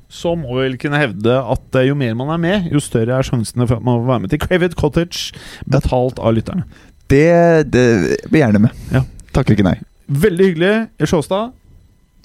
så 0.09 0.35
må 0.39 0.55
vi 0.56 0.64
vel 0.66 0.78
kunne 0.80 1.01
hevde 1.01 1.35
at 1.39 1.78
eh, 1.80 1.89
jo 1.89 1.97
mer 1.98 2.14
man 2.18 2.32
er 2.35 2.40
med, 2.43 2.70
jo 2.72 2.82
større 2.82 3.18
er 3.18 3.26
sjansene 3.26 3.66
for 3.66 3.78
at 3.78 3.85
man 3.86 4.01
får 4.01 4.09
være 4.12 4.24
med 4.24 4.32
til 4.35 4.43
Cravet 4.43 4.78
Cottage, 4.78 5.35
betalt 5.66 6.18
av 6.22 6.36
lytterne. 6.39 6.64
Det, 7.09 7.24
det 7.72 7.86
blir 8.28 8.43
jeg 8.43 8.47
gjerne 8.47 8.64
med. 8.66 8.82
Ja. 8.94 9.05
Takker 9.35 9.56
ikke 9.56 9.68
nei. 9.68 9.78
Veldig 10.09 10.51
hyggelig, 10.51 10.74
Sjåstad. 11.09 11.55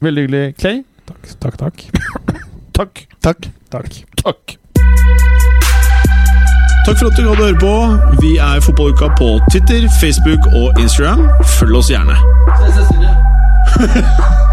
Veldig 0.04 0.26
hyggelig, 0.26 0.44
Clay. 0.60 0.84
Takk, 1.08 1.24
takk, 1.44 1.62
takk. 1.62 1.88
Takk. 2.74 3.04
Takk. 3.22 3.50
takk. 3.70 4.00
Takk. 4.24 4.56
Takk 6.86 6.98
for 6.98 7.08
at 7.08 7.16
du 7.16 7.22
gadd 7.24 7.38
å 7.38 7.46
høre 7.46 7.60
på. 7.62 7.74
Vi 8.24 8.32
er 8.42 8.64
Fotballuka 8.66 9.12
på 9.20 9.30
Twitter, 9.52 9.86
Facebook 10.02 10.50
og 10.52 10.82
Instagram. 10.82 11.28
Følg 11.60 11.80
oss 11.80 11.94
gjerne. 11.94 12.18